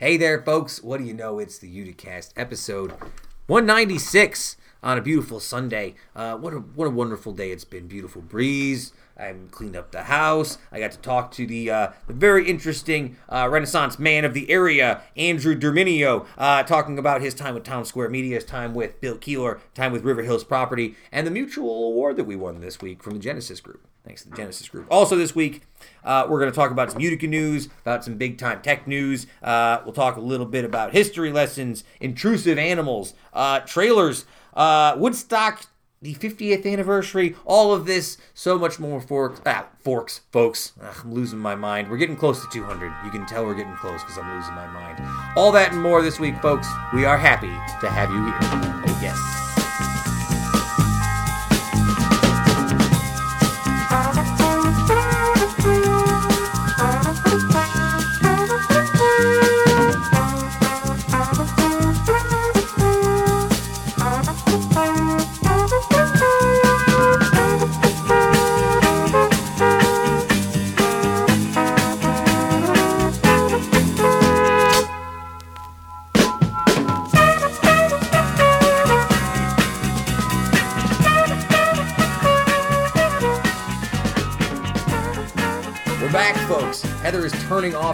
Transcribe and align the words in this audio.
Hey 0.00 0.16
there, 0.16 0.42
folks. 0.42 0.82
What 0.82 0.98
do 0.98 1.04
you 1.04 1.14
know? 1.14 1.38
It's 1.38 1.56
the 1.56 1.72
Uticast 1.72 2.32
episode 2.36 2.90
196 3.46 4.56
on 4.82 4.98
a 4.98 5.00
beautiful 5.00 5.38
Sunday. 5.38 5.94
Uh, 6.16 6.36
what 6.36 6.52
a 6.52 6.56
what 6.56 6.88
a 6.88 6.90
wonderful 6.90 7.32
day 7.32 7.52
it's 7.52 7.64
been. 7.64 7.86
Beautiful 7.86 8.20
breeze. 8.20 8.92
I 9.16 9.32
cleaned 9.52 9.76
up 9.76 9.92
the 9.92 10.02
house. 10.02 10.58
I 10.72 10.80
got 10.80 10.90
to 10.90 10.98
talk 10.98 11.30
to 11.34 11.46
the 11.46 11.70
uh, 11.70 11.92
the 12.08 12.12
very 12.12 12.48
interesting 12.50 13.16
uh, 13.28 13.48
Renaissance 13.48 13.96
man 13.96 14.24
of 14.24 14.34
the 14.34 14.50
area, 14.50 15.02
Andrew 15.16 15.56
Derminio, 15.56 16.26
uh, 16.36 16.64
talking 16.64 16.98
about 16.98 17.20
his 17.20 17.32
time 17.32 17.54
with 17.54 17.62
Town 17.62 17.84
Square 17.84 18.08
Media, 18.08 18.34
his 18.34 18.44
time 18.44 18.74
with 18.74 19.00
Bill 19.00 19.16
Keeler, 19.16 19.60
time 19.74 19.92
with 19.92 20.02
River 20.02 20.22
Hills 20.24 20.42
Property, 20.42 20.96
and 21.12 21.24
the 21.24 21.30
mutual 21.30 21.86
award 21.86 22.16
that 22.16 22.24
we 22.24 22.34
won 22.34 22.60
this 22.60 22.82
week 22.82 23.00
from 23.00 23.12
the 23.12 23.20
Genesis 23.20 23.60
Group. 23.60 23.86
Thanks 24.04 24.22
to 24.22 24.30
the 24.30 24.36
Genesis 24.36 24.68
Group. 24.68 24.86
Also, 24.90 25.16
this 25.16 25.34
week, 25.34 25.62
uh, 26.04 26.26
we're 26.28 26.38
going 26.38 26.50
to 26.50 26.54
talk 26.54 26.70
about 26.70 26.92
some 26.92 27.00
Utica 27.00 27.26
news, 27.26 27.68
about 27.80 28.04
some 28.04 28.16
big 28.16 28.36
time 28.36 28.60
tech 28.60 28.86
news. 28.86 29.26
Uh, 29.42 29.80
we'll 29.84 29.94
talk 29.94 30.16
a 30.16 30.20
little 30.20 30.46
bit 30.46 30.64
about 30.64 30.92
history 30.92 31.32
lessons, 31.32 31.84
intrusive 32.00 32.58
animals, 32.58 33.14
uh, 33.32 33.60
trailers, 33.60 34.26
uh, 34.52 34.94
Woodstock, 34.98 35.64
the 36.02 36.14
50th 36.14 36.70
anniversary, 36.70 37.34
all 37.46 37.72
of 37.72 37.86
this, 37.86 38.18
so 38.34 38.58
much 38.58 38.78
more 38.78 39.00
forks, 39.00 39.40
ah, 39.46 39.68
forks, 39.78 40.20
folks. 40.30 40.72
Ugh, 40.82 40.94
I'm 41.02 41.14
losing 41.14 41.38
my 41.38 41.54
mind. 41.54 41.90
We're 41.90 41.96
getting 41.96 42.16
close 42.16 42.42
to 42.42 42.48
200. 42.50 42.92
You 43.06 43.10
can 43.10 43.24
tell 43.24 43.46
we're 43.46 43.54
getting 43.54 43.74
close 43.76 44.02
because 44.02 44.18
I'm 44.18 44.36
losing 44.36 44.54
my 44.54 44.66
mind. 44.66 45.02
All 45.34 45.50
that 45.52 45.72
and 45.72 45.80
more 45.80 46.02
this 46.02 46.20
week, 46.20 46.40
folks. 46.42 46.68
We 46.92 47.06
are 47.06 47.16
happy 47.16 47.46
to 47.46 47.90
have 47.90 48.10
you 48.10 48.22
here. 48.22 48.38
Oh, 48.86 48.98
yes. 49.02 49.43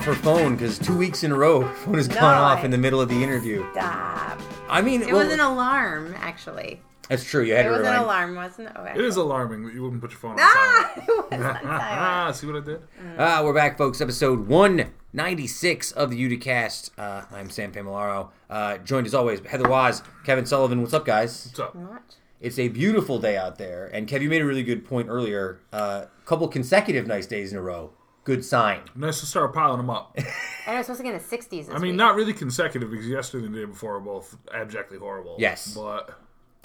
Off 0.01 0.07
her 0.07 0.15
phone 0.15 0.57
because 0.57 0.79
two 0.79 0.97
weeks 0.97 1.25
in 1.25 1.31
a 1.31 1.37
row, 1.37 1.61
her 1.67 1.75
phone 1.75 1.95
has 1.97 2.09
gone 2.09 2.23
off 2.35 2.61
I- 2.61 2.65
in 2.65 2.71
the 2.71 2.79
middle 2.79 3.01
of 3.03 3.09
the 3.11 3.23
interview. 3.23 3.67
Stop. 3.73 4.41
I 4.69 4.81
mean, 4.81 5.03
It 5.03 5.13
well, 5.13 5.25
was 5.25 5.33
an 5.33 5.41
alarm, 5.41 6.15
actually. 6.19 6.81
that's 7.09 7.23
true. 7.25 7.43
You 7.43 7.55
had 7.55 7.67
It 7.67 7.69
to 7.69 7.71
was 7.73 7.81
an 7.81 7.87
remind. 7.87 8.05
alarm, 8.05 8.35
wasn't 8.37 8.69
it? 8.71 8.77
Okay. 8.79 8.93
It 8.99 9.05
is 9.05 9.17
alarming 9.17 9.65
that 9.67 9.75
you 9.75 9.83
wouldn't 9.83 10.01
put 10.01 10.11
your 10.13 10.19
phone 10.21 10.33
on 10.33 10.39
Ah! 10.41 10.93
silent. 10.95 11.09
It 11.33 11.39
was 11.39 11.47
on 11.47 11.55
silent. 11.63 11.67
Ah, 11.67 12.33
see 12.33 12.47
what 12.47 12.57
I 12.57 12.61
did? 12.61 12.83
Ah, 13.19 13.43
we're 13.45 13.53
back, 13.53 13.77
folks. 13.77 14.01
Episode 14.01 14.47
196 14.49 15.93
of 15.93 16.11
the 16.11 16.17
Uticast. 16.39 16.91
Uh, 16.97 17.23
I'm 17.31 17.51
Sam 17.51 17.71
Familaro. 17.73 18.31
Uh, 18.49 18.79
joined 18.79 19.07
as 19.07 19.15
always 19.15 19.41
Heather 19.41 19.69
Waz, 19.69 20.03
Kevin 20.25 20.47
Sullivan. 20.47 20.81
What's 20.81 20.95
up, 20.95 21.05
guys? 21.05 21.47
What's 21.47 21.61
up? 21.61 21.75
What? 21.75 22.17
It's 22.41 22.59
a 22.59 22.69
beautiful 22.69 23.19
day 23.19 23.37
out 23.37 23.59
there. 23.59 23.91
And 23.93 24.09
Kev, 24.09 24.23
you 24.23 24.31
made 24.31 24.41
a 24.41 24.47
really 24.47 24.63
good 24.63 24.83
point 24.87 25.09
earlier. 25.11 25.61
A 25.73 25.77
uh, 25.77 26.07
couple 26.25 26.49
consecutive 26.49 27.07
nice 27.07 27.27
days 27.27 27.53
in 27.53 27.59
a 27.59 27.63
row. 27.63 27.91
Good 28.25 28.45
sign. 28.45 28.81
Nice 28.95 29.21
to 29.21 29.27
start 29.27 29.55
piling 29.55 29.79
them 29.79 29.91
up. 29.91 30.17
And 30.67 30.77
it 30.77 30.81
was 30.81 30.87
supposed 30.87 30.99
to 31.01 31.05
get 31.05 31.15
in 31.15 31.21
the 31.21 31.57
60s 31.59 31.71
I 31.71 31.79
mean, 31.79 31.93
week. 31.93 31.95
not 31.95 32.15
really 32.15 32.35
consecutive 32.35 32.91
because 32.91 33.09
yesterday 33.09 33.47
and 33.47 33.55
the 33.55 33.61
day 33.61 33.65
before 33.65 33.95
were 33.95 34.01
both 34.01 34.37
abjectly 34.55 34.99
horrible. 34.99 35.35
Yes. 35.37 35.75
But 35.75 36.17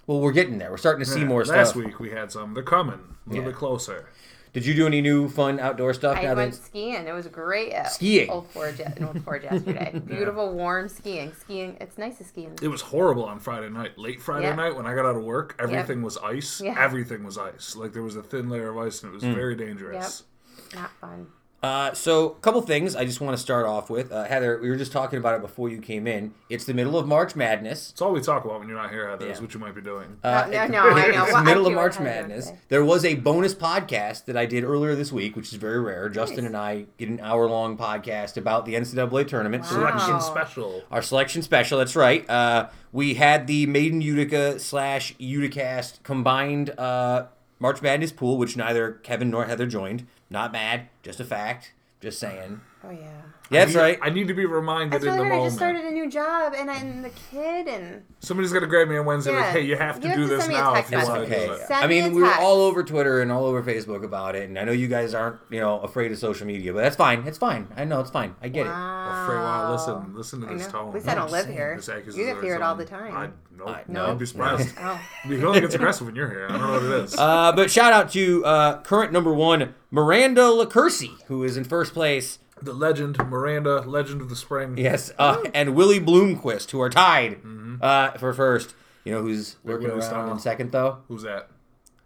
Well, 0.05 0.19
we're 0.19 0.33
getting 0.33 0.59
there. 0.59 0.69
We're 0.69 0.77
starting 0.77 1.03
to 1.03 1.09
see 1.09 1.21
yeah, 1.21 1.25
more 1.25 1.39
last 1.39 1.47
stuff. 1.47 1.57
Last 1.57 1.75
week 1.75 1.99
we 1.99 2.11
had 2.11 2.31
some. 2.31 2.53
They're 2.53 2.61
coming 2.61 2.99
a 2.99 3.29
little 3.29 3.45
Yeah. 3.45 3.49
bit 3.49 3.57
closer. 3.57 4.09
Did 4.53 4.65
you 4.65 4.73
do 4.73 4.85
any 4.85 5.01
new 5.01 5.27
fun 5.27 5.59
outdoor 5.59 5.93
stuff 5.93 6.17
I 6.17 6.33
went 6.33 6.55
skiing. 6.55 7.07
It 7.07 7.13
was 7.13 7.27
great. 7.27 7.73
At 7.73 7.91
Skiing? 7.91 8.29
Old 8.29 8.47
Forge, 8.51 8.79
in 8.79 9.03
Old 9.03 9.23
Forge 9.23 9.43
yesterday. 9.51 9.99
Beautiful, 10.05 10.53
warm 10.53 10.87
skiing. 10.87 11.33
Skiing. 11.33 11.75
It's 11.81 11.97
nice 11.97 12.19
to 12.19 12.25
ski 12.25 12.45
in. 12.45 12.55
The 12.57 12.65
It 12.65 12.67
was 12.69 12.81
horrible 12.81 13.25
on 13.25 13.39
Friday 13.39 13.69
night. 13.69 13.97
Late 13.97 14.21
Friday 14.21 14.47
Yeah. 14.47 14.55
night 14.55 14.75
when 14.75 14.85
I 14.85 14.93
got 14.93 15.05
out 15.05 15.15
of 15.15 15.23
work, 15.23 15.55
everything 15.59 16.03
was 16.03 16.17
ice. 16.17 16.61
Yeah. 16.61 16.75
Everything 16.77 17.23
was 17.23 17.37
ice. 17.37 17.75
Like 17.75 17.91
there 17.93 18.03
was 18.03 18.15
a 18.15 18.23
thin 18.23 18.49
layer 18.49 18.69
of 18.69 18.77
ice 18.77 19.03
and 19.03 19.11
it 19.11 19.15
was 19.15 19.23
hmm. 19.23 19.33
very 19.33 19.55
dangerous. 19.55 20.23
Yep. 20.71 20.81
Not 20.81 20.91
fun. 21.01 21.27
Uh, 21.65 21.91
so, 21.95 22.27
a 22.27 22.35
couple 22.41 22.61
things 22.61 22.95
I 22.95 23.05
just 23.05 23.19
want 23.19 23.35
to 23.35 23.41
start 23.41 23.65
off 23.65 23.89
with. 23.89 24.11
Uh, 24.11 24.23
Heather, 24.25 24.59
we 24.61 24.69
were 24.69 24.75
just 24.75 24.91
talking 24.91 25.17
about 25.17 25.33
it 25.33 25.41
before 25.41 25.67
you 25.67 25.81
came 25.81 26.05
in. 26.05 26.31
It's 26.47 26.65
the 26.65 26.75
middle 26.75 26.95
of 26.95 27.07
March 27.07 27.35
Madness. 27.35 27.89
It's 27.89 28.01
all 28.03 28.11
we 28.11 28.21
talk 28.21 28.45
about 28.45 28.59
when 28.59 28.69
you're 28.69 28.77
not 28.77 28.91
here, 28.91 29.09
Heather, 29.09 29.25
is 29.25 29.41
what 29.41 29.51
you 29.51 29.59
might 29.59 29.73
be 29.73 29.81
doing. 29.81 30.19
Uh, 30.23 30.45
No, 30.51 30.67
no, 30.67 30.83
no, 30.83 30.89
I 30.91 31.07
know. 31.11 31.23
It's 31.23 31.33
Well, 31.33 31.43
middle 31.43 31.65
I 31.65 31.69
of 31.69 31.73
March 31.73 31.95
it. 31.95 32.01
I 32.01 32.03
do 32.03 32.03
Madness. 32.03 32.51
There 32.69 32.85
was 32.85 33.03
a 33.03 33.15
bonus 33.15 33.55
podcast 33.55 34.25
that 34.25 34.37
I 34.37 34.45
did 34.45 34.63
earlier 34.63 34.93
this 34.93 35.11
week, 35.11 35.35
which 35.35 35.47
is 35.47 35.55
very 35.55 35.79
rare. 35.79 36.07
Justin 36.07 36.43
Nice. 36.43 36.45
and 36.45 36.55
I 36.57 36.85
did 36.99 37.09
an 37.09 37.19
hour 37.19 37.49
long 37.49 37.79
podcast 37.79 38.37
about 38.37 38.67
the 38.67 38.75
NCAA 38.75 39.27
tournament. 39.27 39.63
Wow. 39.63 39.69
Selection 39.69 40.21
special. 40.21 40.83
Our 40.91 41.01
selection 41.01 41.41
special, 41.41 41.79
that's 41.79 41.95
right. 41.95 42.29
Uh, 42.29 42.69
we 42.91 43.15
had 43.15 43.47
the 43.47 43.65
Made 43.65 43.91
in 43.91 44.01
Utica 44.01 44.59
slash 44.59 45.15
Uticast 45.15 46.03
combined 46.03 46.77
uh, 46.77 47.25
March 47.57 47.81
Madness 47.81 48.11
pool, 48.11 48.37
which 48.37 48.55
neither 48.55 48.91
Kevin 48.91 49.31
nor 49.31 49.45
Heather 49.45 49.65
joined. 49.65 50.05
Not 50.29 50.51
mad, 50.51 50.89
just 51.03 51.19
a 51.19 51.25
fact. 51.25 51.73
Just 52.01 52.19
saying. 52.19 52.61
Oh, 52.83 52.91
yeah. 52.91 53.21
Yeah, 53.51 53.65
that's 53.65 53.75
I 53.75 53.79
need- 53.79 53.81
right. 53.81 53.99
I 54.01 54.09
need 54.09 54.27
to 54.29 54.33
be 54.33 54.45
reminded 54.45 54.93
That's 54.93 55.03
in 55.05 55.11
really 55.11 55.17
the 55.17 55.23
hard. 55.23 55.33
I 55.33 55.35
moment. 55.37 55.47
just 55.51 55.57
started 55.57 55.85
a 55.85 55.91
new 55.91 56.09
job, 56.09 56.53
and 56.57 56.71
I'm 56.71 57.01
the 57.03 57.11
kid, 57.31 57.67
and 57.67 58.01
Somebody's 58.19 58.51
gonna 58.51 58.65
grab 58.65 58.87
me 58.87 58.97
on 58.97 59.05
Wednesday. 59.05 59.33
Yeah. 59.33 59.39
Like, 59.41 59.49
hey, 59.51 59.61
you 59.61 59.75
have 59.77 59.97
to 59.99 60.03
You 60.03 60.09
have 60.09 60.17
do 60.17 60.23
to 60.23 60.29
this 60.29 60.39
send 60.41 60.53
me 60.53 60.57
a 60.57 60.61
now 60.61 60.69
if 60.71 60.75
text 60.77 60.91
you 60.91 60.97
That's 60.97 61.09
want 61.09 61.23
to 61.23 61.29
message. 61.29 61.47
do 61.47 61.53
it. 61.53 61.67
Send 61.67 61.83
I 61.85 61.87
me 61.87 62.01
mean, 62.01 62.11
a 62.11 62.15
we 62.15 62.21
were 62.23 62.33
all 62.33 62.61
over 62.61 62.83
Twitter 62.83 63.21
and 63.21 63.31
all 63.31 63.45
over 63.45 63.61
Facebook 63.61 64.03
about 64.03 64.35
it, 64.35 64.49
and 64.49 64.57
I 64.57 64.63
know 64.63 64.71
you 64.71 64.87
guys 64.87 65.13
aren't, 65.13 65.37
you 65.51 65.59
know, 65.59 65.79
afraid 65.81 66.11
of 66.11 66.17
social 66.17 66.47
media, 66.47 66.73
but 66.73 66.81
that's 66.81 66.95
fine. 66.95 67.23
It's 67.27 67.37
fine. 67.37 67.67
I 67.77 67.85
know 67.85 67.99
it's 67.99 68.09
fine. 68.09 68.33
I 68.41 68.47
get 68.49 68.65
wow. 68.65 69.23
Afraid, 69.25 69.37
wow, 69.37 69.71
listen, 69.73 70.15
listen 70.15 70.41
to 70.41 70.47
this 70.47 70.67
tone. 70.67 70.87
At 70.89 70.93
least 70.95 71.07
I 71.07 71.13
don't 71.15 71.31
live 71.31 71.45
here. 71.47 71.75
This 71.75 71.87
accusation 71.89 72.27
You 72.27 72.33
live 72.33 72.43
here 72.43 72.55
is 72.55 72.61
all 72.61 72.75
the 72.75 72.85
time. 72.85 73.15
I, 73.15 73.29
nope. 73.55 73.69
I- 73.69 73.83
no, 73.87 74.05
no. 74.07 74.11
I'd 74.13 74.17
be 74.19 74.25
surprised. 74.25 74.73
Oh. 74.81 74.99
He 75.25 75.43
only 75.43 75.61
gets 75.61 75.75
aggressive 75.75 76.07
when 76.07 76.15
you're 76.15 76.29
here. 76.29 76.47
I 76.49 76.53
don't 76.53 76.61
know 76.61 76.71
what 76.73 76.83
it 76.83 77.03
is. 77.05 77.15
Uh, 77.17 77.51
but 77.55 77.69
shout 77.69 77.93
out 77.93 78.11
to 78.13 78.43
uh, 78.43 78.81
current 78.81 79.11
number 79.13 79.33
one, 79.33 79.75
Miranda 79.91 80.41
LaCursi, 80.41 81.21
who 81.27 81.43
is 81.43 81.57
in 81.57 81.63
first 81.63 81.93
place. 81.93 82.39
The 82.61 82.73
legend, 82.73 83.17
Miranda, 83.29 83.81
legend 83.81 84.21
of 84.21 84.29
the 84.29 84.35
spring. 84.35 84.77
Yes, 84.77 85.11
uh, 85.19 85.43
and 85.53 85.75
Willie 85.75 85.99
Bloomquist, 85.99 86.71
who 86.71 86.81
are 86.81 86.89
tied 86.89 87.39
uh, 87.81 88.11
for 88.11 88.33
first. 88.33 88.73
You 89.03 89.11
know 89.13 89.21
who's 89.21 89.57
lurking 89.63 89.89
around 89.89 90.01
style. 90.01 90.31
in 90.31 90.39
second, 90.39 90.71
though? 90.71 90.99
Who's 91.07 91.23
that? 91.23 91.49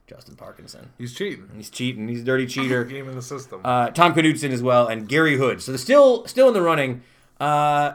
Justin 0.07 0.35
Parkinson. 0.35 0.89
He's 0.97 1.13
cheating. 1.13 1.47
He's 1.55 1.69
cheating. 1.69 2.07
He's 2.07 2.21
a 2.21 2.25
dirty 2.25 2.45
cheater. 2.53 2.83
Game 2.83 3.07
in 3.07 3.15
the 3.15 3.21
system. 3.21 3.61
uh, 3.63 3.91
Tom 3.91 4.13
Knudsen 4.13 4.51
as 4.51 4.61
well, 4.63 4.87
and 4.87 5.07
Gary 5.07 5.37
Hood. 5.37 5.61
So 5.61 5.71
they're 5.71 5.77
still 5.77 6.25
still 6.27 6.47
in 6.47 6.53
the 6.53 6.61
running. 6.61 7.03
Uh, 7.39 7.93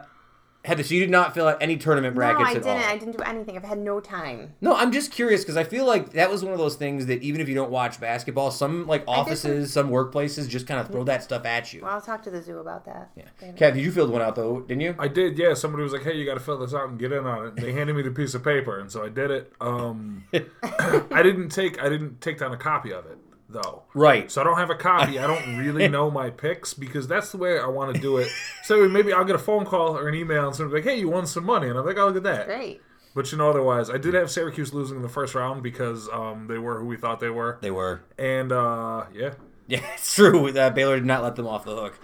Heather, 0.65 0.83
so 0.83 0.95
you 0.95 1.01
did 1.01 1.11
not 1.11 1.35
fill 1.35 1.47
out 1.47 1.59
any 1.61 1.77
tournament 1.77 2.15
brackets 2.15 2.41
No, 2.41 2.47
I 2.47 2.51
at 2.51 2.55
didn't. 2.55 2.69
all. 2.69 2.91
I 2.91 2.97
didn't 2.97 3.17
do 3.19 3.23
anything. 3.23 3.57
I've 3.57 3.65
had 3.65 3.79
no 3.79 4.01
time. 4.01 4.55
No, 4.63 4.75
I'm 4.75 4.93
just 4.93 5.13
curious 5.13 5.43
because 5.43 5.59
I 5.59 5.65
feel 5.65 5.85
like 5.87 6.13
that 6.15 6.31
was 6.31 6.43
one 6.43 6.53
of 6.55 6.59
those 6.59 6.75
things 6.77 7.05
that 7.07 7.23
even 7.23 7.43
if 7.43 7.49
you 7.51 7.55
don't 7.55 7.71
watch 7.71 8.01
basketball, 8.01 8.51
some 8.51 8.87
like 8.87 9.05
offices, 9.07 9.73
some 9.73 9.91
workplaces 9.91 10.49
just 10.49 10.67
kind 10.67 10.81
of 10.81 10.89
throw 10.89 11.05
that 11.05 11.23
stuff 11.23 11.45
at 11.45 11.73
you. 11.75 11.83
Well, 11.83 11.91
I'll 11.93 12.01
talk 12.01 12.23
to 12.23 12.31
the 12.31 12.41
zoo 12.43 12.59
about 12.59 12.87
that. 12.87 13.11
Yeah. 13.15 13.25
They 13.41 13.47
haven't- 13.49 13.77
Kev, 13.77 13.83
you 13.83 13.93
filled 13.93 14.11
one 14.11 14.23
out 14.23 14.37
though, 14.37 14.61
didn't 14.61 14.81
you? 14.81 14.95
I 14.99 15.09
did, 15.09 15.37
yeah. 15.37 15.53
Somebody 15.53 15.83
was 15.83 15.93
like, 15.93 16.03
"Hey, 16.03 16.15
you 16.17 16.25
got 16.25 16.35
to 16.35 16.41
fill 16.41 16.59
this 16.59 16.73
out 16.73 16.89
and 16.89 16.99
get 16.99 17.13
in 17.13 17.27
on 17.27 17.47
it." 17.49 17.57
They 17.57 17.73
handed 17.73 17.95
me 17.95 18.01
the 18.03 18.11
piece 18.11 18.33
of 18.35 18.43
paper, 18.43 18.79
and 18.81 18.91
so 18.91 19.05
I 19.05 19.11
did 19.11 19.31
it. 19.31 19.53
Um, 19.61 20.25
I 20.63 21.23
didn't 21.23 21.51
take 21.51 21.79
I 21.83 21.89
didn't 21.91 22.21
take 22.23 22.39
down 22.39 22.53
a 22.53 22.57
copy 22.57 22.91
of 22.93 23.05
it 23.07 23.19
though. 23.49 23.83
Right. 23.95 24.31
So 24.31 24.41
I 24.41 24.45
don't 24.45 24.57
have 24.59 24.71
a 24.71 24.75
copy. 24.75 25.19
I 25.19 25.27
don't 25.27 25.59
really 25.59 25.89
know 25.97 26.11
my 26.11 26.31
picks 26.31 26.75
because 26.75 27.07
that's 27.09 27.31
the 27.31 27.39
way 27.39 27.59
I 27.59 27.67
want 27.67 27.95
to 27.95 28.01
do 28.01 28.17
it. 28.19 28.29
So 28.65 28.89
maybe 28.89 29.13
I'll 29.13 29.25
get 29.25 29.37
a 29.37 29.39
phone 29.39 29.65
call 29.65 29.97
or 29.97 30.09
an 30.09 30.15
email 30.15 30.47
and 30.47 30.57
somebody's 30.57 30.85
like, 30.85 30.93
"Hey, 30.95 31.01
you 31.01 31.09
won 31.09 31.27
some 31.27 31.45
money," 31.45 31.69
and 31.69 31.79
I'm 31.79 31.85
like, 31.87 31.97
"Oh, 31.99 32.07
look 32.07 32.17
at 32.17 32.23
that." 32.25 32.47
Great. 32.47 32.81
But 33.15 33.31
you 33.31 33.39
know, 33.39 33.49
otherwise, 33.51 33.91
I 33.91 33.99
did 33.99 34.15
have 34.15 34.29
Syracuse 34.31 34.75
losing 34.75 34.97
in 34.97 35.03
the 35.03 35.09
first 35.09 35.35
round 35.37 35.63
because 35.63 36.09
um, 36.13 36.49
they 36.49 36.59
were 36.59 36.81
who 36.81 36.87
we 36.87 36.97
thought 36.97 37.21
they 37.21 37.31
were, 37.31 37.59
They 37.61 37.71
were. 37.71 38.03
and 38.19 38.51
uh, 38.51 39.05
yeah, 39.15 39.35
Yeah, 39.69 39.85
it's 39.95 40.15
true. 40.15 40.49
Uh, 40.57 40.71
Baylor 40.71 40.97
did 40.97 41.07
not 41.07 41.23
let 41.23 41.37
them 41.37 41.47
off 41.47 41.65
the 41.65 41.77
hook. 41.77 42.01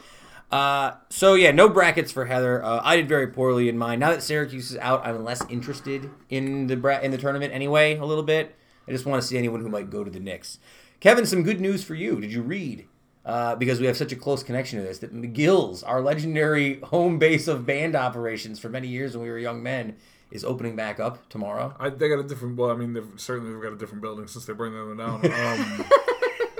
Uh, 0.52 0.92
so 1.10 1.34
yeah, 1.34 1.50
no 1.52 1.68
brackets 1.68 2.12
for 2.12 2.26
Heather. 2.26 2.62
Uh, 2.64 2.80
I 2.84 2.94
did 2.96 3.08
very 3.08 3.26
poorly 3.28 3.68
in 3.68 3.76
mine. 3.78 3.98
Now 4.00 4.10
that 4.10 4.22
Syracuse 4.22 4.70
is 4.72 4.76
out, 4.78 5.04
I'm 5.06 5.24
less 5.24 5.42
interested 5.48 6.10
in 6.28 6.66
the 6.68 6.76
bra- 6.76 7.00
in 7.00 7.10
the 7.10 7.18
tournament 7.18 7.52
anyway. 7.52 7.96
A 7.96 8.04
little 8.04 8.22
bit. 8.24 8.54
I 8.86 8.92
just 8.92 9.04
want 9.06 9.20
to 9.22 9.26
see 9.26 9.36
anyone 9.38 9.60
who 9.60 9.68
might 9.68 9.90
go 9.90 10.02
to 10.04 10.10
the 10.10 10.18
Knicks. 10.20 10.58
Kevin, 11.00 11.24
some 11.24 11.42
good 11.42 11.60
news 11.60 11.82
for 11.82 11.94
you. 11.94 12.20
Did 12.20 12.32
you 12.32 12.42
read? 12.42 12.86
Uh, 13.24 13.54
because 13.54 13.80
we 13.80 13.86
have 13.86 13.96
such 13.96 14.12
a 14.12 14.16
close 14.16 14.42
connection 14.42 14.78
to 14.78 14.84
this, 14.84 14.98
that 14.98 15.14
McGill's, 15.14 15.82
our 15.82 16.00
legendary 16.00 16.80
home 16.80 17.18
base 17.18 17.48
of 17.48 17.66
band 17.66 17.94
operations 17.94 18.58
for 18.58 18.70
many 18.70 18.88
years 18.88 19.14
when 19.14 19.22
we 19.22 19.30
were 19.30 19.38
young 19.38 19.62
men, 19.62 19.96
is 20.30 20.44
opening 20.44 20.74
back 20.74 20.98
up 20.98 21.28
tomorrow. 21.28 21.74
I, 21.78 21.90
they 21.90 22.08
got 22.08 22.18
a 22.18 22.22
different. 22.22 22.56
Well, 22.56 22.70
I 22.70 22.76
mean, 22.76 22.94
they've 22.94 23.06
certainly 23.16 23.52
they've 23.52 23.62
got 23.62 23.72
a 23.72 23.76
different 23.76 24.00
building 24.02 24.26
since 24.26 24.46
they're 24.46 24.54
bringing 24.54 24.78
them 24.78 24.96
down. 24.96 25.20
Um, 25.30 25.84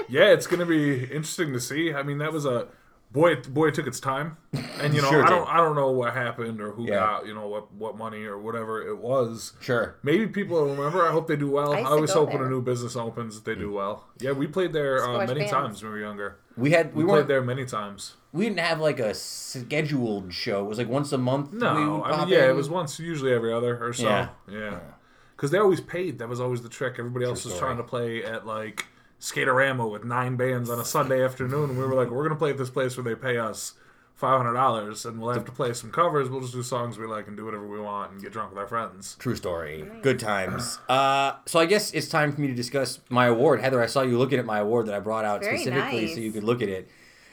yeah, 0.09 0.33
it's 0.33 0.49
going 0.49 0.59
to 0.59 0.67
be 0.67 1.05
interesting 1.05 1.53
to 1.53 1.61
see. 1.61 1.95
I 1.95 2.03
mean, 2.03 2.19
that 2.19 2.33
was 2.33 2.45
a 2.45 2.67
boy, 3.13 3.37
boy, 3.37 3.69
it 3.69 3.75
took 3.75 3.87
its 3.87 4.01
time, 4.01 4.37
and 4.81 4.95
you 4.95 5.03
know, 5.03 5.11
Sure 5.11 5.25
I 5.25 5.29
don't, 5.29 5.49
I 5.49 5.57
don't 5.59 5.75
know 5.77 5.91
what 5.91 6.15
happened 6.15 6.61
or 6.61 6.71
who 6.73 6.85
Yeah. 6.87 6.97
got, 7.01 7.27
you 7.27 7.35
know, 7.35 7.47
what 7.49 7.73
what 7.73 7.97
money 7.97 8.25
or 8.25 8.39
whatever 8.39 8.87
it 8.87 8.99
was. 8.99 9.53
Sure. 9.61 9.97
Maybe 10.03 10.27
people 10.27 10.57
will 10.61 10.75
remember. 10.75 11.07
I 11.07 11.13
hope 11.13 11.27
they 11.29 11.37
do 11.37 11.51
well. 11.51 11.73
I 11.73 11.81
I, 11.81 11.85
always 11.85 12.13
go 12.13 12.21
hope 12.27 12.33
when 12.35 12.43
a 12.43 12.49
new 12.49 12.63
business 12.63 12.97
opens 12.97 13.35
that 13.35 13.45
they 13.45 13.55
do 13.59 13.73
well. 13.73 14.05
Yeah, 14.21 14.33
we 14.33 14.47
played 14.47 14.73
there 14.73 15.05
uh, 15.05 15.19
many 15.27 15.41
bands. 15.41 15.51
times 15.53 15.83
when 15.83 15.93
we 15.93 15.99
were 15.99 16.05
younger. 16.05 16.37
We 16.57 16.73
had 16.73 16.95
we, 16.95 17.05
We, 17.05 17.11
played 17.11 17.29
there 17.29 17.43
many 17.43 17.65
times. 17.65 18.17
we 18.33 18.45
didn't 18.45 18.61
have 18.61 18.81
like 18.81 18.99
a 19.01 19.15
scheduled 19.15 20.33
show. 20.33 20.65
It 20.65 20.69
was 20.69 20.79
like 20.79 20.89
once 20.89 21.13
a 21.13 21.19
month. 21.19 21.53
we 21.53 21.59
No, 21.59 21.99
would 21.99 22.03
I 22.11 22.21
mean, 22.25 22.29
yeah, 22.29 22.45
in. 22.45 22.51
it 22.51 22.55
was 22.55 22.69
once, 22.69 22.99
usually 22.99 23.33
every 23.33 23.53
other 23.53 23.83
or 23.85 23.93
so. 23.93 24.05
Yeah. 24.09 24.29
Yeah, 24.51 24.79
because 25.37 25.51
they 25.51 25.59
always 25.59 25.81
paid. 25.81 26.19
That 26.19 26.29
was 26.29 26.41
always 26.41 26.63
the 26.63 26.69
trick. 26.69 26.97
Everybody 26.99 27.25
else 27.25 27.45
was 27.45 27.55
story. 27.55 27.69
trying 27.69 27.77
to 27.79 27.85
play 27.85 28.25
at 28.25 28.47
like 28.47 28.87
Skaterama 29.21 29.91
with 29.91 30.05
nine 30.05 30.37
bands 30.37 30.71
on 30.71 30.81
a 30.81 30.85
Sunday 30.85 31.23
afternoon, 31.23 31.71
and 31.71 31.79
we 31.79 31.85
were 31.85 31.95
like, 31.95 32.11
we're 32.11 32.23
gonna 32.23 32.37
play 32.39 32.51
at 32.51 32.59
this 32.59 32.71
place 32.71 32.97
where 32.97 33.05
they 33.05 33.15
pay 33.15 33.37
us 33.37 33.75
five 34.15 34.39
hundred 34.39 34.55
dollars, 34.55 35.05
and 35.05 35.21
we'll 35.21 35.33
have 35.33 35.45
to 35.45 35.53
play 35.53 35.73
some 35.75 35.91
covers. 35.91 36.29
We'll 36.29 36.41
just 36.41 36.53
do 36.53 36.63
songs 36.63 36.99
we 36.99 37.07
like 37.07 37.27
and 37.29 37.37
do 37.37 37.45
whatever 37.45 37.67
we 37.67 37.81
want 37.81 38.13
and 38.13 38.23
get 38.23 38.33
drunk 38.33 38.51
with 38.51 38.59
our 38.59 38.67
friends. 38.67 39.17
True 39.19 39.37
story. 39.37 39.87
Good 40.03 40.19
times. 40.19 40.79
Uh, 40.89 41.33
so 41.47 41.59
I 41.59 41.67
guess 41.67 41.93
it's 41.93 42.09
time 42.09 42.33
for 42.33 42.41
me 42.41 42.49
to 42.49 42.55
discuss 42.55 43.01
my 43.09 43.27
award. 43.27 43.61
Heather, 43.61 43.83
I 43.83 43.87
saw 43.87 44.03
you 44.03 44.19
looking 44.19 44.39
at 44.39 44.47
my 44.47 44.59
award 44.59 44.87
that 44.87 44.95
I 44.95 45.01
brought 45.01 45.25
out 45.25 45.43
Very 45.43 45.59
specifically 45.59 46.07
nice. 46.07 46.15
so 46.15 46.21
you 46.21 46.33
could 46.33 46.45
look 46.45 46.63
at 46.63 46.69
it. 46.69 46.89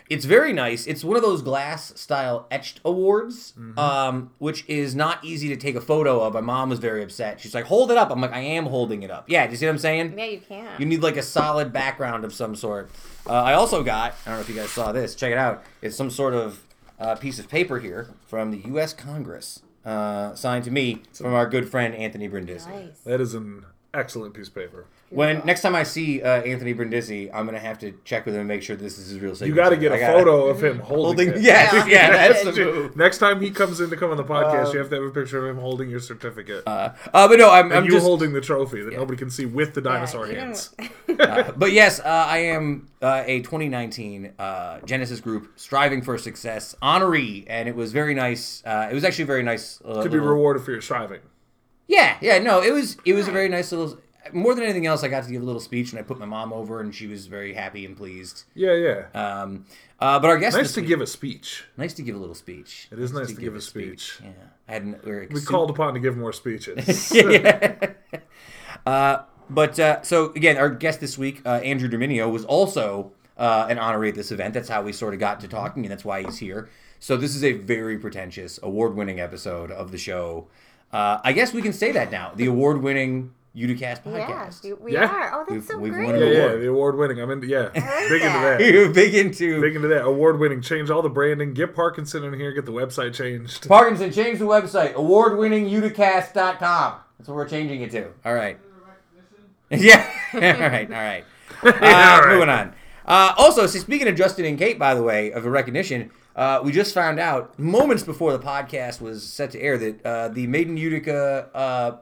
It's 0.09 0.25
very 0.25 0.53
nice. 0.53 0.87
It's 0.87 1.03
one 1.03 1.15
of 1.17 1.21
those 1.21 1.41
glass 1.41 1.99
style 1.99 2.47
etched 2.49 2.79
awards, 2.85 3.53
Mm-hmm. 3.59 3.77
um, 3.79 4.31
which 4.39 4.63
is 4.67 4.95
not 4.95 5.23
easy 5.23 5.49
to 5.49 5.55
take 5.57 5.75
a 5.75 5.81
photo 5.81 6.21
of. 6.21 6.33
My 6.33 6.41
mom 6.41 6.69
was 6.69 6.79
very 6.79 7.03
upset. 7.03 7.39
She's 7.41 7.53
like, 7.53 7.65
"Hold 7.65 7.91
it 7.91 7.97
up." 7.97 8.09
I'm 8.11 8.21
like, 8.21 8.31
"I 8.33 8.39
am 8.39 8.65
holding 8.67 9.03
it 9.03 9.11
up." 9.11 9.25
Yeah, 9.29 9.45
do 9.45 9.51
you 9.51 9.57
see 9.57 9.65
what 9.65 9.71
I'm 9.73 9.77
saying? 9.79 10.17
Yeah, 10.17 10.25
you 10.25 10.39
can. 10.39 10.69
You 10.79 10.85
need 10.85 11.01
like 11.03 11.17
a 11.17 11.23
solid 11.23 11.73
background 11.73 12.23
of 12.25 12.33
some 12.33 12.55
sort. 12.55 12.89
Uh, 13.27 13.33
I 13.33 13.53
also 13.53 13.83
got, 13.83 14.13
I 14.25 14.29
don't 14.29 14.35
know 14.37 14.41
if 14.41 14.49
you 14.49 14.55
guys 14.55 14.69
saw 14.69 14.91
this, 14.93 15.13
check 15.15 15.31
it 15.33 15.37
out. 15.37 15.63
It's 15.81 15.95
some 15.97 16.09
sort 16.09 16.33
of 16.33 16.63
uh, 16.99 17.15
piece 17.15 17.39
of 17.39 17.49
paper 17.49 17.79
here 17.79 18.07
from 18.27 18.51
the 18.51 18.59
U.S. 18.69 18.93
Congress, 18.93 19.61
uh, 19.85 20.33
signed 20.35 20.63
to 20.65 20.71
me 20.71 21.01
from 21.13 21.33
our 21.33 21.47
good 21.47 21.69
friend 21.69 21.93
Anthony 21.93 22.27
Brindisi. 22.29 22.69
nice. 22.69 22.99
That 23.01 23.19
is 23.19 23.33
an 23.33 23.65
excellent 23.93 24.33
piece 24.33 24.47
of 24.47 24.55
paper. 24.55 24.85
When 25.09 25.41
next 25.45 25.61
time 25.61 25.73
I 25.73 25.83
see 25.83 26.21
uh, 26.21 26.41
Anthony 26.41 26.73
Brindisi, 26.73 27.29
I'm 27.33 27.45
gonna 27.45 27.59
have 27.59 27.79
to 27.79 27.93
check 28.03 28.25
with 28.25 28.33
him 28.35 28.41
and 28.41 28.47
make 28.49 28.61
sure 28.61 28.75
this 28.75 28.97
is 28.99 29.09
his 29.09 29.19
real 29.21 29.35
signature. 29.35 29.47
You 29.49 29.55
got 29.55 29.69
to 29.69 29.77
get 29.77 29.93
a 29.93 29.97
gotta- 29.97 30.11
photo 30.17 30.47
of 30.47 30.61
him 30.61 30.79
holding, 30.79 31.27
Holding, 31.27 31.29
it. 31.29 31.41
yes, 31.41 31.71
yeah, 31.73 31.85
Yeah. 31.87 32.11
that's 32.27 32.43
the 32.43 32.51
move. 32.65 32.97
Next 32.97 33.19
time 33.19 33.39
he 33.39 33.49
comes 33.49 33.79
in 33.79 33.89
to 33.89 33.95
come 33.95 34.11
on 34.11 34.17
the 34.17 34.25
podcast, 34.25 34.65
Um, 34.67 34.73
you 34.73 34.79
have 34.79 34.89
to 34.89 34.95
have 34.95 35.03
a 35.05 35.09
picture 35.11 35.47
of 35.47 35.55
him 35.55 35.61
holding 35.61 35.89
your 35.89 36.01
certificate. 36.01 36.63
Uh, 36.67 36.89
uh, 37.13 37.27
but 37.29 37.39
no, 37.39 37.49
I'm, 37.49 37.67
and 37.67 37.73
I'm 37.75 37.85
you 37.85 37.91
just. 37.91 38.05
holding 38.05 38.33
the 38.33 38.41
trophy 38.41 38.81
that 38.81 38.93
nobody 38.93 39.17
can 39.17 39.29
see 39.29 39.45
with 39.45 39.73
the 39.75 39.81
dinosaur 39.81 40.27
you 40.27 40.33
don't- 40.35 40.43
hands. 40.43 40.75
uh, 41.19 41.51
but 41.55 41.71
yes, 41.71 42.01
uh, 42.01 42.03
I 42.27 42.39
am 42.39 42.89
uh, 43.01 43.23
a 43.25 43.39
2019 43.43 44.33
uh, 44.37 44.79
Genesis 44.81 45.21
group 45.21 45.53
striving 45.55 46.01
for 46.01 46.17
success 46.17 46.75
honoree, 46.83 47.45
and 47.47 47.69
it 47.69 47.75
was 47.77 47.93
very 47.93 48.13
nice. 48.13 48.61
Uh, 48.65 48.89
it 48.91 48.93
was 48.93 49.05
actually 49.05 49.23
very 49.25 49.43
nice. 49.43 49.81
Uh, 49.85 50.03
to 50.03 50.09
be 50.09 50.17
rewarded 50.19 50.63
for 50.63 50.71
your 50.71 50.81
striving. 50.81 51.21
Yeah, 51.87 52.17
yeah, 52.19 52.39
no, 52.39 52.61
it 52.61 52.73
was 52.73 52.97
it 53.05 53.13
was 53.13 53.29
a 53.29 53.31
very 53.31 53.47
nice 53.47 53.71
little. 53.71 53.97
More 54.33 54.53
than 54.55 54.63
anything 54.63 54.85
else, 54.85 55.03
I 55.03 55.07
got 55.07 55.23
to 55.25 55.31
give 55.31 55.41
a 55.41 55.45
little 55.45 55.61
speech, 55.61 55.91
and 55.91 55.99
I 55.99 56.03
put 56.03 56.19
my 56.19 56.25
mom 56.25 56.51
over, 56.53 56.79
and 56.81 56.93
she 56.93 57.07
was 57.07 57.27
very 57.27 57.53
happy 57.53 57.85
and 57.85 57.95
pleased. 57.95 58.43
Yeah, 58.53 58.73
yeah. 58.73 59.05
Um, 59.13 59.65
uh, 59.99 60.19
but 60.19 60.29
our 60.29 60.37
guest 60.37 60.55
nice 60.57 60.73
to 60.73 60.81
week- 60.81 60.87
give 60.87 61.01
a 61.01 61.07
speech. 61.07 61.63
nice 61.77 61.93
to 61.95 62.01
give 62.03 62.15
a 62.15 62.19
little 62.19 62.35
speech. 62.35 62.87
It 62.91 62.99
is 62.99 63.11
nice 63.13 63.27
to 63.27 63.41
give 63.41 63.55
a 63.55 63.61
speech. 63.61 64.19
Yeah, 64.23 64.29
I 64.67 64.73
had 64.73 64.83
an, 64.83 64.99
we 65.03 65.11
were 65.11 65.27
We 65.31 65.41
called 65.41 65.69
upon 65.69 65.93
to 65.95 65.99
give 65.99 66.15
more 66.17 66.33
speeches. 66.33 67.11
yeah. 67.15 67.93
uh, 68.85 69.19
but 69.49 69.79
uh, 69.79 70.01
so 70.01 70.31
again, 70.33 70.57
our 70.57 70.69
guest 70.69 70.99
this 70.99 71.17
week, 71.17 71.41
uh, 71.45 71.55
Andrew 71.63 71.89
Derminio, 71.89 72.31
was 72.31 72.45
also 72.45 73.11
uh, 73.37 73.67
an 73.69 73.77
honoree 73.77 74.09
at 74.09 74.15
this 74.15 74.31
event. 74.31 74.53
That's 74.53 74.69
how 74.69 74.81
we 74.81 74.91
sort 74.93 75.13
of 75.13 75.19
got 75.19 75.39
to 75.41 75.47
talking, 75.47 75.83
and 75.85 75.91
that's 75.91 76.05
why 76.05 76.23
he's 76.23 76.37
here. 76.37 76.69
So 76.99 77.15
this 77.15 77.35
is 77.35 77.43
a 77.43 77.53
very 77.53 77.97
pretentious, 77.97 78.59
award-winning 78.63 79.19
episode 79.19 79.71
of 79.71 79.91
the 79.91 79.97
show. 79.99 80.47
Uh, 80.91 81.19
I 81.23 81.31
guess 81.33 81.53
we 81.53 81.61
can 81.61 81.73
say 81.73 81.91
that 81.91 82.11
now. 82.11 82.31
The 82.35 82.47
award-winning 82.47 83.33
Uticast 83.55 83.79
Yeah, 83.79 84.01
podcast. 84.05 84.63
we, 84.63 84.73
we 84.73 84.93
Yeah. 84.93 85.05
are. 85.07 85.33
Oh, 85.33 85.39
that's 85.39 85.51
We've- 85.51 85.65
so 85.65 85.77
we've 85.79 85.93
great. 85.93 86.05
won 86.05 86.15
an 86.15 86.21
yeah, 86.21 86.27
yeah. 86.27 86.55
The 86.55 86.69
award 86.69 86.95
winning. 86.97 87.19
I'm 87.19 87.31
into 87.31 87.47
yeah. 87.47 87.61
like 87.63 87.73
Big 87.73 88.21
into 88.21 88.39
that. 88.39 88.57
that. 88.59 88.61
You're 88.73 88.89
big 88.93 89.15
into 89.15 89.61
Big 89.61 89.75
into 89.75 89.87
that. 89.87 90.03
Award 90.05 90.39
winning. 90.39 90.61
Change 90.61 90.89
all 90.91 91.01
the 91.01 91.09
branding. 91.09 91.53
Get 91.53 91.73
Parkinson 91.75 92.23
in 92.23 92.33
here. 92.39 92.51
Get 92.51 92.65
the 92.65 92.71
website 92.71 93.13
changed. 93.15 93.67
Parkinson. 93.67 94.11
Change 94.11 94.37
the 94.39 94.45
website. 94.45 94.93
Award-winning 94.93 95.63
That's 95.71 97.27
what 97.27 97.35
we're 97.35 97.47
changing 97.49 97.81
it 97.81 97.91
to. 97.91 98.09
All 98.25 98.33
right. 98.35 98.59
Yeah. 99.69 100.07
all 100.33 100.39
right. 100.39 100.87
All 100.91 100.97
right. 101.01 101.23
Uh, 101.63 101.71
All 101.73 102.21
right. 102.21 102.33
Moving 102.33 102.49
on. 102.49 102.73
Uh, 103.05 103.33
also, 103.37 103.65
so 103.65 103.79
speaking 103.79 104.07
of 104.07 104.15
Justin 104.15 104.45
and 104.45 104.59
Kate, 104.59 104.77
by 104.77 104.93
the 104.93 105.01
way, 105.01 105.31
of 105.31 105.43
a 105.45 105.49
recognition, 105.49 106.11
uh, 106.35 106.61
we 106.63 106.71
just 106.71 106.93
found 106.93 107.19
out 107.19 107.57
moments 107.57 108.03
before 108.03 108.31
the 108.31 108.37
podcast 108.39 109.01
was 109.01 109.23
set 109.23 109.49
to 109.51 109.59
air 109.59 109.77
that 109.77 110.05
uh, 110.05 110.27
the 110.27 110.45
Made 110.45 110.67
in 110.67 110.77
Utica 110.77 111.49
uh, 111.55 111.97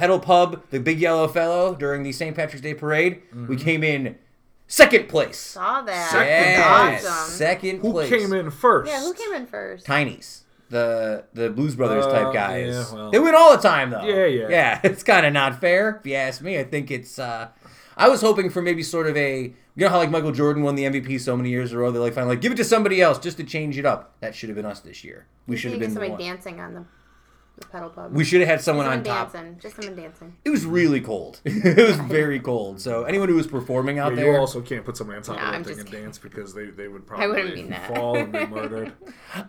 pedal 0.00 0.18
pub, 0.18 0.62
the 0.70 0.80
Big 0.80 0.98
Yellow 0.98 1.28
Fellow, 1.28 1.74
during 1.74 2.02
the 2.02 2.10
St. 2.12 2.34
Patrick's 2.34 2.62
Day 2.62 2.72
parade, 2.72 3.20
we 3.48 3.56
came 3.56 3.84
in 3.84 4.16
second 4.66 5.10
place. 5.10 5.36
Saw 5.38 5.82
that. 5.82 6.10
Second 6.10 6.26
That's 6.26 7.02
place. 7.02 7.12
awesome. 7.12 7.34
Second 7.34 7.78
Who 7.80 7.92
place. 7.92 8.08
Who 8.10 8.18
came 8.18 8.32
in 8.32 8.50
first? 8.50 8.90
Yeah, 8.90 9.00
who 9.02 9.12
came 9.12 9.32
in 9.34 9.46
first? 9.46 9.84
Tiny's. 9.84 10.44
The 10.70 11.24
the 11.34 11.50
Blues 11.50 11.74
Brothers 11.74 12.06
Uh, 12.06 12.12
type 12.12 12.32
guys. 12.32 12.68
yeah, 12.72 12.94
well. 12.94 13.10
They 13.10 13.18
win 13.18 13.34
all 13.34 13.54
the 13.54 13.62
time 13.62 13.90
though. 13.90 14.02
Yeah, 14.04 14.24
yeah. 14.26 14.48
Yeah, 14.48 14.80
it's 14.84 15.02
kind 15.02 15.26
of 15.26 15.32
not 15.34 15.60
fair 15.60 15.96
if 16.00 16.06
you 16.06 16.14
ask 16.14 16.40
me. 16.40 16.58
I 16.58 16.64
think 16.64 16.90
it's. 16.90 17.18
uh 17.18 17.48
I 17.96 18.08
was 18.08 18.22
hoping 18.22 18.48
for 18.48 18.62
maybe 18.62 18.82
sort 18.82 19.06
of 19.06 19.16
a 19.18 19.42
you 19.42 19.52
know 19.76 19.88
how 19.90 19.98
like 19.98 20.10
Michael 20.10 20.32
Jordan 20.32 20.62
won 20.62 20.76
the 20.76 20.84
MVP 20.84 21.20
so 21.20 21.36
many 21.36 21.50
years 21.50 21.72
in 21.72 21.76
a 21.76 21.80
row. 21.80 21.90
They 21.90 21.98
like 21.98 22.14
finally 22.14 22.36
like 22.36 22.40
give 22.40 22.52
it 22.52 22.56
to 22.56 22.64
somebody 22.64 23.02
else 23.02 23.18
just 23.18 23.36
to 23.38 23.44
change 23.44 23.76
it 23.78 23.84
up. 23.84 24.14
That 24.20 24.34
should 24.34 24.48
have 24.48 24.56
been 24.56 24.64
us 24.64 24.80
this 24.80 25.02
year. 25.04 25.26
We 25.46 25.56
should 25.56 25.72
have 25.72 25.80
get 25.80 25.86
been 25.86 25.94
the 25.94 26.00
somebody 26.06 26.10
one. 26.12 26.20
dancing 26.36 26.60
on 26.60 26.74
the, 26.74 26.84
the 27.60 27.66
pedal 27.68 27.90
pub. 27.90 28.12
We 28.12 28.24
should 28.24 28.40
have 28.40 28.48
had 28.48 28.60
someone 28.60 28.86
on 28.86 29.04
someone 29.04 29.04
top. 29.04 29.32
dancing. 29.32 29.58
Just 29.60 29.76
someone 29.76 29.94
dancing. 29.96 30.36
It 30.44 30.50
was 30.50 30.66
really 30.66 31.00
cold. 31.00 31.40
it 31.44 31.76
was 31.76 31.96
very 31.96 32.40
cold. 32.40 32.80
So 32.80 33.04
anyone 33.04 33.28
who 33.28 33.36
was 33.36 33.46
performing 33.46 33.98
out 33.98 34.12
Yeah, 34.12 34.22
there, 34.22 34.32
you 34.34 34.38
also 34.38 34.60
can't 34.60 34.84
put 34.84 34.96
someone 34.96 35.16
on 35.16 35.22
top 35.22 35.36
No, 35.36 35.42
of 35.42 35.48
I'm 35.54 35.62
that 35.62 35.68
thing 35.68 35.78
and 35.80 35.88
kidding. 35.88 36.04
dance 36.04 36.18
because 36.18 36.52
they, 36.54 36.66
they 36.66 36.88
would 36.88 37.02
I 37.10 37.26
wouldn't 37.26 37.44
probably 37.46 37.54
mean 37.62 37.70
that. 37.70 37.94
fall 37.94 38.16
and 38.16 38.32
be 38.32 38.46
murdered. 38.46 38.92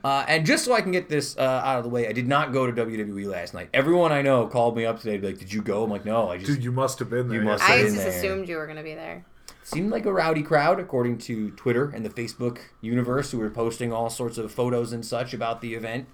Uh, 0.03 0.23
and 0.27 0.45
just 0.45 0.63
so 0.65 0.73
I 0.73 0.81
can 0.81 0.91
get 0.91 1.09
this 1.09 1.35
uh, 1.37 1.41
out 1.41 1.77
of 1.79 1.83
the 1.83 1.89
way, 1.89 2.07
I 2.07 2.11
did 2.11 2.27
not 2.27 2.53
go 2.53 2.69
to 2.69 2.85
WWE 2.85 3.25
last 3.25 3.53
night. 3.55 3.69
Everyone 3.73 4.11
I 4.11 4.21
know 4.21 4.45
called 4.47 4.75
me 4.77 4.85
up 4.85 4.99
today, 5.01 5.17
like, 5.19 5.39
"Did 5.39 5.51
you 5.51 5.61
go?" 5.63 5.83
I'm 5.83 5.89
like, 5.89 6.05
"No, 6.05 6.29
I 6.29 6.37
just 6.37 6.51
Dude, 6.51 6.63
you 6.63 6.71
must 6.71 6.99
have 6.99 7.09
been 7.09 7.27
there. 7.29 7.39
You 7.39 7.45
must 7.45 7.63
yeah. 7.63 7.75
have 7.75 7.77
I 7.77 7.87
in 7.87 7.93
just 7.93 8.05
there. 8.05 8.09
assumed 8.17 8.47
you 8.47 8.57
were 8.57 8.67
gonna 8.67 8.83
be 8.83 8.93
there. 8.93 9.25
seemed 9.63 9.91
like 9.91 10.05
a 10.05 10.13
rowdy 10.13 10.43
crowd, 10.43 10.79
according 10.79 11.17
to 11.19 11.49
Twitter 11.51 11.89
and 11.89 12.05
the 12.05 12.09
Facebook 12.09 12.59
universe, 12.81 13.31
who 13.31 13.39
were 13.39 13.49
posting 13.49 13.91
all 13.91 14.09
sorts 14.09 14.37
of 14.37 14.51
photos 14.51 14.93
and 14.93 15.03
such 15.05 15.33
about 15.33 15.61
the 15.61 15.73
event. 15.73 16.07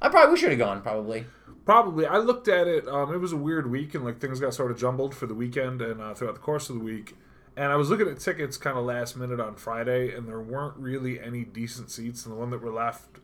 I 0.00 0.08
probably 0.08 0.32
we 0.34 0.38
should 0.38 0.50
have 0.50 0.58
gone. 0.58 0.82
Probably. 0.82 1.26
Probably. 1.64 2.06
I 2.06 2.18
looked 2.18 2.48
at 2.48 2.66
it. 2.68 2.86
Um, 2.86 3.12
it 3.12 3.18
was 3.18 3.32
a 3.32 3.36
weird 3.36 3.70
week, 3.70 3.94
and 3.94 4.04
like 4.04 4.20
things 4.20 4.38
got 4.40 4.54
sort 4.54 4.70
of 4.70 4.78
jumbled 4.78 5.14
for 5.14 5.26
the 5.26 5.34
weekend 5.34 5.82
and 5.82 6.00
uh, 6.00 6.14
throughout 6.14 6.34
the 6.34 6.40
course 6.40 6.68
of 6.70 6.76
the 6.76 6.82
week. 6.82 7.16
And 7.56 7.72
I 7.72 7.76
was 7.76 7.88
looking 7.90 8.06
at 8.08 8.20
tickets 8.20 8.56
kind 8.58 8.76
of 8.78 8.84
last 8.84 9.16
minute 9.16 9.40
on 9.40 9.56
Friday, 9.56 10.14
and 10.14 10.28
there 10.28 10.40
weren't 10.40 10.76
really 10.76 11.18
any 11.18 11.42
decent 11.44 11.90
seats. 11.90 12.24
And 12.26 12.34
the 12.34 12.38
one 12.38 12.50
that 12.50 12.60
were 12.62 12.70
left 12.72 13.18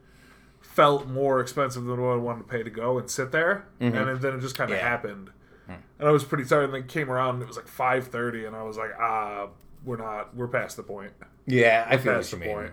felt 0.61 1.07
more 1.07 1.41
expensive 1.41 1.85
than 1.85 2.01
what 2.01 2.13
I 2.15 2.17
wanted 2.17 2.39
to 2.45 2.49
pay 2.49 2.63
to 2.63 2.71
go 2.71 2.99
and 2.99 3.11
sit 3.11 3.31
there. 3.31 3.67
And 3.79 3.95
then 3.95 4.35
it 4.35 4.41
just 4.41 4.57
kind 4.57 4.71
of 4.71 4.79
Yeah. 4.79 4.89
happened. 4.89 5.31
And 5.69 6.09
I 6.09 6.11
was 6.11 6.25
pretty 6.25 6.45
tired. 6.45 6.65
And 6.65 6.75
then 6.75 6.87
came 6.87 7.11
around, 7.11 7.35
and 7.35 7.43
it 7.43 7.49
was 7.49 7.57
like 7.57 7.69
five 7.69 8.09
thirty, 8.09 8.45
and 8.45 8.57
I 8.57 8.63
was 8.63 8.77
like, 8.77 8.91
ah, 8.99 9.49
we're 9.85 9.97
not. 9.99 10.35
We're 10.35 10.49
past 10.49 10.77
the 10.77 10.83
point. 10.83 11.13
Yeah, 11.47 11.87
I 11.89 11.97
feel 11.97 12.15
Past 12.15 12.31
the 12.33 12.37
point. 12.39 12.73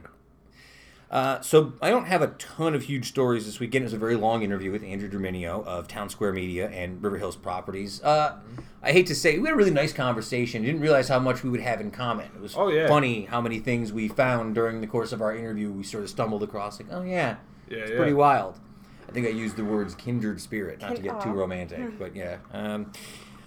Uh, 1.11 1.41
so 1.41 1.73
I 1.81 1.89
don't 1.89 2.05
have 2.05 2.21
a 2.21 2.27
ton 2.27 2.75
of 2.75 2.83
huge 2.83 3.07
stories 3.07 3.45
this 3.47 3.59
weekend. 3.59 3.81
It 3.83 3.87
was 3.87 3.93
a 3.93 3.97
very 3.97 4.15
long 4.15 4.43
interview 4.43 4.71
with 4.71 4.83
Andrew 4.83 5.09
Derminio 5.09 5.65
of 5.65 5.87
Town 5.87 6.07
Square 6.09 6.33
Media 6.33 6.69
and 6.69 7.01
River 7.03 7.17
Hills 7.17 7.35
Properties. 7.35 8.01
Uh, 8.03 8.37
I 8.83 8.91
hate 8.91 9.07
to 9.07 9.15
say, 9.15 9.39
we 9.39 9.47
had 9.47 9.55
a 9.55 9.57
really 9.57 9.71
nice 9.71 9.91
conversation. 9.91 10.61
Didn't 10.63 10.81
realize 10.81 11.07
how 11.07 11.17
much 11.17 11.43
we 11.43 11.49
would 11.49 11.61
have 11.61 11.81
in 11.81 11.89
common. 11.89 12.27
It 12.35 12.39
was 12.41 12.55
Oh, 12.55 12.69
yeah. 12.69 12.87
funny 12.87 13.25
how 13.25 13.41
many 13.41 13.57
things 13.59 13.91
we 13.91 14.07
found 14.07 14.53
during 14.53 14.81
the 14.81 14.87
course 14.87 15.11
of 15.11 15.19
our 15.21 15.35
interview. 15.35 15.71
We 15.71 15.83
sort 15.83 16.03
of 16.03 16.11
stumbled 16.11 16.43
across, 16.43 16.79
like, 16.79 16.89
oh 16.91 17.01
yeah, 17.01 17.37
Yeah, 17.69 17.77
it's 17.79 17.89
yeah. 17.91 17.97
pretty 17.97 18.13
wild. 18.13 18.59
I 19.07 19.11
think 19.11 19.25
I 19.25 19.31
used 19.31 19.55
the 19.55 19.65
words 19.65 19.95
kindred 19.95 20.39
spirit, 20.39 20.79
not 20.81 20.95
to 20.95 21.01
get 21.01 21.19
too 21.21 21.31
romantic, 21.31 21.97
but 21.97 22.15
yeah. 22.15 22.37
Um, 22.53 22.91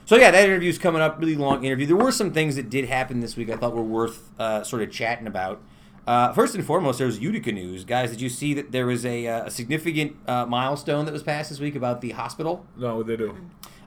so 0.05 0.17
yeah, 0.17 0.33
that 0.33 0.45
interview's 0.45 0.79
coming 0.79 1.01
up. 1.01 1.21
Really 1.21 1.37
long 1.37 1.63
interview. 1.65 1.87
There 1.87 1.95
were 1.97 2.11
some 2.11 2.33
things 2.33 2.57
that 2.57 2.69
did 2.69 2.87
happen 2.87 3.21
this 3.21 3.37
week 3.37 3.49
I 3.49 3.57
thought 3.57 3.73
were 3.73 3.83
worth 3.85 4.29
uh, 4.41 4.65
sort 4.65 4.83
of 4.83 4.91
chatting 4.91 5.29
about. 5.29 5.63
Uh, 6.07 6.33
first 6.33 6.55
and 6.55 6.65
foremost, 6.65 6.99
there's 6.99 7.21
Utica 7.21 7.53
news, 7.53 7.85
guys. 7.85 8.11
Did 8.11 8.21
you 8.21 8.29
see 8.29 8.55
that 8.55 8.73
there 8.73 8.87
was 8.87 9.07
a, 9.07 9.27
uh, 9.27 9.45
a 9.47 9.51
significant 9.51 10.17
uh, 10.27 10.47
milestone 10.47 11.05
that 11.05 11.13
was 11.13 11.23
passed 11.23 11.51
this 11.51 11.61
week 11.61 11.77
about 11.77 12.01
the 12.01 12.11
hospital? 12.11 12.67
No, 12.77 12.97
what 12.97 13.07
they 13.07 13.17
do. 13.17 13.37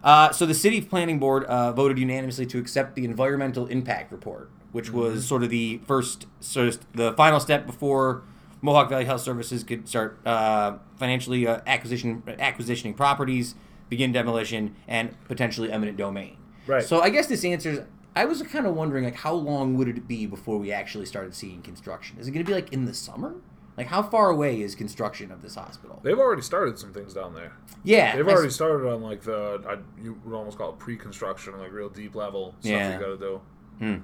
Uh, 0.03 0.31
so 0.31 0.45
the 0.45 0.53
city 0.53 0.81
planning 0.81 1.19
board 1.19 1.43
uh, 1.45 1.73
voted 1.73 1.97
unanimously 1.97 2.45
to 2.45 2.59
accept 2.59 2.95
the 2.95 3.03
environmental 3.03 3.65
impact 3.67 4.11
report, 4.11 4.49
which 4.71 4.91
was 4.91 5.25
sort 5.25 5.43
of 5.43 5.49
the 5.49 5.81
first, 5.85 6.27
sort 6.39 6.67
of 6.67 6.79
the 6.93 7.11
final 7.13 7.39
step 7.39 7.65
before 7.65 8.23
Mohawk 8.61 8.89
Valley 8.89 9.05
Health 9.05 9.21
Services 9.21 9.63
could 9.63 9.87
start 9.87 10.19
uh, 10.25 10.77
financially 10.97 11.47
uh, 11.47 11.61
acquisition 11.67 12.23
acquisitioning 12.27 12.95
properties, 12.95 13.55
begin 13.89 14.11
demolition, 14.11 14.75
and 14.87 15.15
potentially 15.25 15.71
eminent 15.71 15.97
domain. 15.97 16.37
Right. 16.67 16.83
So 16.83 17.01
I 17.01 17.09
guess 17.09 17.27
this 17.27 17.43
answers. 17.43 17.85
I 18.15 18.25
was 18.25 18.41
kind 18.43 18.65
of 18.65 18.75
wondering, 18.75 19.03
like, 19.03 19.15
how 19.15 19.33
long 19.33 19.75
would 19.75 19.87
it 19.89 20.07
be 20.07 20.25
before 20.25 20.57
we 20.57 20.71
actually 20.71 21.05
started 21.05 21.33
seeing 21.35 21.61
construction? 21.61 22.17
Is 22.19 22.27
it 22.27 22.31
going 22.31 22.45
to 22.45 22.49
be 22.49 22.55
like 22.55 22.71
in 22.71 22.85
the 22.85 22.93
summer? 22.93 23.35
Like, 23.77 23.87
how 23.87 24.01
far 24.03 24.29
away 24.29 24.61
is 24.61 24.73
construction 24.73 25.31
of 25.31 25.41
this 25.41 25.55
hospital? 25.55 25.99
They've 26.01 26.17
already 26.17 26.41
started 26.41 26.79
some 26.79 26.93
things 26.93 27.13
down 27.13 27.33
there. 27.33 27.51
Yeah, 27.83 28.15
They've 28.15 28.25
I 28.25 28.31
s- 28.31 28.35
already 28.37 28.51
started 28.53 28.87
on 28.89 29.01
like 29.01 29.21
the 29.23 29.61
I, 29.67 29.77
you 30.01 30.17
would 30.23 30.33
almost 30.33 30.57
call 30.57 30.69
it 30.69 30.79
pre-construction, 30.79 31.57
like 31.59 31.73
real 31.73 31.89
deep 31.89 32.15
level 32.15 32.55
stuff 32.61 32.71
Yeah. 32.71 32.93
you 32.93 32.99
got 32.99 33.07
to 33.07 33.17
do. 33.17 33.41
Hmm. 33.79 33.95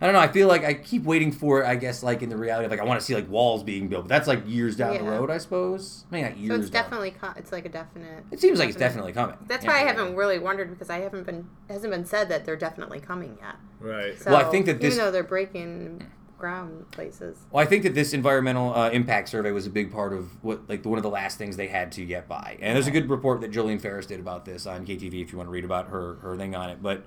I 0.00 0.06
don't 0.06 0.12
know. 0.14 0.20
I 0.20 0.28
feel 0.28 0.48
like 0.48 0.64
I 0.64 0.74
keep 0.74 1.04
waiting 1.04 1.32
for 1.32 1.62
it. 1.62 1.66
I 1.66 1.76
guess 1.76 2.02
like 2.02 2.22
in 2.22 2.28
the 2.28 2.36
reality 2.36 2.64
of 2.66 2.70
like 2.70 2.80
I 2.80 2.84
want 2.84 3.00
to 3.00 3.06
see 3.06 3.14
like 3.14 3.28
walls 3.28 3.62
being 3.62 3.88
built. 3.88 4.04
But 4.04 4.08
that's 4.08 4.28
like 4.28 4.42
years 4.46 4.76
down 4.76 4.96
the 4.98 5.04
road, 5.04 5.30
I 5.30 5.38
suppose. 5.38 6.04
I 6.10 6.14
mean, 6.14 6.24
not 6.24 6.36
years. 6.36 6.48
So 6.50 6.60
it's 6.60 6.70
down. 6.70 6.82
definitely 6.82 7.10
co- 7.12 7.32
it's 7.36 7.52
like 7.52 7.64
a 7.64 7.68
definite. 7.68 8.24
It 8.30 8.40
seems 8.40 8.58
like 8.58 8.68
it's 8.68 8.78
definitely 8.78 9.12
coming. 9.12 9.36
That's 9.46 9.64
Yeah. 9.64 9.70
why 9.72 9.76
I 9.82 9.84
haven't 9.84 10.14
really 10.16 10.38
wondered 10.38 10.70
because 10.70 10.90
I 10.90 10.98
haven't 11.00 11.24
been 11.24 11.48
hasn't 11.68 11.92
been 11.92 12.04
said 12.04 12.28
that 12.28 12.44
they're 12.44 12.56
definitely 12.56 13.00
coming 13.00 13.38
yet. 13.40 13.54
Right. 13.80 14.18
So 14.20 14.32
Well, 14.32 14.40
I 14.46 14.50
think 14.50 14.66
that 14.66 14.80
this- 14.80 14.94
even 14.94 15.06
though 15.06 15.10
they're 15.10 15.22
breaking 15.22 16.02
ground 16.36 16.90
places. 16.90 17.38
Well, 17.50 17.62
I 17.62 17.66
think 17.66 17.84
that 17.84 17.94
this 17.94 18.12
environmental 18.12 18.74
uh, 18.74 18.90
impact 18.90 19.30
survey 19.30 19.50
was 19.52 19.66
a 19.66 19.70
big 19.70 19.90
part 19.90 20.12
of 20.12 20.28
what, 20.44 20.68
like, 20.68 20.84
one 20.84 20.98
of 20.98 21.02
the 21.02 21.08
last 21.08 21.38
things 21.38 21.56
they 21.56 21.68
had 21.68 21.90
to 21.92 22.04
get 22.04 22.28
by. 22.28 22.58
And 22.60 22.74
there's 22.74 22.86
a 22.88 22.90
good 22.90 23.08
report 23.08 23.40
that 23.40 23.50
Jillian 23.50 23.80
Ferris 23.80 24.04
did 24.04 24.20
about 24.20 24.44
this 24.44 24.66
on 24.66 24.84
KTV 24.84 25.22
if 25.22 25.32
you 25.32 25.38
want 25.38 25.46
to 25.46 25.52
read 25.52 25.64
about 25.64 25.88
her 25.88 26.16
her 26.16 26.36
thing 26.36 26.54
on 26.54 26.68
it. 26.68 26.82
But 26.82 27.04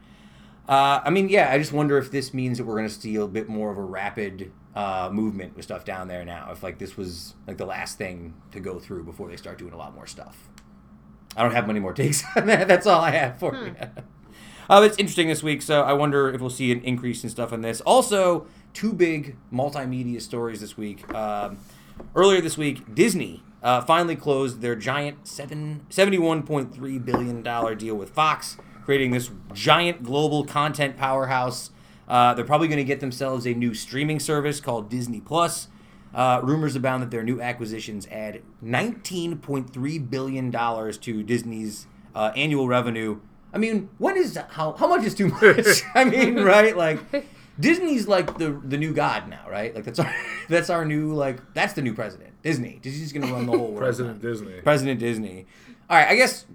uh, 0.68 1.02
I 1.04 1.10
mean, 1.10 1.30
yeah, 1.30 1.52
I 1.52 1.58
just 1.58 1.72
wonder 1.72 1.98
if 1.98 2.12
this 2.12 2.34
means 2.34 2.58
that 2.58 2.66
we're 2.66 2.76
going 2.76 2.88
to 2.88 2.94
see 2.94 3.16
a 3.16 3.28
bit 3.28 3.48
more 3.48 3.72
of 3.72 3.78
a 3.78 3.84
rapid 3.84 4.52
uh, 4.76 5.10
movement 5.12 5.56
with 5.56 5.66
stuff 5.66 5.86
down 5.86 6.08
there 6.08 6.26
now. 6.26 6.50
If 6.52 6.62
like 6.62 6.78
this 6.78 6.98
was 6.98 7.36
like 7.48 7.58
the 7.58 7.66
last 7.66 7.98
thing 7.98 8.34
to 8.52 8.60
go 8.60 8.80
through 8.80 9.04
before 9.04 9.30
they 9.30 9.38
start 9.38 9.58
doing 9.58 9.74
a 9.74 9.78
lot 9.78 9.96
more 9.96 10.08
stuff. 10.08 10.50
I 11.36 11.44
don't 11.44 11.54
have 11.54 11.68
many 11.68 11.80
more 11.80 11.94
takes 11.94 12.24
on 12.36 12.48
that. 12.48 12.68
That's 12.70 12.88
all 12.88 13.02
I 13.02 13.12
have 13.12 13.40
for 13.40 13.56
you. 13.56 13.76
Uh, 14.70 14.82
it's 14.84 14.98
interesting 14.98 15.30
this 15.30 15.42
week, 15.42 15.62
so 15.62 15.82
I 15.82 15.94
wonder 15.94 16.30
if 16.30 16.42
we'll 16.42 16.50
see 16.50 16.72
an 16.74 16.82
increase 16.82 17.24
in 17.24 17.30
stuff 17.30 17.54
on 17.54 17.62
this. 17.62 17.80
Also, 17.82 18.48
two 18.74 18.92
big 18.92 19.38
multimedia 19.52 20.22
stories 20.22 20.60
this 20.60 20.76
week. 20.76 21.10
Um, 21.14 21.58
earlier 22.16 22.42
this 22.42 22.58
week, 22.58 22.94
Disney 22.94 23.44
uh, 23.64 23.82
finally 23.82 24.16
closed 24.16 24.62
their 24.62 24.76
giant 24.76 25.28
seven, 25.28 25.86
$71.3 25.90 27.06
billion 27.06 27.78
deal 27.78 27.96
with 27.96 28.10
Fox, 28.10 28.58
creating 28.88 29.12
this 29.12 29.30
giant 29.54 30.02
global 30.02 30.46
content 30.46 30.96
powerhouse. 30.96 31.72
Uh, 32.08 32.34
they're 32.34 32.46
probably 32.46 32.70
going 32.70 32.78
to 32.78 32.86
get 32.86 33.02
themselves 33.02 33.46
a 33.46 33.54
new 33.54 33.74
streaming 33.74 34.18
service 34.18 34.62
called 34.62 34.90
Disney 34.90 35.20
Plus. 35.20 35.68
Uh, 36.16 36.40
rumors 36.42 36.74
abound 36.74 37.04
that 37.04 37.12
their 37.12 37.22
new 37.22 37.42
acquisitions 37.42 38.08
add 38.10 38.42
$19.3 38.64 40.10
billion 40.10 40.52
to 40.54 41.24
Disney's 41.24 41.86
uh, 42.16 42.32
annual 42.38 42.70
revenue. 42.70 43.20
I 43.54 43.58
mean, 43.58 43.90
what 43.98 44.16
is 44.16 44.40
how 44.52 44.72
how 44.72 44.88
much 44.88 45.04
is 45.04 45.14
too 45.14 45.28
much? 45.28 45.84
I 45.94 46.06
mean, 46.06 46.36
right? 46.36 46.78
Like 46.78 47.00
Disney's 47.60 48.08
like 48.08 48.38
the 48.38 48.52
the 48.64 48.78
new 48.78 48.94
god 48.94 49.28
now, 49.28 49.50
right? 49.50 49.76
Like 49.76 49.84
that's 49.84 50.00
our 50.00 50.16
that's 50.48 50.70
our 50.70 50.86
new 50.86 51.14
like 51.14 51.42
that's 51.54 51.74
the 51.74 51.82
new 51.82 51.94
president. 51.94 52.42
Disney. 52.42 52.80
Disney's 52.82 53.12
gonna 53.12 53.34
run 53.34 53.48
the 53.48 53.52
whole 53.52 53.68
world. 53.68 53.80
President 53.80 54.24
now. 54.24 54.30
Disney. 54.30 54.62
President 54.62 55.00
Disney. 55.02 55.46
All 55.90 55.98
right, 55.98 56.08
I 56.08 56.16
guess. 56.16 56.46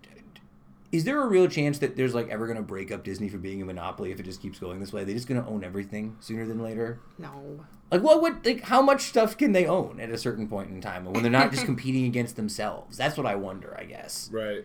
Is 0.93 1.05
there 1.05 1.23
a 1.23 1.27
real 1.27 1.49
chance 1.49 1.79
that 1.79 1.97
there's 1.97 2.15
like 2.15 2.29
ever 2.29 2.47
gonna 2.47 2.63
break 2.63 2.93
up 2.93 3.03
Disney 3.03 3.29
for 3.29 3.39
being 3.39 3.63
a 3.63 3.65
monopoly 3.65 4.13
if 4.13 4.21
it 4.21 4.25
just 4.25 4.43
keeps 4.43 4.59
going 4.59 4.79
this 4.79 4.93
way? 4.93 5.05
They 5.05 5.15
just 5.15 5.27
gonna 5.27 5.49
own 5.49 5.65
everything 5.65 6.17
sooner 6.21 6.47
than 6.47 6.63
later. 6.63 7.01
No. 7.19 7.65
Like 7.91 8.03
what 8.03 8.21
would 8.23 8.45
like 8.45 8.63
how 8.65 8.83
much 8.83 9.03
stuff 9.05 9.37
can 9.37 9.53
they 9.53 9.67
own 9.67 9.99
at 10.01 10.11
a 10.11 10.19
certain 10.19 10.47
point 10.49 10.71
in 10.71 10.81
time 10.81 11.05
when 11.07 11.23
they're 11.23 11.33
not 11.33 11.51
just 11.51 11.65
competing 11.67 12.05
against 12.05 12.37
themselves? 12.37 12.97
That's 12.99 13.17
what 13.17 13.27
I 13.27 13.35
wonder. 13.35 13.75
I 13.79 13.85
guess 13.85 14.29
Right. 14.33 14.65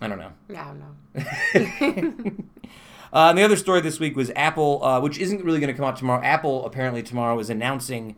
I 0.00 0.08
don't 0.08 0.18
know. 0.18 0.32
Yeah, 0.48 0.74
I 1.14 2.10
don't 2.10 2.24
know. 2.24 2.44
Uh, 3.12 3.28
and 3.28 3.38
the 3.38 3.44
other 3.44 3.54
story 3.54 3.80
this 3.80 4.00
week 4.00 4.16
was 4.16 4.32
Apple, 4.34 4.82
uh, 4.82 5.00
which 5.00 5.18
isn't 5.18 5.44
really 5.44 5.60
going 5.60 5.72
to 5.72 5.76
come 5.76 5.86
out 5.86 5.96
tomorrow. 5.96 6.20
Apple 6.24 6.66
apparently 6.66 7.00
tomorrow 7.00 7.38
is 7.38 7.48
announcing 7.48 8.16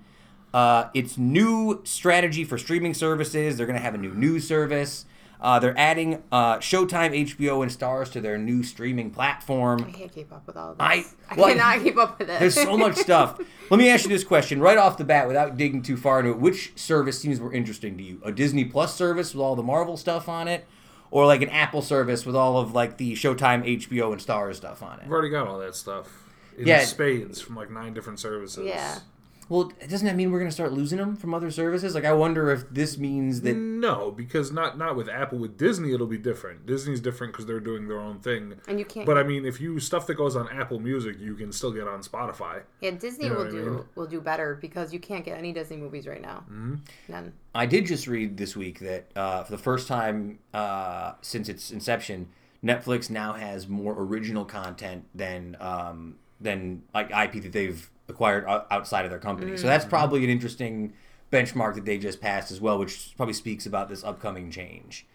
uh, 0.54 0.86
its 0.94 1.18
new 1.18 1.82
strategy 1.84 2.44
for 2.44 2.56
streaming 2.56 2.94
services. 2.94 3.58
They're 3.58 3.66
going 3.66 3.76
to 3.76 3.82
have 3.82 3.94
a 3.94 3.98
new 3.98 4.14
news 4.14 4.48
service. 4.48 5.04
Uh, 5.40 5.58
they're 5.58 5.76
adding 5.78 6.22
uh, 6.32 6.56
Showtime, 6.58 7.12
HBO, 7.26 7.62
and 7.62 7.70
Starz 7.70 8.10
to 8.12 8.20
their 8.20 8.38
new 8.38 8.62
streaming 8.62 9.10
platform. 9.10 9.84
I 9.86 9.90
can't 9.90 10.12
keep 10.12 10.32
up 10.32 10.46
with 10.46 10.56
all 10.56 10.70
this. 10.74 10.76
I- 10.80 11.04
I, 11.28 11.34
well, 11.36 11.48
cannot 11.48 11.82
keep 11.82 11.96
up 11.98 12.18
with 12.18 12.30
it. 12.30 12.38
There's 12.38 12.54
so 12.54 12.76
much 12.76 12.96
stuff. 13.08 13.38
Let 13.70 13.78
me 13.78 13.88
ask 13.90 14.04
you 14.04 14.10
this 14.10 14.24
question 14.24 14.60
right 14.60 14.78
off 14.78 14.96
the 14.96 15.04
bat, 15.04 15.26
without 15.26 15.56
digging 15.56 15.82
too 15.82 15.96
far 15.96 16.20
into 16.20 16.30
it. 16.30 16.38
Which 16.38 16.72
service 16.78 17.18
seems 17.20 17.40
more 17.40 17.52
interesting 17.52 17.96
to 17.98 18.02
you? 18.02 18.20
A 18.24 18.30
Disney 18.32 18.64
Plus 18.64 18.94
service 18.94 19.34
with 19.34 19.42
all 19.42 19.56
the 19.56 19.62
Marvel 19.62 19.96
stuff 19.96 20.28
on 20.28 20.46
it, 20.48 20.66
or 21.10 21.26
like 21.26 21.42
an 21.42 21.48
Apple 21.50 21.82
service 21.82 22.24
with 22.24 22.36
all 22.36 22.58
of 22.58 22.72
like 22.74 22.96
the 22.96 23.14
Showtime, 23.14 23.64
HBO, 23.78 24.12
and 24.12 24.20
Starz 24.20 24.54
stuff 24.56 24.82
on 24.82 25.00
it? 25.00 25.04
I've 25.06 25.10
already 25.12 25.28
got 25.30 25.48
all 25.48 25.58
that 25.58 25.74
stuff. 25.74 26.08
In 26.56 26.66
Yeah. 26.68 26.84
spades 26.84 27.40
from 27.40 27.56
like 27.56 27.70
nine 27.70 27.92
different 27.92 28.18
services. 28.20 28.64
Yeah. 28.64 28.98
Well, 29.48 29.70
doesn't 29.88 30.06
that 30.06 30.16
mean 30.16 30.32
we're 30.32 30.40
going 30.40 30.50
to 30.50 30.54
start 30.54 30.72
losing 30.72 30.98
them 30.98 31.14
from 31.16 31.32
other 31.32 31.50
services? 31.52 31.94
Like, 31.94 32.04
I 32.04 32.12
wonder 32.12 32.50
if 32.50 32.68
this 32.70 32.98
means 32.98 33.42
that. 33.42 33.54
No, 33.56 34.10
because 34.10 34.50
not 34.50 34.76
not 34.76 34.96
with 34.96 35.08
Apple. 35.08 35.38
With 35.38 35.56
Disney, 35.56 35.92
it'll 35.92 36.06
be 36.08 36.18
different. 36.18 36.66
Disney's 36.66 37.00
different 37.00 37.32
because 37.32 37.46
they're 37.46 37.60
doing 37.60 37.86
their 37.86 38.00
own 38.00 38.18
thing. 38.18 38.54
And 38.66 38.78
you 38.78 38.84
can't. 38.84 39.06
But 39.06 39.18
I 39.18 39.22
mean, 39.22 39.46
if 39.46 39.60
you 39.60 39.78
stuff 39.78 40.06
that 40.08 40.14
goes 40.14 40.34
on 40.34 40.48
Apple 40.48 40.80
Music, 40.80 41.16
you 41.20 41.34
can 41.34 41.52
still 41.52 41.70
get 41.72 41.86
on 41.86 42.00
Spotify. 42.02 42.62
yeah, 42.80 42.90
Disney 42.92 43.24
You 43.26 43.30
know 43.30 43.36
will 43.36 43.44
what 43.44 43.54
I 43.54 43.56
do 43.56 43.70
mean? 43.70 43.84
will 43.94 44.06
do 44.06 44.20
better 44.20 44.56
because 44.60 44.92
you 44.92 44.98
can't 44.98 45.24
get 45.24 45.38
any 45.38 45.52
Disney 45.52 45.76
movies 45.76 46.06
right 46.08 46.22
now. 46.22 46.38
Mm-hmm. 46.50 46.74
None. 47.08 47.32
I 47.54 47.66
did 47.66 47.86
just 47.86 48.06
read 48.06 48.36
this 48.36 48.56
week 48.56 48.80
that 48.80 49.06
uh, 49.14 49.44
for 49.44 49.52
the 49.52 49.58
first 49.58 49.86
time 49.86 50.40
uh, 50.52 51.12
since 51.22 51.48
its 51.48 51.70
inception, 51.70 52.28
Netflix 52.64 53.10
now 53.10 53.34
has 53.34 53.68
more 53.68 53.94
original 53.96 54.44
content 54.44 55.04
than 55.14 55.56
um, 55.60 56.16
than 56.40 56.82
like 56.92 57.10
IP 57.10 57.42
that 57.44 57.52
they've 57.52 57.88
acquired 58.08 58.44
outside 58.70 59.04
of 59.04 59.10
their 59.10 59.18
company. 59.18 59.56
So 59.56 59.66
that's 59.66 59.84
mm. 59.84 59.90
probably 59.90 60.24
an 60.24 60.30
interesting 60.30 60.92
benchmark 61.32 61.74
that 61.74 61.84
they 61.84 61.98
just 61.98 62.20
passed 62.20 62.50
as 62.50 62.60
well, 62.60 62.78
which 62.78 63.14
probably 63.16 63.34
speaks 63.34 63.66
about 63.66 63.88
this 63.88 64.04
upcoming 64.04 64.50
change. 64.50 65.06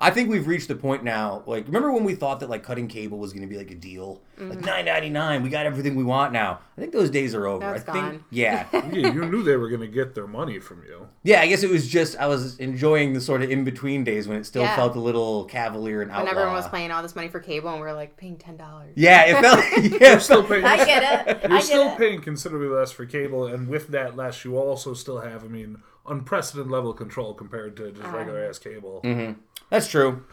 I 0.00 0.10
think 0.10 0.30
we've 0.30 0.46
reached 0.46 0.68
the 0.68 0.76
point 0.76 1.02
now. 1.02 1.42
Like, 1.46 1.66
remember 1.66 1.90
when 1.90 2.04
we 2.04 2.14
thought 2.14 2.38
that 2.40 2.48
like 2.48 2.62
cutting 2.62 2.86
cable 2.86 3.18
was 3.18 3.32
going 3.32 3.42
to 3.42 3.48
be 3.48 3.58
like 3.58 3.72
a 3.72 3.74
deal, 3.74 4.22
like 4.38 4.58
mm-hmm. 4.58 4.64
nine 4.64 4.84
ninety 4.84 5.10
nine, 5.10 5.42
we 5.42 5.48
got 5.48 5.66
everything 5.66 5.96
we 5.96 6.04
want 6.04 6.32
now. 6.32 6.60
I 6.76 6.80
think 6.80 6.92
those 6.92 7.10
days 7.10 7.34
are 7.34 7.46
over. 7.46 7.64
Now 7.64 7.72
it's 7.72 7.88
I 7.88 7.92
think, 7.92 8.04
gone. 8.04 8.24
yeah, 8.30 8.66
Yeah, 8.72 9.10
you 9.10 9.24
knew 9.24 9.42
they 9.42 9.56
were 9.56 9.68
going 9.68 9.80
to 9.80 9.88
get 9.88 10.14
their 10.14 10.28
money 10.28 10.60
from 10.60 10.84
you. 10.86 11.08
yeah. 11.24 11.40
I 11.40 11.48
guess 11.48 11.64
it 11.64 11.70
was 11.70 11.88
just 11.88 12.16
I 12.16 12.26
was 12.28 12.58
enjoying 12.60 13.12
the 13.12 13.20
sort 13.20 13.42
of 13.42 13.50
in 13.50 13.64
between 13.64 14.04
days 14.04 14.28
when 14.28 14.36
it 14.38 14.44
still 14.44 14.62
Yeah. 14.62 14.76
felt 14.76 14.94
a 14.94 15.00
little 15.00 15.44
cavalier 15.46 16.02
and 16.02 16.12
outlaw. 16.12 16.24
When 16.24 16.30
everyone 16.30 16.52
was 16.54 16.68
paying 16.68 16.92
all 16.92 17.02
this 17.02 17.16
money 17.16 17.28
for 17.28 17.40
cable 17.40 17.70
and 17.70 17.80
we 17.80 17.86
are 17.88 17.94
like 17.94 18.16
paying 18.16 18.36
ten 18.36 18.56
dollars. 18.56 18.92
Yeah, 18.94 19.24
it 19.24 19.40
felt. 19.40 19.58
Yeah, 20.00 20.16
it 20.16 20.20
Still 20.20 20.44
paying. 20.44 20.64
I 20.64 20.76
get 20.84 21.28
it. 21.28 21.40
You're 21.42 21.58
get 21.58 21.64
still 21.64 21.88
it. 21.88 21.98
paying 21.98 22.20
considerably 22.20 22.68
less 22.68 22.92
for 22.92 23.06
cable, 23.06 23.46
and 23.46 23.66
with 23.68 23.88
that 23.88 24.16
less, 24.16 24.44
you 24.44 24.56
also 24.58 24.94
still 24.94 25.20
have, 25.20 25.42
I 25.44 25.48
mean, 25.48 25.82
unprecedented 26.06 26.70
level 26.70 26.90
of 26.90 26.96
control 26.96 27.34
compared 27.34 27.76
to 27.76 27.90
just 27.90 28.02
uh-huh. 28.04 28.16
regular 28.16 28.44
ass 28.44 28.58
cable. 28.58 29.00
Mm-hmm. 29.04 29.40
That's 29.70 29.88
true. 29.88 30.24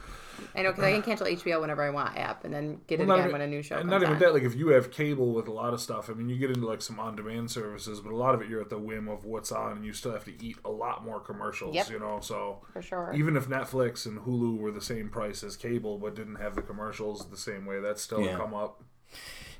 I 0.54 0.62
know 0.64 0.72
because 0.72 0.84
I 0.86 0.92
can 0.94 1.02
cancel 1.02 1.28
HBO 1.28 1.60
whenever 1.62 1.82
I 1.84 1.90
want 1.90 2.18
app 2.18 2.46
and 2.46 2.54
then 2.54 2.80
get 2.88 3.00
it 3.00 3.08
Well, 3.08 3.18
not 3.18 3.26
again 3.26 3.30
even- 3.30 3.40
when 3.40 3.42
a 3.42 3.48
new 3.52 3.62
show 3.62 3.76
and 3.76 3.84
comes 3.90 3.92
not 3.92 4.02
even 4.04 4.14
on. 4.16 4.20
that. 4.22 4.34
Like 4.34 4.44
if 4.44 4.56
you 4.56 4.70
have 4.70 4.90
cable 4.92 5.34
with 5.34 5.48
a 5.48 5.52
lot 5.52 5.74
of 5.74 5.82
stuff, 5.82 6.10
I 6.10 6.14
mean, 6.14 6.30
you 6.30 6.38
get 6.38 6.50
into 6.50 6.66
like 6.66 6.82
some 6.82 7.00
on-demand 7.00 7.52
services, 7.52 8.00
but 8.02 8.12
a 8.14 8.16
lot 8.16 8.36
of 8.36 8.42
it 8.42 8.48
you're 8.50 8.62
at 8.62 8.70
the 8.70 8.78
whim 8.78 9.08
of 9.10 9.26
what's 9.26 9.52
on, 9.52 9.74
and 9.74 9.86
you 9.86 9.92
still 9.94 10.12
have 10.14 10.24
to 10.26 10.44
eat 10.44 10.58
a 10.64 10.70
lot 10.70 11.04
more 11.06 11.20
commercials. 11.20 11.76
Yep. 11.76 11.90
You 11.90 12.00
know, 12.00 12.20
so 12.22 12.60
For 12.74 12.82
sure. 12.82 13.14
even 13.16 13.36
if 13.36 13.48
Netflix 13.50 14.06
and 14.06 14.20
Hulu 14.22 14.58
were 14.58 14.72
the 14.72 14.82
same 14.82 15.10
price 15.10 15.44
as 15.44 15.56
cable, 15.58 15.98
but 15.98 16.16
didn't 16.16 16.36
have 16.36 16.56
the 16.56 16.62
commercials 16.62 17.30
the 17.30 17.38
same 17.38 17.66
way, 17.66 17.80
that's 17.82 18.02
still 18.02 18.22
Yeah. 18.22 18.38
come 18.38 18.54
up. 18.54 18.82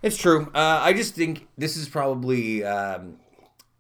It's 0.02 0.18
true. 0.18 0.52
Uh, 0.54 0.80
I 0.84 0.94
just 0.94 1.16
think 1.16 1.48
this 1.58 1.76
is 1.78 1.88
probably. 1.90 2.64
Um, 2.64 3.18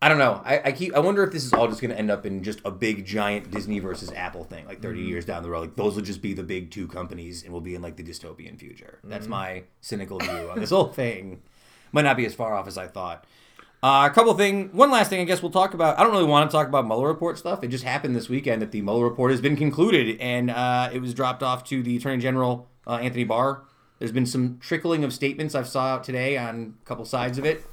I 0.06 0.08
don't 0.08 0.20
know. 0.20 0.40
I, 0.46 0.62
I 0.66 0.72
keep. 0.72 0.94
I 0.94 1.00
wonder 1.00 1.24
if 1.24 1.32
this 1.32 1.44
is 1.44 1.52
all 1.52 1.68
just 1.68 1.82
going 1.82 1.90
to 1.90 1.98
end 1.98 2.12
up 2.12 2.28
in 2.28 2.44
just 2.44 2.62
a 2.64 2.70
big 2.70 3.08
giant 3.08 3.50
Disney 3.50 3.80
versus 3.80 4.12
Apple 4.12 4.44
thing, 4.44 4.68
like 4.68 4.80
30 4.80 5.02
years 5.02 5.26
down 5.26 5.42
the 5.42 5.50
road. 5.50 5.62
Like 5.62 5.76
those 5.76 5.96
will 5.96 6.04
just 6.04 6.22
be 6.22 6.36
the 6.36 6.44
big 6.44 6.70
two 6.70 6.88
companies, 6.88 7.42
and 7.42 7.52
we'll 7.52 7.60
be 7.60 7.74
in 7.74 7.82
like 7.82 7.96
the 7.96 8.04
dystopian 8.04 8.60
future. 8.60 9.00
That's 9.04 9.26
my 9.26 9.64
cynical 9.82 10.20
view 10.20 10.52
on 10.52 10.60
this 10.60 10.70
whole 10.70 10.90
thing. 10.90 11.42
Might 11.92 12.04
not 12.04 12.18
be 12.18 12.26
as 12.28 12.36
far 12.36 12.54
off 12.54 12.68
as 12.68 12.78
I 12.78 12.86
thought. 12.86 13.26
Uh, 13.82 14.08
a 14.08 14.14
couple 14.14 14.32
thing. 14.36 14.70
One 14.74 14.92
last 14.92 15.10
thing. 15.10 15.22
I 15.22 15.24
guess 15.24 15.42
we'll 15.42 15.50
talk 15.50 15.74
about. 15.74 15.98
I 15.98 16.04
don't 16.04 16.12
really 16.12 16.26
want 16.26 16.52
to 16.52 16.56
talk 16.56 16.68
about 16.68 16.86
Mueller 16.86 17.08
report 17.08 17.40
stuff. 17.40 17.64
It 17.64 17.70
just 17.70 17.84
happened 17.84 18.16
this 18.16 18.30
weekend 18.30 18.62
that 18.62 18.72
the 18.72 18.84
Mueller 18.84 19.06
report 19.06 19.32
has 19.32 19.42
been 19.42 19.56
concluded, 19.56 20.22
and 20.22 20.52
uh, 20.52 20.92
it 20.94 21.02
was 21.02 21.16
dropped 21.16 21.42
off 21.42 21.64
to 21.64 21.82
the 21.82 21.98
Attorney 21.98 22.22
General 22.22 22.68
uh, 22.86 22.98
Anthony 22.98 23.24
Barr. 23.24 23.64
There's 23.98 24.12
been 24.12 24.28
some 24.28 24.60
trickling 24.60 25.04
of 25.04 25.14
statements 25.14 25.56
I've 25.56 25.68
saw 25.68 25.86
out 25.86 26.04
today 26.04 26.38
on 26.38 26.76
a 26.80 26.86
couple 26.86 27.06
sides 27.06 27.40
of 27.40 27.46
it. 27.46 27.66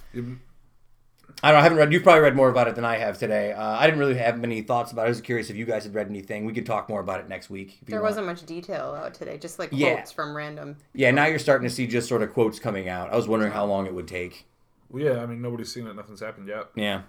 I 1.42 1.48
don't 1.48 1.56
know, 1.56 1.60
I 1.60 1.62
haven't 1.62 1.78
read. 1.78 1.92
You've 1.92 2.02
probably 2.02 2.22
read 2.22 2.36
more 2.36 2.48
about 2.48 2.68
it 2.68 2.74
than 2.74 2.84
I 2.84 2.98
have 2.98 3.18
today. 3.18 3.52
Uh, 3.52 3.62
I 3.62 3.86
didn't 3.86 3.98
really 3.98 4.16
have 4.16 4.38
many 4.38 4.62
thoughts 4.62 4.92
about 4.92 5.02
it. 5.02 5.06
I 5.06 5.08
was 5.08 5.20
curious 5.20 5.50
if 5.50 5.56
you 5.56 5.64
guys 5.64 5.84
had 5.84 5.94
read 5.94 6.08
anything. 6.08 6.44
We 6.44 6.52
could 6.52 6.66
talk 6.66 6.88
more 6.88 7.00
about 7.00 7.20
it 7.20 7.28
next 7.28 7.50
week. 7.50 7.78
If 7.82 7.88
there 7.88 8.00
want. 8.00 8.10
wasn't 8.10 8.26
much 8.26 8.44
detail 8.46 8.98
out 9.00 9.14
today, 9.14 9.38
just 9.38 9.58
like 9.58 9.70
quotes 9.70 10.12
from 10.12 10.36
random. 10.36 10.76
Yeah, 10.94 11.10
now 11.10 11.26
you're 11.26 11.38
starting 11.38 11.68
to 11.68 11.74
see 11.74 11.86
just 11.86 12.08
sort 12.08 12.22
of 12.22 12.32
quotes 12.32 12.58
coming 12.58 12.88
out. 12.88 13.12
I 13.12 13.16
was 13.16 13.28
wondering 13.28 13.52
how 13.52 13.64
long 13.64 13.86
it 13.86 13.94
would 13.94 14.08
take. 14.08 14.46
Well, 14.90 15.02
yeah, 15.02 15.22
I 15.22 15.26
mean 15.26 15.40
nobody's 15.40 15.72
seen 15.72 15.86
it. 15.86 15.94
Nothing's 15.94 16.20
happened 16.20 16.48
yet. 16.48 16.68
Yeah. 16.74 17.02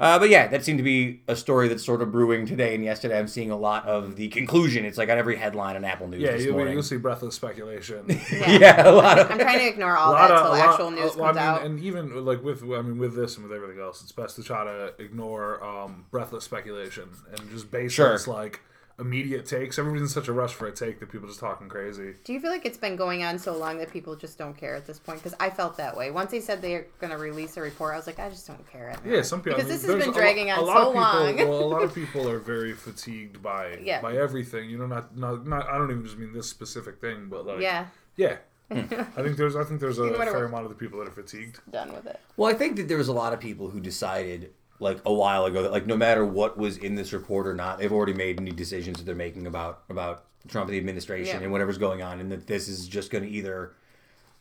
Uh, 0.00 0.18
but 0.18 0.28
yeah, 0.28 0.48
that 0.48 0.64
seemed 0.64 0.78
to 0.78 0.82
be 0.82 1.22
a 1.28 1.36
story 1.36 1.68
that's 1.68 1.84
sort 1.84 2.02
of 2.02 2.10
brewing 2.10 2.46
today 2.46 2.74
and 2.74 2.82
yesterday. 2.82 3.16
I'm 3.16 3.28
seeing 3.28 3.52
a 3.52 3.56
lot 3.56 3.86
of 3.86 4.16
the 4.16 4.26
conclusion. 4.26 4.84
It's 4.84 4.98
like 4.98 5.08
on 5.08 5.18
every 5.18 5.36
headline 5.36 5.76
on 5.76 5.84
Apple 5.84 6.08
News 6.08 6.20
Yeah, 6.20 6.32
this 6.32 6.44
you, 6.44 6.50
morning. 6.52 6.72
you'll 6.74 6.82
see 6.82 6.96
breathless 6.96 7.36
speculation. 7.36 8.04
yeah, 8.32 8.88
a 8.88 8.90
lot 8.90 9.20
of 9.20 9.30
I'm 9.30 9.38
trying 9.38 9.60
to 9.60 9.68
ignore 9.68 9.96
all 9.96 10.12
that 10.14 10.32
until 10.32 10.52
of, 10.52 10.58
lot- 10.58 10.68
actual 10.68 10.90
news 10.90 11.12
uh, 11.12 11.14
well, 11.18 11.26
comes 11.26 11.36
I 11.38 11.40
mean, 11.40 11.60
out. 11.60 11.62
and 11.66 11.80
even 11.80 12.24
like 12.24 12.42
with 12.42 12.64
I 12.64 12.82
mean 12.82 12.98
with 12.98 13.14
this 13.14 13.36
and 13.36 13.46
with 13.48 13.54
everything 13.56 13.80
else, 13.80 14.02
it's 14.02 14.10
best 14.10 14.34
to 14.36 14.42
try 14.42 14.64
to 14.64 14.94
ignore 14.98 15.62
um, 15.62 16.06
breathless 16.10 16.42
speculation 16.42 17.08
and 17.38 17.48
just 17.50 17.70
base 17.70 17.92
Sure. 17.92 18.12
this 18.12 18.26
like 18.26 18.62
immediate 18.98 19.44
takes. 19.46 19.78
Everybody's 19.78 20.02
in 20.02 20.08
such 20.08 20.28
a 20.28 20.32
rush 20.32 20.52
for 20.54 20.66
a 20.66 20.72
take 20.72 21.00
that 21.00 21.10
people 21.10 21.26
just 21.28 21.40
talking 21.40 21.68
crazy. 21.68 22.14
Do 22.24 22.32
you 22.32 22.40
feel 22.40 22.50
like 22.50 22.64
it's 22.64 22.78
been 22.78 22.96
going 22.96 23.24
on 23.24 23.38
so 23.38 23.56
long 23.56 23.78
that 23.78 23.90
people 23.90 24.14
just 24.16 24.38
don't 24.38 24.56
care 24.56 24.74
at 24.76 24.86
this 24.86 24.98
point? 24.98 25.18
Because 25.22 25.36
I 25.40 25.50
felt 25.50 25.76
that 25.78 25.96
way. 25.96 26.10
Once 26.10 26.30
they 26.30 26.40
said 26.40 26.62
they're 26.62 26.86
going 27.00 27.10
to 27.10 27.18
release 27.18 27.56
a 27.56 27.60
report, 27.60 27.94
I 27.94 27.96
was 27.96 28.06
like, 28.06 28.18
I 28.20 28.28
just 28.28 28.46
don't 28.46 28.70
care. 28.70 28.90
At 28.90 29.04
Yeah, 29.04 29.22
some 29.22 29.40
people 29.40 29.56
Because 29.58 29.68
I 29.70 29.74
mean, 29.74 29.78
this 29.78 29.82
has 29.82 29.88
there's 29.88 30.04
been 30.04 30.08
a 30.08 30.12
lo- 30.12 30.18
dragging 30.18 30.50
a 30.50 30.54
on 30.54 30.66
lot 30.66 30.74
so 30.74 30.88
of 30.88 30.94
people, 30.94 31.46
long. 31.46 31.48
well, 31.60 31.64
a 31.64 31.72
lot 31.74 31.82
of 31.82 31.94
people 32.02 32.28
are 32.30 32.38
very 32.38 32.72
fatigued 32.72 33.42
by 33.42 33.78
Yeah. 33.82 34.00
by 34.00 34.16
everything. 34.16 34.70
You 34.70 34.78
know, 34.78 34.86
not 34.86 35.16
not 35.16 35.46
not. 35.46 35.68
I 35.68 35.76
don't 35.78 35.90
even 35.90 36.04
just 36.04 36.16
mean 36.18 36.32
this 36.32 36.48
specific 36.48 37.00
thing, 37.00 37.26
but 37.28 37.46
like 37.46 37.60
yeah, 37.60 37.86
yeah. 38.16 38.36
I 38.70 38.82
think 39.22 39.36
there's 39.36 39.56
I 39.56 39.64
think 39.64 39.80
there's 39.80 39.98
a 39.98 40.08
fair 40.14 40.44
amount 40.46 40.64
of 40.64 40.70
the 40.70 40.76
people 40.76 40.98
that 41.00 41.08
are 41.08 41.12
fatigued. 41.12 41.60
done 41.70 41.92
with 41.92 42.06
it. 42.06 42.18
Well, 42.36 42.48
I 42.50 42.54
think 42.54 42.76
that 42.76 42.88
there 42.88 42.96
was 42.96 43.08
a 43.08 43.12
lot 43.12 43.32
of 43.32 43.40
people 43.40 43.68
who 43.70 43.78
decided 43.80 44.52
like 44.80 44.98
a 45.06 45.12
while 45.12 45.44
ago 45.46 45.62
that 45.62 45.72
like 45.72 45.86
no 45.86 45.96
matter 45.96 46.24
what 46.24 46.56
was 46.58 46.76
in 46.78 46.94
this 46.94 47.12
report 47.12 47.46
or 47.46 47.54
not, 47.54 47.78
they've 47.78 47.92
already 47.92 48.14
made 48.14 48.40
any 48.40 48.50
decisions 48.50 48.98
that 48.98 49.04
they're 49.04 49.14
making 49.14 49.46
about 49.46 49.82
about 49.88 50.24
Trump 50.48 50.68
and 50.68 50.74
the 50.74 50.78
administration 50.78 51.38
Yeah. 51.38 51.44
and 51.44 51.52
whatever's 51.52 51.78
going 51.78 52.02
on, 52.02 52.20
and 52.20 52.30
that 52.32 52.46
this 52.46 52.68
is 52.68 52.86
just 52.88 53.10
going 53.10 53.24
to 53.24 53.30
either 53.30 53.72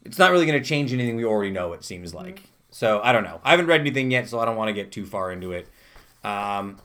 it's 0.04 0.18
not 0.20 0.32
really 0.32 0.46
going 0.46 0.62
to 0.62 0.68
change 0.68 0.92
anything 0.92 1.16
we 1.16 1.24
already 1.24 1.52
know. 1.52 1.72
It 1.74 1.84
seems 1.86 2.14
like. 2.14 2.44
So 2.72 3.00
I 3.04 3.12
don't 3.14 3.24
know. 3.24 3.40
I 3.44 3.52
haven't 3.52 3.68
read 3.68 3.82
anything 3.82 4.12
yet, 4.12 4.28
so 4.28 4.40
I 4.40 4.46
don't 4.46 4.56
want 4.58 4.68
to 4.70 4.74
get 4.74 4.92
too 4.92 5.06
far 5.06 5.32
into 5.32 5.52
it. 5.54 5.68
Um, 6.24 6.78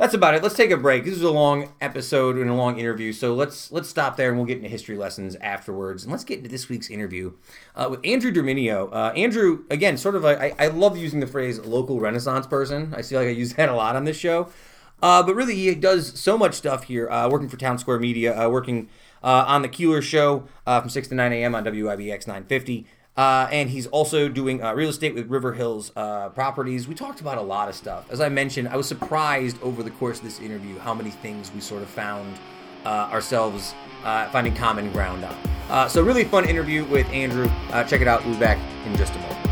that's 0.00 0.14
about 0.14 0.34
it. 0.34 0.42
Let's 0.42 0.54
take 0.54 0.70
a 0.70 0.78
break. 0.78 1.04
This 1.04 1.12
is 1.12 1.22
a 1.22 1.30
long 1.30 1.74
episode 1.78 2.38
and 2.38 2.48
a 2.48 2.54
long 2.54 2.78
interview, 2.78 3.12
so 3.12 3.34
let's 3.34 3.70
let's 3.70 3.86
stop 3.86 4.16
there 4.16 4.30
and 4.30 4.38
we'll 4.38 4.46
get 4.46 4.56
into 4.56 4.70
history 4.70 4.96
lessons 4.96 5.36
afterwards. 5.42 6.04
And 6.04 6.10
let's 6.10 6.24
get 6.24 6.38
into 6.38 6.48
this 6.48 6.70
week's 6.70 6.88
interview 6.88 7.34
uh, 7.76 7.88
with 7.90 8.00
Andrew 8.02 8.32
Derminio. 8.32 8.88
Uh, 8.90 9.12
Andrew, 9.14 9.64
again, 9.68 9.98
sort 9.98 10.14
of, 10.14 10.24
a, 10.24 10.42
I, 10.42 10.54
I 10.58 10.68
love 10.68 10.96
using 10.96 11.20
the 11.20 11.26
phrase 11.26 11.58
"local 11.60 12.00
Renaissance 12.00 12.46
person." 12.46 12.94
I 12.96 13.02
feel 13.02 13.20
like 13.20 13.28
I 13.28 13.32
use 13.32 13.52
that 13.56 13.68
a 13.68 13.74
lot 13.74 13.94
on 13.94 14.04
this 14.04 14.16
show, 14.16 14.48
uh, 15.02 15.22
but 15.22 15.34
really 15.34 15.54
he 15.54 15.74
does 15.74 16.18
so 16.18 16.38
much 16.38 16.54
stuff 16.54 16.84
here. 16.84 17.06
Uh, 17.10 17.28
working 17.28 17.50
for 17.50 17.58
Town 17.58 17.76
Square 17.76 17.98
Media, 17.98 18.34
uh, 18.34 18.48
working 18.48 18.88
uh, 19.22 19.44
on 19.46 19.60
the 19.60 19.68
Keeler 19.68 20.00
Show 20.00 20.48
from 20.64 20.88
six 20.88 21.08
to 21.08 21.14
nine 21.14 21.34
a.m. 21.34 21.54
on 21.54 21.62
WIBX 21.62 22.26
nine 22.26 22.44
fifty. 22.44 22.86
Uh, 23.16 23.48
and 23.50 23.68
he's 23.68 23.86
also 23.88 24.28
doing 24.28 24.62
uh, 24.62 24.72
real 24.72 24.88
estate 24.88 25.14
with 25.14 25.28
River 25.28 25.52
Hills 25.52 25.92
uh, 25.96 26.28
Properties. 26.30 26.88
We 26.88 26.94
talked 26.94 27.20
about 27.20 27.38
a 27.38 27.42
lot 27.42 27.68
of 27.68 27.74
stuff. 27.74 28.10
As 28.10 28.20
I 28.20 28.28
mentioned, 28.28 28.68
I 28.68 28.76
was 28.76 28.86
surprised 28.88 29.60
over 29.62 29.82
the 29.82 29.90
course 29.90 30.18
of 30.18 30.24
this 30.24 30.40
interview 30.40 30.78
how 30.78 30.94
many 30.94 31.10
things 31.10 31.50
we 31.52 31.60
sort 31.60 31.82
of 31.82 31.88
found 31.88 32.38
uh, 32.84 33.10
ourselves 33.12 33.74
uh, 34.04 34.30
finding 34.30 34.54
common 34.54 34.90
ground 34.92 35.24
on. 35.24 35.36
Uh, 35.68 35.88
so, 35.88 36.02
really 36.02 36.24
fun 36.24 36.48
interview 36.48 36.84
with 36.84 37.06
Andrew. 37.10 37.48
Uh, 37.70 37.84
check 37.84 38.00
it 38.00 38.08
out. 38.08 38.24
We'll 38.24 38.34
be 38.34 38.40
back 38.40 38.58
in 38.86 38.96
just 38.96 39.14
a 39.14 39.18
moment. 39.18 39.49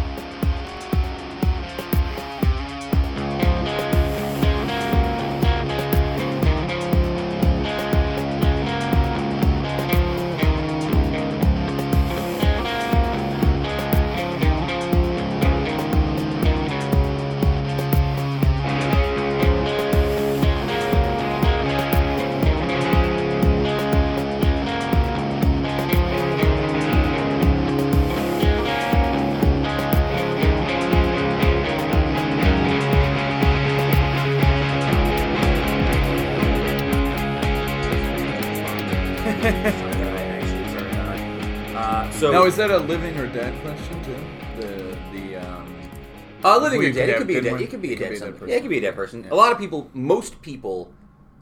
That 42.69 42.83
a 42.83 42.85
living 42.85 43.17
or 43.17 43.27
dead 43.29 43.61
question 43.63 44.05
too? 44.05 44.17
The 44.61 44.97
the 45.13 45.37
um, 45.37 45.75
Uh, 46.45 46.59
living 46.59 46.85
or 46.85 46.93
dead. 46.93 47.09
It 47.09 47.17
could 47.17 47.27
be 47.27 47.37
a 47.37 47.41
dead. 47.41 47.61
It 47.61 47.71
could 47.71 47.81
be 47.83 47.95
a 47.95 47.99
dead. 47.99 48.11
be 48.11 48.17
a 48.17 48.19
some- 48.19 48.29
dead 48.29 48.35
person. 48.35 48.49
Yeah, 48.49 48.57
it 48.57 48.61
could 48.61 48.71
be 48.71 48.79
a 48.79 48.83
dead 48.83 48.95
person. 48.95 49.25
Yeah. 49.25 49.33
A 49.33 49.37
lot 49.37 49.53
of 49.53 49.59
people, 49.59 49.91
most 49.95 50.41
people, 50.43 50.93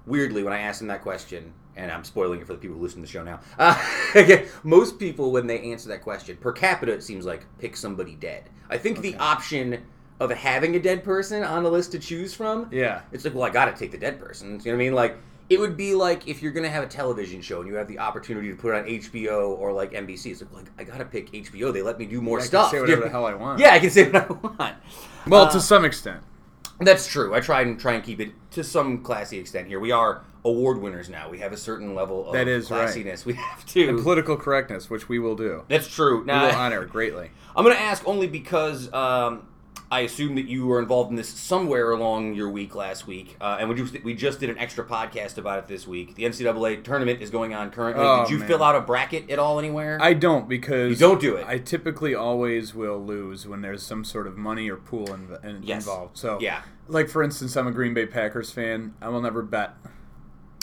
weirdly, 0.07 0.45
when 0.45 0.53
I 0.53 0.61
ask 0.61 0.79
them 0.79 0.89
that 0.89 1.03
question, 1.03 1.53
and 1.75 1.91
I'm 1.91 2.05
spoiling 2.05 2.41
it 2.41 2.47
for 2.47 2.53
the 2.53 2.59
people 2.59 2.77
who 2.77 2.83
listen 2.83 3.03
to 3.03 3.07
the 3.07 3.13
show 3.13 3.25
now. 3.25 3.41
Uh, 3.59 3.77
again, 4.15 4.47
most 4.63 4.99
people, 4.99 5.33
when 5.33 5.47
they 5.47 5.61
answer 5.73 5.89
that 5.89 6.03
question, 6.03 6.37
per 6.37 6.53
capita, 6.53 6.93
it 6.93 7.03
seems 7.03 7.27
like 7.27 7.45
pick 7.59 7.77
somebody 7.77 8.15
dead. 8.15 8.49
I 8.71 8.79
think 8.79 9.01
the 9.01 9.17
option 9.17 9.83
of 10.21 10.31
having 10.31 10.77
a 10.77 10.79
dead 10.79 11.05
person 11.05 11.43
on 11.43 11.65
the 11.65 11.71
list 11.71 11.93
to 11.93 11.99
choose 11.99 12.33
from, 12.35 12.69
yeah. 12.71 13.03
it's 13.13 13.25
like, 13.25 13.35
well, 13.35 13.45
I 13.45 13.51
got 13.51 13.67
to 13.67 13.73
take 13.73 13.91
the 13.91 13.99
dead 13.99 14.19
person. 14.19 14.53
You 14.53 14.57
know 14.57 14.63
what 14.65 14.75
I 14.75 14.77
mean? 14.77 14.95
Like. 14.95 15.17
It 15.49 15.61
would 15.61 15.77
be 15.77 15.95
like 15.95 16.27
if 16.27 16.43
you're 16.43 16.53
gonna 16.53 16.69
have 16.69 16.83
a 16.83 16.89
television 16.89 17.41
show 17.41 17.61
and 17.61 17.69
you 17.69 17.75
have 17.77 17.87
the 17.89 17.99
opportunity 18.01 18.51
to 18.51 18.57
put 18.57 18.75
it 18.75 18.79
on 18.79 18.85
HBO 18.85 19.51
or 19.59 19.73
like 19.73 19.93
NBC. 19.93 20.33
It's 20.33 20.41
like, 20.43 20.53
well, 20.53 20.65
I 20.79 20.85
gotta 20.85 21.05
pick 21.05 21.31
HBO. 21.33 21.73
They 21.73 21.83
let 21.83 21.99
me 21.99 22.07
do 22.07 22.21
more 22.21 22.39
I 22.39 22.41
can 22.43 22.49
stuff. 22.49 22.71
say 22.71 22.81
whatever 22.81 23.03
the 23.03 23.09
hell 23.17 23.27
I 23.27 23.35
want. 23.35 23.61
Yeah, 23.61 23.73
I 23.73 23.79
can 23.79 23.91
say 23.91 24.11
what 24.11 24.17
I 24.29 24.33
want. 24.33 24.77
Well, 25.27 25.45
Uh, 25.45 25.51
to 25.51 25.61
some 25.61 25.85
extent. 25.85 26.23
That's 26.81 27.07
true. 27.07 27.35
I 27.35 27.41
try 27.41 27.63
and 27.63 27.79
try 27.81 27.95
and 27.95 28.05
keep 28.05 28.21
it 28.21 28.33
to 28.51 28.63
some 28.63 28.99
classy 29.03 29.39
extent 29.39 29.67
here. 29.67 29.81
We 29.81 29.93
are 29.93 30.23
award 30.45 30.79
winners 30.83 31.09
now. 31.09 31.31
We 31.31 31.39
have 31.39 31.53
a 31.53 31.57
certain 31.57 31.95
level 31.95 32.27
of 32.27 32.35
That 32.35 32.49
is 32.49 32.71
right. 32.71 32.87
classiness. 32.89 33.25
We 33.25 33.33
have 33.49 33.65
to. 33.67 33.89
And 33.89 34.03
political 34.03 34.37
correctness, 34.37 34.91
which 34.91 35.09
we 35.09 35.19
will 35.19 35.37
do. 35.37 35.63
That's 35.69 35.89
true. 35.89 36.19
We 36.21 36.27
will 36.27 36.33
honor 36.53 36.85
greatly. 36.85 37.31
I'm 37.57 37.65
going 37.65 37.75
to 37.75 37.83
ask 37.83 38.07
only 38.07 38.27
because 38.27 38.93
um, 38.93 39.49
I 39.91 40.01
assume 40.01 40.35
that 40.35 40.47
you 40.49 40.67
were 40.67 40.81
involved 40.81 41.11
in 41.11 41.17
this 41.17 41.29
somewhere 41.29 41.93
along 41.93 42.35
your 42.35 42.51
week 42.51 42.75
last 42.75 43.07
week, 43.07 43.37
uh, 43.41 43.59
and 43.61 43.69
we 43.69 43.77
just 43.77 44.03
we 44.03 44.15
just 44.15 44.41
did 44.41 44.51
an 44.51 44.59
extra 44.59 44.85
podcast 44.85 45.39
about 45.39 45.61
it 45.61 45.69
this 45.69 45.87
week. 45.87 46.17
The 46.17 46.25
NCAA 46.25 46.83
tournament 46.83 47.23
is 47.23 47.31
going 47.31 47.55
on 47.55 47.71
currently. 47.71 48.05
Oh, 48.05 48.25
Did 48.25 48.33
you 48.33 48.39
man. 48.39 48.49
fill 48.49 48.63
out 48.65 48.75
a 48.75 48.81
bracket 48.81 49.31
at 49.31 49.39
all 49.39 49.59
anywhere? 49.61 49.99
I 50.01 50.13
don't 50.15 50.49
because 50.49 50.91
You 50.91 50.97
don't 50.97 51.21
do 51.21 51.37
it. 51.37 51.47
I 51.47 51.59
typically 51.59 52.15
always 52.17 52.75
will 52.75 52.99
lose 52.99 53.47
when 53.47 53.63
there's 53.63 53.83
some 53.85 54.05
sort 54.05 54.27
of 54.27 54.37
money 54.37 54.69
or 54.69 54.77
pool 54.77 55.13
in, 55.15 55.29
in, 55.45 55.63
Yes. 55.63 55.85
involved. 55.85 56.19
So 56.19 56.39
Yeah. 56.41 56.63
like 56.89 57.09
for 57.09 57.23
instance, 57.23 57.57
I'm 57.57 57.69
a 57.69 57.73
Green 57.73 57.95
Bay 57.95 58.07
Packers 58.07 58.51
fan. 58.51 58.95
I 59.01 59.09
will 59.09 59.23
never 59.23 59.43
bet 59.43 59.75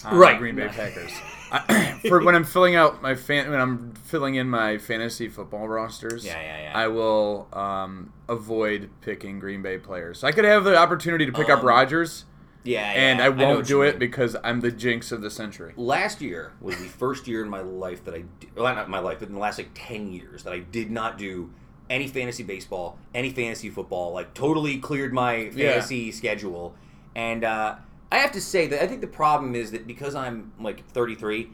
on 0.06 0.18
Right. 0.18 0.38
Green 0.38 0.56
Bay 0.56 0.68
Packers. 0.68 1.12
I, 1.52 2.00
for 2.08 2.24
when 2.24 2.34
I'm 2.36 2.44
filling 2.44 2.76
out 2.76 3.02
my 3.02 3.16
fan, 3.16 3.50
when 3.52 3.60
I'm 3.60 3.94
filling 3.94 4.36
in 4.36 4.50
my 4.50 4.78
fantasy 4.78 5.28
football 5.30 5.68
rosters, 5.68 6.26
Yeah, 6.26 6.42
yeah, 6.42 6.62
yeah. 6.64 6.72
I 6.78 6.88
will 6.88 7.48
um, 7.54 8.12
avoid 8.28 8.90
picking 9.02 9.40
Green 9.40 9.62
Bay 9.62 9.78
players. 9.78 10.24
I 10.24 10.32
could 10.32 10.46
have 10.46 10.64
the 10.64 10.76
opportunity 10.78 11.26
to 11.28 11.32
pick 11.32 11.50
up 11.50 11.60
Um, 11.60 11.66
Rodgers, 11.68 12.26
yeah, 12.64 12.82
and 12.92 13.20
yeah, 13.20 13.26
I 13.26 13.30
won't 13.30 13.58
what 13.58 13.68
do 13.68 13.82
it 13.84 13.92
mean. 13.92 14.00
because 14.00 14.36
I'm 14.44 14.62
the 14.62 14.72
jinx 14.72 15.12
of 15.12 15.22
the 15.22 15.30
century. 15.30 15.74
last 15.78 16.22
year 16.22 16.54
was 16.62 16.78
the 16.78 16.86
first 16.88 17.28
year 17.28 17.44
in 17.44 17.50
my 17.50 17.62
life 17.62 18.04
that 18.06 18.16
I 18.16 18.24
did, 18.40 18.56
well, 18.56 18.74
not 18.74 18.90
my 18.90 19.00
life, 19.00 19.20
but 19.20 19.28
in 19.28 19.36
the 19.36 19.40
last 19.42 19.58
like 19.60 19.70
10 19.76 20.12
years 20.12 20.44
that 20.44 20.54
I 20.54 20.60
did 20.60 20.90
not 20.90 21.18
do 21.20 21.52
any 21.90 22.08
fantasy 22.08 22.42
baseball, 22.44 22.98
any 23.14 23.30
fantasy 23.32 23.70
football, 23.70 24.14
like 24.14 24.34
totally 24.34 24.78
cleared 24.80 25.14
my 25.14 25.36
Yeah. 25.36 25.74
fantasy 25.74 26.12
schedule. 26.12 26.74
And 27.16 27.44
uh, 27.44 27.76
I 28.14 28.20
have 28.20 28.32
to 28.34 28.42
say 28.42 28.68
that 28.68 28.84
I 28.84 28.86
think 28.86 29.02
the 29.02 29.08
problem 29.08 29.56
is 29.56 29.72
that 29.72 29.88
because 29.88 30.14
I'm 30.14 30.54
like 30.60 30.88
33, 30.90 31.50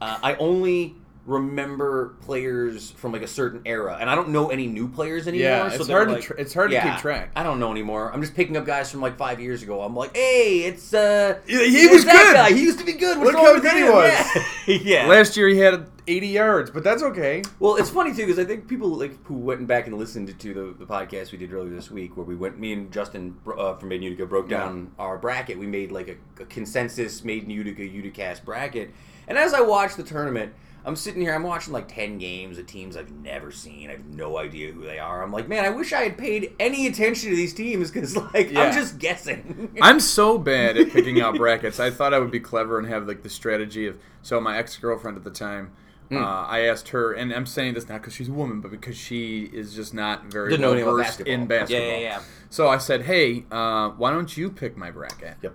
uh, 0.00 0.18
I 0.22 0.36
only 0.36 0.94
remember 1.26 2.14
players 2.20 2.90
from 2.92 3.12
like 3.12 3.22
a 3.22 3.26
certain 3.26 3.62
era, 3.64 3.96
and 4.00 4.10
I 4.10 4.14
don't 4.14 4.28
know 4.30 4.48
any 4.50 4.66
new 4.66 4.88
players 4.88 5.26
anymore. 5.26 5.48
Yeah, 5.48 5.68
so 5.70 5.76
it's 5.76 5.88
hard 5.88 6.08
to 6.08 6.14
like- 6.14 6.22
tr- 6.24 6.34
it's 6.34 6.54
hard 6.54 6.70
to 6.70 6.80
keep 6.80 6.96
track. 6.98 7.30
I 7.36 7.42
don't 7.42 7.58
know 7.58 7.70
anymore. 7.70 8.12
I'm 8.12 8.20
just 8.20 8.34
picking 8.34 8.56
up 8.56 8.66
guys 8.66 8.90
from 8.90 9.00
like 9.00 9.16
five 9.16 9.40
years 9.40 9.62
ago. 9.62 9.82
I'm 9.82 9.94
like, 9.96 10.14
hey, 10.16 10.60
it's 10.64 10.92
uh, 10.92 11.38
Yeah, 11.46 11.64
he 11.64 11.86
was 11.88 12.04
good. 12.04 12.34
Guy. 12.34 12.52
He 12.52 12.62
used 12.62 12.78
to 12.78 12.84
be 12.84 12.92
good. 12.92 13.18
What's 13.18 13.32
Look 13.32 13.42
how 13.44 13.58
good 13.58 13.76
he 13.76 13.84
was. 13.84 14.46
Yeah. 14.66 14.78
yeah. 15.02 15.06
Last 15.06 15.36
year 15.36 15.48
he 15.48 15.58
had 15.58 15.86
80 16.06 16.26
yards, 16.28 16.70
but 16.70 16.84
that's 16.84 17.02
okay. 17.02 17.42
Well, 17.58 17.76
it's 17.76 17.88
funny 17.90 18.10
too 18.10 18.26
because 18.26 18.38
I 18.38 18.44
think 18.44 18.68
people 18.68 18.88
like 18.90 19.24
who 19.24 19.34
went 19.34 19.66
back 19.66 19.86
and 19.86 19.96
listened 19.96 20.38
to 20.38 20.54
the, 20.54 20.74
the 20.78 20.84
podcast 20.86 21.32
we 21.32 21.38
did 21.38 21.52
earlier 21.52 21.74
this 21.74 21.90
week, 21.90 22.16
where 22.16 22.26
we 22.26 22.34
went, 22.36 22.58
me 22.58 22.72
and 22.74 22.92
Justin 22.92 23.36
uh, 23.56 23.74
from 23.76 23.88
Made 23.88 23.96
in 23.96 24.02
Utica 24.02 24.26
broke 24.26 24.48
down 24.48 24.92
our 24.98 25.16
bracket. 25.16 25.58
We 25.58 25.66
made 25.66 25.90
like 25.92 26.08
a, 26.08 26.42
a 26.42 26.46
consensus 26.46 27.24
Made 27.24 27.44
in 27.44 27.50
Utica 27.50 27.82
Uticast 27.82 28.44
bracket, 28.44 28.90
and 29.28 29.38
as 29.38 29.54
I 29.54 29.62
watched 29.62 29.96
the 29.96 30.02
tournament, 30.02 30.52
I'm 30.86 30.96
sitting 30.96 31.22
here, 31.22 31.34
I'm 31.34 31.42
watching 31.44 31.72
like 31.72 31.88
ten 31.88 32.18
games 32.18 32.58
of 32.58 32.66
teams 32.66 32.96
I've 32.96 33.10
never 33.10 33.50
seen. 33.50 33.88
I 33.88 33.92
have 33.92 34.04
no 34.04 34.36
idea 34.38 34.70
who 34.72 34.82
they 34.84 34.98
are. 34.98 35.22
I'm 35.22 35.32
like, 35.32 35.48
man, 35.48 35.64
I 35.64 35.70
wish 35.70 35.92
I 35.92 36.02
had 36.02 36.18
paid 36.18 36.52
any 36.60 36.86
attention 36.86 37.30
to 37.30 37.36
these 37.36 37.54
teams 37.54 37.90
because 37.90 38.16
like 38.34 38.50
Yeah. 38.52 38.64
I'm 38.64 38.72
just 38.74 38.98
guessing. 38.98 39.70
I'm 39.82 39.98
so 40.00 40.36
bad 40.38 40.76
at 40.76 40.90
picking 40.90 41.20
out 41.20 41.36
brackets. 41.36 41.80
I 41.80 41.90
thought 41.90 42.12
I 42.12 42.18
would 42.18 42.30
be 42.30 42.40
clever 42.40 42.78
and 42.78 42.86
have 42.88 43.06
like 43.08 43.22
the 43.22 43.30
strategy 43.30 43.86
of. 43.86 43.98
So 44.22 44.40
my 44.40 44.58
ex 44.58 44.76
girlfriend 44.76 45.16
at 45.16 45.24
the 45.24 45.30
time 45.30 45.72
Uh, 46.12 46.18
I 46.18 46.60
asked 46.60 46.90
her, 46.90 47.12
and 47.12 47.32
I'm 47.32 47.46
saying 47.46 47.74
this 47.74 47.88
not 47.88 48.00
because 48.02 48.12
she's 48.14 48.28
a 48.28 48.32
woman, 48.32 48.60
but 48.60 48.70
because 48.70 48.96
she 48.96 49.44
is 49.52 49.74
just 49.74 49.94
not 49.94 50.26
very 50.26 50.50
Didn't 50.50 50.66
well 50.84 50.94
versed 50.96 51.08
basketball. 51.18 51.34
in 51.34 51.46
basketball. 51.46 51.86
Yeah, 51.88 51.94
yeah, 51.96 51.98
yeah. 52.18 52.22
So 52.50 52.68
I 52.68 52.76
said, 52.78 53.02
"Hey, 53.02 53.46
uh, 53.50 53.88
why 53.90 54.10
don't 54.10 54.36
you 54.36 54.50
pick 54.50 54.76
my 54.76 54.90
bracket?" 54.90 55.38
Yep. 55.42 55.54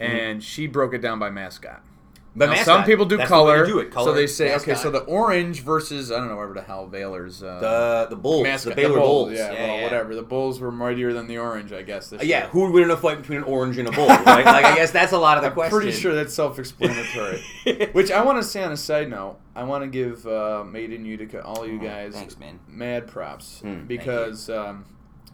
And 0.00 0.42
she 0.42 0.66
broke 0.68 0.94
it 0.94 1.02
down 1.02 1.18
by 1.18 1.30
mascot. 1.30 1.82
But 2.38 2.46
Now, 2.46 2.52
mascot, 2.52 2.66
some 2.66 2.84
people 2.84 3.04
do 3.04 3.16
the 3.16 3.26
color, 3.26 3.66
do 3.66 3.80
it. 3.80 3.92
so 3.92 4.12
they 4.12 4.26
say, 4.28 4.54
okay, 4.56 4.74
so 4.76 4.90
the 4.90 5.00
orange 5.00 5.60
versus 5.62 6.12
I 6.12 6.18
don't 6.18 6.28
know 6.28 6.36
whatever 6.36 6.54
the 6.54 6.62
hell 6.62 6.86
Baylor's 6.86 7.42
uh, 7.42 7.58
the 8.08 8.14
the 8.14 8.16
Bulls, 8.20 8.44
mascot, 8.44 8.70
the 8.76 8.82
Baylor 8.82 8.98
Bulls, 9.00 9.28
Bulls. 9.30 9.38
yeah, 9.38 9.52
well, 9.52 9.82
whatever. 9.82 10.14
The 10.14 10.22
Bulls 10.22 10.60
were 10.60 10.70
mightier 10.70 11.12
than 11.12 11.26
the 11.26 11.38
orange, 11.38 11.72
I 11.72 11.82
guess. 11.82 12.12
Uh, 12.12 12.18
Yeah, 12.22 12.46
who 12.46 12.62
would 12.62 12.72
win 12.72 12.84
in 12.84 12.90
a 12.90 12.96
fight 12.96 13.18
between 13.18 13.38
an 13.38 13.44
orange 13.44 13.76
and 13.76 13.88
a 13.88 13.92
bull? 13.92 14.06
Right? 14.06 14.44
like 14.44 14.64
I 14.64 14.74
guess 14.76 14.92
that's 14.92 15.12
a 15.12 15.18
lot 15.18 15.36
of 15.36 15.42
the 15.42 15.48
I'm 15.50 15.54
question. 15.54 15.78
pretty 15.78 15.92
sure 15.92 16.14
that's 16.14 16.32
self-explanatory. 16.32 17.42
Which 17.92 18.10
I 18.12 18.22
want 18.22 18.40
to 18.40 18.48
say 18.48 18.62
on 18.62 18.72
a 18.72 18.76
side 18.76 19.10
note, 19.10 19.38
I 19.56 19.64
want 19.64 19.82
to 19.84 19.88
give 19.90 20.26
uh, 20.26 20.64
Made 20.64 20.92
in 20.92 21.04
Utica, 21.04 21.42
all 21.42 21.66
you 21.66 21.78
Oh, 21.80 21.84
guys, 21.84 22.14
thanks, 22.14 22.38
man. 22.38 22.60
mad 22.68 23.08
props 23.08 23.62
Mm, 23.64 23.74
thank 23.74 23.88
because 23.88 24.48
um, 24.48 24.84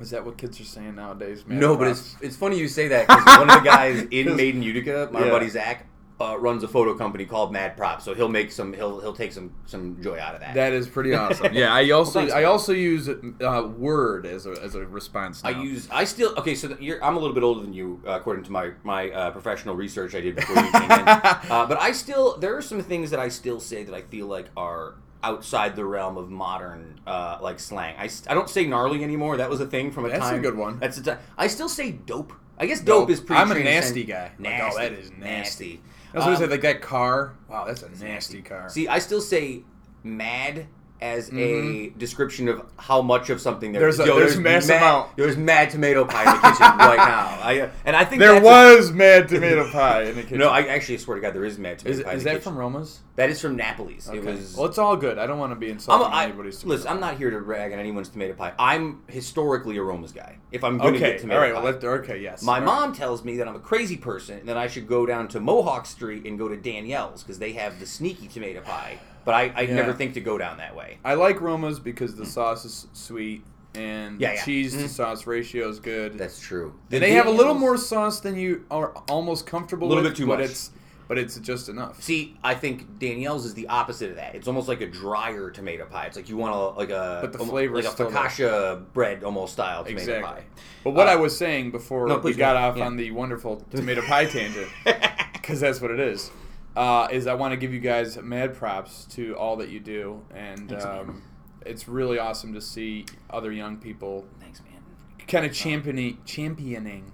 is 0.00 0.10
that 0.10 0.24
what 0.24 0.38
kids 0.38 0.60
are 0.60 0.64
saying 0.64 0.94
nowadays? 0.94 1.44
Mad 1.46 1.58
No, 1.60 1.76
but 1.76 1.88
it's 1.88 2.16
it's 2.20 2.36
funny 2.36 2.58
you 2.58 2.68
say 2.68 2.88
that 2.88 3.06
because 3.06 3.38
one 3.38 3.50
of 3.50 3.62
the 3.62 3.68
guys 3.68 4.02
in 4.10 4.36
Made 4.36 4.54
in 4.54 4.62
Utica, 4.62 5.08
my 5.12 5.24
Yeah. 5.24 5.30
buddy 5.30 5.48
Zach, 5.48 5.86
uh, 6.20 6.38
runs 6.38 6.62
a 6.62 6.68
photo 6.68 6.94
company 6.94 7.24
called 7.24 7.52
Mad 7.52 7.76
Prop. 7.76 8.00
So 8.00 8.14
he'll 8.14 8.28
make 8.28 8.52
some 8.52 8.72
he'll 8.72 9.00
he'll 9.00 9.14
take 9.14 9.32
some 9.32 9.52
some 9.66 10.00
joy 10.02 10.18
out 10.18 10.34
of 10.34 10.40
that. 10.40 10.54
That 10.54 10.72
is 10.72 10.88
pretty 10.88 11.14
awesome. 11.14 11.52
Yeah, 11.52 11.74
I 11.74 11.90
also 11.90 12.20
thanks, 12.20 12.32
I 12.32 12.40
man. 12.42 12.46
also 12.46 12.72
use 12.72 13.08
uh, 13.08 13.68
Word 13.76 14.26
as 14.26 14.46
a 14.46 14.52
as 14.62 14.74
a 14.74 14.86
response. 14.86 15.42
Now. 15.42 15.50
I 15.50 15.62
use 15.62 15.88
I 15.90 16.04
still 16.04 16.34
okay. 16.38 16.54
So 16.54 16.76
you're, 16.80 17.02
I'm 17.04 17.16
a 17.16 17.18
little 17.18 17.34
bit 17.34 17.42
older 17.42 17.60
than 17.62 17.72
you, 17.72 18.00
uh, 18.06 18.12
according 18.12 18.44
to 18.44 18.52
my 18.52 18.72
my 18.84 19.10
uh, 19.10 19.30
professional 19.32 19.74
research 19.74 20.14
I 20.14 20.20
did 20.20 20.36
before 20.36 20.56
you 20.56 20.70
came 20.70 20.90
in. 20.90 21.04
Uh, 21.54 21.66
but 21.66 21.80
I 21.80 21.92
still 21.92 22.36
there 22.38 22.56
are 22.56 22.62
some 22.62 22.80
things 22.80 23.10
that 23.10 23.20
I 23.20 23.28
still 23.28 23.60
say 23.60 23.84
that 23.84 23.94
I 23.94 24.02
feel 24.02 24.26
like 24.26 24.46
are 24.56 24.94
outside 25.22 25.74
the 25.74 25.84
realm 25.84 26.16
of 26.16 26.30
modern 26.30 27.00
uh, 27.06 27.38
like 27.40 27.58
slang. 27.58 27.94
I, 27.98 28.08
I 28.28 28.34
don't 28.34 28.48
say 28.48 28.66
gnarly 28.66 29.02
anymore. 29.02 29.36
That 29.38 29.50
was 29.50 29.60
a 29.60 29.66
thing 29.66 29.90
from 29.90 30.04
a 30.04 30.08
That's 30.10 30.26
a 30.26 30.30
time. 30.32 30.42
good 30.42 30.56
one. 30.56 30.78
That's 30.78 30.98
a 30.98 31.02
time. 31.02 31.18
I 31.36 31.46
still 31.48 31.68
say 31.68 31.92
dope. 31.92 32.32
I 32.58 32.66
guess 32.66 32.80
dope, 32.80 33.02
Dope. 33.08 33.10
is 33.10 33.20
pretty. 33.20 33.40
I'm 33.42 33.50
a 33.50 33.58
nasty 33.58 34.04
guy. 34.04 34.30
Like, 34.38 34.60
oh, 34.62 34.78
that 34.78 34.92
is 34.92 35.10
nasty. 35.12 35.80
That's 36.14 36.24
what 36.26 36.30
I 36.30 36.34
Um, 36.34 36.40
said. 36.40 36.50
Like 36.50 36.60
that 36.62 36.80
car. 36.80 37.34
Wow, 37.48 37.64
that's 37.66 37.82
a 37.82 37.90
nasty 38.04 38.40
car. 38.40 38.68
See, 38.70 38.86
I 38.88 39.00
still 39.00 39.20
say 39.20 39.64
mad 40.04 40.66
as 41.00 41.30
a 41.34 41.90
description 41.98 42.48
of 42.48 42.62
how 42.78 43.02
much 43.02 43.28
of 43.28 43.38
something 43.40 43.72
there 43.72 43.82
Mm-hmm. 43.90 43.96
There's 43.98 44.08
is. 44.08 44.08
a- 44.08 44.18
there's 44.20 44.38
mass 44.38 44.68
mad, 44.68 44.76
amount. 44.78 45.16
There's 45.16 45.36
mad 45.36 45.68
tomato 45.70 46.04
pie 46.06 46.20
in 46.22 46.40
the 46.40 46.48
kitchen 46.48 46.60
right 46.78 46.96
now. 46.96 47.38
I, 47.42 47.60
uh, 47.60 47.70
and 47.84 47.94
I 47.94 48.04
think 48.06 48.20
there 48.20 48.32
that's 48.40 48.44
a- 48.46 48.78
was 48.78 48.92
mad 48.92 49.28
tomato 49.28 49.70
pie 49.70 50.02
in 50.04 50.14
the 50.16 50.22
kitchen. 50.22 50.38
no, 50.38 50.48
I 50.48 50.62
actually 50.62 50.96
swear 50.98 51.16
to 51.16 51.20
God, 51.20 51.34
there 51.34 51.44
is 51.44 51.58
mad 51.58 51.80
tomato 51.80 51.98
is, 51.98 52.04
pie. 52.04 52.12
is 52.14 52.24
that 52.24 52.30
kitchen. 52.30 52.42
from 52.42 52.56
Roma's? 52.56 53.00
That 53.16 53.28
is 53.28 53.40
from 53.40 53.56
Napoli's. 53.56 54.08
It 54.08 54.18
Okay. 54.18 54.32
was. 54.32 54.56
Well, 54.56 54.66
it's 54.66 54.78
all 54.78 54.96
good. 54.96 55.18
I 55.18 55.26
don't 55.26 55.38
want 55.38 55.52
to 55.52 55.56
be 55.56 55.66
I'm 55.66 55.72
insulting 55.72 56.06
a, 56.06 56.10
I, 56.14 56.24
anybody's. 56.24 56.58
tomato 56.60 56.76
listen, 56.76 56.90
I'm 56.92 57.00
not 57.00 57.18
here 57.18 57.30
to 57.30 57.40
rag 57.40 57.72
on 57.72 57.78
anyone's 57.78 58.08
tomato 58.08 58.32
pie. 58.34 58.52
I'm 58.58 59.02
historically 59.08 59.76
a 59.76 59.82
Roma's 59.82 60.12
guy. 60.12 60.38
If 60.52 60.64
I'm 60.64 60.78
going 60.78 60.94
to 60.94 60.98
Okay. 61.00 61.12
get 61.12 61.20
tomato 61.20 61.38
All 61.40 61.44
right. 61.46 61.54
pie. 61.54 61.62
Well, 61.62 61.72
let, 61.72 61.84
okay. 62.00 62.18
Yes. 62.20 62.42
My 62.42 62.54
All 62.54 62.58
right. 62.60 62.66
mom 62.66 62.92
tells 62.94 63.24
me 63.24 63.36
that 63.36 63.46
I'm 63.46 63.56
a 63.56 63.60
crazy 63.60 63.96
person 63.96 64.38
and 64.38 64.48
that 64.48 64.56
I 64.56 64.68
should 64.68 64.88
go 64.88 65.04
down 65.06 65.28
to 65.28 65.40
Mohawk 65.40 65.86
Street 65.86 66.24
and 66.24 66.38
go 66.38 66.48
to 66.48 66.56
Danielle's 66.56 67.22
because 67.22 67.38
they 67.38 67.52
have 67.52 67.78
the 67.78 67.86
sneaky 67.86 68.26
tomato 68.28 68.62
pie. 68.62 68.98
But 69.24 69.34
I, 69.34 69.52
I 69.54 69.60
Yeah. 69.62 69.74
never 69.76 69.92
think 69.92 70.14
to 70.14 70.20
go 70.20 70.36
down 70.38 70.58
that 70.58 70.74
way. 70.76 70.98
I 71.04 71.14
like 71.14 71.40
Roma's 71.40 71.78
because 71.80 72.14
the 72.14 72.26
sauce 72.26 72.64
is 72.64 72.86
sweet 72.92 73.42
and 73.74 74.18
Mm. 74.18 74.20
Yeah, 74.20 74.28
the 74.30 74.34
yeah. 74.36 74.44
cheese 74.44 74.72
to 74.76 74.84
Mhm. 74.84 74.88
sauce 74.88 75.26
ratio 75.26 75.68
is 75.68 75.80
good. 75.80 76.16
That's 76.18 76.38
true. 76.40 76.74
And 76.92 77.02
they 77.02 77.12
have 77.12 77.26
a 77.26 77.30
little 77.30 77.54
more 77.54 77.76
sauce 77.76 78.20
than 78.20 78.36
you 78.36 78.64
are 78.70 78.92
almost 79.08 79.46
comfortable 79.46 79.86
A 79.86 79.90
little 79.90 80.04
with. 80.04 80.12
bit 80.12 80.16
too 80.18 80.26
but 80.26 80.38
much. 80.40 80.50
It's, 80.50 80.70
but 81.08 81.18
it's 81.18 81.36
just 81.38 81.68
enough. 81.68 82.00
See, 82.02 82.36
I 82.44 82.54
think 82.54 82.98
Danielle's 82.98 83.44
is 83.44 83.54
the 83.54 83.66
opposite 83.68 84.10
of 84.10 84.16
that. 84.16 84.34
It's 84.34 84.46
almost 84.48 84.68
like 84.68 84.80
a 84.80 84.86
drier 84.86 85.50
tomato 85.50 85.84
pie. 85.86 86.06
It's 86.06 86.16
like 86.16 86.28
you 86.28 86.36
want 86.36 86.54
a 86.54 86.78
like 86.78 86.90
a 86.90 87.18
But 87.22 87.32
the 87.32 87.38
flavor 87.40 87.74
like 87.76 87.84
a 87.84 87.90
still 87.90 88.10
there. 88.10 88.22
focaccia 88.22 88.84
bread 88.92 89.24
almost 89.24 89.54
style 89.54 89.82
tomato 89.84 90.00
Exactly. 90.00 90.22
pie. 90.22 90.44
But 90.84 90.90
what 90.92 91.08
Uh, 91.08 91.12
I 91.12 91.16
was 91.16 91.36
saying 91.36 91.72
before 91.72 92.06
no, 92.06 92.18
we 92.18 92.32
got 92.34 92.54
go. 92.54 92.58
off 92.60 92.76
Yeah. 92.76 92.86
on 92.86 92.96
the 92.96 93.10
wonderful 93.10 93.64
tomato 93.74 94.02
pie 94.02 94.26
tangent, 94.26 94.68
because 95.32 95.60
that's 95.60 95.80
what 95.80 95.90
it 95.90 95.98
is, 96.00 96.30
uh, 96.76 97.08
is 97.10 97.26
I 97.26 97.34
want 97.34 97.52
to 97.52 97.56
give 97.56 97.72
you 97.72 97.80
guys 97.80 98.16
mad 98.20 98.54
props 98.54 99.04
to 99.12 99.36
all 99.36 99.56
that 99.56 99.68
you 99.68 99.80
do, 99.80 100.22
and 100.34 100.68
Thanks, 100.68 100.84
um, 100.84 101.22
it's 101.64 101.88
really 101.88 102.18
awesome 102.18 102.52
to 102.54 102.60
see 102.60 103.06
other 103.30 103.52
young 103.52 103.76
people 103.78 104.26
Thanks, 104.40 104.60
man. 104.62 104.82
kind 105.28 105.46
of 105.46 105.52
championing 105.52 106.18
championing 106.24 107.12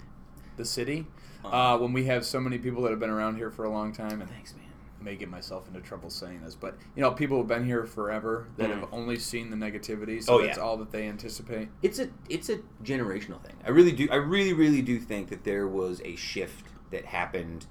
the 0.56 0.64
city. 0.64 1.06
Uh, 1.44 1.78
when 1.78 1.92
we 1.94 2.04
have 2.04 2.24
so 2.26 2.38
many 2.38 2.58
people 2.58 2.82
that 2.82 2.90
have 2.90 3.00
been 3.00 3.08
around 3.10 3.36
here 3.36 3.50
for 3.50 3.64
a 3.64 3.70
long 3.70 3.92
time, 3.92 4.20
and 4.20 4.28
Thanks, 4.30 4.52
man. 4.54 4.64
I 5.00 5.02
may 5.02 5.16
get 5.16 5.30
myself 5.30 5.66
into 5.66 5.80
trouble 5.80 6.10
saying 6.10 6.42
this, 6.44 6.54
but 6.54 6.76
you 6.94 7.00
know, 7.00 7.12
people 7.12 7.38
have 7.38 7.46
been 7.48 7.64
here 7.64 7.86
forever 7.86 8.48
that 8.58 8.68
Mhm. 8.68 8.80
have 8.80 8.88
only 8.92 9.16
seen 9.16 9.48
the 9.48 9.56
negativity, 9.56 10.22
so 10.22 10.34
Oh, 10.34 10.42
that's 10.42 10.58
yeah. 10.58 10.62
all 10.62 10.76
that 10.76 10.90
they 10.90 11.08
anticipate. 11.08 11.68
It's 11.82 11.98
a 11.98 12.10
it's 12.28 12.50
a 12.50 12.58
generational 12.84 13.40
thing. 13.42 13.54
I 13.64 13.70
really 13.70 13.92
do. 13.92 14.06
I 14.10 14.16
really 14.16 14.52
really 14.52 14.82
do 14.82 14.98
think 14.98 15.30
that 15.30 15.44
there 15.44 15.66
was 15.66 16.02
a 16.04 16.16
shift 16.16 16.66
that 16.90 17.06
happened 17.06 17.64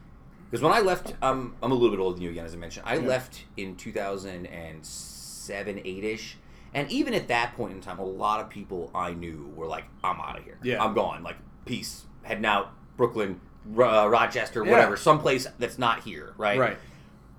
because 0.50 0.64
when 0.64 0.74
I 0.74 0.80
left, 0.80 1.14
um, 1.22 1.56
I'm 1.62 1.72
a 1.72 1.76
little 1.76 1.92
bit 1.96 2.00
older 2.02 2.16
than 2.16 2.24
you 2.24 2.32
again, 2.32 2.46
as 2.46 2.54
I 2.54 2.58
mentioned. 2.58 2.86
I 2.88 2.96
Yeah. 2.96 3.08
left 3.08 3.44
in 3.58 3.76
2007, 3.76 5.82
eight 5.86 6.04
ish, 6.04 6.38
and 6.74 6.90
even 6.92 7.14
at 7.14 7.28
that 7.28 7.56
point 7.56 7.74
in 7.74 7.82
time, 7.82 8.00
a 8.00 8.06
lot 8.06 8.40
of 8.40 8.50
people 8.50 8.90
I 8.94 9.14
knew 9.14 9.52
were 9.56 9.68
like, 9.68 9.86
"I'm 10.04 10.20
out 10.20 10.38
of 10.38 10.44
here. 10.44 10.58
Yeah. 10.64 10.84
I'm 10.84 10.94
gone. 10.94 11.24
Like, 11.24 11.38
peace. 11.66 12.06
Heading 12.24 12.46
out, 12.46 12.72
Brooklyn, 12.98 13.40
Ro- 13.66 14.06
uh, 14.06 14.08
Rochester, 14.08 14.64
Yeah. 14.66 14.72
whatever, 14.72 14.98
someplace 14.98 15.48
that's 15.60 15.78
not 15.80 16.02
here, 16.02 16.34
right? 16.38 16.60
Right. 16.60 16.78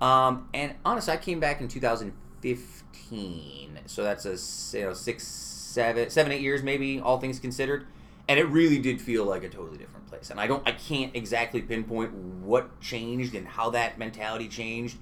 Um, 0.01 0.47
and 0.53 0.73
honestly, 0.83 1.13
I 1.13 1.17
came 1.17 1.39
back 1.39 1.61
in 1.61 1.67
2015, 1.67 3.79
so 3.85 4.03
that's 4.03 4.25
a 4.25 4.77
you 4.77 4.85
know 4.85 4.93
six, 4.93 5.25
seven, 5.27 6.09
seven, 6.09 6.31
eight 6.31 6.41
years 6.41 6.63
maybe, 6.63 6.99
all 6.99 7.19
things 7.19 7.39
considered, 7.39 7.85
and 8.27 8.39
it 8.39 8.45
really 8.45 8.79
did 8.79 8.99
feel 9.01 9.25
like 9.25 9.43
a 9.43 9.49
totally 9.49 9.77
different 9.77 10.00
place. 10.11 10.29
And 10.29 10.39
I 10.39 10.45
don't, 10.47 10.65
I 10.67 10.73
can't 10.73 11.15
exactly 11.15 11.61
pinpoint 11.61 12.13
what 12.13 12.79
changed 12.81 13.33
and 13.33 13.47
how 13.47 13.69
that 13.71 13.97
mentality 13.97 14.47
changed. 14.47 14.97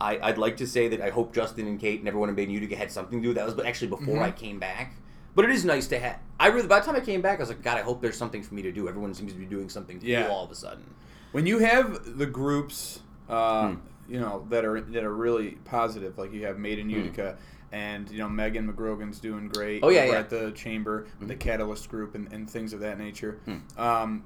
I, 0.00 0.18
I'd 0.20 0.38
like 0.38 0.56
to 0.58 0.66
say 0.66 0.88
that 0.88 1.00
I 1.00 1.10
hope 1.10 1.34
Justin 1.34 1.66
and 1.66 1.80
Kate 1.80 1.98
and 2.00 2.08
everyone 2.08 2.28
in 2.28 2.34
Bay 2.34 2.44
Utica 2.46 2.76
had 2.76 2.90
something 2.92 3.18
to 3.18 3.22
do 3.22 3.28
with 3.28 3.36
that. 3.36 3.46
Was 3.46 3.54
but 3.54 3.66
actually 3.66 3.88
before 3.88 4.16
Mhm. 4.16 4.22
I 4.22 4.30
came 4.30 4.58
back. 4.58 4.94
But 5.34 5.44
it 5.44 5.50
is 5.52 5.64
nice 5.64 5.86
to 5.88 5.98
have. 5.98 6.18
I 6.40 6.48
really 6.48 6.66
by 6.66 6.80
the 6.80 6.86
time 6.86 6.96
I 6.96 7.00
came 7.00 7.20
back, 7.22 7.38
I 7.38 7.42
was 7.42 7.48
like, 7.48 7.62
God, 7.62 7.78
I 7.78 7.82
hope 7.82 8.02
there's 8.02 8.16
something 8.16 8.42
for 8.42 8.54
me 8.54 8.62
to 8.62 8.72
do. 8.72 8.88
Everyone 8.88 9.14
seems 9.14 9.32
to 9.32 9.38
be 9.38 9.44
doing 9.44 9.68
something 9.68 10.00
cool 10.00 10.08
Yeah. 10.08 10.28
all 10.28 10.44
of 10.44 10.50
a 10.50 10.54
sudden. 10.54 10.84
When 11.32 11.46
you 11.46 11.58
have 11.58 12.18
the 12.18 12.26
groups, 12.26 13.00
uh, 13.28 13.68
Hmm. 13.68 13.74
you 14.08 14.18
know 14.20 14.44
that 14.50 14.64
are 14.64 14.80
that 14.80 15.04
are 15.04 15.14
really 15.14 15.52
positive, 15.64 16.18
like 16.18 16.32
you 16.32 16.44
have 16.46 16.58
Made 16.58 16.78
in 16.78 16.90
Utica, 16.90 17.36
and 17.72 18.10
you 18.10 18.18
know 18.18 18.28
Megan 18.28 18.72
McGrogan's 18.72 19.20
doing 19.20 19.48
great. 19.48 19.80
Oh, 19.84 19.90
yeah, 19.90 20.04
yeah. 20.06 20.12
at 20.18 20.30
the 20.30 20.50
chamber, 20.52 21.06
with 21.20 21.28
the 21.28 21.36
Catalyst 21.36 21.88
group, 21.88 22.14
and, 22.14 22.32
and 22.32 22.48
things 22.48 22.72
of 22.72 22.80
that 22.80 22.98
nature. 22.98 23.38
Hmm. 23.44 23.56
Um, 23.80 24.24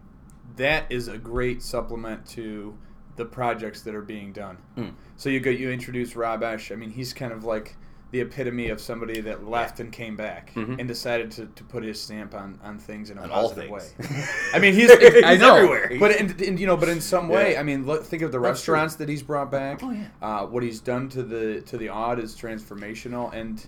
that 0.56 0.90
is 0.90 1.08
a 1.08 1.18
great 1.18 1.62
supplement 1.62 2.26
to 2.26 2.76
the 3.16 3.24
projects 3.24 3.82
that 3.82 3.94
are 3.94 4.02
being 4.02 4.32
done. 4.32 4.56
Hmm. 4.74 4.88
So 5.16 5.28
you 5.28 5.40
go, 5.40 5.50
you 5.50 5.70
introduce 5.70 6.16
Rob 6.16 6.40
Esche. 6.42 6.72
I 6.72 6.76
mean, 6.76 6.90
he's 6.90 7.12
kind 7.12 7.32
of 7.32 7.44
like 7.44 7.76
the 8.10 8.20
epitome 8.20 8.68
of 8.68 8.78
somebody 8.78 9.22
that 9.22 9.48
left 9.48 9.80
and 9.80 9.90
came 9.90 10.16
back 10.16 10.52
Mhm. 10.54 10.78
and 10.78 10.86
decided 10.86 11.30
to, 11.32 11.46
to 11.46 11.64
put 11.64 11.82
his 11.82 11.98
stamp 11.98 12.34
on, 12.34 12.58
on 12.62 12.78
things 12.78 13.08
in 13.08 13.16
a 13.16 13.22
On 13.22 13.28
positive 13.30 13.70
way. 13.70 13.86
I 14.54 14.58
mean, 14.58 14.74
he's, 14.74 14.90
I 14.90 15.32
He's 15.32 15.40
know, 15.40 15.54
everywhere. 15.56 15.92
but 15.98 16.16
in, 16.16 16.38
in, 16.42 16.58
you 16.58 16.66
know, 16.66 16.76
but 16.76 16.90
in 16.90 17.00
some 17.00 17.28
way, 17.28 17.52
Yeah. 17.54 17.60
I 17.60 17.62
mean, 17.62 17.86
look, 17.86 18.04
think 18.04 18.20
of 18.22 18.30
the 18.30 18.38
That's 18.38 18.62
true. 18.62 18.74
restaurants 18.74 18.96
that 18.96 19.08
he's 19.08 19.22
brought 19.22 19.50
back. 19.50 19.80
Oh, 19.82 19.90
yeah. 19.92 20.08
Uh, 20.20 20.44
what 20.46 20.62
he's 20.62 20.80
done 20.80 21.08
to 21.10 21.22
the 21.22 21.62
to 21.62 21.78
the 21.78 21.88
Aud 21.88 22.18
is 22.18 22.36
transformational, 22.36 23.32
and 23.32 23.66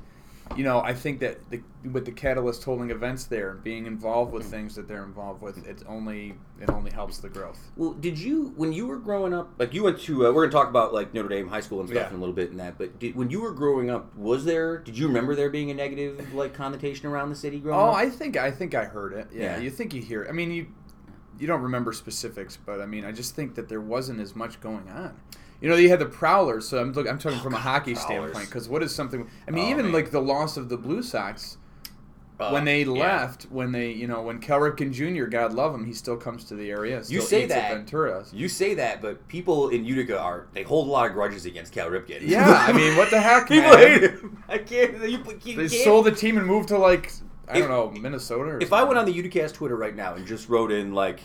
you 0.56 0.62
know, 0.64 0.80
I 0.80 0.92
think 0.92 1.20
that 1.20 1.38
the, 1.50 1.60
with 1.90 2.04
the 2.04 2.12
catalyst 2.12 2.64
holding 2.64 2.90
events 2.90 3.24
there 3.24 3.50
and 3.52 3.64
being 3.64 3.86
involved 3.86 4.30
Mm. 4.30 4.34
with 4.34 4.46
things 4.46 4.74
that 4.76 4.86
they're 4.86 5.02
involved 5.04 5.42
with, 5.42 5.66
it's 5.66 5.82
only 5.88 6.34
it 6.60 6.68
only 6.70 6.90
helps 6.90 7.18
the 7.18 7.28
growth. 7.28 7.58
Well, 7.76 7.92
did 7.94 8.18
you 8.18 8.52
when 8.56 8.72
you 8.72 8.86
were 8.86 8.98
growing 8.98 9.32
up? 9.34 9.52
Like 9.58 9.74
you 9.74 9.82
went 9.82 9.98
to, 10.00 10.26
uh, 10.26 10.32
we're 10.32 10.42
gonna 10.46 10.52
talk 10.52 10.68
about 10.68 10.92
like 10.94 11.12
Notre 11.14 11.28
Dame 11.28 11.48
high 11.48 11.60
school 11.60 11.80
and 11.80 11.88
stuff 11.88 12.02
Yeah. 12.02 12.08
in 12.10 12.16
a 12.16 12.18
little 12.18 12.34
bit 12.34 12.50
and 12.50 12.60
that. 12.60 12.78
But 12.78 12.98
did, 12.98 13.16
when 13.16 13.30
you 13.30 13.40
were 13.40 13.52
growing 13.52 13.90
up, 13.90 14.14
was 14.16 14.44
there? 14.44 14.78
Did 14.78 14.96
you 14.98 15.06
remember 15.08 15.34
there 15.34 15.50
being 15.50 15.70
a 15.70 15.74
negative 15.74 16.32
like 16.34 16.52
connotation 16.54 17.06
around 17.06 17.30
the 17.30 17.36
city 17.36 17.58
growing 17.58 17.80
Oh, 17.80 17.90
up? 17.90 17.96
I 17.96 18.10
think 18.10 18.36
I 18.36 18.50
think 18.50 18.74
I 18.74 18.84
heard 18.84 19.12
it. 19.14 19.28
Yeah, 19.32 19.56
Yeah. 19.56 19.58
you 19.60 19.70
think 19.70 19.94
you 19.94 20.02
hear. 20.02 20.22
It. 20.24 20.28
I 20.28 20.32
mean, 20.32 20.50
you 20.50 20.66
you 21.38 21.46
don't 21.48 21.62
remember 21.62 21.92
specifics, 21.92 22.56
but 22.56 22.80
I 22.80 22.86
mean, 22.86 23.04
I 23.04 23.10
just 23.12 23.34
think 23.34 23.54
that 23.56 23.68
there 23.68 23.80
wasn't 23.80 24.20
as 24.20 24.36
much 24.36 24.60
going 24.60 24.88
on. 24.88 25.14
You 25.60 25.70
know, 25.70 25.76
you 25.76 25.88
had 25.88 25.98
the 26.00 26.06
Prowlers, 26.06 26.68
so 26.68 26.78
I'm 26.80 26.92
look, 26.92 27.08
I'm 27.08 27.18
talking 27.18 27.38
from 27.40 27.54
a 27.54 27.58
hockey 27.58 27.94
Prowlers. 27.94 28.06
standpoint 28.32 28.46
because 28.48 28.68
what 28.68 28.82
is 28.82 28.94
something? 28.94 29.28
I 29.48 29.50
mean, 29.50 29.66
Oh, 29.66 29.70
even 29.70 29.86
man. 29.86 29.92
like 29.94 30.10
the 30.10 30.20
loss 30.20 30.56
of 30.56 30.68
the 30.68 30.76
Blue 30.76 31.02
Sox 31.02 31.56
Uh, 32.40 32.50
when 32.50 32.64
they 32.64 32.82
yeah. 32.82 32.90
left, 32.90 33.44
when 33.44 33.70
they 33.70 33.92
you 33.92 34.06
know 34.08 34.20
when 34.22 34.40
Cal 34.40 34.58
Ripken 34.58 34.92
Jr. 34.92 35.26
God 35.26 35.52
love 35.54 35.72
him, 35.74 35.84
he 35.86 35.92
still 35.92 36.16
comes 36.16 36.44
to 36.46 36.54
the 36.56 36.68
area. 36.70 37.00
You 37.06 37.20
say 37.20 37.46
that. 37.46 37.72
Ventura. 37.72 38.24
You 38.32 38.48
say 38.48 38.74
that, 38.74 39.00
but 39.00 39.26
people 39.28 39.68
in 39.68 39.84
Utica 39.84 40.18
are 40.18 40.48
they 40.52 40.64
hold 40.64 40.88
a 40.88 40.90
lot 40.90 41.06
of 41.06 41.12
grudges 41.12 41.46
against 41.46 41.72
Cal 41.72 41.88
Ripken. 41.88 42.22
Yeah, 42.22 42.64
I 42.68 42.72
mean, 42.72 42.96
what 42.96 43.10
the 43.10 43.20
heck, 43.20 43.46
people 43.48 43.70
man? 43.70 43.78
hate 43.78 44.02
him. 44.10 44.42
I 44.48 44.58
can't. 44.58 44.98
You, 45.08 45.18
you 45.44 45.56
They 45.56 45.68
can't. 45.68 45.70
sold 45.70 46.06
the 46.06 46.10
team 46.10 46.36
and 46.36 46.44
moved 46.46 46.68
to 46.70 46.78
like 46.78 47.12
I 47.48 47.58
If- 47.58 47.68
don't 47.68 47.70
know 47.70 48.00
Minnesota. 48.00 48.50
Or 48.50 48.58
If 48.60 48.72
I 48.72 48.82
went 48.82 48.98
on 48.98 49.06
the 49.06 49.12
Uticast 49.14 49.54
Twitter 49.54 49.76
right 49.76 49.94
now 49.94 50.14
and 50.14 50.26
just 50.26 50.48
wrote 50.48 50.72
in 50.72 50.92
like 50.92 51.20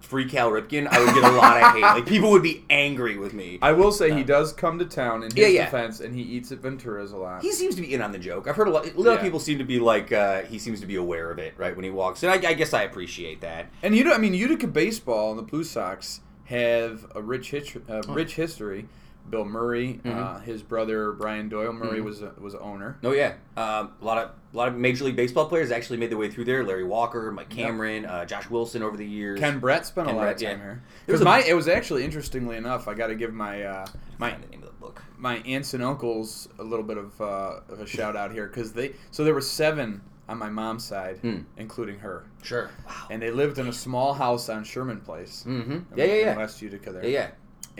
free 0.00 0.24
Cal 0.28 0.50
Ripken, 0.50 0.88
I 0.88 0.98
would 1.04 1.14
get 1.14 1.22
a 1.24 1.30
lot 1.36 1.56
of 1.56 1.72
hate. 1.74 1.82
Like 1.82 2.06
people 2.14 2.30
would 2.32 2.42
be 2.42 2.64
angry 2.68 3.16
with 3.16 3.32
me. 3.32 3.58
I 3.62 3.72
will 3.72 3.92
say 3.92 4.12
he 4.12 4.24
does 4.24 4.52
come 4.52 4.78
to 4.80 4.84
town 4.84 5.22
in 5.22 5.30
his 5.30 5.36
Yeah, 5.36 5.46
yeah. 5.46 5.64
defense, 5.66 6.00
and 6.00 6.14
he 6.14 6.22
eats 6.22 6.50
at 6.52 6.58
Ventura's 6.58 7.12
a 7.12 7.16
lot. 7.16 7.42
He 7.42 7.52
seems 7.52 7.74
to 7.76 7.80
be 7.82 7.94
in 7.94 8.02
on 8.02 8.10
the 8.12 8.18
joke. 8.18 8.48
I've 8.48 8.56
heard 8.56 8.66
a 8.68 8.70
lot. 8.70 8.86
A 8.86 8.98
lot 9.00 9.08
of 9.12 9.14
Yeah. 9.18 9.22
people 9.22 9.38
seem 9.40 9.58
to 9.58 9.64
be 9.64 9.78
like 9.78 10.10
uh, 10.12 10.42
he 10.42 10.58
seems 10.58 10.80
to 10.80 10.86
be 10.86 10.96
aware 10.96 11.30
of 11.30 11.38
it, 11.38 11.54
right? 11.56 11.74
When 11.76 11.84
he 11.84 11.90
walks, 11.90 12.22
and 12.22 12.32
I, 12.32 12.34
I 12.50 12.54
guess 12.54 12.72
I 12.74 12.82
appreciate 12.82 13.40
that. 13.42 13.66
And 13.82 13.94
you 13.94 14.02
know, 14.04 14.12
I 14.12 14.18
mean, 14.18 14.34
Utica 14.34 14.66
baseball 14.66 15.30
and 15.30 15.38
the 15.38 15.42
Blue 15.44 15.64
Sox 15.64 16.20
have 16.46 17.06
a 17.14 17.22
rich 17.22 17.50
hit, 17.52 17.76
uh, 17.88 18.02
rich 18.08 18.34
history. 18.34 18.86
Bill 19.28 19.44
Murray, 19.44 20.00
uh, 20.04 20.40
his 20.40 20.62
brother 20.62 21.12
Brian 21.12 21.48
Doyle 21.48 21.72
Murray 21.72 22.00
was 22.00 22.22
a, 22.22 22.32
was 22.40 22.54
owner. 22.54 22.98
Oh 23.04 23.12
yeah, 23.12 23.34
um, 23.56 23.92
a 24.00 24.04
lot 24.04 24.18
of 24.18 24.30
a 24.52 24.56
lot 24.56 24.66
of 24.68 24.74
Major 24.76 25.04
League 25.04 25.14
Baseball 25.16 25.46
players 25.46 25.70
actually 25.70 25.98
made 25.98 26.10
their 26.10 26.18
way 26.18 26.28
through 26.30 26.46
there. 26.46 26.64
Larry 26.64 26.82
Walker, 26.84 27.30
Mike 27.30 27.48
Cameron, 27.50 28.06
uh, 28.06 28.24
Josh 28.24 28.50
Wilson 28.50 28.82
over 28.82 28.96
the 28.96 29.06
years. 29.06 29.38
Ken 29.38 29.60
Brett 29.60 29.86
spent 29.86 30.06
Ken 30.08 30.14
a 30.16 30.18
lot 30.18 30.24
Brett, 30.24 30.34
of 30.36 30.42
time 30.42 30.58
yeah. 30.58 30.64
here. 30.64 30.82
There 31.06 31.12
was 31.12 31.22
my 31.22 31.42
it 31.42 31.54
was 31.54 31.68
actually 31.68 32.04
interestingly 32.04 32.56
enough, 32.56 32.88
I 32.88 32.94
got 32.94 33.08
to 33.08 33.14
give 33.14 33.32
my 33.32 33.62
uh, 33.62 33.86
my 34.18 34.30
the 34.32 34.46
name 34.48 34.62
of 34.62 34.66
the 34.70 34.74
book. 34.80 35.02
my 35.16 35.36
aunts 35.46 35.74
and 35.74 35.82
uncles 35.84 36.48
a 36.58 36.64
little 36.64 36.84
bit 36.84 36.96
of, 36.98 37.20
uh, 37.20 37.60
of 37.68 37.80
a 37.80 37.86
shout 37.86 38.16
out 38.16 38.32
here 38.32 38.46
because 38.48 38.72
they 38.72 38.94
so 39.12 39.22
there 39.22 39.34
were 39.34 39.40
seven 39.40 40.00
on 40.28 40.38
my 40.38 40.48
mom's 40.48 40.84
side, 40.84 41.18
Hmm. 41.22 41.38
including 41.56 41.98
her, 41.98 42.24
Sure. 42.42 42.70
Wow. 42.86 42.92
and 43.10 43.20
they 43.20 43.32
lived 43.32 43.58
in 43.58 43.66
a 43.66 43.72
small 43.72 44.14
house 44.14 44.48
on 44.48 44.62
Sherman 44.62 45.00
Place. 45.00 45.44
Mm-hmm. 45.44 45.72
in- 45.72 45.86
Yeah, 45.96 46.04
yeah, 46.04 46.14
yeah. 46.14 46.36
West 46.36 46.62
Utica 46.62 46.92
there. 46.92 47.02
Yeah, 47.04 47.10
yeah. 47.10 47.30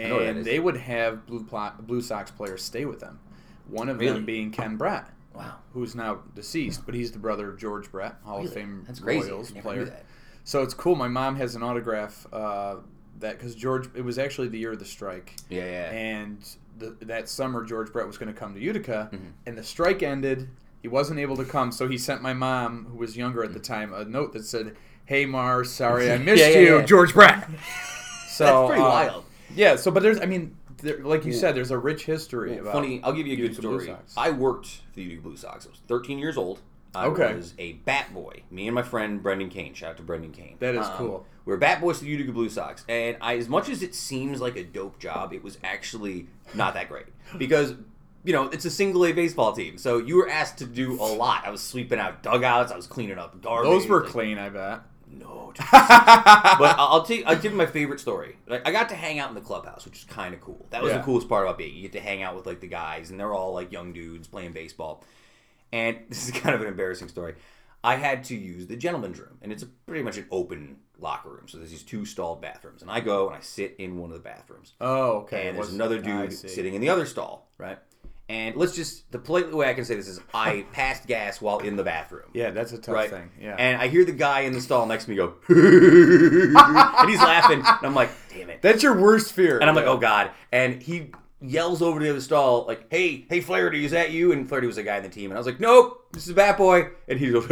I 0.06 0.08
know 0.08 0.16
where 0.16 0.24
that 0.26 0.36
and 0.36 0.44
they 0.44 0.58
would 0.58 0.76
have 0.76 1.26
Blue 1.26 1.44
Pla- 1.44 1.74
Blue 1.80 2.00
Sox 2.02 2.30
players 2.30 2.62
stay 2.62 2.84
with 2.84 3.00
them. 3.00 3.18
One 3.68 3.88
of 3.88 3.98
Really? 4.00 4.14
them 4.14 4.24
being 4.24 4.50
Ken 4.50 4.76
Brett, 4.76 5.06
Wow. 5.34 5.56
who's 5.72 5.94
now 5.94 6.20
deceased, 6.34 6.84
but 6.86 6.94
he's 6.94 7.12
the 7.12 7.18
brother 7.18 7.48
of 7.50 7.58
George 7.58 7.90
Brett, 7.92 8.16
Hall 8.24 8.44
of 8.44 8.52
Fame 8.52 8.84
That's 8.86 9.00
crazy. 9.00 9.30
Royals 9.30 9.50
player. 9.52 9.94
So 10.44 10.62
it's 10.62 10.74
cool. 10.74 10.96
My 10.96 11.08
mom 11.08 11.36
has 11.36 11.54
an 11.54 11.62
autograph 11.62 12.26
uh, 12.32 12.76
that 13.20 13.38
because 13.38 13.54
George, 13.54 13.88
it 13.94 14.02
was 14.02 14.18
actually 14.18 14.48
the 14.48 14.58
year 14.58 14.72
of 14.72 14.78
the 14.78 14.84
strike, 14.84 15.36
Yeah, 15.48 15.64
yeah. 15.66 15.90
and 15.92 16.38
the, 16.78 16.96
that 17.02 17.28
summer 17.28 17.62
George 17.64 17.92
Brett 17.92 18.06
was 18.06 18.16
going 18.18 18.32
to 18.32 18.38
come 18.38 18.54
to 18.54 18.60
Utica, 18.60 19.10
Mm-hmm. 19.12 19.26
and 19.46 19.56
the 19.58 19.62
strike 19.62 20.02
ended. 20.02 20.48
He 20.82 20.88
wasn't 20.88 21.20
able 21.20 21.36
to 21.36 21.44
come, 21.44 21.70
so 21.72 21.86
he 21.88 21.98
sent 21.98 22.22
my 22.22 22.32
mom, 22.32 22.86
who 22.90 22.96
was 22.96 23.14
younger 23.16 23.44
at 23.44 23.52
the 23.52 23.60
time, 23.60 23.92
a 23.92 24.02
note 24.06 24.32
that 24.32 24.46
said, 24.46 24.74
"Hey 25.04 25.26
Mar, 25.26 25.62
sorry 25.62 26.10
I 26.12 26.16
missed 26.16 26.40
Yeah, 26.42 26.48
yeah, 26.48 26.58
you, 26.58 26.78
yeah. 26.78 26.84
George 26.84 27.12
Brett." 27.12 27.48
So 28.30 28.44
That's 28.46 28.68
pretty 28.68 28.82
uh, 28.82 28.88
wild. 28.88 29.24
Yeah. 29.54 29.76
So, 29.76 29.90
but 29.90 30.02
there's, 30.02 30.20
I 30.20 30.26
mean, 30.26 30.56
there, 30.78 30.98
like 30.98 31.24
you 31.24 31.32
said, 31.32 31.54
there's 31.54 31.70
a 31.70 31.78
rich 31.78 32.04
history 32.04 32.52
Well, 32.52 32.60
about. 32.60 32.72
funny, 32.74 33.00
I'll 33.02 33.12
give 33.12 33.26
you 33.26 33.34
a 33.34 33.48
good 33.48 33.56
story. 33.56 33.94
I 34.16 34.30
worked 34.30 34.66
for 34.66 34.82
the 34.94 35.02
Utica 35.02 35.22
Blue 35.22 35.36
Sox. 35.36 35.66
I 35.66 35.70
was 35.70 35.80
13 35.88 36.18
years 36.18 36.36
old. 36.36 36.60
I 36.94 37.06
Okay. 37.06 37.34
was 37.34 37.54
a 37.58 37.74
bat 37.74 38.12
boy. 38.12 38.42
Me 38.50 38.66
and 38.66 38.74
my 38.74 38.82
friend 38.82 39.22
Brendan 39.22 39.48
Kane. 39.48 39.74
Shout 39.74 39.90
out 39.90 39.96
to 39.98 40.02
Brendan 40.02 40.32
Kane. 40.32 40.56
That 40.58 40.74
is 40.74 40.86
Um, 40.86 40.92
cool. 40.96 41.26
We 41.44 41.52
were 41.52 41.56
bat 41.56 41.80
boys 41.80 41.98
to 41.98 42.04
the 42.04 42.10
Utica 42.10 42.32
Blue 42.32 42.48
Sox, 42.48 42.84
and 42.88 43.16
I, 43.20 43.36
as 43.36 43.48
much 43.48 43.68
as 43.68 43.82
it 43.82 43.94
seems 43.94 44.40
like 44.40 44.56
a 44.56 44.64
dope 44.64 44.98
job, 44.98 45.32
it 45.32 45.42
was 45.44 45.58
actually 45.62 46.26
not 46.54 46.74
that 46.74 46.88
great 46.88 47.06
because. 47.38 47.74
You 48.22 48.34
know, 48.34 48.50
it's 48.50 48.66
a 48.66 48.70
single 48.70 49.06
A 49.06 49.12
baseball 49.12 49.54
team, 49.54 49.78
so 49.78 49.96
you 49.96 50.14
were 50.16 50.28
asked 50.28 50.58
to 50.58 50.66
do 50.66 50.92
a 51.00 51.08
lot. 51.08 51.46
I 51.46 51.50
was 51.50 51.62
sweeping 51.62 51.98
out 51.98 52.22
dugouts, 52.22 52.70
I 52.70 52.76
was 52.76 52.86
cleaning 52.86 53.16
up 53.16 53.40
garbage. 53.40 53.70
Those 53.70 53.86
were 53.88 54.02
like- 54.02 54.10
clean, 54.10 54.36
I 54.36 54.50
bet. 54.50 54.80
No, 55.12 55.52
but 55.72 56.76
I'll 56.78 57.02
tell 57.02 57.16
you, 57.16 57.24
I'll 57.26 57.36
give 57.36 57.52
you 57.52 57.58
my 57.58 57.66
favorite 57.66 58.00
story. 58.00 58.36
Like, 58.46 58.66
I 58.66 58.72
got 58.72 58.88
to 58.90 58.94
hang 58.94 59.18
out 59.18 59.28
in 59.28 59.34
the 59.34 59.40
clubhouse, 59.40 59.84
which 59.84 59.98
is 59.98 60.04
kind 60.04 60.34
of 60.34 60.40
cool. 60.40 60.66
That 60.70 60.82
was 60.82 60.92
Yeah. 60.92 60.98
the 60.98 61.04
coolest 61.04 61.28
part 61.28 61.44
about 61.44 61.58
being. 61.58 61.74
You 61.74 61.82
get 61.82 61.92
to 61.92 62.00
hang 62.00 62.22
out 62.22 62.36
with 62.36 62.46
like 62.46 62.60
the 62.60 62.66
guys, 62.68 63.10
and 63.10 63.18
they're 63.18 63.34
all 63.34 63.52
like 63.52 63.72
young 63.72 63.92
dudes 63.92 64.28
playing 64.28 64.52
baseball. 64.52 65.04
And 65.72 65.98
this 66.08 66.26
is 66.28 66.30
kind 66.32 66.54
of 66.54 66.60
an 66.60 66.68
embarrassing 66.68 67.08
story. 67.08 67.34
I 67.82 67.96
had 67.96 68.24
to 68.24 68.36
use 68.36 68.66
the 68.66 68.76
gentleman's 68.76 69.18
room, 69.18 69.38
and 69.42 69.50
it's 69.52 69.62
a, 69.62 69.66
pretty 69.66 70.02
much 70.02 70.18
an 70.18 70.26
open 70.30 70.76
locker 70.98 71.30
room. 71.30 71.48
So 71.48 71.56
there's 71.58 71.70
these 71.70 71.82
two 71.82 72.04
stalled 72.04 72.42
bathrooms, 72.42 72.82
and 72.82 72.90
I 72.90 73.00
go 73.00 73.26
and 73.28 73.36
I 73.36 73.40
sit 73.40 73.76
in 73.78 73.96
one 73.98 74.10
of 74.10 74.14
the 74.14 74.22
bathrooms, 74.22 74.74
Oh, 74.82 75.20
okay. 75.20 75.48
and 75.48 75.56
there's 75.56 75.72
another 75.72 75.98
dude 75.98 76.32
sitting 76.32 76.74
in 76.74 76.82
the 76.82 76.90
other 76.90 77.06
stall, 77.06 77.48
right? 77.56 77.78
And 78.30 78.54
let's 78.54 78.76
just 78.76 79.10
the 79.10 79.18
polite 79.18 79.52
way 79.52 79.68
I 79.68 79.74
can 79.74 79.84
say 79.84 79.96
this 79.96 80.06
is 80.06 80.20
I 80.32 80.64
passed 80.72 81.08
gas 81.08 81.40
while 81.40 81.58
in 81.58 81.74
the 81.74 81.82
bathroom. 81.82 82.28
Yeah, 82.32 82.50
that's 82.52 82.70
a 82.72 82.78
tough 82.78 82.94
Right. 82.94 83.10
thing. 83.10 83.28
Yeah. 83.40 83.56
And 83.58 83.80
I 83.82 83.88
hear 83.88 84.04
the 84.04 84.12
guy 84.12 84.42
in 84.42 84.52
the 84.52 84.60
stall 84.60 84.86
next 84.86 85.04
to 85.06 85.10
me 85.10 85.16
go, 85.16 85.34
and 85.48 87.10
he's 87.10 87.18
laughing. 87.18 87.58
And 87.58 87.78
I'm 87.86 87.94
like, 87.94 88.10
damn 88.32 88.50
it. 88.50 88.62
that's 88.62 88.84
your 88.84 89.00
worst 89.00 89.32
fear. 89.32 89.58
And 89.58 89.68
I'm 89.68 89.74
like, 89.74 89.86
oh 89.86 89.96
god. 89.98 90.30
And 90.52 90.80
he 90.80 91.10
yells 91.42 91.82
over 91.82 91.98
to 91.98 92.04
the 92.04 92.10
other 92.10 92.20
stall, 92.20 92.66
like, 92.68 92.86
hey, 92.90 93.24
hey, 93.28 93.40
Flaherty, 93.40 93.84
is 93.84 93.90
that 93.90 94.10
you? 94.12 94.30
And 94.32 94.48
Flaherty 94.48 94.66
was 94.68 94.78
a 94.78 94.82
guy 94.84 94.98
in 94.98 95.02
the 95.02 95.08
team. 95.08 95.30
And 95.30 95.36
I 95.36 95.40
was 95.40 95.46
like, 95.46 95.58
nope, 95.58 96.06
this 96.12 96.28
is 96.28 96.34
Bat 96.34 96.58
Boy. 96.58 96.88
And 97.08 97.18
he 97.18 97.30
goes, 97.32 97.46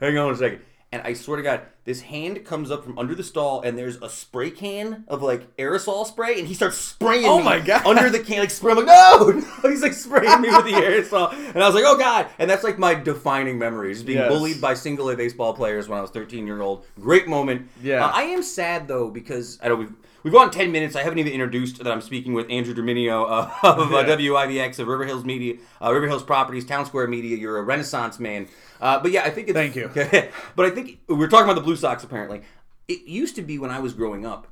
hang 0.00 0.16
on 0.16 0.32
a 0.32 0.36
second. 0.36 0.60
And 0.90 1.02
I 1.02 1.12
swear 1.12 1.36
to 1.36 1.42
God, 1.42 1.60
this 1.84 2.00
hand 2.00 2.46
comes 2.46 2.70
up 2.70 2.82
from 2.82 2.98
under 2.98 3.14
the 3.14 3.22
stall, 3.22 3.60
and 3.60 3.76
there's 3.76 3.96
a 3.96 4.08
spray 4.08 4.50
can 4.50 5.04
of 5.06 5.20
like 5.22 5.54
aerosol 5.58 6.06
spray, 6.06 6.38
and 6.38 6.48
he 6.48 6.54
starts 6.54 6.78
spraying 6.78 7.26
Oh 7.26 7.38
me 7.40 7.44
my 7.44 7.60
God. 7.60 7.84
under 7.84 8.08
the 8.08 8.20
can, 8.20 8.38
like 8.40 8.50
spray. 8.50 8.72
I'm 8.72 8.78
like, 8.78 8.86
no, 8.86 9.28
no, 9.30 9.44
he's 9.68 9.82
like 9.82 9.92
spraying 9.92 10.40
me 10.40 10.48
with 10.48 10.64
the 10.64 10.72
aerosol, 10.72 11.30
and 11.34 11.62
I 11.62 11.66
was 11.66 11.74
like, 11.74 11.84
oh 11.86 11.98
God, 11.98 12.28
and 12.38 12.48
that's 12.48 12.64
like 12.64 12.78
my 12.78 12.94
defining 12.94 13.58
memory, 13.58 13.92
just 13.92 14.06
being 14.06 14.18
Yes. 14.18 14.30
bullied 14.30 14.62
by 14.62 14.72
single 14.72 15.10
A 15.10 15.16
baseball 15.16 15.52
players 15.52 15.88
when 15.90 15.98
I 15.98 16.00
was 16.00 16.10
13 16.10 16.46
year 16.46 16.62
old. 16.62 16.86
Great 16.98 17.28
moment. 17.28 17.68
Yeah. 17.82 18.06
Uh, 18.06 18.10
I 18.14 18.22
am 18.22 18.42
sad 18.42 18.88
though 18.88 19.10
because 19.10 19.58
I 19.62 19.68
know 19.68 19.74
we've 19.76 19.92
we've 20.22 20.32
gone 20.32 20.50
10 20.50 20.72
minutes. 20.72 20.96
I 20.96 21.02
haven't 21.02 21.18
even 21.18 21.32
introduced 21.32 21.78
that 21.82 21.90
I'm 21.92 22.00
speaking 22.00 22.34
with 22.34 22.50
Andrew 22.50 22.74
Derminio 22.74 23.24
uh, 23.28 23.50
of 23.62 23.92
uh, 23.92 24.04
WIBX 24.04 24.78
of 24.78 24.88
River 24.88 25.04
Hills 25.04 25.24
Media, 25.24 25.56
uh, 25.82 25.92
River 25.92 26.06
Hills 26.08 26.22
Properties, 26.22 26.64
Town 26.64 26.86
Square 26.86 27.08
Media. 27.08 27.36
You're 27.36 27.58
a 27.58 27.62
Renaissance 27.62 28.18
man. 28.18 28.48
Uh, 28.80 29.00
but 29.00 29.10
yeah, 29.10 29.22
I 29.24 29.30
think 29.30 29.48
it's, 29.48 29.54
Thank 29.56 29.76
you. 29.76 29.90
but 30.56 30.66
I 30.66 30.70
think 30.70 31.00
we 31.08 31.16
we're 31.16 31.28
talking 31.28 31.44
about 31.44 31.56
the 31.56 31.62
Blue 31.62 31.76
Sox. 31.76 32.04
Apparently, 32.04 32.42
it 32.86 33.02
used 33.02 33.36
to 33.36 33.42
be 33.42 33.58
when 33.58 33.70
I 33.70 33.80
was 33.80 33.92
growing 33.94 34.24
up. 34.24 34.46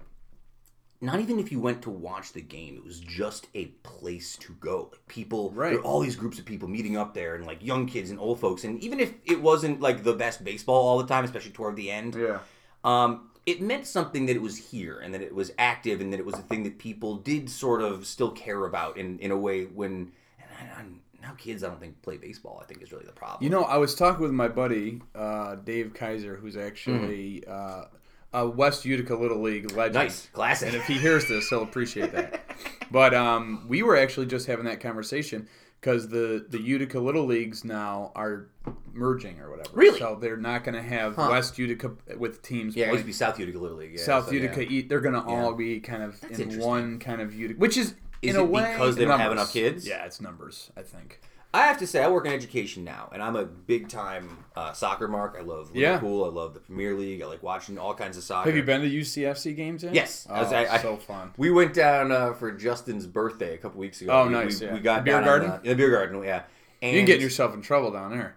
Not 0.98 1.20
even 1.20 1.38
if 1.38 1.52
you 1.52 1.60
went 1.60 1.82
to 1.82 1.90
watch 1.90 2.32
the 2.32 2.40
game, 2.40 2.74
it 2.74 2.82
was 2.84 3.00
just 3.00 3.48
a 3.54 3.66
place 3.82 4.34
to 4.38 4.54
go. 4.54 4.88
Like 4.90 5.06
people, 5.08 5.52
Right. 5.52 5.70
there 5.70 5.78
were 5.78 5.84
all 5.84 6.00
these 6.00 6.16
groups 6.16 6.38
of 6.38 6.46
people 6.46 6.68
meeting 6.68 6.96
up 6.96 7.12
there, 7.12 7.34
and 7.34 7.44
like 7.44 7.62
young 7.62 7.86
kids 7.86 8.08
and 8.08 8.18
old 8.18 8.40
folks. 8.40 8.64
And 8.64 8.82
even 8.82 8.98
if 8.98 9.12
it 9.26 9.40
wasn't 9.42 9.80
like 9.82 10.04
the 10.04 10.14
best 10.14 10.42
baseball 10.42 10.88
all 10.88 10.96
the 10.98 11.06
time, 11.06 11.24
especially 11.24 11.50
toward 11.50 11.76
the 11.76 11.90
end, 11.90 12.14
yeah. 12.14 12.38
um, 12.82 13.30
it 13.46 13.62
meant 13.62 13.86
something 13.86 14.26
that 14.26 14.34
it 14.34 14.42
was 14.42 14.56
here 14.56 14.98
and 14.98 15.14
that 15.14 15.22
it 15.22 15.34
was 15.34 15.52
active 15.56 16.00
and 16.00 16.12
that 16.12 16.18
it 16.18 16.26
was 16.26 16.34
a 16.34 16.42
thing 16.42 16.64
that 16.64 16.78
people 16.78 17.16
did 17.16 17.48
sort 17.48 17.80
of 17.80 18.04
still 18.04 18.32
care 18.32 18.66
about 18.66 18.96
in, 18.96 19.18
in 19.20 19.30
a 19.30 19.36
way 19.36 19.64
when 19.64 20.12
and 20.60 20.70
I, 20.76 21.24
now 21.24 21.34
kids 21.34 21.62
I 21.62 21.68
don't 21.68 21.80
think 21.80 22.02
play 22.02 22.16
baseball 22.16 22.60
I 22.60 22.66
think 22.66 22.82
is 22.82 22.92
really 22.92 23.06
the 23.06 23.12
problem. 23.12 23.44
You 23.44 23.50
know, 23.50 23.62
I 23.62 23.76
was 23.76 23.94
talking 23.94 24.22
with 24.22 24.32
my 24.32 24.48
buddy 24.48 25.00
uh, 25.14 25.54
Dave 25.56 25.94
Kaiser, 25.94 26.36
who's 26.36 26.56
actually 26.56 27.44
uh, 27.46 27.84
a 28.32 28.48
West 28.48 28.84
Utica 28.84 29.14
Little 29.14 29.40
League 29.40 29.72
legend. 29.72 29.94
nice 29.94 30.26
classic. 30.32 30.68
And 30.68 30.76
if 30.76 30.86
he 30.86 30.94
hears 30.94 31.26
this, 31.28 31.48
he'll 31.48 31.62
appreciate 31.62 32.12
that. 32.12 32.42
But 32.88 33.14
um, 33.14 33.64
we 33.66 33.82
were 33.82 33.96
actually 33.96 34.26
just 34.26 34.46
having 34.46 34.66
that 34.66 34.78
conversation 34.78 35.48
because 35.80 36.08
the 36.08 36.44
the 36.48 36.60
Utica 36.60 36.98
Little 36.98 37.24
Leagues 37.26 37.64
now 37.64 38.12
are 38.14 38.48
merging 38.92 39.38
or 39.40 39.50
whatever. 39.50 39.70
Really? 39.74 39.98
So 39.98 40.16
they're 40.20 40.36
not 40.36 40.64
going 40.64 40.74
to 40.74 40.82
have 40.82 41.14
Huh. 41.16 41.28
West 41.30 41.58
Utica 41.58 41.92
with 42.16 42.42
teams. 42.42 42.74
yeah, 42.76 42.86
it 42.86 42.92
used 42.92 43.02
to 43.02 43.06
be 43.06 43.12
South 43.12 43.38
Utica 43.38 43.58
Little 43.58 43.76
League. 43.78 43.92
Yeah, 43.96 44.02
South 44.04 44.26
so, 44.26 44.32
Utica. 44.32 44.72
yeah. 44.72 44.82
They're 44.88 45.00
going 45.00 45.14
to 45.14 45.22
all 45.22 45.54
be 45.54 45.80
kind 45.80 46.02
of 46.02 46.22
in 46.38 46.58
one 46.58 46.98
kind 46.98 47.20
of 47.20 47.34
Utica, 47.34 47.60
which 47.60 47.76
is, 47.76 47.94
Is 48.22 48.34
in 48.34 48.40
a 48.40 48.44
way 48.44 48.72
because 48.72 48.96
they 48.96 49.04
don't 49.04 49.20
have 49.20 49.32
enough 49.32 49.52
kids? 49.52 49.86
Yeah, 49.86 50.04
it's 50.04 50.20
numbers. 50.20 50.70
I 50.76 50.82
think. 50.82 51.20
I 51.56 51.66
have 51.66 51.78
to 51.78 51.86
say 51.86 52.02
I 52.02 52.08
work 52.08 52.26
in 52.26 52.32
education 52.32 52.84
now, 52.84 53.08
and 53.12 53.22
I'm 53.22 53.34
a 53.36 53.44
big 53.44 53.88
time 53.88 54.44
uh, 54.54 54.72
soccer 54.72 55.08
mark. 55.08 55.36
I 55.38 55.42
love 55.42 55.70
Yeah. 55.74 55.92
Liverpool. 55.94 56.24
I 56.24 56.28
love 56.28 56.54
the 56.54 56.60
Premier 56.60 56.94
League. 56.94 57.22
I 57.22 57.26
like 57.26 57.42
watching 57.42 57.78
all 57.78 57.94
kinds 57.94 58.16
of 58.16 58.24
soccer. 58.24 58.50
Have 58.50 58.56
you 58.56 58.62
been 58.62 58.82
to 58.82 58.88
UCFC 58.88 59.56
games 59.56 59.82
yet? 59.82 59.94
Yes, 59.94 60.26
Oh, 60.28 60.34
I 60.34 60.74
I- 60.74 60.78
so 60.78 60.96
fun. 60.96 61.32
We 61.36 61.50
went 61.50 61.72
down 61.74 62.12
uh, 62.12 62.34
for 62.34 62.52
Justin's 62.52 63.06
birthday 63.06 63.54
a 63.54 63.58
couple 63.58 63.80
weeks 63.80 64.00
ago. 64.02 64.12
Oh, 64.12 64.26
We- 64.26 64.32
nice, 64.32 64.60
We, 64.60 64.66
yeah. 64.66 64.74
we 64.74 64.80
got 64.80 65.04
Beer 65.04 65.14
down 65.14 65.22
on, 65.22 65.26
garden? 65.26 65.50
uh, 65.50 65.60
in 65.62 65.68
the 65.70 65.74
beer 65.76 65.90
garden. 65.90 66.22
Yeah. 66.22 66.42
And 66.82 66.92
You 66.94 66.98
can 67.00 67.06
get 67.06 67.20
yourself 67.20 67.54
in 67.54 67.62
trouble 67.62 67.90
down 67.90 68.10
there. 68.10 68.36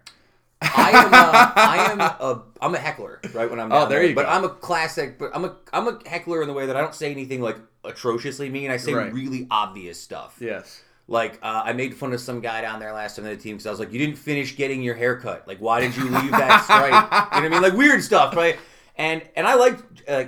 I 0.62 0.90
am 0.90 1.12
a, 1.12 1.16
I 1.56 1.76
am 1.92 2.00
a 2.00 2.42
I'm 2.60 2.74
a 2.74 2.78
heckler 2.78 3.20
right 3.34 3.48
when 3.50 3.58
I'm 3.58 3.72
Oh, 3.72 3.80
down 3.80 3.88
there 3.88 4.00
there. 4.00 4.08
you 4.08 4.14
but 4.14 4.24
go. 4.26 4.30
I'm 4.32 4.44
a 4.44 4.48
classic. 4.50 5.18
But 5.18 5.30
I'm 5.34 5.44
a 5.44 5.56
I'm 5.72 5.88
a 5.88 5.98
heckler 6.06 6.42
in 6.42 6.48
the 6.48 6.54
way 6.54 6.66
that 6.66 6.76
I 6.76 6.80
don't 6.82 6.94
say 6.94 7.10
anything 7.10 7.40
like 7.40 7.56
atrociously 7.84 8.50
mean. 8.50 8.70
I 8.70 8.76
say 8.76 8.92
Right. 8.92 9.12
really 9.12 9.46
obvious 9.50 9.98
stuff. 10.00 10.36
Yes. 10.40 10.82
Like 11.10 11.38
uh, 11.42 11.62
I 11.64 11.72
made 11.74 11.94
fun 11.94 12.12
of 12.14 12.20
some 12.20 12.40
guy 12.40 12.60
down 12.62 12.78
there 12.80 12.92
last 12.92 13.16
time 13.16 13.24
on 13.26 13.32
the 13.32 13.36
team 13.36 13.56
because 13.56 13.66
I 13.66 13.70
was 13.70 13.80
like, 13.80 13.92
"You 13.92 13.98
didn't 13.98 14.16
finish 14.16 14.56
getting 14.56 14.80
your 14.80 14.94
haircut. 14.94 15.46
Like, 15.46 15.58
why 15.58 15.80
did 15.80 15.96
you 15.96 16.04
leave 16.04 16.30
that 16.30 16.62
stripe?" 16.64 16.84
you 16.84 16.90
know 16.92 16.94
what 16.94 17.44
I 17.44 17.48
mean? 17.48 17.62
Like 17.62 17.72
weird 17.74 18.02
stuff, 18.02 18.34
right? 18.36 18.56
And 18.96 19.20
and 19.34 19.44
I 19.46 19.54
like, 19.54 19.76
uh, 20.08 20.24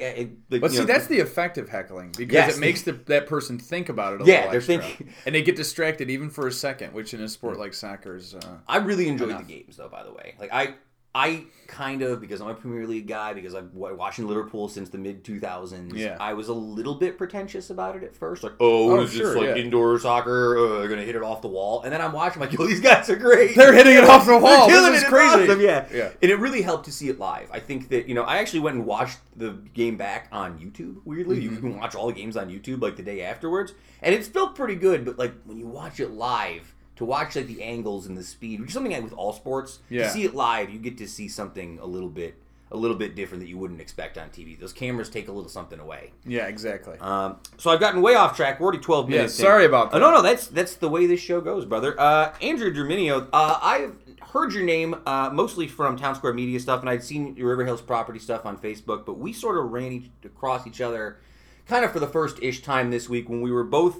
like, 0.51 0.61
But 0.61 0.73
see, 0.73 0.79
know, 0.79 0.85
that's 0.85 1.07
the 1.07 1.18
effective 1.18 1.68
heckling 1.68 2.11
because 2.16 2.33
Yes. 2.35 2.57
it 2.57 2.61
makes 2.61 2.83
the, 2.83 2.92
that 3.07 3.27
person 3.29 3.59
think 3.61 3.90
about 3.90 4.14
it 4.14 4.23
a 4.23 4.25
Yeah, 4.25 4.47
they're 4.49 4.57
extra. 4.57 4.79
thinking- 4.79 5.12
and 5.25 5.35
they 5.35 5.42
get 5.42 5.55
distracted 5.57 6.11
even 6.11 6.31
for 6.31 6.47
a 6.49 6.53
second, 6.53 6.95
which 6.95 7.12
in 7.14 7.21
a 7.21 7.29
sport 7.29 7.59
like 7.61 7.75
soccer 7.75 8.16
is. 8.16 8.35
Uh, 8.35 8.59
I 8.66 8.79
really 8.79 9.07
enjoyed 9.09 9.29
Enough. 9.31 9.47
the 9.47 9.53
games 9.55 9.77
though. 9.77 9.88
By 9.88 10.03
the 10.03 10.12
way, 10.12 10.35
like 10.40 10.53
I 10.53 10.75
I 11.14 11.44
kind 11.66 12.01
of 12.03 12.20
because 12.22 12.40
I'm 12.40 12.48
a 12.48 12.55
Premier 12.55 12.87
League 12.87 13.07
guy 13.07 13.35
because 13.35 13.55
I've 13.55 13.72
wa- 13.75 13.92
watching 13.92 14.27
Liverpool 14.27 14.66
since 14.68 14.88
the 14.88 14.96
mid 14.98 15.22
2000s. 15.25 15.92
Yeah. 15.94 16.16
I 16.18 16.33
was 16.33 16.48
a 16.48 16.55
little 16.55 16.94
bit 16.94 17.18
pretentious 17.18 17.68
about 17.68 17.96
it 17.96 18.03
at 18.03 18.16
first, 18.16 18.42
like, 18.42 18.53
oh, 18.61 18.87
what 18.88 18.98
Oh, 19.01 19.03
is 19.03 19.12
sure, 19.12 19.29
this 19.29 19.37
like 19.37 19.46
yeah. 19.57 19.62
indoor 19.62 19.98
soccer? 19.98 20.57
Uh, 20.59 20.79
they're 20.79 20.88
gonna 20.88 21.03
hit 21.03 21.14
it 21.16 21.22
off 21.22 21.42
the 21.42 21.48
wall, 21.48 21.83
and 21.83 21.92
then 21.92 22.01
I'm 22.01 22.12
watching, 22.12 22.40
like, 22.40 22.53
yo, 22.53 22.66
these 22.66 22.81
guys 22.81 23.11
are 23.11 23.16
great. 23.16 23.55
They're 23.55 23.75
hitting 23.75 23.94
it 23.94 24.05
off 24.05 24.25
the 24.25 24.38
wall. 24.38 24.66
They're 24.68 24.77
killing 24.77 24.92
This 24.92 24.92
it. 24.92 24.94
is 24.96 25.03
It's 25.03 25.11
crazy. 25.11 25.44
awesome, 25.51 25.61
Yeah, 25.61 25.87
Yeah. 25.92 26.11
And 26.22 26.31
it 26.31 26.37
really 26.37 26.62
helped 26.62 26.87
to 26.87 26.92
see 26.92 27.09
it 27.11 27.18
live. 27.18 27.48
I 27.53 27.61
think 27.61 27.90
that 27.90 28.09
you 28.09 28.14
know, 28.14 28.22
I 28.25 28.38
actually 28.38 28.61
went 28.61 28.77
and 28.77 28.87
watched 28.87 29.18
the 29.37 29.51
game 29.75 29.96
back 29.98 30.29
on 30.33 30.59
YouTube. 30.59 30.96
Weirdly, 31.05 31.40
you 31.40 31.51
Mm-hmm. 31.51 31.61
can 31.72 31.79
watch 31.79 31.94
all 31.94 32.07
the 32.07 32.12
games 32.14 32.37
on 32.38 32.48
YouTube 32.48 32.81
like 32.81 32.96
the 32.96 33.03
day 33.03 33.20
afterwards, 33.22 33.75
and 34.01 34.14
it's 34.14 34.27
still 34.27 34.48
pretty 34.48 34.77
good. 34.77 35.05
But 35.05 35.18
like 35.18 35.35
when 35.44 35.59
you 35.59 35.66
watch 35.66 36.01
it 36.01 36.11
live, 36.11 36.72
to 36.97 37.05
watch 37.05 37.37
like 37.37 37.47
the 37.47 37.63
angles 37.63 38.07
and 38.07 38.17
the 38.17 38.23
speed, 38.23 38.61
which 38.61 38.69
is 38.71 38.75
something 38.75 38.93
like 38.93 39.03
with 39.03 39.13
all 39.15 39.33
sports, 39.33 39.79
Yeah. 39.89 40.05
to 40.05 40.11
see 40.11 40.25
it 40.25 40.35
live, 40.35 40.71
you 40.71 40.79
get 40.79 40.99
to 40.99 41.09
see 41.09 41.29
something 41.29 41.79
a 41.81 41.87
little 41.87 42.09
bit. 42.11 42.35
A 42.71 42.77
little 42.77 42.97
bit 42.97 43.15
different 43.15 43.43
that 43.45 43.51
you 43.51 43.59
wouldn't 43.59 43.83
expect 43.83 44.17
on 44.17 44.31
TV. 44.31 44.59
Those 44.59 44.73
cameras 44.73 45.11
take 45.11 45.29
a 45.29 45.31
little 45.33 45.51
something 45.51 45.79
away. 45.79 46.13
Yeah, 46.25 46.47
exactly. 46.47 46.97
Um, 47.01 47.37
so 47.59 47.71
I've 47.71 47.81
gotten 47.81 48.01
way 48.01 48.15
off 48.15 48.35
track. 48.35 48.61
We're 48.61 48.65
already 48.69 48.79
twelve 48.83 49.11
Yeah, 49.11 49.17
minutes. 49.19 49.39
in. 49.39 49.43
sorry 49.45 49.67
about 49.67 49.89
Uh, 49.89 49.91
that. 49.91 49.99
no, 49.99 50.11
no, 50.11 50.23
that's 50.23 50.47
that's 50.47 50.77
the 50.77 50.89
way 50.89 51.05
this 51.05 51.21
show 51.21 51.43
goes, 51.43 51.67
brother. 51.67 51.95
Uh, 52.01 52.33
Andrew 52.41 52.73
Derminio, 52.73 53.29
uh, 53.31 53.59
I've 53.61 53.95
heard 54.33 54.55
your 54.55 54.65
name 54.65 54.97
uh, 55.05 55.29
mostly 55.31 55.69
from 55.69 55.99
Town 55.99 56.15
Square 56.15 56.33
Media 56.33 56.59
stuff, 56.61 56.81
and 56.81 56.89
I'd 56.89 57.05
seen 57.05 57.37
your 57.37 57.51
River 57.51 57.67
Hills 57.67 57.83
property 57.83 58.19
stuff 58.19 58.47
on 58.47 58.57
Facebook. 58.57 59.05
But 59.05 59.19
we 59.19 59.35
sort 59.35 59.59
of 59.63 59.71
ran 59.71 59.93
each, 59.93 60.11
across 60.25 60.67
each 60.67 60.81
other, 60.81 61.19
kind 61.67 61.85
of 61.85 61.93
for 61.93 62.01
the 62.01 62.07
first 62.09 62.39
ish 62.43 62.63
time 62.63 62.91
this 62.91 63.07
week 63.07 63.29
when 63.29 63.43
we 63.43 63.53
were 63.53 63.65
both 63.65 63.99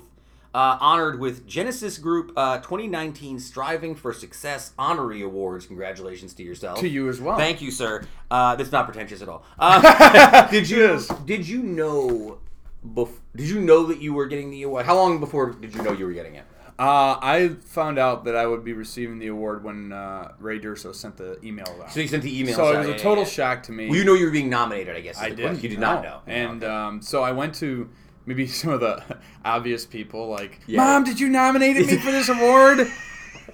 uh, 0.55 0.77
honored 0.81 1.19
with 1.19 1.47
Genesis 1.47 1.99
Group 1.99 2.33
uh, 2.37 2.59
2019 2.59 3.38
Striving 3.38 3.95
for 3.95 4.12
Success 4.12 4.73
Honorary 4.79 5.23
Awards. 5.23 5.67
Congratulations 5.67 6.35
to 6.35 6.43
yourself. 6.43 6.79
To 6.81 6.88
you 6.88 7.09
as 7.09 7.21
well. 7.21 7.37
Thank 7.37 7.62
you, 7.62 7.71
sir. 7.71 8.03
Uh, 8.31 8.55
that's 8.57 8.73
not 8.73 8.85
pretentious 8.87 9.23
at 9.23 9.29
all. 9.29 9.45
Uh, 9.59 10.47
did 10.51 10.69
you 10.69 10.79
Yes. 10.83 11.09
did 11.25 11.49
you 11.49 11.62
know? 11.62 12.38
Bef- 12.87 13.21
did 13.37 13.49
you 13.49 13.61
know 13.61 13.87
that 13.87 14.01
you 14.01 14.12
were 14.12 14.27
getting 14.27 14.51
the 14.51 14.62
award? 14.65 14.85
How 14.87 14.97
long 14.97 15.21
before 15.21 15.53
did 15.53 15.75
you 15.75 15.83
know 15.83 15.93
you 15.93 16.05
were 16.05 16.12
getting 16.12 16.35
it? 16.35 16.45
Uh, 16.79 17.17
I 17.23 17.51
found 17.67 17.99
out 17.99 18.25
that 18.25 18.35
I 18.35 18.47
would 18.47 18.65
be 18.65 18.73
receiving 18.73 19.19
the 19.21 19.29
award 19.29 19.62
when 19.62 19.93
uh, 19.93 20.33
Ray 20.41 20.59
Durso 20.59 20.93
sent 20.93 21.17
the 21.17 21.38
email 21.45 21.67
out. 21.81 21.93
So 21.93 22.01
you 22.01 22.09
sent 22.09 22.25
the 22.25 22.41
email. 22.41 22.57
So 22.57 22.73
it 22.73 22.79
was 22.79 22.87
yeah, 22.88 22.95
a 22.95 22.97
yeah, 22.97 23.03
total 23.03 23.25
yeah. 23.25 23.31
shock 23.31 23.62
to 23.65 23.73
me. 23.73 23.87
Well, 23.88 23.97
you 23.97 24.05
know 24.05 24.15
you 24.15 24.25
were 24.25 24.33
being 24.33 24.51
nominated. 24.51 24.97
I 24.97 25.01
guess. 25.01 25.21
I 25.21 25.31
didn't. 25.31 25.62
You 25.62 25.69
did 25.69 25.79
not 25.79 26.03
know. 26.03 26.21
Yeah, 26.27 26.33
And 26.35 26.65
okay. 26.65 26.73
um, 26.73 27.01
so 27.03 27.23
I 27.23 27.31
went 27.31 27.55
to 27.57 27.88
maybe 28.27 28.47
some 28.47 28.71
of 28.71 28.81
the 28.81 29.03
obvious 29.45 29.87
people, 29.87 30.29
like, 30.29 30.61
Yeah. 30.67 30.79
"Mom, 30.79 31.05
did 31.05 31.19
you 31.21 31.29
nominate 31.29 31.77
me 31.77 31.97
for 31.99 32.11
this 32.13 32.29
award?" 32.29 32.91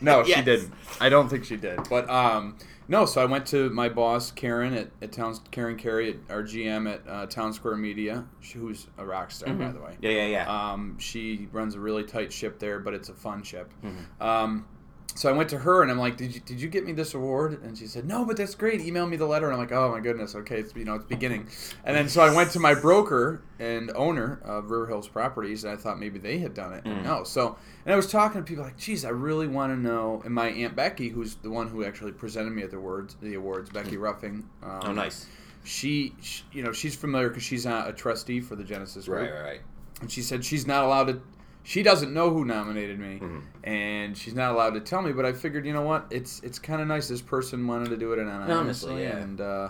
No, 0.01 0.23
she 0.23 0.41
didn't. 0.43 0.73
I 1.01 1.09
don't 1.09 1.29
think 1.29 1.45
she 1.45 1.57
did. 1.57 1.81
But 1.91 2.09
um, 2.09 2.57
no, 2.87 3.05
so 3.05 3.21
I 3.21 3.25
went 3.25 3.47
to 3.47 3.69
my 3.71 3.89
boss 3.89 4.31
Karen 4.31 4.73
at, 4.75 4.91
at 5.03 5.11
Towns 5.11 5.41
Karen 5.51 5.77
Carey, 5.77 6.11
at 6.11 6.17
our 6.33 6.43
GM 6.45 6.89
at 6.93 7.01
uh, 7.09 7.27
Townsquare 7.27 7.77
Media, 7.77 8.25
she- 8.41 8.59
who's 8.59 8.87
a 8.97 9.05
rock 9.05 9.33
star 9.33 9.53
by 9.55 9.73
the 9.73 9.81
way. 9.81 9.97
yeah, 10.01 10.11
yeah, 10.11 10.27
yeah. 10.27 10.73
Um, 10.73 10.97
she 11.01 11.49
runs 11.51 11.75
a 11.75 11.81
really 11.81 12.05
tight 12.05 12.33
ship 12.33 12.61
there, 12.61 12.79
but 12.79 12.95
it's 12.95 13.09
a 13.09 13.15
fun 13.15 13.43
ship. 13.43 13.73
Mm-hmm. 13.83 14.23
Um, 14.23 14.67
so 15.15 15.29
I 15.29 15.33
went 15.33 15.49
to 15.51 15.59
her 15.59 15.83
and 15.83 15.91
I'm 15.91 15.99
like, 15.99 16.17
"Did 16.17 16.33
you 16.35 16.41
did 16.41 16.61
you 16.61 16.69
get 16.69 16.87
me 16.87 16.93
this 16.93 17.13
award?" 17.15 17.61
And 17.63 17.77
she 17.77 17.87
said, 17.87 18.05
"No, 18.07 18.25
but 18.25 18.37
that's 18.37 18.55
great. 18.55 18.81
Email 18.81 19.07
me 19.07 19.17
the 19.17 19.27
letter." 19.27 19.47
And 19.47 19.55
I'm 19.55 19.61
like, 19.61 19.73
"Oh 19.73 19.91
my 19.91 20.01
goodness, 20.01 20.35
okay, 20.37 20.61
it's 20.61 20.75
you 20.77 20.85
know 20.85 20.95
it's 20.95 21.05
beginning." 21.05 21.49
And 21.85 21.97
then 21.97 22.09
so 22.09 22.21
I 22.21 22.33
went 22.35 22.53
to 22.53 22.61
my 22.61 22.75
broker 22.75 23.43
and 23.59 23.91
owner 23.97 24.41
of 24.45 24.71
River 24.71 24.87
Hills 24.87 25.09
Properties, 25.09 25.65
and 25.65 25.73
I 25.73 25.77
thought 25.77 25.99
maybe 25.99 26.19
they 26.21 26.39
had 26.39 26.55
done 26.55 26.73
it. 26.73 26.85
Mm. 26.85 26.93
And 26.93 27.05
no, 27.05 27.25
so 27.25 27.57
and 27.85 27.93
I 27.93 27.97
was 27.97 28.11
talking 28.11 28.41
to 28.41 28.45
people 28.47 28.63
like, 28.65 28.77
"Geez, 28.77 29.05
I 29.05 29.09
really 29.11 29.49
want 29.49 29.73
to 29.73 29.77
know." 29.77 30.23
And 30.25 30.33
my 30.33 30.51
aunt 30.51 30.77
Becky, 30.77 31.09
who's 31.09 31.35
the 31.37 31.51
one 31.51 31.69
who 31.69 31.85
actually 31.85 32.13
presented 32.13 32.51
me 32.51 32.63
at 32.63 32.71
the 32.71 32.77
awards, 32.77 33.17
the 33.21 33.35
awards, 33.35 33.71
Becky 33.71 33.97
Ruffing. 33.97 34.49
Um, 34.63 34.81
oh, 34.85 34.93
nice. 34.93 35.27
She, 35.65 36.15
she, 36.23 36.45
you 36.53 36.63
know, 36.63 36.73
she's 36.73 36.95
familiar 36.95 37.29
because 37.29 37.43
she's 37.43 37.67
a, 37.67 37.87
a 37.89 37.93
trustee 37.93 38.41
for 38.41 38.57
the 38.57 38.65
Genesis 38.65 39.07
Group 39.07 39.23
Right, 39.23 39.33
right, 39.33 39.43
right. 39.43 39.61
and 40.01 40.11
she 40.11 40.23
said 40.23 40.45
she's 40.45 40.67
not 40.67 40.85
allowed 40.85 41.09
to 41.09 41.21
she 41.63 41.83
doesn't 41.83 42.13
know 42.15 42.31
who 42.31 42.45
nominated 42.45 42.99
me 42.99 43.19
Mm-hmm. 43.21 43.39
and 43.65 44.17
she's 44.17 44.35
not 44.35 44.53
allowed 44.53 44.71
to 44.75 44.81
tell 44.81 45.03
me 45.03 45.13
but 45.13 45.25
i 45.25 45.33
figured 45.33 45.67
you 45.67 45.73
know 45.73 45.83
what 45.83 46.07
it's 46.11 46.41
it's 46.43 46.59
kind 46.59 46.81
of 46.81 46.89
nice 46.89 47.09
this 47.09 47.21
person 47.23 47.67
wanted 47.67 47.91
to 47.91 47.97
do 47.97 48.13
it 48.13 48.19
anonymously 48.19 48.55
Honestly, 48.57 49.03
yeah. 49.03 49.17
and 49.19 49.41
uh, 49.41 49.69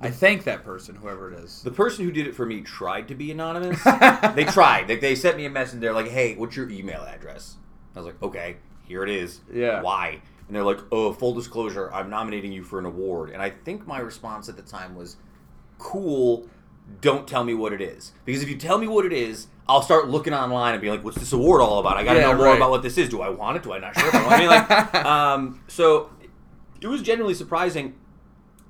i 0.00 0.10
thank 0.10 0.44
that 0.44 0.62
person 0.64 0.94
whoever 0.94 1.32
it 1.32 1.38
is 1.40 1.62
The 1.62 1.70
person 1.70 2.04
who 2.04 2.10
did 2.12 2.26
it 2.26 2.34
for 2.34 2.46
me 2.46 2.60
tried 2.62 3.08
to 3.08 3.14
be 3.14 3.30
anonymous. 3.30 3.82
they 4.34 4.44
tried. 4.44 4.86
They, 4.88 4.96
they 4.96 5.14
sent 5.14 5.36
me 5.36 5.46
a 5.46 5.50
message. 5.50 5.80
They're 5.80 5.92
like, 5.94 6.08
"Hey, 6.08 6.34
what's 6.36 6.54
your 6.56 6.68
email 6.70 7.00
address?" 7.02 7.56
I 7.94 8.00
was 8.00 8.06
like, 8.06 8.22
"Okay, 8.22 8.56
here 8.86 9.02
it 9.02 9.08
is." 9.08 9.40
Yeah. 9.52 9.80
Why? 9.82 10.20
And 10.46 10.54
they're 10.54 10.62
like, 10.64 10.80
"Oh, 10.92 11.12
full 11.14 11.32
disclosure, 11.34 11.90
I'm 11.94 12.10
nominating 12.10 12.52
you 12.52 12.62
for 12.62 12.78
an 12.78 12.84
award." 12.84 13.30
And 13.30 13.40
I 13.42 13.48
think 13.50 13.86
my 13.86 13.98
response 14.00 14.48
at 14.50 14.56
the 14.56 14.62
time 14.62 14.94
was, 14.94 15.16
"Cool, 15.78 16.46
don't 17.00 17.26
tell 17.26 17.44
me 17.44 17.54
what 17.54 17.72
it 17.72 17.80
is 17.80 18.12
because 18.24 18.42
if 18.42 18.48
you 18.48 18.56
tell 18.56 18.78
me 18.78 18.86
what 18.86 19.04
it 19.06 19.12
is." 19.12 19.48
I'll 19.68 19.82
start 19.82 20.08
looking 20.08 20.32
online 20.32 20.74
and 20.74 20.80
be 20.80 20.90
like, 20.90 21.02
"What's 21.02 21.18
this 21.18 21.32
award 21.32 21.60
all 21.60 21.78
about? 21.80 21.96
I 21.96 22.04
got 22.04 22.14
to 22.14 22.20
Yeah, 22.20 22.30
know 22.32 22.36
more 22.36 22.46
right. 22.46 22.56
about 22.56 22.70
what 22.70 22.82
this 22.82 22.96
is. 22.98 23.08
Do 23.08 23.20
I 23.22 23.28
want 23.30 23.56
it? 23.56 23.62
Do 23.64 23.72
I 23.72 23.78
not 23.78 23.98
sure? 23.98 24.08
If 24.08 24.14
I, 24.14 24.22
want 24.22 24.32
it? 24.32 24.36
I 24.36 24.38
mean, 24.38 24.48
like, 24.48 24.94
um, 25.06 25.60
so 25.68 26.10
it 26.80 26.86
was 26.86 27.02
genuinely 27.02 27.34
surprising. 27.34 27.94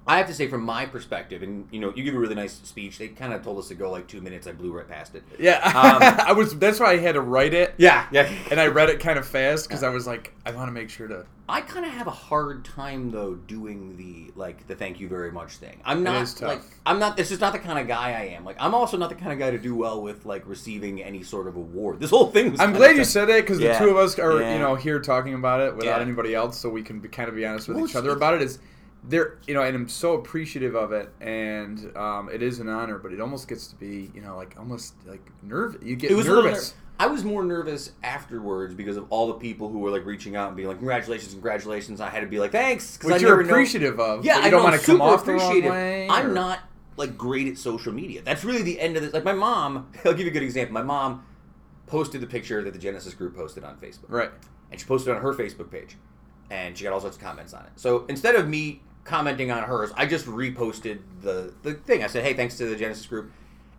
I 0.09 0.19
have 0.19 0.29
to 0.29 0.35
say, 0.35 0.47
from 0.47 0.63
my 0.63 0.87
perspective, 0.87 1.43
and 1.43 1.67
you 1.73 1.81
know, 1.81 1.93
you 1.97 2.05
give 2.05 2.15
a 2.15 2.19
really 2.19 2.37
nice 2.37 2.53
speech. 2.63 2.99
They 2.99 3.09
kind 3.09 3.33
of 3.33 3.43
told 3.43 3.59
us 3.59 3.69
to 3.69 3.75
go 3.75 3.91
like 3.91 4.07
two 4.07 4.21
minutes. 4.21 4.47
I 4.47 4.53
blew 4.53 4.73
right 4.73 4.87
past 4.89 5.15
it. 5.17 5.25
yeah 5.39 5.57
Um, 5.65 6.03
i 6.29 6.33
was 6.33 6.57
that's 6.59 6.79
why 6.81 6.93
i 6.93 6.97
had 6.97 7.13
to 7.13 7.21
write 7.21 7.55
it 7.55 7.75
Yeah, 7.77 8.07
yeah. 8.13 8.31
and 8.51 8.61
i 8.61 8.67
read 8.69 8.89
it 8.89 9.01
kind 9.01 9.19
of 9.19 9.27
fast 9.27 9.69
because 9.69 9.83
i 9.83 9.89
was 9.89 10.07
like 10.07 10.33
i 10.45 10.51
want 10.53 10.69
to 10.69 10.73
make 10.73 10.91
sure 10.91 11.09
to 11.09 11.27
I 11.49 11.61
kind 11.61 11.85
of 11.87 11.93
have 11.93 12.09
a 12.09 12.11
hard 12.29 12.65
time 12.65 13.13
though 13.13 13.35
doing 13.37 13.97
the 13.97 14.33
like 14.35 14.67
the 14.67 14.75
thank 14.75 14.99
you 14.99 15.07
very 15.09 15.31
much 15.31 15.59
thing. 15.59 15.79
I'm 15.85 16.03
not 16.03 16.41
like 16.43 16.61
I'm 16.85 16.99
not. 16.99 17.17
This 17.17 17.31
is 17.31 17.39
not 17.39 17.53
the 17.53 17.61
kind 17.61 17.79
of 17.79 17.87
guy 17.87 18.09
I 18.21 18.35
am. 18.35 18.45
Like 18.45 18.57
I'm 18.59 18.75
also 18.75 18.97
not 18.97 19.11
the 19.11 19.15
kind 19.15 19.33
of 19.33 19.39
guy 19.39 19.53
to 19.53 19.59
do 19.59 19.77
well 19.77 20.03
with 20.03 20.27
like 20.27 20.43
receiving 20.49 21.01
any 21.05 21.23
sort 21.23 21.47
of 21.47 21.55
award. 21.55 22.01
This 22.01 22.11
whole 22.11 22.33
thing 22.33 22.51
was. 22.51 22.61
i'm 22.61 22.73
glad 22.73 22.97
you 22.97 23.05
said 23.05 23.29
it 23.31 23.43
because 23.45 23.61
Yeah. 23.61 23.79
the 23.79 23.85
two 23.85 23.91
of 23.93 23.97
us 23.97 24.19
are 24.19 24.41
Yeah. 24.41 24.55
you 24.55 24.59
know 24.59 24.75
here 24.75 24.99
talking 24.99 25.35
about 25.35 25.61
it 25.61 25.77
without 25.77 25.99
Yeah. 25.99 26.03
anybody 26.03 26.35
else 26.35 26.59
so 26.59 26.69
we 26.69 26.83
can 26.83 26.99
be, 26.99 27.09
kind 27.09 27.29
of 27.29 27.37
be 27.37 27.47
honest 27.47 27.69
with 27.69 27.77
Well, 27.77 27.87
each 27.87 27.95
other 27.95 28.11
about 28.11 28.35
it 28.35 28.43
is 28.43 28.59
there 29.05 29.39
you 29.47 29.55
know 29.55 29.63
and 29.63 29.77
i'm 29.77 29.89
so 29.89 30.15
appreciative 30.15 30.75
of 30.75 30.91
it 30.93 31.13
and 31.21 31.97
um, 31.97 32.29
it 32.33 32.43
is 32.43 32.59
an 32.59 32.69
honor 32.69 32.99
but 32.99 33.13
it 33.13 33.21
almost 33.21 33.47
gets 33.49 33.69
to 33.69 33.77
be 33.77 34.11
you 34.15 34.21
know 34.21 34.37
like 34.37 34.55
almost 34.59 34.95
like 35.07 35.25
nervous 35.43 35.81
you 35.83 35.95
get 35.97 36.11
It 36.11 36.15
was 36.15 36.27
nervous 36.27 36.73
ner- 36.75 36.81
I 36.99 37.07
was 37.09 37.25
more 37.25 37.45
nervous 37.45 37.93
afterwards 38.03 38.75
because 38.75 38.97
of 38.97 39.05
all 39.11 39.27
the 39.27 39.35
people 39.35 39.69
who 39.69 39.81
were 39.81 39.91
like 39.91 40.07
reaching 40.07 40.35
out 40.35 40.47
and 40.49 40.57
being 40.57 40.67
like, 40.67 40.79
"Congratulations, 40.79 41.35
congratulations!" 41.35 42.01
I 42.01 42.09
had 42.09 42.21
to 42.21 42.27
be 42.27 42.39
like, 42.41 42.53
"Thanks," 42.53 42.97
because 42.97 43.21
you're 43.21 43.33
never 43.33 43.43
know- 43.43 43.51
appreciative 43.51 44.01
of 44.01 44.25
Yeah, 44.25 44.39
you 44.39 44.45
I 44.45 44.49
don't 44.49 44.63
want 44.65 44.81
to 44.81 44.87
come 44.87 45.03
off 45.03 45.21
appreciative. 45.21 45.71
way 45.73 46.09
I'm 46.09 46.31
or- 46.31 46.33
not 46.33 46.61
like 46.97 47.19
great 47.19 47.49
at 47.49 47.59
social 47.59 47.93
media. 47.93 48.23
That's 48.23 48.45
really 48.45 48.63
the 48.63 48.81
end 48.81 48.97
of 48.97 49.03
this. 49.03 49.13
Like 49.13 49.25
my 49.25 49.35
mom, 49.35 49.91
I'll 50.07 50.13
give 50.15 50.21
you 50.21 50.29
a 50.29 50.31
good 50.31 50.43
example. 50.43 50.73
My 50.73 50.83
mom 50.83 51.23
posted 51.87 52.23
the 52.23 52.27
picture 52.27 52.65
that 52.65 52.73
the 52.73 52.79
Genesis 52.79 53.13
group 53.13 53.37
posted 53.37 53.63
on 53.63 53.77
Facebook, 53.77 54.09
right 54.09 54.31
and 54.71 54.81
she 54.81 54.87
posted 54.87 55.15
on 55.15 55.21
her 55.21 55.35
Facebook 55.35 55.71
page, 55.71 55.99
and 56.51 56.79
she 56.79 56.85
got 56.85 56.95
all 56.95 57.01
sorts 57.03 57.19
of 57.19 57.23
comments 57.23 57.53
on 57.53 57.61
it. 57.67 57.73
So 57.77 58.07
instead 58.09 58.37
of 58.37 58.49
me 58.49 58.81
commenting 59.07 59.51
on 59.51 59.63
hers, 59.63 59.91
I 59.97 60.07
just 60.07 60.27
reposted 60.27 60.99
the 61.23 61.55
the 61.63 61.75
thing. 61.75 62.03
I 62.03 62.07
said, 62.09 62.25
"Hey, 62.25 62.35
thanks 62.35 62.57
to 62.59 62.67
the 62.67 62.77
Genesis 62.77 63.07
group." 63.07 63.31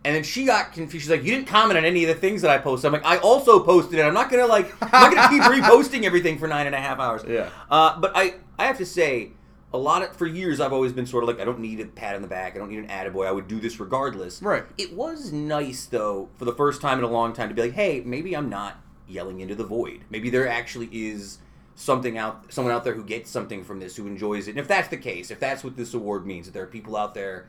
And 0.04 0.14
then 0.14 0.22
she 0.22 0.44
got 0.44 0.72
confused. 0.72 1.04
She's 1.04 1.10
like, 1.10 1.24
"You 1.24 1.32
didn't 1.34 1.48
comment 1.48 1.76
on 1.76 1.84
any 1.84 2.04
of 2.04 2.08
the 2.08 2.20
things 2.20 2.42
that 2.42 2.50
I 2.50 2.58
posted." 2.58 2.86
I'm 2.86 2.92
like, 2.92 3.04
"I 3.04 3.18
also 3.18 3.60
posted 3.60 3.98
it. 3.98 4.02
I'm 4.02 4.14
not 4.14 4.30
gonna 4.30 4.46
like, 4.46 4.72
I'm 4.80 5.12
not 5.12 5.14
gonna 5.14 5.28
keep 5.28 5.42
reposting 5.64 6.04
everything 6.04 6.38
for 6.38 6.48
nine 6.48 6.66
and 6.66 6.74
a 6.74 6.80
half 6.80 6.98
hours." 6.98 7.22
Yeah. 7.28 7.50
Uh, 7.70 7.98
but 8.00 8.12
I, 8.14 8.34
I 8.58 8.66
have 8.66 8.78
to 8.78 8.86
say, 8.86 9.32
a 9.72 9.78
lot 9.78 10.02
of 10.02 10.16
for 10.16 10.26
years 10.26 10.60
I've 10.60 10.72
always 10.72 10.92
been 10.92 11.06
sort 11.06 11.24
of 11.24 11.28
like, 11.28 11.40
I 11.40 11.44
don't 11.44 11.58
need 11.60 11.80
a 11.80 11.86
pat 11.86 12.14
on 12.14 12.22
the 12.22 12.28
back. 12.28 12.54
I 12.54 12.58
don't 12.58 12.70
need 12.70 12.78
an 12.78 12.88
attaboy. 12.88 13.26
I 13.26 13.32
would 13.32 13.48
do 13.48 13.60
this 13.60 13.78
regardless. 13.80 14.40
Right. 14.40 14.64
It 14.78 14.94
was 14.94 15.32
nice 15.32 15.86
though, 15.86 16.28
for 16.36 16.44
the 16.44 16.54
first 16.54 16.80
time 16.80 16.98
in 16.98 17.04
a 17.04 17.08
long 17.08 17.32
time, 17.32 17.48
to 17.48 17.54
be 17.54 17.62
like, 17.62 17.74
"Hey, 17.74 18.02
maybe 18.04 18.36
I'm 18.36 18.48
not 18.48 18.80
yelling 19.06 19.40
into 19.40 19.54
the 19.54 19.64
void. 19.64 20.04
Maybe 20.10 20.30
there 20.30 20.48
actually 20.48 20.88
is." 20.92 21.38
Something 21.80 22.18
out, 22.18 22.44
someone 22.52 22.74
out 22.74 22.82
there 22.82 22.94
who 22.94 23.04
gets 23.04 23.30
something 23.30 23.62
from 23.62 23.78
this, 23.78 23.94
who 23.94 24.06
enjoys 24.08 24.48
it. 24.48 24.52
And 24.52 24.58
if 24.58 24.66
that's 24.66 24.88
the 24.88 24.96
case, 24.96 25.30
if 25.30 25.38
that's 25.38 25.62
what 25.62 25.76
this 25.76 25.94
award 25.94 26.26
means, 26.26 26.46
that 26.46 26.52
there 26.52 26.64
are 26.64 26.66
people 26.66 26.96
out 26.96 27.14
there 27.14 27.46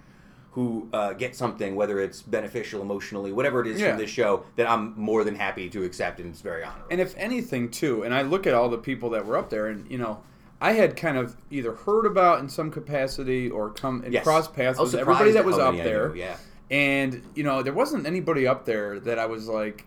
who 0.52 0.88
uh, 0.94 1.14
get 1.14 1.36
something, 1.36 1.76
whether 1.76 2.00
it's 2.00 2.22
beneficial 2.22 2.80
emotionally, 2.82 3.32
whatever 3.32 3.62
it 3.62 3.68
is 3.68 3.82
Yeah. 3.82 3.90
from 3.92 4.00
this 4.00 4.10
show, 4.12 4.44
that 4.56 4.70
I'm 4.70 4.94
more 5.00 5.24
than 5.24 5.34
happy 5.34 5.68
to 5.70 5.84
accept, 5.84 6.20
and 6.20 6.30
it's 6.30 6.42
very 6.42 6.64
honorable. 6.64 6.88
and 6.92 7.02
if 7.02 7.16
anything 7.18 7.70
too 7.72 8.04
and 8.04 8.14
i 8.14 8.22
look 8.22 8.46
at 8.48 8.54
all 8.54 8.70
the 8.70 8.78
people 8.78 9.10
that 9.12 9.26
were 9.26 9.36
up 9.38 9.50
there 9.50 9.68
and 9.68 9.90
you 9.92 9.98
know 9.98 10.20
I 10.62 10.74
had 10.74 10.98
kind 10.98 11.18
of 11.18 11.38
either 11.50 11.72
heard 11.72 12.06
about 12.06 12.40
in 12.42 12.50
some 12.50 12.70
capacity 12.70 13.50
or 13.50 13.70
come 13.70 14.04
and 14.04 14.14
Yes. 14.14 14.24
cross 14.26 14.48
paths 14.48 14.78
with 14.78 14.94
everybody 14.94 15.32
that 15.32 15.46
was 15.46 15.58
up 15.58 15.74
there. 15.76 16.10
knew, 16.10 16.16
yeah. 16.20 16.36
And 16.70 17.24
you 17.34 17.44
know, 17.44 17.64
there 17.64 17.72
wasn't 17.74 18.06
anybody 18.06 18.46
up 18.46 18.66
there 18.66 19.00
that 19.00 19.18
I 19.18 19.26
was 19.26 19.48
like, 19.48 19.86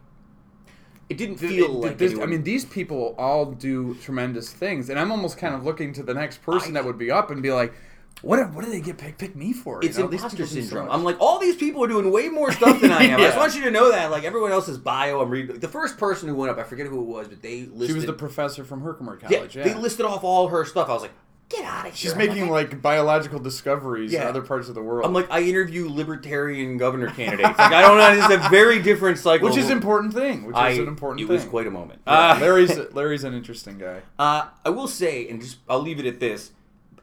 It 1.09 1.19
didn't 1.19 1.37
feel 1.37 1.65
it- 1.67 1.87
like 1.89 1.99
this, 1.99 2.19
I 2.19 2.27
mean, 2.27 2.43
these 2.43 2.65
people 2.65 3.15
all 3.19 3.47
do 3.47 3.95
tremendous 4.03 4.51
things, 4.51 4.89
and 4.89 4.99
I'm 4.99 5.11
almost 5.13 5.37
kind 5.37 5.55
of 5.55 5.65
looking 5.65 5.93
to 5.95 6.03
the 6.03 6.15
next 6.15 6.43
person 6.43 6.71
I- 6.77 6.81
that 6.81 6.87
would 6.87 6.99
be 6.99 7.11
up 7.11 7.31
and 7.31 7.43
be 7.43 7.53
like, 7.53 7.75
"What? 8.23 8.39
What 8.55 8.65
do 8.65 8.71
they 8.71 8.81
get 8.81 8.97
pick, 8.99 9.19
pick 9.19 9.35
me 9.37 9.53
for?" 9.53 9.81
You 9.83 9.89
It's 9.89 9.99
know, 9.99 10.09
imposter 10.09 10.47
so 10.47 10.55
syndrome. 10.55 10.89
I'm 10.91 11.03
like, 11.05 11.17
all 11.21 11.39
these 11.39 11.57
people 11.57 11.85
are 11.85 11.89
doing 11.89 12.11
way 12.11 12.29
more 12.29 12.51
stuff 12.53 12.81
than 12.81 12.93
I 12.93 13.03
am. 13.13 13.21
I 13.21 13.25
just 13.25 13.37
want 13.37 13.55
you 13.57 13.63
to 13.65 13.71
know 13.71 13.91
that. 13.91 14.11
Like 14.11 14.25
everyone 14.25 14.53
else's 14.53 14.79
bio, 14.79 15.21
I'm 15.21 15.29
reading. 15.29 15.59
The 15.59 15.69
first 15.69 15.99
person 15.99 16.29
who 16.29 16.35
went 16.35 16.51
up, 16.51 16.59
I 16.59 16.63
forget 16.63 16.87
who 16.87 17.01
it 17.01 17.07
was, 17.07 17.29
but 17.29 17.43
they 17.43 17.63
listed. 17.63 17.89
she 17.89 17.93
was 17.95 18.07
the 18.07 18.13
professor 18.13 18.65
from 18.65 18.81
Herkimer 18.83 19.19
yeah, 19.23 19.39
College. 19.39 19.57
Yeah, 19.57 19.65
they 19.65 19.75
listed 19.75 20.07
off 20.07 20.23
all 20.25 20.49
her 20.49 20.65
stuff. 20.65 20.89
I 20.89 20.93
was 20.95 21.03
like, 21.03 21.13
get 21.53 21.65
out 21.65 21.81
of 21.81 21.85
here. 21.87 21.95
She's 21.95 22.13
I'm 22.13 22.19
making 22.19 22.49
like, 22.49 22.73
like 22.73 22.83
biological 22.83 23.39
discoveries 23.39 24.13
in 24.13 24.21
Yeah. 24.21 24.29
other 24.29 24.43
parts 24.43 24.69
of 24.69 24.75
the 24.75 24.83
world. 24.83 25.05
I'm 25.07 25.13
like, 25.13 25.31
I 25.31 25.43
interview 25.43 25.89
libertarian 25.89 26.79
governor 26.79 27.09
candidates. 27.11 27.59
Like, 27.59 27.73
I 27.73 27.83
don't 27.83 27.99
know. 27.99 28.25
It's 28.25 28.47
a 28.47 28.49
very 28.49 28.81
different 28.83 29.19
cycle. 29.19 29.49
which 29.49 29.57
is 29.59 29.67
an 29.67 29.73
important 29.73 30.15
thing. 30.15 30.45
Which 30.45 30.57
I, 30.57 30.71
is 30.71 30.79
an 30.79 30.89
important 30.89 31.21
it 31.21 31.27
thing. 31.27 31.35
was 31.35 31.45
quite 31.45 31.67
a 31.67 31.71
moment. 31.71 32.01
Yeah, 32.07 32.33
Uh, 32.33 32.39
Larry's 32.41 32.77
Larry's 32.93 33.25
an 33.25 33.35
interesting 33.35 33.79
guy. 33.79 34.01
Uh, 34.19 34.49
I 34.65 34.71
will 34.71 34.89
say, 34.89 35.29
and 35.29 35.41
just 35.41 35.59
I'll 35.69 35.81
leave 35.81 35.99
it 36.01 36.07
at 36.07 36.19
this. 36.21 36.51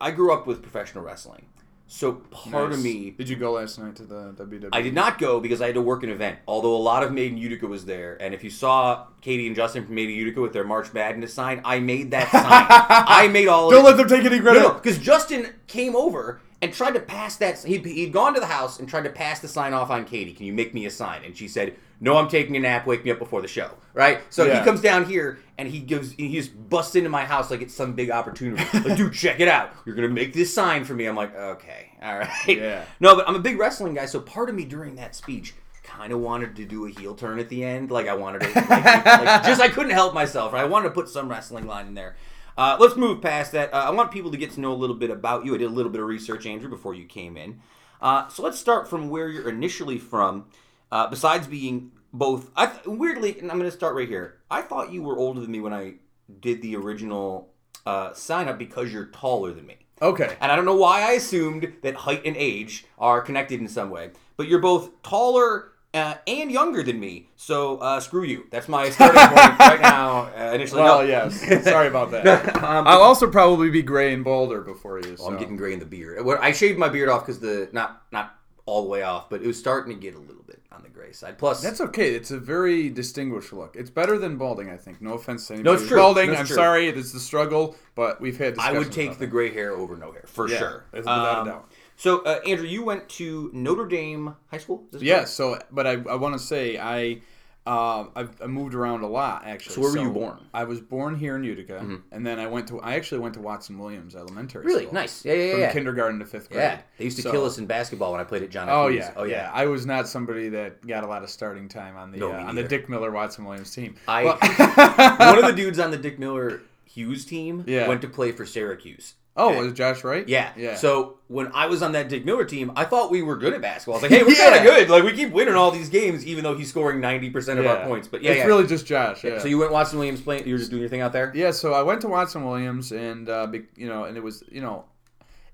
I 0.01 0.11
grew 0.11 0.33
up 0.33 0.47
with 0.47 0.61
professional 0.61 1.03
wrestling, 1.03 1.45
so 1.91 2.13
part 2.13 2.71
of 2.71 2.83
me. 2.83 3.09
Did 3.09 3.27
you 3.27 3.35
go 3.35 3.53
last 3.53 3.79
night 3.79 3.95
to 3.95 4.03
the 4.03 4.31
WWE? 4.33 4.69
I 4.71 4.83
did 4.83 4.93
not 4.93 5.17
go 5.17 5.39
because 5.39 5.59
I 5.59 5.65
had 5.65 5.73
to 5.73 5.81
work 5.81 6.03
an 6.03 6.11
event. 6.11 6.37
Although 6.47 6.75
a 6.75 6.77
lot 6.77 7.01
of 7.01 7.11
Made 7.11 7.31
in 7.31 7.37
Utica 7.39 7.65
was 7.65 7.83
there, 7.83 8.15
and 8.21 8.31
if 8.31 8.43
you 8.43 8.51
saw 8.51 9.07
Katie 9.21 9.47
and 9.47 9.55
Justin 9.55 9.83
from 9.87 9.95
Made 9.95 10.07
in 10.07 10.15
Utica 10.15 10.39
with 10.39 10.53
their 10.53 10.63
March 10.63 10.93
Madness 10.93 11.33
sign, 11.33 11.61
I 11.65 11.79
made 11.79 12.11
that 12.11 12.29
sign. 12.31 12.43
I 12.45 13.27
made 13.27 13.47
all. 13.47 13.67
Of 13.67 13.73
it. 13.73 13.75
Don't 13.75 13.85
let 13.85 13.95
it. 13.95 13.97
them 13.97 14.07
take 14.07 14.31
any 14.31 14.39
credit. 14.39 14.59
no, 14.59 14.73
because 14.73 14.99
Justin 14.99 15.47
came 15.65 15.95
over 15.95 16.41
and 16.61 16.71
tried 16.71 16.91
to 16.91 16.99
pass 16.99 17.37
that. 17.37 17.57
He'd, 17.63 17.83
he'd 17.83 18.13
gone 18.13 18.35
to 18.35 18.39
the 18.39 18.45
house 18.45 18.77
and 18.77 18.87
tried 18.87 19.05
to 19.05 19.09
pass 19.09 19.39
the 19.39 19.47
sign 19.47 19.73
off 19.73 19.89
on 19.89 20.05
Katie. 20.05 20.33
Can 20.33 20.45
you 20.45 20.53
make 20.53 20.75
me 20.75 20.85
a 20.85 20.91
sign? 20.91 21.23
And 21.23 21.35
she 21.35 21.47
said, 21.47 21.75
"No, 21.99 22.17
I'm 22.17 22.27
taking 22.27 22.55
a 22.55 22.59
nap. 22.59 22.85
Wake 22.87 23.03
me 23.05 23.11
up 23.11 23.19
before 23.19 23.41
the 23.41 23.47
show." 23.47 23.71
Right. 23.93 24.19
So 24.29 24.45
Yeah. 24.45 24.59
he 24.59 24.65
comes 24.65 24.81
down 24.81 25.05
here 25.05 25.39
and 25.57 25.67
he 25.67 25.79
gives. 25.79 26.11
He 26.13 26.33
just 26.33 26.51
busts 26.69 26.95
into 26.95 27.09
my 27.09 27.25
house 27.25 27.51
like 27.51 27.61
it's 27.61 27.73
some 27.73 27.93
big 27.93 28.09
opportunity. 28.11 28.63
like, 28.79 28.97
dude, 28.97 29.13
check 29.13 29.39
it 29.39 29.47
out. 29.47 29.71
You're 29.85 29.95
gonna 29.95 30.07
make 30.09 30.33
this 30.33 30.53
sign 30.53 30.83
for 30.85 30.93
me. 30.93 31.05
I'm 31.05 31.15
like, 31.15 31.35
okay, 31.35 31.91
all 32.01 32.17
right. 32.17 32.29
Yeah. 32.47 32.83
No, 32.99 33.15
but 33.15 33.27
I'm 33.27 33.35
a 33.35 33.39
big 33.39 33.57
wrestling 33.59 33.93
guy, 33.93 34.05
so 34.05 34.19
part 34.19 34.49
of 34.49 34.55
me 34.55 34.65
during 34.65 34.95
that 34.95 35.15
speech 35.15 35.53
kind 35.83 36.13
of 36.13 36.19
wanted 36.19 36.55
to 36.55 36.65
do 36.65 36.85
a 36.85 36.89
heel 36.89 37.15
turn 37.15 37.39
at 37.39 37.49
the 37.49 37.63
end. 37.63 37.89
Like 37.91 38.07
I 38.07 38.13
wanted 38.15 38.41
to, 38.41 38.47
like, 38.53 38.69
like, 38.69 39.43
just 39.43 39.59
I 39.59 39.69
couldn't 39.69 39.91
help 39.93 40.13
myself. 40.13 40.53
Right? 40.53 40.61
I 40.61 40.65
wanted 40.65 40.89
to 40.89 40.93
put 40.93 41.09
some 41.09 41.27
wrestling 41.29 41.65
line 41.65 41.87
in 41.87 41.93
there. 41.95 42.15
Uh, 42.57 42.75
let's 42.79 42.95
move 42.97 43.21
past 43.21 43.53
that. 43.53 43.73
Uh, 43.73 43.77
I 43.77 43.89
want 43.91 44.11
people 44.11 44.31
to 44.31 44.37
get 44.37 44.51
to 44.51 44.59
know 44.59 44.73
a 44.73 44.75
little 44.75 44.95
bit 44.95 45.09
about 45.09 45.45
you. 45.45 45.55
I 45.55 45.57
did 45.57 45.65
a 45.67 45.73
little 45.73 45.91
bit 45.91 46.01
of 46.01 46.07
research, 46.07 46.45
Andrew, 46.45 46.69
before 46.69 46.93
you 46.93 47.05
came 47.05 47.37
in. 47.37 47.61
Uh, 48.01 48.27
so 48.27 48.43
let's 48.43 48.59
start 48.59 48.89
from 48.89 49.09
where 49.09 49.29
you're 49.29 49.49
initially 49.49 49.97
from. 49.97 50.45
Uh, 50.91 51.07
besides 51.07 51.47
being 51.47 51.91
both, 52.13 52.49
I 52.55 52.65
th- 52.67 52.85
weirdly, 52.85 53.37
and 53.39 53.51
I'm 53.51 53.57
going 53.59 53.69
to 53.69 53.75
start 53.75 53.95
right 53.95 54.07
here. 54.07 54.37
I 54.49 54.61
thought 54.61 54.91
you 54.91 55.03
were 55.03 55.17
older 55.17 55.39
than 55.41 55.51
me 55.51 55.59
when 55.59 55.73
I 55.73 55.95
did 56.39 56.61
the 56.61 56.75
original 56.75 57.49
uh, 57.85 58.13
sign 58.13 58.47
up 58.47 58.57
because 58.57 58.91
you're 58.91 59.05
taller 59.07 59.51
than 59.53 59.65
me. 59.67 59.75
Okay. 60.01 60.35
And 60.41 60.51
I 60.51 60.55
don't 60.55 60.65
know 60.65 60.75
why 60.77 61.01
I 61.01 61.11
assumed 61.11 61.73
that 61.83 61.93
height 61.95 62.21
and 62.25 62.35
age 62.37 62.85
are 62.97 63.21
connected 63.21 63.59
in 63.59 63.67
some 63.67 63.89
way. 63.89 64.11
But 64.37 64.47
you're 64.47 64.59
both 64.61 65.01
taller 65.03 65.71
uh, 65.93 66.15
and 66.25 66.51
younger 66.51 66.81
than 66.83 66.99
me. 66.99 67.29
So 67.35 67.77
uh, 67.79 67.99
screw 67.99 68.23
you. 68.23 68.45
That's 68.49 68.67
my 68.69 68.89
starting 68.91 69.19
point 69.19 69.59
right 69.59 69.81
now. 69.81 70.31
Uh, 70.35 70.51
initially, 70.53 70.81
Well, 70.83 70.99
no. 70.99 71.05
yes. 71.05 71.63
Sorry 71.65 71.87
about 71.87 72.11
that. 72.11 72.55
Um, 72.63 72.87
I'll 72.87 73.01
also 73.01 73.29
probably 73.29 73.69
be 73.69 73.81
gray 73.81 74.13
and 74.13 74.23
bolder 74.23 74.61
before 74.61 74.99
you. 74.99 75.17
So. 75.17 75.23
well, 75.23 75.33
I'm 75.33 75.39
getting 75.39 75.57
gray 75.57 75.73
in 75.73 75.79
the 75.79 75.85
beard. 75.85 76.25
I 76.41 76.51
shaved 76.51 76.77
my 76.79 76.89
beard 76.89 77.09
off 77.09 77.21
because 77.25 77.39
the 77.39 77.69
not 77.73 78.03
not 78.11 78.35
all 78.65 78.83
the 78.83 78.89
way 78.89 79.01
off, 79.03 79.29
but 79.29 79.41
it 79.41 79.47
was 79.47 79.57
starting 79.57 79.93
to 79.93 79.99
get 79.99 80.13
a 80.15 80.19
little 80.19 80.43
bit 80.43 80.48
on 80.71 80.83
the 80.83 80.89
gray 80.89 81.11
side. 81.11 81.37
Plus, 81.37 81.61
That's 81.61 81.81
okay. 81.81 82.13
It's 82.13 82.31
a 82.31 82.37
very 82.39 82.89
distinguished 82.89 83.51
look. 83.53 83.75
It's 83.75 83.89
better 83.89 84.17
than 84.19 84.37
balding, 84.37 84.69
I 84.69 84.77
think. 84.77 85.01
No 85.01 85.13
offense 85.13 85.47
to 85.47 85.53
No, 85.53 85.59
anybody 85.59 85.77
it's 85.81 85.87
true. 85.87 85.97
balding. 85.97 86.25
No, 86.27 86.31
it's 86.33 86.39
I'm 86.41 86.45
true. 86.47 86.55
sorry. 86.55 86.87
It's 86.87 87.11
the 87.11 87.19
struggle, 87.19 87.75
but 87.95 88.21
we've 88.21 88.37
had. 88.37 88.55
I 88.59 88.73
would 88.77 88.91
take 88.91 89.13
the 89.13 89.19
that. 89.19 89.27
gray 89.27 89.51
hair 89.51 89.71
over 89.73 89.97
no 89.97 90.11
hair 90.11 90.23
for 90.27 90.47
Yeah, 90.47 90.57
sure. 90.59 90.85
without 90.91 91.37
a 91.37 91.39
Um, 91.41 91.47
doubt. 91.47 91.71
So, 91.95 92.19
uh, 92.19 92.39
Andrew, 92.47 92.67
you 92.67 92.83
went 92.83 93.09
to 93.09 93.49
Notre 93.53 93.85
Dame 93.87 94.35
High 94.51 94.57
School. 94.59 94.85
This 94.91 95.01
Yeah. 95.01 95.25
So, 95.25 95.59
but 95.71 95.85
I, 95.87 95.93
I 96.09 96.15
want 96.15 96.33
to 96.35 96.39
say 96.39 96.77
I. 96.77 97.21
Uh, 97.67 98.05
I've 98.15 98.41
I 98.41 98.47
moved 98.47 98.73
around 98.73 99.03
a 99.03 99.07
lot 99.07 99.43
actually. 99.45 99.75
So 99.75 99.81
where 99.81 99.91
were 99.91 99.99
you 99.99 100.09
born? 100.09 100.37
Mm-hmm. 100.37 100.45
I 100.55 100.63
was 100.63 100.79
born 100.81 101.15
here 101.15 101.35
in 101.35 101.43
Utica, 101.43 101.99
and 102.11 102.25
then 102.25 102.39
I 102.39 102.47
went 102.47 102.67
to 102.69 102.79
I 102.79 102.95
actually 102.95 103.19
went 103.19 103.35
to 103.35 103.41
Watson 103.41 103.77
Williams 103.77 104.15
Elementary. 104.15 104.65
Really 104.65 104.83
School. 104.85 104.93
nice. 104.93 105.23
Yeah, 105.23 105.33
yeah, 105.33 105.51
From 105.51 105.59
yeah. 105.61 105.71
kindergarten 105.73 106.19
to 106.19 106.25
fifth 106.25 106.49
grade. 106.49 106.61
Yeah, 106.63 106.79
they 106.97 107.03
used 107.03 107.17
to 107.17 107.23
So- 107.23 107.31
kill 107.31 107.45
us 107.45 107.57
in 107.59 107.67
basketball 107.67 108.11
when 108.11 108.21
I 108.21 108.23
played 108.23 108.41
at 108.43 108.49
John. 108.49 108.69
F. 108.69 108.73
Oh 108.75 108.87
Hughes. 108.87 109.03
yeah, 109.05 109.13
oh 109.15 109.23
yeah. 109.23 109.51
I 109.53 109.65
was 109.65 109.85
not 109.85 110.07
somebody 110.07 110.49
that 110.49 110.85
got 110.87 111.03
a 111.03 111.07
lot 111.07 111.21
of 111.21 111.29
starting 111.29 111.67
time 111.69 111.95
on 111.95 112.11
the 112.11 112.17
No, 112.17 112.31
uh, 112.31 112.35
on 112.43 112.55
the. 112.55 112.63
Dick 112.63 112.89
Miller 112.89 113.11
Watson 113.11 113.45
Williams 113.45 113.71
team. 113.75 113.95
I 114.07 114.23
Well- 114.23 114.37
one 115.35 115.37
of 115.37 115.45
the 115.45 115.53
dudes 115.55 115.77
on 115.79 115.91
the 115.91 115.97
Dick 115.97 116.17
Miller 116.17 116.61
Hughes 116.85 117.23
team 117.25 117.63
Yeah. 117.67 117.87
went 117.87 118.01
to 118.01 118.07
play 118.07 118.31
for 118.31 118.45
Syracuse. 118.47 119.13
Oh, 119.37 119.49
Okay. 119.49 119.57
was 119.59 119.67
it 119.67 119.73
Josh 119.73 120.03
right? 120.03 120.27
Yeah. 120.27 120.51
yeah. 120.57 120.75
So 120.75 121.17
when 121.27 121.51
I 121.53 121.67
was 121.67 121.81
on 121.81 121.91
that 121.93 122.09
Dick 122.09 122.25
Miller 122.25 122.45
team, 122.45 122.71
I 122.75 122.85
thought 122.85 123.11
we 123.11 123.21
were 123.21 123.37
good 123.37 123.53
at 123.53 123.61
basketball. 123.61 123.95
I 123.95 124.01
was 124.01 124.03
like, 124.03 124.11
hey, 124.19 124.23
we're 124.23 124.31
Yeah. 124.35 124.49
kind 124.51 124.55
of 124.57 124.63
good. 124.63 124.89
Like 124.89 125.03
we 125.03 125.13
keep 125.13 125.31
winning 125.31 125.53
all 125.55 125.71
these 125.71 125.89
games, 125.89 126.25
even 126.25 126.43
though 126.43 126.55
he's 126.57 126.69
scoring 126.69 126.99
ninety 126.99 127.29
percent 127.29 127.59
of 127.59 127.65
Yeah. 127.65 127.73
our 127.75 127.85
points. 127.87 128.07
But 128.07 128.21
yeah, 128.23 128.31
it's 128.31 128.39
yeah. 128.39 128.45
really 128.45 128.67
just 128.67 128.85
Josh. 128.85 129.23
Yeah. 129.23 129.39
So 129.39 129.47
you 129.47 129.57
went 129.57 129.71
Watson 129.71 129.99
Williams 129.99 130.21
playing. 130.21 130.47
You 130.47 130.53
were 130.53 130.59
just 130.59 130.71
doing 130.71 130.81
your 130.81 130.89
thing 130.89 131.01
out 131.01 131.13
there. 131.13 131.31
Yeah, 131.35 131.51
so 131.51 131.73
I 131.73 131.83
went 131.83 132.01
to 132.01 132.07
Watson 132.07 132.45
Williams, 132.45 132.91
and 132.91 133.29
uh, 133.29 133.47
you 133.75 133.87
know, 133.87 134.03
and 134.05 134.17
it 134.17 134.23
was 134.23 134.43
you 134.51 134.61
know, 134.61 134.85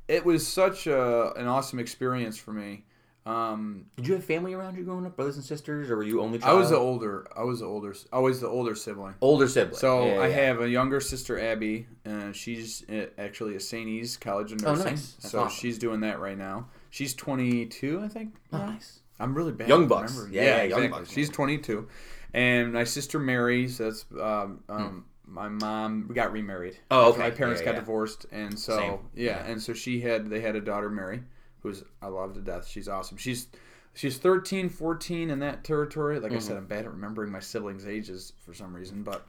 it 0.07 0.26
was 0.26 0.47
such 0.47 0.88
a, 0.88 1.34
an 1.34 1.47
awesome 1.47 1.80
experience 1.80 2.38
for 2.38 2.51
me. 2.53 2.86
Um, 3.26 3.86
Did 3.95 4.07
you 4.07 4.13
have 4.13 4.23
family 4.23 4.53
around 4.53 4.78
you 4.78 4.84
growing 4.84 5.05
up, 5.05 5.15
brothers 5.15 5.36
and 5.36 5.43
sisters, 5.43 5.89
or 5.89 5.95
were 5.97 6.03
you 6.03 6.21
only? 6.21 6.41
I 6.43 6.53
was 6.53 6.69
the 6.69 6.78
older, 6.78 7.28
I 7.36 7.43
was 7.43 7.59
the 7.59 7.65
older, 7.65 7.95
always 8.13 8.39
the 8.39 8.47
older 8.47 8.76
sibling. 8.76 9.15
older 9.19 9.47
sibling. 9.47 9.78
So 9.78 10.05
Yeah, 10.05 10.19
I 10.19 10.28
yeah. 10.28 10.36
have 10.45 10.61
a 10.61 10.69
younger 10.69 10.99
sister, 11.01 11.39
Abby, 11.39 11.88
and 12.05 12.36
she's 12.36 12.88
uh, 12.88 13.07
actually 13.17 13.55
at 13.55 13.63
St. 13.63 13.88
E's 13.88 14.15
College 14.17 14.51
of 14.51 14.59
Oh, 14.63 14.71
Nursing. 14.76 14.86
nice. 14.91 15.13
That's 15.13 15.32
so 15.32 15.39
awesome. 15.41 15.57
she's 15.57 15.80
doing 15.80 16.01
that 16.01 16.19
right 16.19 16.38
now. 16.38 16.67
She's 16.91 17.15
22, 17.15 18.01
I 18.03 18.07
think. 18.09 18.36
Oh, 18.53 18.57
nice. 18.59 18.99
I'm 19.19 19.34
really 19.34 19.53
bad. 19.53 19.69
Young 19.69 19.88
Bucks. 19.88 20.28
Yeah, 20.30 20.41
yeah, 20.43 20.55
Young 20.57 20.65
exactly. 20.65 20.88
Bucks, 20.89 21.11
She's 21.11 21.30
22, 21.30 21.88
and 22.34 22.73
my 22.73 22.84
sister 22.84 23.17
Mary. 23.17 23.67
So 23.69 23.86
that's 23.86 24.05
um, 24.21 24.59
Hmm. 24.69 24.71
um, 24.71 25.05
my 25.26 25.49
mom 25.49 26.11
got 26.13 26.32
remarried. 26.32 26.78
Oh, 26.91 27.09
okay. 27.09 27.19
My 27.19 27.32
parents 27.32 27.59
got 27.61 27.73
divorced, 27.76 28.28
and 28.32 28.59
so 28.59 29.01
yeah, 29.15 29.38
Yeah. 29.38 29.45
and 29.51 29.59
so 29.59 29.73
she 29.73 30.01
had 30.01 30.30
they 30.30 30.41
had 30.41 30.55
a 30.55 30.61
daughter 30.61 30.89
Mary, 30.91 31.23
who's 31.66 31.84
I 32.01 32.07
love 32.07 32.34
to 32.36 32.41
death. 32.41 32.68
She's 32.68 32.88
awesome. 32.88 33.18
She's 33.18 33.47
she's 33.93 34.18
13, 34.18 34.70
14 34.70 35.30
in 35.30 35.39
that 35.39 35.63
territory. 35.63 36.20
Like 36.20 36.36
I 36.36 36.38
Mm-hmm. 36.38 36.39
said, 36.39 36.57
I'm 36.57 36.68
bad 36.68 36.86
at 36.86 36.91
remembering 36.91 37.32
my 37.32 37.39
siblings' 37.39 37.86
ages 37.88 38.34
for 38.45 38.53
some 38.53 38.74
reason, 38.76 39.03
but 39.03 39.26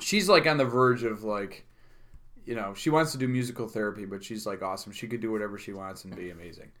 she's 0.00 0.28
like 0.28 0.46
on 0.46 0.56
the 0.58 0.64
verge 0.64 1.02
of 1.04 1.24
like. 1.24 1.64
You 2.46 2.54
know, 2.54 2.72
she 2.72 2.88
wants 2.88 3.12
to 3.12 3.18
do 3.18 3.28
musical 3.28 3.68
therapy, 3.68 4.06
but 4.06 4.24
she's 4.24 4.46
like 4.46 4.62
awesome. 4.62 4.90
She 4.92 5.06
could 5.06 5.20
do 5.20 5.30
whatever 5.30 5.58
she 5.58 5.74
wants 5.74 6.04
and 6.04 6.16
be 6.16 6.30
amazing. 6.30 6.72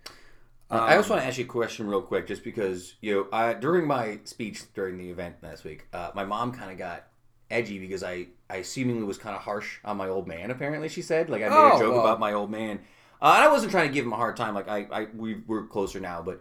Uh, 0.70 0.76
I 0.86 0.96
also 0.96 1.10
want 1.14 1.22
to 1.22 1.26
ask 1.28 1.38
you 1.38 1.44
a 1.44 1.48
question 1.48 1.86
real 1.86 2.02
quick, 2.02 2.26
just 2.26 2.44
because 2.44 2.94
you 3.00 3.14
know, 3.14 3.26
I, 3.32 3.54
during 3.54 3.86
my 3.86 4.20
speech 4.24 4.62
during 4.74 4.98
the 4.98 5.10
event 5.10 5.36
last 5.42 5.64
week, 5.64 5.86
uh, 5.92 6.10
my 6.14 6.24
mom 6.24 6.52
kind 6.52 6.70
of 6.70 6.78
got 6.78 7.04
edgy 7.50 7.78
because 7.78 8.02
I, 8.02 8.28
I 8.50 8.62
seemingly 8.62 9.04
was 9.04 9.18
kind 9.18 9.34
of 9.34 9.42
harsh 9.42 9.78
on 9.84 9.96
my 9.96 10.08
old 10.08 10.26
man. 10.26 10.50
Apparently, 10.50 10.88
she 10.88 11.02
said 11.02 11.30
like 11.30 11.42
I 11.42 11.48
made 11.48 11.54
Oh, 11.54 11.76
a 11.76 11.78
joke 11.78 11.94
well. 11.94 12.00
about 12.00 12.20
my 12.20 12.32
old 12.34 12.50
man, 12.50 12.80
uh, 13.20 13.32
and 13.36 13.44
I 13.44 13.48
wasn't 13.48 13.70
trying 13.72 13.88
to 13.88 13.94
give 13.94 14.04
him 14.04 14.12
a 14.12 14.16
hard 14.16 14.36
time. 14.36 14.54
Like 14.54 14.68
I, 14.68 14.86
I 14.90 15.06
we 15.14 15.36
we're 15.46 15.66
closer 15.66 16.00
now, 16.00 16.22
but 16.22 16.40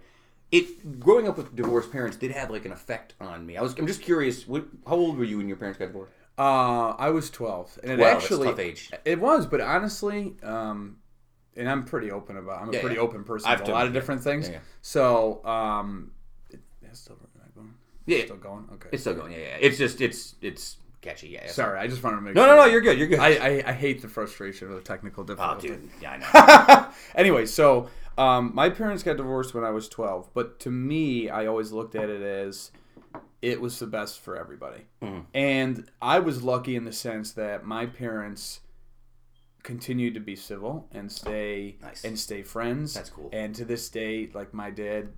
it 0.52 1.00
growing 1.00 1.28
up 1.28 1.38
with 1.38 1.56
divorced 1.56 1.92
parents 1.92 2.18
did 2.18 2.32
have 2.32 2.50
like 2.50 2.66
an 2.66 2.72
effect 2.72 3.14
on 3.20 3.46
me. 3.46 3.58
I 3.58 3.62
was 3.62 3.78
I'm 3.78 3.88
just 3.88 4.02
curious, 4.02 4.48
what, 4.48 4.66
how 4.88 4.96
old 4.96 5.18
were 5.18 5.24
you 5.26 5.38
when 5.38 5.48
your 5.48 5.58
parents 5.58 5.78
got 5.80 5.88
divorced? 5.88 6.14
Uh, 6.38 6.90
I 6.98 7.10
was 7.10 7.30
12, 7.32 7.80
and 7.84 7.92
it 7.94 8.00
Wow, 8.00 8.06
actually 8.06 8.48
tough 8.50 8.60
age. 8.60 8.92
It 9.06 9.20
was, 9.20 9.48
but 9.48 9.60
honestly, 9.60 10.36
um, 10.44 10.98
and 11.56 11.68
I'm 11.68 11.84
pretty 11.84 12.12
open 12.12 12.38
about. 12.38 12.62
I'm 12.62 12.70
a 12.70 12.74
Yeah, 12.74 12.82
pretty 12.82 12.96
yeah. 12.98 13.02
open 13.02 13.24
person 13.24 13.50
I've 13.50 13.60
about 13.62 13.70
a 13.70 13.74
lot 13.74 13.88
of 13.88 13.94
different 13.94 14.24
things. 14.24 14.48
Yeah, 14.48 14.54
yeah. 14.56 14.60
So, 14.82 15.44
um, 15.46 16.12
it, 16.52 16.60
it's 16.84 17.00
still 17.00 17.16
going? 17.16 17.74
Yeah, 18.06 18.24
Still 18.24 18.38
going. 18.38 18.70
Okay. 18.74 18.90
it's 18.94 19.04
still 19.04 19.16
going. 19.16 19.34
Yeah, 19.34 19.40
yeah. 19.40 19.58
It's 19.60 19.78
just 19.78 20.00
it's 20.00 20.36
it's 20.42 20.78
catchy. 21.08 21.28
Yeah. 21.30 21.48
Sorry, 21.48 21.80
I 21.80 21.88
just 21.88 22.04
wanted 22.04 22.18
to 22.18 22.22
make. 22.22 22.36
No, 22.36 22.46
sure. 22.46 22.56
no, 22.56 22.62
no. 22.64 22.68
You're 22.68 22.82
good. 22.82 22.98
You're 22.98 23.08
good. 23.08 23.20
I, 23.20 23.30
I, 23.36 23.64
I 23.68 23.72
hate 23.74 24.02
the 24.02 24.08
frustration 24.08 24.68
of 24.70 24.76
the 24.76 24.82
technical 24.82 25.24
difficulty. 25.24 25.70
oh, 25.70 25.76
dude. 25.76 25.90
Yeah, 26.02 26.20
I 26.34 26.84
know. 26.84 26.88
anyway, 27.16 27.46
so 27.46 27.90
um, 28.18 28.52
my 28.54 28.70
parents 28.70 29.04
got 29.04 29.18
divorced 29.18 29.54
when 29.54 29.64
I 29.64 29.70
was 29.72 29.88
12, 29.90 30.30
but 30.34 30.60
to 30.62 30.72
me, 30.72 31.30
I 31.30 31.46
always 31.46 31.72
looked 31.72 31.96
at 31.96 32.10
it 32.10 32.22
as 32.22 32.72
it 33.42 33.62
was 33.62 33.78
the 33.80 33.88
best 33.88 34.20
for 34.20 34.36
everybody. 34.36 34.82
Mm-hmm. 35.02 35.20
And 35.34 35.90
I 36.02 36.20
was 36.20 36.44
lucky 36.44 36.76
in 36.76 36.86
the 36.86 36.94
sense 36.94 37.32
that 37.34 37.66
my 37.66 37.86
parents 37.86 38.62
continued 39.64 40.14
to 40.14 40.20
be 40.20 40.36
civil 40.36 40.88
and 40.92 41.12
stay 41.12 41.76
Nice. 41.82 42.04
and 42.06 42.18
stay 42.18 42.42
friends. 42.42 42.94
That's 42.94 43.10
cool. 43.10 43.30
And 43.34 43.54
to 43.56 43.66
this 43.66 43.90
day, 43.90 44.30
like 44.34 44.54
my 44.54 44.72
dad 44.72 45.10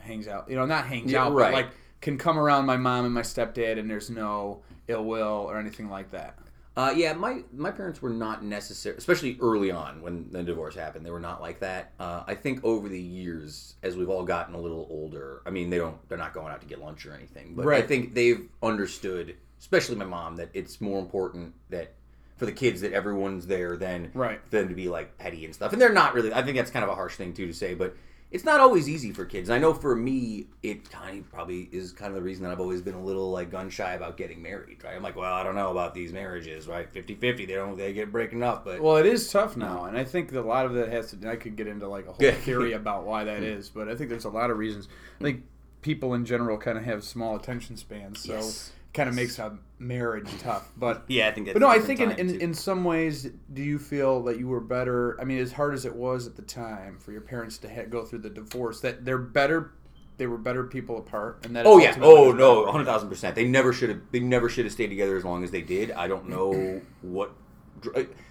hangs 0.00 0.28
out, 0.28 0.48
you 0.48 0.56
know, 0.56 0.66
not 0.66 0.86
hangs 0.86 1.10
Yeah, 1.12 1.24
out, 1.24 1.32
right. 1.34 1.50
but 1.52 1.52
like 1.52 1.66
can 2.00 2.16
come 2.16 2.38
around 2.38 2.66
my 2.66 2.76
mom 2.76 3.04
and 3.04 3.12
my 3.14 3.22
stepdad, 3.22 3.78
and 3.78 3.90
there's 3.90 4.08
no 4.10 4.62
ill 4.88 5.04
will 5.04 5.46
or 5.48 5.58
anything 5.58 5.88
like 5.90 6.10
that. 6.12 6.38
Uh, 6.76 6.92
yeah, 6.94 7.14
my 7.14 7.42
my 7.54 7.70
parents 7.70 8.02
were 8.02 8.10
not 8.10 8.44
necessary, 8.44 8.94
especially 8.98 9.38
early 9.40 9.70
on 9.70 10.02
when 10.02 10.28
the 10.30 10.42
divorce 10.42 10.74
happened. 10.74 11.06
They 11.06 11.10
were 11.10 11.18
not 11.20 11.40
like 11.40 11.60
that. 11.60 11.92
Uh, 11.98 12.22
I 12.26 12.34
think 12.34 12.62
over 12.64 12.88
the 12.90 13.00
years, 13.00 13.76
as 13.82 13.96
we've 13.96 14.10
all 14.10 14.24
gotten 14.24 14.54
a 14.54 14.58
little 14.60 14.86
older, 14.90 15.40
I 15.46 15.50
mean, 15.50 15.70
they 15.70 15.78
don't 15.78 15.96
they're 16.10 16.18
not 16.18 16.34
going 16.34 16.52
out 16.52 16.60
to 16.60 16.66
get 16.66 16.78
lunch 16.78 17.06
or 17.06 17.14
anything, 17.14 17.54
but 17.54 17.66
I 17.68 17.80
think 17.80 18.12
they've 18.14 18.46
understood, 18.62 19.36
especially 19.58 19.96
my 19.96 20.04
mom, 20.04 20.36
that 20.36 20.50
it's 20.52 20.78
more 20.82 20.98
important 20.98 21.54
that 21.70 21.94
for 22.36 22.44
the 22.44 22.52
kids 22.52 22.82
that 22.82 22.92
everyone's 22.92 23.46
there 23.46 23.78
than 23.78 24.10
Right. 24.12 24.38
for 24.44 24.56
them 24.58 24.68
to 24.68 24.74
be 24.74 24.90
like 24.90 25.16
petty 25.16 25.46
and 25.46 25.54
stuff. 25.54 25.72
And 25.72 25.80
they're 25.80 25.94
not 25.94 26.12
really. 26.12 26.34
I 26.34 26.42
think 26.42 26.58
that's 26.58 26.70
kind 26.70 26.84
of 26.84 26.90
a 26.90 26.94
harsh 26.94 27.16
thing 27.16 27.32
too 27.32 27.46
to 27.46 27.54
say, 27.54 27.72
but 27.72 27.96
it's 28.30 28.44
not 28.44 28.60
always 28.60 28.88
easy 28.88 29.12
for 29.12 29.24
kids. 29.24 29.50
I 29.50 29.58
know 29.58 29.72
for 29.72 29.94
me, 29.94 30.46
it 30.62 30.90
kind 30.90 31.20
of 31.20 31.30
probably 31.30 31.68
is 31.72 31.92
kind 31.92 32.10
of 32.10 32.16
the 32.16 32.22
reason 32.22 32.42
that 32.44 32.50
I've 32.50 32.60
always 32.60 32.82
been 32.82 32.94
a 32.94 33.02
little 33.02 33.30
like 33.30 33.50
gun 33.50 33.70
shy 33.70 33.94
about 33.94 34.16
getting 34.16 34.42
married. 34.42 34.82
Right? 34.82 34.94
I'm 34.96 35.02
like, 35.02 35.16
well, 35.16 35.32
I 35.32 35.42
don't 35.44 35.54
know 35.54 35.70
about 35.70 35.94
these 35.94 36.12
marriages, 36.12 36.66
right? 36.66 36.92
50-50, 36.92 37.20
they 37.20 37.46
don't 37.46 37.76
they 37.76 37.92
get 37.92 38.10
breaking 38.10 38.42
up, 38.42 38.64
but 38.64 38.80
Well, 38.80 38.96
it 38.96 39.06
is 39.06 39.30
tough 39.30 39.56
now, 39.56 39.84
and 39.84 39.96
I 39.96 40.04
think 40.04 40.30
that 40.32 40.40
a 40.40 40.42
lot 40.42 40.66
of 40.66 40.74
that 40.74 40.88
has 40.90 41.12
to. 41.12 41.30
I 41.30 41.36
could 41.36 41.56
get 41.56 41.66
into 41.66 41.88
like 41.88 42.06
a 42.06 42.12
whole 42.12 42.32
theory 42.40 42.72
about 42.74 43.04
why 43.04 43.24
that 43.24 43.42
is, 43.42 43.68
but 43.68 43.88
I 43.88 43.94
think 43.94 44.10
there's 44.10 44.24
a 44.24 44.30
lot 44.30 44.50
of 44.50 44.58
reasons. 44.58 44.88
I 45.20 45.22
think 45.22 45.44
people 45.82 46.14
in 46.14 46.24
general 46.24 46.58
kind 46.58 46.76
of 46.76 46.84
have 46.84 47.04
small 47.04 47.36
attention 47.36 47.76
spans, 47.76 48.20
so 48.20 48.34
Yes. 48.34 48.72
Kind 48.96 49.08
of 49.08 49.14
makes 49.14 49.38
a 49.38 49.56
marriage 49.78 50.28
tough. 50.40 50.70
But 50.76 51.04
yeah, 51.08 51.28
I 51.28 51.32
think. 51.32 51.52
But 51.52 51.60
no, 51.60 51.68
I 51.68 51.78
think 51.78 52.00
in, 52.00 52.12
in, 52.12 52.40
in 52.40 52.54
some 52.54 52.82
ways, 52.82 53.28
do 53.52 53.62
you 53.62 53.78
feel 53.78 54.22
that 54.24 54.38
you 54.38 54.48
were 54.48 54.60
better? 54.60 55.20
I 55.20 55.24
mean, 55.24 55.38
as 55.38 55.52
hard 55.52 55.74
as 55.74 55.84
it 55.84 55.94
was 55.94 56.26
at 56.26 56.34
the 56.36 56.42
time 56.42 56.98
for 56.98 57.12
your 57.12 57.20
parents 57.20 57.58
to 57.58 57.68
ha- 57.72 57.84
go 57.88 58.04
through 58.04 58.20
the 58.20 58.30
divorce, 58.30 58.80
that 58.80 59.04
they're 59.04 59.18
better. 59.18 59.72
They 60.18 60.26
were 60.26 60.38
better 60.38 60.64
people 60.64 60.96
apart, 60.96 61.44
and 61.44 61.54
that 61.54 61.66
Oh 61.66 61.78
yeah. 61.78 61.96
Oh 62.00 62.32
no, 62.32 62.66
hundred 62.70 62.86
thousand 62.86 63.10
percent. 63.10 63.34
They 63.36 63.46
never 63.46 63.72
should 63.72 63.90
have. 63.90 64.00
They 64.10 64.20
never 64.20 64.48
should 64.48 64.64
have 64.64 64.72
stayed 64.72 64.88
together 64.88 65.16
as 65.16 65.24
long 65.24 65.44
as 65.44 65.50
they 65.50 65.60
did. 65.62 65.90
I 65.92 66.08
don't 66.08 66.28
know 66.28 66.80
what. 67.02 67.32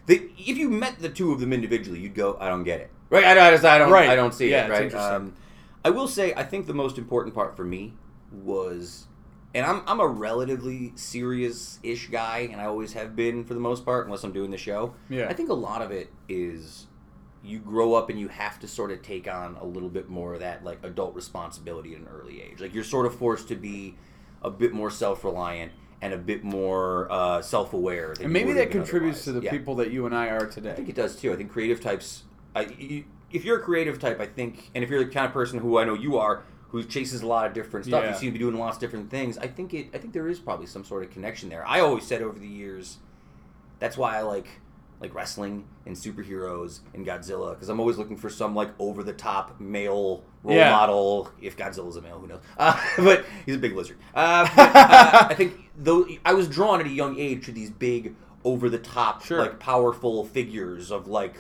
They, 0.08 0.16
if 0.38 0.58
you 0.58 0.70
met 0.70 1.00
the 1.00 1.10
two 1.10 1.32
of 1.32 1.40
them 1.40 1.54
individually, 1.54 2.00
you'd 2.00 2.16
go, 2.16 2.38
"I 2.40 2.50
don't 2.50 2.64
get 2.64 2.80
it." 2.82 2.90
Right? 3.10 3.24
I, 3.24 3.48
I 3.48 3.52
just, 3.52 3.64
I 3.64 3.78
don't. 3.78 3.92
Right. 3.92 4.10
I 4.10 4.16
don't 4.16 4.34
see 4.34 4.50
Yeah, 4.50 4.66
it. 4.66 4.70
Right. 4.72 4.94
Um, 4.96 5.36
I 5.84 5.92
will 5.92 6.08
say, 6.08 6.34
I 6.34 6.44
think 6.44 6.66
the 6.66 6.74
most 6.74 6.98
important 6.98 7.36
part 7.36 7.56
for 7.56 7.64
me 7.64 7.94
was, 8.32 9.06
and 9.56 9.66
I'm 9.66 9.82
I'm 9.88 10.00
a 10.02 10.08
relatively 10.08 10.92
serious-ish 10.96 12.10
guy, 12.10 12.50
and 12.52 12.62
I 12.62 12.66
always 12.66 12.94
have 12.94 13.16
been 13.16 13.46
for 13.46 13.54
the 13.54 13.60
most 13.60 13.86
part, 13.86 14.06
unless 14.06 14.24
I'm 14.24 14.34
doing 14.34 14.52
the 14.52 14.58
show. 14.58 14.94
Yeah. 15.10 15.28
I 15.30 15.34
think 15.34 15.50
a 15.50 15.54
lot 15.54 15.82
of 15.82 15.92
it 15.92 16.12
is 16.28 16.88
you 17.42 17.60
grow 17.60 17.94
up 17.94 18.10
and 18.10 18.20
you 18.20 18.28
have 18.28 18.60
to 18.60 18.68
sort 18.68 18.92
of 18.92 19.02
take 19.02 19.28
on 19.28 19.56
a 19.62 19.66
little 19.66 19.90
bit 19.90 20.10
more 20.10 20.34
of 20.34 20.40
that 20.42 20.64
like 20.64 20.80
adult 20.84 21.16
responsibility 21.16 21.94
at 21.94 22.02
an 22.02 22.08
early 22.08 22.42
age. 22.42 22.60
Like 22.60 22.74
you're 22.74 22.84
sort 22.84 23.06
of 23.06 23.16
forced 23.16 23.48
to 23.48 23.56
be 23.56 23.96
a 24.42 24.50
bit 24.50 24.74
more 24.74 24.92
self-reliant 24.92 25.72
and 26.02 26.14
a 26.14 26.18
bit 26.18 26.44
more 26.44 27.08
uh, 27.12 27.42
self-aware. 27.42 28.16
and 28.20 28.34
maybe 28.34 28.52
that 28.54 28.72
contributes 28.72 29.24
to 29.24 29.32
the. 29.32 29.42
Yeah. 29.42 29.52
people 29.52 29.76
that 29.76 29.92
you 29.92 30.06
and 30.06 30.14
I 30.14 30.28
are 30.28 30.48
today. 30.48 30.72
I 30.72 30.74
think 30.74 30.90
it 30.90 30.96
does 30.96 31.16
too. 31.16 31.32
I 31.32 31.36
think 31.36 31.52
creative 31.52 31.82
types. 31.82 32.24
I, 32.56 32.66
you, 32.78 33.06
if 33.32 33.46
you're 33.46 33.60
a 33.60 33.64
creative 33.64 34.00
type, 34.00 34.20
I 34.20 34.26
think, 34.26 34.72
and 34.76 34.84
if 34.84 34.90
you're 34.90 35.04
the 35.04 35.12
kind 35.12 35.26
of 35.26 35.32
person 35.32 35.60
who 35.60 35.78
I 35.78 35.86
know 35.86 35.94
you 35.94 36.18
are, 36.18 36.44
who 36.70 36.84
chases 36.84 37.22
a 37.22 37.28
lot 37.28 37.46
of 37.48 37.54
different 37.54 37.86
stuff, 37.86 38.04
Yeah. 38.04 38.12
you 38.12 38.16
seem 38.18 38.28
to 38.30 38.34
be 38.34 38.40
doing 38.40 38.56
lots 38.58 38.78
of 38.78 38.82
different 38.82 39.10
things. 39.10 39.38
I 39.38 39.48
think 39.48 39.74
it. 39.74 39.88
I 39.94 39.98
think 39.98 40.14
there 40.14 40.28
is 40.28 40.40
probably 40.40 40.66
some 40.68 40.84
sort 40.84 41.04
of 41.04 41.10
connection 41.12 41.50
there. 41.50 41.66
I 41.68 41.80
always 41.80 42.06
said 42.06 42.22
over 42.22 42.38
the 42.40 42.48
years, 42.48 42.98
that's 43.80 43.98
why 43.98 44.18
I 44.18 44.22
like 44.22 44.48
like 45.02 45.14
wrestling 45.14 45.66
and 45.86 45.94
superheroes 45.96 46.80
and 46.94 47.06
Godzilla 47.06 47.52
because 47.54 47.68
I'm 47.68 47.82
always 47.82 47.98
looking 47.98 48.16
for 48.16 48.30
some 48.30 48.56
like 48.56 48.70
over 48.80 49.04
the 49.04 49.12
top 49.12 49.60
male 49.60 50.24
role 50.44 50.56
Yeah. 50.56 50.72
model. 50.72 51.30
If 51.42 51.58
Godzilla's 51.58 51.98
a 51.98 52.02
male, 52.02 52.18
who 52.18 52.28
knows? 52.28 52.40
Uh, 52.58 52.80
but 52.98 53.26
he's 53.46 53.56
a 53.56 53.60
big 53.60 53.76
lizard. 53.76 53.98
Uh, 54.16 54.48
but, 54.56 54.76
uh, 54.76 55.28
I 55.30 55.34
think 55.36 55.70
though 55.78 56.08
I 56.26 56.34
was 56.34 56.48
drawn 56.48 56.80
at 56.80 56.86
a 56.86 56.90
young 56.90 57.20
age 57.20 57.46
to 57.46 57.52
these 57.52 57.70
big 57.70 58.16
over 58.46 58.70
the 58.70 58.78
top 58.80 59.24
Sure. 59.26 59.40
like 59.40 59.60
powerful 59.60 60.24
figures 60.24 60.92
of 60.92 61.08
like 61.08 61.36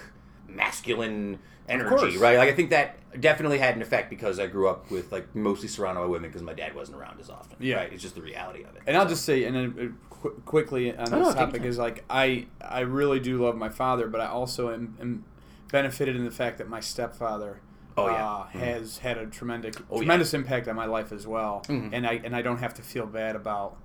masculine 0.49 1.39
energy, 1.69 1.89
course. 1.89 2.15
right? 2.17 2.37
Like 2.37 2.49
I 2.49 2.53
think 2.53 2.69
that 2.71 2.97
definitely 3.19 3.59
had 3.59 3.75
an 3.75 3.81
effect 3.81 4.09
because 4.09 4.39
I 4.39 4.47
grew 4.47 4.67
up 4.67 4.91
with 4.91 5.11
like 5.11 5.33
mostly 5.35 5.67
surrounded 5.67 6.01
by 6.01 6.07
women 6.07 6.29
because 6.29 6.41
my 6.43 6.53
dad 6.53 6.75
wasn't 6.75 6.97
around 6.97 7.19
as 7.19 7.29
often. 7.29 7.57
Yeah. 7.59 7.75
right? 7.77 7.93
it's 7.93 8.01
just 8.01 8.15
the 8.15 8.21
reality 8.21 8.63
of 8.63 8.75
it. 8.75 8.81
And 8.87 8.97
I'll 8.97 9.07
just 9.07 9.23
say, 9.25 9.45
and 9.45 9.55
then 9.55 9.95
uh, 10.11 10.13
qu- 10.13 10.41
quickly 10.45 10.91
on 10.95 11.05
this 11.05 11.11
your 11.11 11.33
topic 11.33 11.63
is 11.63 11.77
like 11.77 12.03
I 12.09 12.47
I 12.61 12.81
really 12.81 13.19
do 13.19 13.43
love 13.43 13.55
my 13.55 13.69
father, 13.69 14.07
but 14.07 14.21
I 14.21 14.27
also 14.27 14.73
am, 14.73 14.97
am 14.99 15.23
benefited 15.71 16.15
in 16.15 16.25
the 16.25 16.31
fact 16.31 16.57
that 16.57 16.69
my 16.69 16.79
stepfather. 16.79 17.59
Oh, 17.97 18.07
yeah. 18.07 18.25
uh, 18.27 18.43
has 18.47 18.97
had 18.97 19.17
a 19.17 19.25
tremendous 19.25 19.77
Oh, 19.77 19.79
yeah. 19.79 19.85
Mm-hmm. 19.85 19.97
tremendous 19.99 20.33
impact 20.33 20.67
on 20.67 20.75
my 20.75 20.83
life 20.85 21.13
as 21.13 21.25
well, 21.25 21.63
and 21.69 22.05
I 22.05 22.19
and 22.25 22.35
I 22.35 22.41
don't 22.41 22.57
have 22.57 22.73
to 22.73 22.81
feel 22.81 23.05
bad 23.05 23.37
about 23.37 23.77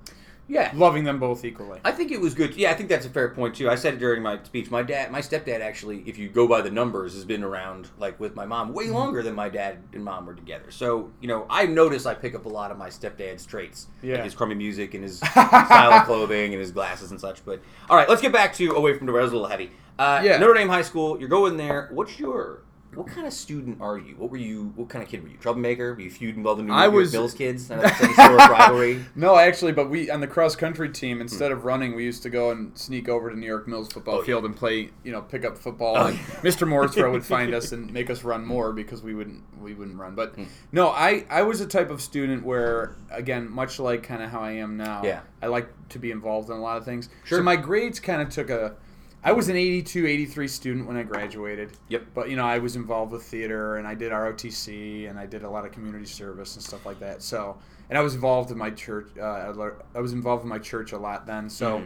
yeah. 0.50 0.70
loving 0.74 1.04
them 1.04 1.18
both 1.20 1.44
equally. 1.44 1.80
I 1.84 1.92
think 1.92 2.10
it 2.10 2.20
was 2.20 2.34
good. 2.34 2.54
Yeah, 2.56 2.70
I 2.70 2.74
think 2.74 2.88
that's 2.88 3.06
a 3.06 3.10
fair 3.10 3.28
point 3.30 3.54
too. 3.54 3.70
I 3.70 3.76
said 3.76 3.94
it 3.94 4.00
during 4.00 4.22
my 4.22 4.42
speech. 4.42 4.70
My 4.70 4.82
dad, 4.82 5.10
my 5.12 5.20
stepdad, 5.20 5.60
actually, 5.60 6.02
if 6.06 6.18
you 6.18 6.28
go 6.28 6.48
by 6.48 6.60
the 6.60 6.70
numbers, 6.70 7.14
has 7.14 7.24
been 7.24 7.44
around 7.44 7.88
like 7.98 8.18
with 8.20 8.34
my 8.34 8.44
mom 8.46 8.68
Mm-hmm. 8.68 8.76
way 8.76 8.86
longer 8.90 9.22
than 9.22 9.34
my 9.34 9.48
dad 9.48 9.78
and 9.94 10.04
mom 10.04 10.26
were 10.26 10.34
together. 10.34 10.70
So 10.70 11.10
you 11.20 11.28
know, 11.28 11.46
I 11.48 11.66
notice 11.66 12.04
I 12.06 12.14
pick 12.14 12.34
up 12.34 12.44
a 12.44 12.48
lot 12.48 12.70
of 12.70 12.76
my 12.78 12.88
stepdad's 12.88 13.46
traits, 13.46 13.86
Yeah. 14.02 14.16
like 14.16 14.24
his 14.24 14.34
crummy 14.34 14.54
music 14.56 14.94
and 14.94 15.02
his 15.04 15.18
style 15.20 15.92
of 15.92 16.04
clothing 16.06 16.52
and 16.52 16.60
his 16.60 16.72
glasses 16.72 17.10
and 17.12 17.20
such. 17.20 17.44
But 17.44 17.60
all 17.88 17.96
right, 17.96 18.08
let's 18.08 18.20
get 18.22 18.32
back 18.32 18.54
to 18.56 18.72
away 18.72 18.98
from 18.98 19.06
the. 19.06 19.12
Was 19.12 19.30
a 19.30 19.34
little 19.34 19.48
heavy. 19.48 19.70
Uh, 19.98 20.20
Yeah. 20.24 20.38
Notre 20.38 20.54
Dame 20.54 20.68
High 20.68 20.82
School. 20.82 21.18
You're 21.20 21.28
going 21.28 21.56
there. 21.56 21.88
What's 21.92 22.18
your 22.18 22.62
what 22.94 23.06
kind 23.06 23.24
of 23.26 23.32
student 23.32 23.80
are 23.80 23.96
you? 23.98 24.14
What 24.16 24.30
were 24.30 24.36
you? 24.36 24.72
What 24.74 24.88
kind 24.88 25.02
of 25.04 25.08
kid 25.08 25.22
were 25.22 25.28
you? 25.28 25.36
Troublemaker? 25.36 25.94
Were 25.94 26.00
you 26.00 26.10
feuding 26.10 26.42
with 26.42 26.48
all 26.50 26.56
the 26.56 26.64
New 26.64 26.72
I 26.72 26.84
York 26.84 26.94
was- 26.94 27.12
Bills 27.12 27.34
kids? 27.34 27.68
Know 27.70 27.80
that's 27.80 28.18
rivalry. 28.18 29.04
No, 29.14 29.36
actually, 29.36 29.72
but 29.72 29.88
we 29.88 30.10
on 30.10 30.20
the 30.20 30.26
cross 30.26 30.56
country 30.56 30.88
team 30.90 31.20
instead 31.20 31.52
of 31.52 31.64
running, 31.64 31.94
we 31.94 32.04
used 32.04 32.22
to 32.24 32.30
go 32.30 32.50
and 32.50 32.76
sneak 32.76 33.08
over 33.08 33.30
to 33.30 33.36
New 33.38 33.46
York 33.46 33.68
Mills 33.68 33.92
football 33.92 34.16
Oh, 34.16 34.22
field 34.22 34.44
and 34.44 34.56
play, 34.56 34.90
you 35.04 35.12
know, 35.12 35.20
pick 35.22 35.44
up 35.44 35.56
football. 35.56 35.96
Oh, 35.96 36.06
and 36.06 36.16
yeah. 36.16 36.22
Mr. 36.42 36.66
Morrisrow 36.68 37.12
would 37.12 37.24
find 37.24 37.54
us 37.54 37.70
and 37.72 37.92
make 37.92 38.10
us 38.10 38.24
run 38.24 38.44
more 38.44 38.72
because 38.72 39.02
we 39.02 39.14
wouldn't 39.14 39.42
we 39.60 39.72
wouldn't 39.74 39.96
run. 39.98 40.14
But 40.16 40.34
Hmm. 40.34 40.44
no, 40.72 40.88
I 40.88 41.24
I 41.30 41.42
was 41.42 41.60
a 41.60 41.66
type 41.66 41.90
of 41.90 42.00
student 42.00 42.44
where 42.44 42.96
again, 43.10 43.48
much 43.50 43.78
like 43.78 44.02
kind 44.02 44.22
of 44.22 44.30
how 44.30 44.40
I 44.40 44.52
am 44.52 44.76
now, 44.76 45.02
Yeah. 45.04 45.20
I 45.40 45.46
like 45.46 45.68
to 45.90 45.98
be 45.98 46.10
involved 46.10 46.50
in 46.50 46.56
a 46.56 46.60
lot 46.60 46.76
of 46.76 46.84
things. 46.84 47.08
Sure. 47.24 47.38
So 47.38 47.44
my 47.44 47.56
grades 47.56 48.00
kind 48.00 48.20
of 48.20 48.30
took 48.30 48.50
a. 48.50 48.74
I 49.22 49.32
was 49.32 49.48
an 49.48 49.56
82, 49.56 50.06
83 50.06 50.48
student 50.48 50.86
when 50.86 50.96
I 50.96 51.02
graduated. 51.02 51.72
Yep. 51.88 52.06
But 52.14 52.30
you 52.30 52.36
know, 52.36 52.46
I 52.46 52.58
was 52.58 52.76
involved 52.76 53.12
with 53.12 53.22
theater 53.22 53.76
and 53.76 53.86
I 53.86 53.94
did 53.94 54.12
ROTC 54.12 55.10
and 55.10 55.18
I 55.18 55.26
did 55.26 55.42
a 55.42 55.50
lot 55.50 55.66
of 55.66 55.72
community 55.72 56.06
service 56.06 56.54
and 56.54 56.64
stuff 56.64 56.86
like 56.86 57.00
that. 57.00 57.22
So, 57.22 57.58
and 57.90 57.98
I 57.98 58.02
was 58.02 58.14
involved 58.14 58.50
in 58.50 58.58
my 58.58 58.70
church. 58.70 59.08
Uh, 59.18 59.52
I 59.94 60.00
was 60.00 60.12
involved 60.12 60.44
in 60.44 60.48
my 60.48 60.58
church 60.58 60.92
a 60.92 60.98
lot 60.98 61.26
then. 61.26 61.50
So, 61.50 61.82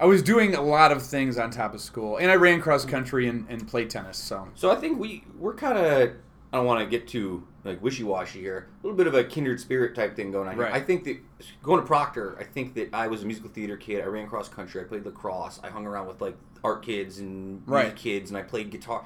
I 0.00 0.04
was 0.04 0.22
doing 0.22 0.54
a 0.54 0.62
lot 0.62 0.92
of 0.92 1.02
things 1.02 1.38
on 1.38 1.50
top 1.50 1.74
of 1.74 1.80
school, 1.80 2.18
and 2.18 2.30
I 2.30 2.36
ran 2.36 2.60
cross 2.60 2.84
country 2.84 3.26
and, 3.28 3.46
and 3.48 3.66
played 3.66 3.90
tennis. 3.90 4.16
So, 4.16 4.48
So 4.54 4.70
I 4.70 4.76
think 4.76 4.98
we 4.98 5.24
we're 5.36 5.54
kind 5.54 5.76
of 5.76 6.12
I 6.52 6.56
don't 6.56 6.66
want 6.66 6.80
to 6.80 6.86
get 6.86 7.08
too 7.08 7.46
like 7.68 7.82
wishy 7.82 8.04
washy 8.04 8.40
here. 8.40 8.68
A 8.82 8.86
little 8.86 8.96
bit 8.96 9.06
of 9.06 9.14
a 9.14 9.24
kindred 9.24 9.60
spirit 9.60 9.94
type 9.94 10.16
thing 10.16 10.32
going 10.32 10.48
on 10.48 10.54
here. 10.54 10.64
Right. 10.64 10.74
I 10.74 10.80
think 10.80 11.04
that 11.04 11.18
going 11.62 11.80
to 11.80 11.86
Proctor, 11.86 12.36
I 12.40 12.44
think 12.44 12.74
that 12.74 12.92
I 12.92 13.06
was 13.08 13.22
a 13.22 13.26
musical 13.26 13.50
theater 13.50 13.76
kid. 13.76 14.02
I 14.02 14.06
ran 14.06 14.28
cross 14.28 14.48
country. 14.48 14.80
I 14.80 14.84
played 14.84 15.04
lacrosse. 15.04 15.60
I 15.62 15.68
hung 15.68 15.86
around 15.86 16.06
with 16.08 16.20
like 16.20 16.36
art 16.64 16.82
kids 16.84 17.18
and 17.18 17.66
music 17.66 17.68
Right. 17.68 17.96
kids, 17.96 18.30
and 18.30 18.36
I 18.38 18.42
played 18.42 18.70
guitar. 18.70 19.04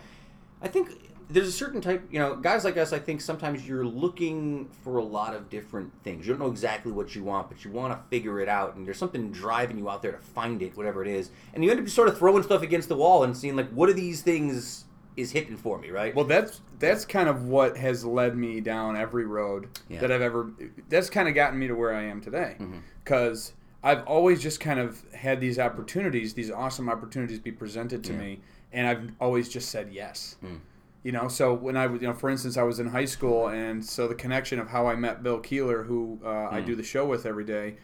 I 0.63 0.69
think 0.69 0.91
there's 1.29 1.49
a 1.49 1.53
certain 1.53 1.81
type, 1.81 2.07
you 2.11 2.19
know, 2.19 2.37
guys 2.37 2.65
like 2.65 2.77
us. 2.77 2.93
I 2.93 2.99
think 2.99 3.21
sometimes 3.21 3.67
you're 3.67 3.87
looking 3.87 4.69
for 4.83 4.99
a 4.99 5.05
lot 5.05 5.35
of 5.35 5.49
different 5.49 5.91
things. 6.05 6.27
You 6.27 6.33
don't 6.35 6.41
know 6.41 6.51
exactly 6.51 6.93
what 6.93 7.15
you 7.15 7.25
want, 7.25 7.49
but 7.49 7.65
you 7.65 7.71
want 7.71 7.93
to 7.95 8.09
figure 8.11 8.41
it 8.41 8.49
out, 8.49 8.75
and 8.77 8.87
there's 8.87 8.99
something 8.99 9.31
driving 9.33 9.79
you 9.79 9.89
out 9.89 10.03
there 10.03 10.13
to 10.13 10.19
find 10.19 10.61
it, 10.63 10.77
whatever 10.77 11.03
it 11.03 11.09
is. 11.09 11.31
And 11.55 11.65
you 11.65 11.71
end 11.71 11.81
up 11.81 11.89
sort 11.89 12.09
of 12.09 12.19
throwing 12.19 12.43
stuff 12.43 12.63
against 12.63 12.89
the 12.89 12.97
wall 12.97 13.25
and 13.25 13.37
seeing 13.37 13.57
like, 13.57 13.71
what 13.71 13.89
are 13.89 13.95
these 13.95 14.21
things 14.23 14.85
is 15.17 15.31
hitting 15.33 15.57
for 15.57 15.79
me, 15.79 15.91
right? 15.91 16.15
well, 16.15 16.25
that's 16.25 16.61
that's 16.79 17.05
kind 17.05 17.29
of 17.29 17.45
what 17.47 17.77
has 17.77 18.05
led 18.05 18.37
me 18.37 18.61
down 18.61 18.97
every 18.97 19.25
road 19.27 19.69
Yeah. 19.89 20.01
that 20.01 20.11
I've 20.13 20.23
ever. 20.23 20.51
That's 20.89 21.11
kind 21.11 21.29
of 21.29 21.35
gotten 21.35 21.59
me 21.59 21.69
to 21.69 21.75
where 21.75 21.95
I 21.95 22.03
am 22.05 22.21
today, 22.21 22.57
Mm-hmm. 22.59 22.79
because 23.05 23.53
I've 23.85 24.05
always 24.07 24.41
just 24.43 24.61
kind 24.61 24.79
of 24.81 25.03
had 25.13 25.41
these 25.41 25.59
opportunities, 25.59 26.35
these 26.35 26.51
awesome 26.51 26.89
opportunities, 26.89 27.39
be 27.41 27.53
presented 27.53 28.03
to 28.05 28.13
Yeah. 28.13 28.19
me, 28.19 28.41
and 28.73 28.87
I've 28.87 29.11
always 29.21 29.49
just 29.49 29.71
said 29.71 29.91
yes. 29.93 30.37
Mm. 30.45 30.61
You 31.05 31.11
know, 31.13 31.27
so 31.27 31.53
when 31.53 31.77
I 31.77 31.89
was, 31.89 32.01
you 32.01 32.07
know, 32.07 32.15
for 32.15 32.31
instance, 32.31 32.57
I 32.57 32.63
was 32.63 32.79
in 32.79 32.87
high 32.87 33.07
school, 33.07 33.49
and 33.49 33.85
so 33.85 34.07
the 34.07 34.15
connection 34.15 34.61
of 34.61 34.69
how 34.69 34.87
I 34.87 34.95
met 34.95 35.23
Bill 35.25 35.41
Keeler, 35.41 35.83
who 35.83 36.21
uh, 36.25 36.29
I 36.51 36.61
Mm. 36.61 36.67
do 36.67 36.77
the 36.77 36.85
show 36.85 37.05
with 37.07 37.27
every 37.27 37.45
day, 37.45 37.75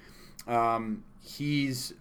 um, 0.47 1.03
he's 1.20 1.95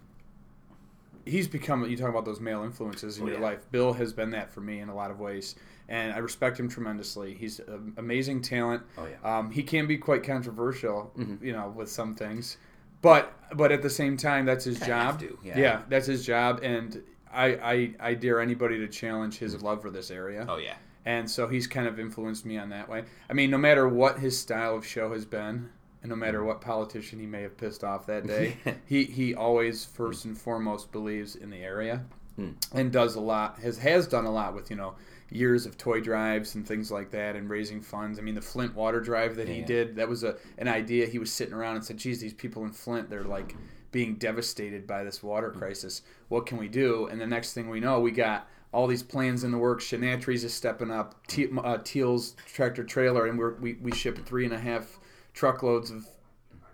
he's 1.28 1.46
become. 1.48 1.84
You 1.88 1.96
talk 1.96 2.08
about 2.08 2.24
those 2.24 2.40
male 2.40 2.62
influences 2.62 3.18
in 3.18 3.24
Oh, 3.24 3.26
your 3.26 3.36
yeah. 3.36 3.42
life. 3.44 3.70
Bill 3.70 3.92
has 3.92 4.12
been 4.12 4.30
that 4.30 4.50
for 4.50 4.60
me 4.60 4.80
in 4.80 4.88
a 4.88 4.94
lot 4.94 5.10
of 5.10 5.20
ways, 5.20 5.54
and 5.88 6.12
I 6.12 6.18
respect 6.18 6.58
him 6.58 6.68
tremendously. 6.68 7.34
He's 7.34 7.60
an 7.60 7.94
amazing 7.96 8.42
talent. 8.42 8.82
Oh, 8.96 9.06
yeah. 9.06 9.38
Um, 9.38 9.50
he 9.50 9.62
can 9.62 9.86
be 9.86 9.96
quite 9.98 10.22
controversial, 10.24 11.12
Mhm. 11.16 11.42
you 11.42 11.52
know, 11.52 11.68
with 11.74 11.88
some 11.90 12.14
things, 12.14 12.56
but 13.02 13.34
but 13.54 13.72
at 13.72 13.82
the 13.82 13.90
same 13.90 14.16
time, 14.16 14.44
that's 14.46 14.64
his 14.64 14.78
Kinda 14.78 14.94
job. 14.94 15.20
to, 15.20 15.38
yeah. 15.44 15.82
that's 15.88 16.06
his 16.06 16.24
job, 16.26 16.60
and 16.62 17.02
I, 17.32 17.46
I 17.56 17.94
I 18.10 18.14
dare 18.14 18.40
anybody 18.40 18.78
to 18.78 18.88
challenge 18.88 19.38
his 19.38 19.60
love 19.62 19.82
for 19.82 19.90
this 19.90 20.10
area. 20.10 20.46
oh 20.48 20.56
yeah. 20.56 20.74
And 21.04 21.30
so 21.30 21.46
he's 21.48 21.66
kind 21.66 21.86
of 21.86 21.98
influenced 21.98 22.44
me 22.44 22.58
on 22.58 22.68
that 22.70 22.86
way. 22.88 23.04
I 23.30 23.32
mean, 23.32 23.50
no 23.50 23.56
matter 23.56 23.88
what 23.88 24.18
his 24.18 24.38
style 24.38 24.74
of 24.76 24.84
show 24.84 25.12
has 25.12 25.24
been, 25.24 25.70
and 26.02 26.10
no 26.10 26.16
matter 26.16 26.44
what 26.44 26.60
politician 26.60 27.18
he 27.18 27.26
may 27.26 27.42
have 27.42 27.56
pissed 27.56 27.82
off 27.84 28.06
that 28.06 28.26
day, 28.26 28.56
he, 28.86 29.04
he 29.04 29.34
always 29.34 29.84
first 29.84 30.24
and 30.24 30.36
foremost 30.38 30.92
believes 30.92 31.36
in 31.36 31.50
the 31.50 31.58
area 31.58 32.04
Mm. 32.38 32.54
and 32.72 32.92
does 32.92 33.16
a 33.16 33.20
lot 33.20 33.58
has 33.58 33.78
has 33.78 34.06
done 34.06 34.24
a 34.24 34.30
lot 34.30 34.54
with, 34.54 34.70
you 34.70 34.76
know, 34.76 34.94
years 35.28 35.66
of 35.66 35.76
toy 35.76 36.00
drives 36.00 36.54
and 36.54 36.64
things 36.64 36.88
like 36.92 37.10
that 37.10 37.34
and 37.34 37.50
raising 37.50 37.80
funds. 37.80 38.16
I 38.16 38.22
mean, 38.22 38.36
the 38.36 38.40
Flint 38.40 38.76
water 38.76 39.00
drive 39.00 39.34
that 39.36 39.48
he 39.48 39.58
Yeah. 39.58 39.66
did, 39.66 39.96
that 39.96 40.08
was 40.08 40.22
a 40.22 40.36
an 40.56 40.68
idea 40.68 41.06
he 41.06 41.18
was 41.18 41.32
sitting 41.32 41.52
around 41.52 41.74
and 41.74 41.84
said, 41.84 41.96
"Geez, 41.96 42.20
these 42.20 42.32
people 42.32 42.62
in 42.64 42.70
Flint, 42.70 43.10
they're 43.10 43.24
like 43.24 43.56
being 43.90 44.14
devastated 44.14 44.86
by 44.86 45.02
this 45.02 45.20
water 45.20 45.50
crisis. 45.50 46.02
What 46.28 46.46
can 46.46 46.58
we 46.58 46.68
do?" 46.68 47.06
And 47.08 47.20
the 47.20 47.26
next 47.26 47.54
thing 47.54 47.68
we 47.68 47.80
know, 47.80 47.98
we 47.98 48.12
got 48.12 48.46
all 48.70 48.86
these 48.86 49.02
plans 49.02 49.42
in 49.42 49.50
the 49.50 49.58
works. 49.58 49.84
Chanatry's 49.86 50.44
is 50.44 50.54
stepping 50.54 50.92
up. 50.92 51.26
Te- 51.26 51.50
uh, 51.58 51.78
Teal's 51.82 52.36
tractor 52.46 52.84
trailer, 52.84 53.26
and 53.26 53.36
we're, 53.36 53.54
we 53.54 53.74
we 53.82 53.90
shipped 53.90 54.20
three 54.28 54.44
and 54.44 54.54
a 54.54 54.60
half 54.60 55.00
truckloads 55.38 55.92
of 55.92 56.04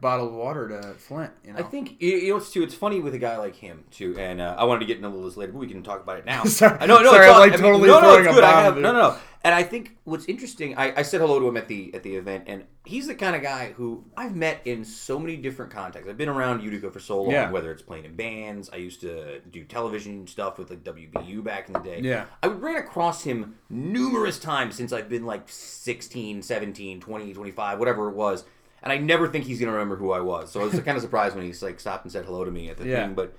bottled 0.04 0.34
water 0.34 0.68
to 0.68 0.94
Flint. 0.98 1.32
You 1.46 1.54
know, 1.54 1.60
I 1.60 1.62
think 1.62 2.00
you 2.00 2.28
know 2.28 2.36
it's 2.36 2.52
too. 2.52 2.62
It's 2.62 2.74
funny 2.74 3.00
with 3.00 3.14
a 3.14 3.18
guy 3.18 3.38
like 3.38 3.56
him 3.56 3.84
too, 3.90 4.14
and 4.18 4.38
uh, 4.40 4.54
I 4.58 4.64
wanted 4.64 4.80
to 4.80 4.86
get 4.86 4.96
into 4.98 5.08
a 5.08 5.10
little 5.10 5.24
this 5.24 5.36
later, 5.38 5.52
but 5.52 5.58
we 5.60 5.66
can 5.66 5.82
talk 5.82 6.02
about 6.02 6.18
it 6.18 6.26
now. 6.26 6.44
Sorry- 6.44 6.76
I 6.78 6.84
know, 6.86 6.98
no, 7.02 7.10
sorry, 7.10 7.26
it's 7.26 7.34
all- 7.34 7.40
like, 7.40 7.52
I 7.52 7.56
mean, 7.56 7.62
totally 7.62 7.88
no, 7.88 8.00
no, 8.00 8.18
it's 8.18 8.34
good. 8.34 8.44
I 8.44 8.62
have 8.62 8.76
no, 8.76 8.92
no, 8.92 8.98
no. 9.10 9.16
And 9.42 9.54
I 9.54 9.62
think 9.62 9.98
what's 10.04 10.24
interesting, 10.24 10.74
I, 10.78 11.00
I 11.00 11.02
said 11.02 11.20
hello 11.20 11.38
to 11.38 11.46
him 11.48 11.56
at 11.58 11.68
the 11.68 11.94
at 11.94 12.02
the 12.02 12.16
event, 12.16 12.44
and 12.46 12.64
he's 12.86 13.06
the 13.06 13.14
kind 13.14 13.34
of 13.36 13.42
guy 13.42 13.72
who 13.76 14.04
I've 14.16 14.34
met 14.36 14.60
in 14.66 14.84
so 14.84 15.18
many 15.18 15.36
different 15.36 15.70
contexts. 15.72 16.08
I've 16.08 16.16
been 16.18 16.28
around 16.30 16.62
Utica 16.62 16.90
for 16.90 17.00
so 17.00 17.22
long, 17.22 17.32
Yeah. 17.32 17.50
whether 17.50 17.70
it's 17.72 17.82
playing 17.82 18.04
in 18.06 18.14
bands. 18.14 18.70
I 18.72 18.76
used 18.76 19.00
to 19.02 19.40
do 19.40 19.64
television 19.64 20.26
stuff 20.26 20.58
with 20.58 20.70
like 20.70 20.82
WBU 20.84 21.42
back 21.44 21.66
in 21.68 21.72
the 21.74 21.80
day. 21.80 22.00
Yeah. 22.02 22.24
I 22.42 22.46
ran 22.48 22.76
across 22.76 23.24
him 23.24 23.56
numerous 23.70 24.38
times 24.38 24.76
since 24.76 24.92
I've 24.94 25.08
been 25.10 25.24
like 25.26 25.42
16, 25.46 26.42
17, 26.42 27.00
20, 27.00 27.34
25, 27.34 27.78
whatever 27.78 28.08
it 28.10 28.14
was. 28.14 28.44
And 28.84 28.92
I 28.92 28.98
never 28.98 29.26
think 29.26 29.46
he's 29.46 29.58
going 29.58 29.68
to 29.68 29.72
remember 29.72 29.96
who 29.96 30.12
I 30.12 30.20
was. 30.20 30.52
So 30.52 30.60
I 30.60 30.64
was 30.64 30.74
kind 30.80 30.96
of 30.96 31.00
surprised 31.02 31.34
when 31.34 31.44
he's 31.44 31.62
like 31.62 31.80
stopped 31.80 32.04
and 32.04 32.12
said 32.12 32.24
hello 32.26 32.44
to 32.44 32.50
me 32.50 32.68
at 32.68 32.76
the 32.76 32.86
Yeah. 32.86 33.06
thing. 33.06 33.14
But 33.14 33.34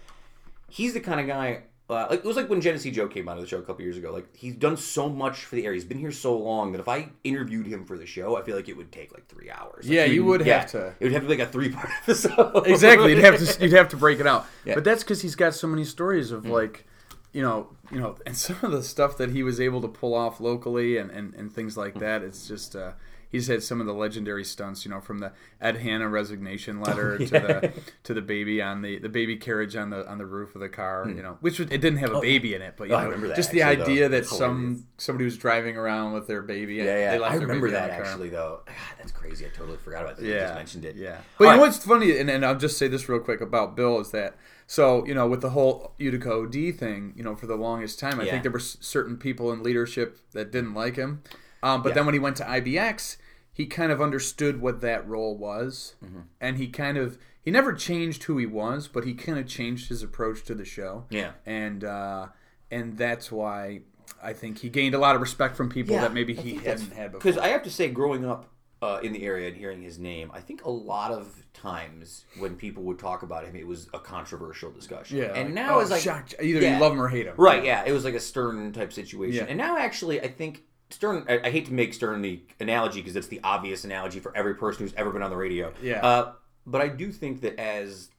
he's 0.70 0.94
the 0.94 1.00
kind 1.00 1.22
of 1.22 1.28
guy. 1.28 1.62
Uh, 1.88 2.08
like 2.10 2.20
it 2.22 2.26
was 2.26 2.36
like 2.36 2.50
when 2.50 2.62
Genesee 2.62 2.90
Joe 2.90 3.08
came 3.08 3.30
out 3.30 3.38
of 3.38 3.44
the 3.44 3.48
show 3.48 3.60
a 3.60 3.62
couple 3.62 3.84
years 3.84 3.96
ago. 3.96 4.12
Like 4.12 4.36
he's 4.36 4.56
done 4.56 4.76
so 4.76 5.08
much 5.08 5.46
for 5.46 5.56
the 5.56 5.64
area. 5.66 5.76
He's 5.76 5.86
been 5.86 6.00
here 6.00 6.12
so 6.12 6.36
long 6.36 6.72
that 6.72 6.82
if 6.82 6.88
I 6.90 7.10
interviewed 7.24 7.68
him 7.68 7.86
for 7.86 7.96
the 7.96 8.08
show, 8.08 8.36
I 8.36 8.42
feel 8.42 8.56
like 8.56 8.68
it 8.70 8.76
would 8.76 8.92
take 8.92 9.14
like 9.14 9.28
three 9.28 9.52
hours. 9.52 9.86
Like, 9.86 9.94
Yeah, 9.94 10.06
you 10.06 10.26
would 10.26 10.44
yeah, 10.44 10.62
have 10.62 10.72
to. 10.72 10.88
It 11.00 11.04
would 11.04 11.12
have 11.12 11.22
to 11.22 11.28
be 11.30 11.38
like 11.38 11.48
a 11.48 11.52
three 11.52 11.70
part 11.70 11.90
episode. 12.02 12.66
exactly. 12.66 13.12
You'd 13.14 13.24
have 13.24 13.38
to 13.38 13.62
you'd 13.64 13.74
have 13.74 13.90
to 13.90 13.98
break 13.98 14.20
it 14.20 14.26
out. 14.26 14.48
Yeah. 14.66 14.74
But 14.74 14.84
that's 14.84 15.04
because 15.04 15.22
he's 15.22 15.36
got 15.36 15.54
so 15.54 15.68
many 15.68 15.84
stories 15.84 16.32
of 16.32 16.48
like, 16.48 16.88
you 17.34 17.44
know, 17.44 17.68
you 17.92 18.00
know, 18.00 18.16
and 18.26 18.36
some 18.36 18.58
of 18.64 18.72
the 18.72 18.82
stuff 18.82 19.16
that 19.18 19.30
he 19.30 19.44
was 19.44 19.62
able 19.62 19.82
to 19.82 19.88
pull 19.88 20.16
off 20.16 20.40
locally 20.40 20.98
and 20.98 21.12
and, 21.12 21.36
and 21.36 21.52
things 21.54 21.78
like 21.78 22.00
that. 22.00 22.24
It's 22.24 22.48
just. 22.48 22.76
Uh, 22.76 22.94
He's 23.36 23.48
had 23.48 23.62
some 23.64 23.80
of 23.82 23.88
the 23.88 23.94
legendary 23.94 24.44
stunts, 24.44 24.86
you 24.86 24.92
know, 24.92 25.02
from 25.02 25.20
the 25.20 25.34
Ed 25.62 25.78
Hanna 25.78 26.08
resignation 26.10 26.80
letter 26.82 27.18
to 27.20 27.26
the 27.26 27.72
to 28.04 28.14
the 28.14 28.22
baby 28.22 28.62
on 28.62 28.82
the 28.82 28.98
the 28.98 29.10
baby 29.10 29.36
carriage 29.36 29.76
on 29.76 29.90
the 29.90 30.08
on 30.10 30.18
the 30.18 30.26
roof 30.26 30.56
of 30.56 30.62
the 30.62 30.70
car, 30.70 31.10
you 31.16 31.22
know, 31.22 31.38
which 31.42 31.60
was, 31.60 31.70
it 31.70 31.82
didn't 31.82 31.98
have 32.00 32.12
a 32.12 32.20
baby 32.22 32.54
in 32.56 32.62
it, 32.62 32.76
but 32.78 32.88
you 32.88 32.94
Oh, 32.96 32.98
I 32.98 33.02
know, 33.02 33.08
remember 33.10 33.28
that, 33.28 33.36
just 33.36 33.52
the 33.52 33.62
actually, 33.62 33.76
though. 33.78 33.84
idea 33.92 34.10
that 34.10 34.18
That's 34.18 34.30
hilarious. 34.38 34.80
some 34.80 34.88
somebody 34.98 35.26
was 35.26 35.38
driving 35.38 35.78
around 35.78 36.14
with 36.14 36.28
their 36.28 36.42
baby. 36.42 36.80
And 36.80 36.88
Yeah, 36.88 37.16
yeah. 37.18 37.22
I 37.26 37.36
remember 37.36 37.70
that 37.72 37.90
actually, 37.92 38.30
though. 38.30 38.62
God, 38.66 38.76
that's 38.98 39.12
crazy. 39.12 39.46
I 39.46 39.50
totally 39.50 39.78
forgot 39.78 40.04
about 40.04 40.18
that. 40.18 40.26
You 40.26 40.32
Yeah, 40.34 40.42
just 40.44 40.56
mentioned 40.56 40.86
it. 40.86 40.96
Yeah, 40.96 41.18
All 41.18 41.24
but 41.38 41.44
you 41.46 41.50
right. 41.52 41.56
know 41.58 41.62
what's 41.64 41.78
funny, 41.84 42.18
and, 42.18 42.30
and 42.30 42.46
I'll 42.46 42.58
just 42.58 42.78
say 42.78 42.88
this 42.88 43.08
real 43.10 43.20
quick 43.20 43.42
about 43.42 43.76
Bill 43.76 44.00
is 44.00 44.12
that 44.12 44.36
so 44.68 45.06
you 45.06 45.14
know 45.14 45.28
with 45.28 45.42
the 45.42 45.50
whole 45.52 45.94
Utica 45.98 46.32
OD 46.32 46.72
thing, 46.76 47.14
you 47.16 47.24
know 47.24 47.36
for 47.36 47.48
the 47.48 47.56
longest 47.56 48.00
time, 48.00 48.20
I 48.20 48.24
Yeah. 48.24 48.32
think 48.32 48.44
there 48.44 48.52
were 48.52 48.60
certain 48.60 49.18
people 49.18 49.52
in 49.52 49.62
leadership 49.62 50.20
that 50.32 50.52
didn't 50.52 50.74
like 50.74 50.96
him, 50.96 51.22
um, 51.62 51.84
but 51.84 51.90
Yeah. 51.90 51.96
then 51.96 52.06
when 52.06 52.14
he 52.14 52.20
went 52.20 52.38
to 52.38 52.44
IBX, 52.50 53.18
he 53.56 53.66
kind 53.66 53.92
of 53.92 54.02
understood 54.02 54.60
what 54.62 54.82
that 54.82 55.08
role 55.08 55.36
was, 55.38 55.96
Mm-hmm. 56.04 56.20
and 56.40 56.58
he 56.58 56.68
kind 56.68 56.98
of 56.98 57.18
he 57.42 57.50
never 57.52 57.74
changed 57.74 58.24
who 58.26 58.38
he 58.38 58.46
was, 58.46 58.88
but 58.88 59.06
he 59.06 59.14
kind 59.14 59.40
of 59.40 59.48
changed 59.48 59.90
his 59.90 60.04
approach 60.04 60.44
to 60.46 60.54
the 60.56 60.66
show. 60.66 61.06
Yeah. 61.10 61.32
and 61.46 61.84
uh, 61.84 62.28
and 62.70 62.98
that's 62.98 63.32
why. 63.32 63.82
I 64.22 64.34
think 64.34 64.60
he 64.60 64.70
gained 64.70 64.94
a 64.96 65.00
lot 65.00 65.16
of 65.16 65.22
respect 65.22 65.56
from 65.56 65.70
people 65.70 65.96
Yeah, 65.96 66.02
that 66.02 66.14
maybe 66.14 66.34
he 66.34 66.52
think 66.52 66.64
that's- 66.64 66.82
hadn't 66.82 66.98
had 66.98 67.12
before. 67.12 67.20
Because 67.32 67.38
I 67.38 67.48
have 67.50 67.64
to 67.64 67.70
say, 67.72 67.90
growing 67.90 68.24
up 68.26 68.50
uh, 68.82 69.00
in 69.04 69.14
the 69.14 69.24
area 69.24 69.48
and 69.48 69.58
hearing 69.58 69.82
his 69.82 69.98
name, 70.00 70.30
I 70.34 70.42
think 70.42 70.64
a 70.66 70.70
lot 70.70 71.12
of 71.12 71.44
times 71.54 72.26
when 72.40 72.56
people 72.56 72.84
would 72.84 73.00
talk 73.00 73.24
about 73.24 73.46
him, 73.46 73.56
it 73.56 73.66
was 73.68 73.88
a 73.94 74.00
controversial 74.00 74.72
discussion. 74.72 75.18
yeah, 75.18 75.34
and 75.34 75.46
like, 75.46 75.54
now 75.54 75.78
oh, 75.78 75.80
it's 75.80 75.92
like 75.92 76.02
shock- 76.02 76.34
either 76.42 76.62
yeah. 76.62 76.76
you 76.76 76.82
love 76.82 76.92
him 76.94 77.02
or 77.02 77.08
hate 77.08 77.26
him. 77.26 77.34
right, 77.38 77.64
yeah, 77.64 77.84
it 77.86 77.92
was 77.92 78.04
like 78.06 78.14
a 78.16 78.20
Stern 78.20 78.72
type 78.74 78.92
situation. 78.94 79.46
Yeah. 79.46 79.50
And 79.50 79.58
now, 79.58 79.78
actually, 79.78 80.22
I 80.22 80.28
think 80.28 80.64
Stern. 80.90 81.26
I, 81.28 81.40
I 81.46 81.50
hate 81.50 81.66
to 81.68 81.74
make 81.74 81.94
Stern 81.94 82.22
the 82.22 82.42
analogy 82.60 83.02
because 83.02 83.16
it's 83.16 83.28
the 83.28 83.40
obvious 83.44 83.84
analogy 83.84 84.20
for 84.20 84.36
every 84.36 84.56
person 84.56 84.84
who's 84.84 84.94
ever 84.96 85.12
been 85.12 85.22
on 85.24 85.30
the 85.30 85.38
radio. 85.38 85.74
Yeah. 85.82 86.06
Uh, 86.06 86.34
but 86.66 86.82
I 86.82 86.88
do 86.88 87.12
think 87.12 87.42
that 87.42 87.60
as 87.60 88.10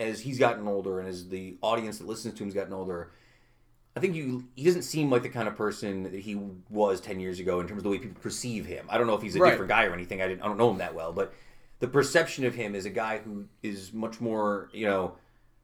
as 0.00 0.20
he's 0.20 0.38
gotten 0.38 0.66
older 0.66 0.98
and 0.98 1.08
as 1.08 1.28
the 1.28 1.56
audience 1.62 1.98
that 1.98 2.06
listens 2.06 2.34
to 2.34 2.42
him's 2.44 2.54
gotten 2.54 2.72
older, 2.72 3.12
I 3.96 4.00
think 4.00 4.14
you 4.14 4.44
he 4.56 4.64
doesn't 4.64 4.82
seem 4.82 5.10
like 5.10 5.22
the 5.22 5.28
kind 5.28 5.46
of 5.48 5.56
person 5.56 6.04
that 6.04 6.14
he 6.14 6.40
was 6.70 7.00
ten 7.00 7.20
years 7.20 7.38
ago 7.40 7.60
in 7.60 7.66
terms 7.68 7.78
of 7.78 7.84
the 7.84 7.90
way 7.90 7.98
people 7.98 8.20
perceive 8.20 8.66
him. 8.66 8.86
I 8.88 8.98
don't 8.98 9.06
know 9.06 9.14
if 9.14 9.22
he's 9.22 9.36
a 9.36 9.40
Right. 9.40 9.50
different 9.50 9.68
guy 9.68 9.84
or 9.84 9.92
anything. 9.92 10.22
I 10.22 10.28
didn't 10.28 10.42
I 10.42 10.46
don't 10.46 10.58
know 10.58 10.70
him 10.70 10.78
that 10.78 10.94
well, 10.94 11.12
but 11.12 11.32
the 11.80 11.88
perception 11.88 12.44
of 12.44 12.54
him 12.54 12.74
is 12.74 12.86
a 12.86 12.90
guy 12.90 13.18
who 13.18 13.46
is 13.62 13.92
much 13.92 14.20
more 14.20 14.70
you 14.72 14.86
know. 14.86 15.16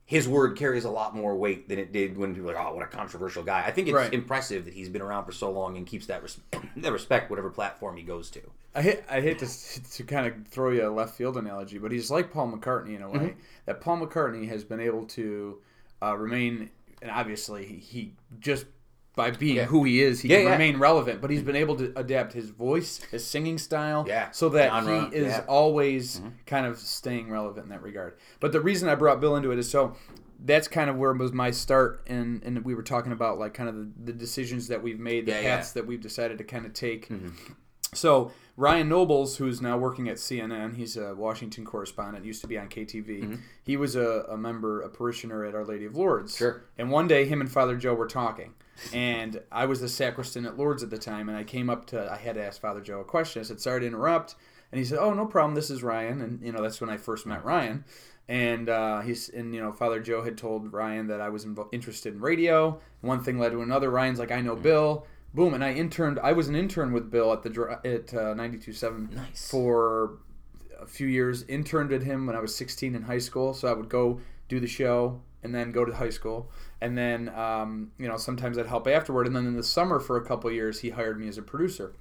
His 0.09 0.27
word 0.27 0.57
carries 0.57 0.87
a 0.87 0.91
lot 0.91 1.15
more 1.15 1.37
weight 1.37 1.69
than 1.69 1.79
it 1.79 1.93
did 1.93 2.17
when 2.17 2.35
people 2.35 2.49
were 2.49 2.55
like, 2.55 2.65
"Oh, 2.67 2.75
what 2.75 2.83
a 2.83 2.87
controversial 2.89 3.43
guy." 3.43 3.63
I 3.67 3.71
think 3.71 3.89
it's 3.89 3.95
Right. 3.95 4.11
impressive 4.13 4.65
that 4.65 4.73
he's 4.73 4.89
been 4.89 5.03
around 5.03 5.27
for 5.27 5.33
so 5.33 5.51
long 5.51 5.77
and 5.77 5.87
keeps 5.87 6.07
that 6.07 6.23
res- 6.23 6.41
that 6.79 6.93
respect 6.93 7.29
whatever 7.29 7.51
platform 7.51 7.99
he 7.99 8.03
goes 8.03 8.31
to. 8.31 8.41
I 8.75 8.81
hate, 8.81 9.01
I 9.11 9.21
hate 9.21 9.39
to, 9.41 9.47
to 9.83 10.05
kind 10.05 10.27
of 10.27 10.49
throw 10.49 10.71
you 10.71 10.89
a 10.89 10.91
left 10.91 11.15
field 11.15 11.37
analogy, 11.37 11.77
but 11.77 11.93
he's 11.93 12.11
like 12.11 12.33
Paul 12.33 12.51
McCartney 12.53 12.97
in 12.97 13.03
a 13.03 13.11
way. 13.11 13.19
Mm-hmm. 13.19 13.41
That 13.67 13.83
Paul 13.83 13.99
McCartney 14.07 14.49
has 14.49 14.65
been 14.65 14.81
able 14.81 15.05
to 15.09 15.59
uh, 16.03 16.17
remain, 16.17 16.71
and 17.03 17.11
obviously 17.11 17.67
he, 17.67 17.77
he 17.77 18.13
just 18.41 18.65
by 19.19 19.31
being 19.33 19.57
Yeah. 19.57 19.65
who 19.67 19.85
he 19.85 20.01
is, 20.03 20.21
he 20.21 20.29
Yeah, 20.29 20.37
can 20.39 20.47
yeah. 20.47 20.53
remain 20.53 20.79
relevant. 20.79 21.21
But 21.21 21.31
he's 21.31 21.43
been 21.43 21.57
able 21.57 21.77
to 21.77 21.93
adapt 21.97 22.33
his 22.33 22.49
voice, 22.51 23.01
his 23.11 23.27
singing 23.27 23.59
style, 23.59 24.05
Yeah. 24.09 24.31
so 24.31 24.49
that 24.51 24.71
Genre, 24.71 25.11
he 25.11 25.17
is 25.17 25.27
yeah. 25.27 25.41
Mm-hmm. 25.41 25.51
always 25.51 26.23
kind 26.47 26.65
of 26.67 26.79
staying 26.79 27.31
relevant 27.31 27.65
in 27.65 27.71
that 27.71 27.83
regard. 27.83 28.17
But 28.41 28.53
the 28.53 28.61
reason 28.61 28.89
I 28.89 28.95
brought 28.95 29.21
Bill 29.21 29.37
into 29.37 29.51
it 29.53 29.59
is 29.59 29.69
so. 29.69 29.95
That's 30.41 30.69
kind 30.69 30.89
of 30.89 30.95
where 30.97 31.13
was 31.15 31.33
my 31.33 31.51
start, 31.51 32.05
and 32.07 32.45
and 32.45 32.65
we 32.65 32.73
were 32.77 32.85
talking 32.85 33.11
about 33.11 33.41
like 33.41 33.55
kind 33.55 33.69
of 33.69 33.75
the, 33.75 33.89
the 34.05 34.13
decisions 34.13 34.69
that 34.69 34.81
we've 34.85 35.01
made, 35.01 35.27
the 35.27 35.33
paths 35.33 35.73
that 35.73 35.85
we've 35.85 36.01
decided 36.01 36.39
to 36.39 36.45
kind 36.45 36.65
of 36.65 36.73
take. 36.73 37.09
Mm-hmm. 37.09 37.31
So 37.93 38.31
Ryan 38.57 38.89
Nobles, 38.89 39.39
who's 39.39 39.61
now 39.61 39.77
working 39.79 40.09
at 40.09 40.17
CNN, 40.19 40.77
he's 40.77 40.97
a 40.97 41.15
Washington 41.17 41.65
correspondent. 41.65 42.25
Used 42.25 42.41
to 42.43 42.47
be 42.47 42.57
on 42.57 42.69
KTV. 42.69 43.39
He 43.65 43.77
was 43.77 43.97
a, 43.97 44.27
a 44.29 44.37
member, 44.37 44.81
a 44.83 44.89
parishioner 44.89 45.45
at 45.45 45.55
Our 45.57 45.65
Lady 45.65 45.87
of 45.87 45.97
Lourdes. 45.97 46.37
Sure. 46.37 46.63
And 46.77 46.91
one 46.93 47.09
day, 47.09 47.25
him 47.27 47.41
and 47.41 47.51
Father 47.51 47.77
Joe 47.77 47.95
were 47.95 48.07
talking, 48.07 48.55
and 48.93 49.41
I 49.51 49.67
was 49.67 49.81
the 49.81 49.89
sacristan 49.89 50.47
at 50.47 50.57
Lourdes 50.57 50.83
at 50.83 50.91
the 50.91 50.99
time, 50.99 51.29
and 51.29 51.37
I 51.37 51.45
came 51.45 51.69
up 51.71 51.87
to, 51.89 52.11
I 52.11 52.17
had 52.17 52.35
to 52.37 52.45
ask 52.45 52.61
Father 52.61 52.81
Joe 52.81 53.01
a 53.01 53.05
question. 53.05 53.41
I 53.41 53.45
said, 53.45 53.61
"Sorry 53.61 53.81
to 53.81 53.87
interrupt," 53.87 54.35
and 54.73 54.79
he 54.79 54.85
said, 54.85 54.99
"Oh, 54.99 55.13
no 55.15 55.27
problem. 55.27 55.55
This 55.55 55.71
is 55.71 55.83
Ryan." 55.83 56.21
And 56.21 56.43
you 56.43 56.53
know, 56.53 56.63
that's 56.63 56.81
when 56.81 56.91
I 56.91 56.97
first 56.97 57.27
met 57.27 57.45
Ryan. 57.45 57.85
And 58.29 58.69
uh, 58.69 59.01
he's 59.01 59.29
and 59.31 59.55
you 59.55 59.61
know 59.61 59.73
Father 59.73 60.01
Joe 60.01 60.23
had 60.23 60.37
told 60.37 60.73
Ryan 60.73 61.07
that 61.07 61.21
I 61.21 61.31
was 61.31 61.45
invo- 61.47 61.69
interested 61.73 62.13
in 62.15 62.21
radio. 62.21 62.79
One 63.01 63.23
thing 63.23 63.39
led 63.39 63.53
to 63.53 63.63
another. 63.63 63.91
Ryan's 63.91 64.19
like, 64.19 64.31
I 64.31 64.41
know 64.41 64.55
Bill. 64.57 65.07
Boom, 65.35 65.53
and 65.55 65.63
I 65.63 65.73
interned. 65.73 66.19
I 66.21 66.33
was 66.33 66.49
an 66.49 66.55
intern 66.57 66.93
with 66.93 67.11
Bill 67.11 67.33
at 67.33 67.43
the 67.43 67.51
at 67.85 68.15
uh, 68.15 68.35
92.7 68.35 69.13
Nice. 69.15 69.51
for 69.51 70.19
a 70.81 70.87
few 70.87 71.07
years. 71.07 71.43
Interned 71.49 71.93
at 71.93 72.03
him 72.03 72.27
when 72.27 72.35
I 72.35 72.41
was 72.41 72.55
16 72.55 72.95
in 72.95 73.03
high 73.03 73.19
school, 73.19 73.53
so 73.55 73.69
I 73.69 73.73
would 73.75 73.89
go 73.89 74.21
do 74.49 74.59
the 74.61 74.67
show 74.67 75.21
and 75.43 75.55
then 75.55 75.71
go 75.71 75.85
to 75.85 75.95
high 75.95 76.11
school, 76.11 76.51
and 76.81 76.97
then 76.97 77.29
um, 77.31 77.93
you 77.99 78.09
know 78.09 78.17
sometimes 78.17 78.59
I'd 78.59 78.67
help 78.67 78.87
afterward. 78.87 79.27
And 79.27 79.35
then 79.37 79.47
in 79.47 79.57
the 79.57 79.63
summer 79.63 80.01
for 80.01 80.17
a 80.17 80.25
couple 80.25 80.51
years, 80.51 80.81
he 80.81 80.91
hired 80.91 81.19
me 81.21 81.29
as 81.29 81.39
a 81.39 81.43
producer. 81.43 81.93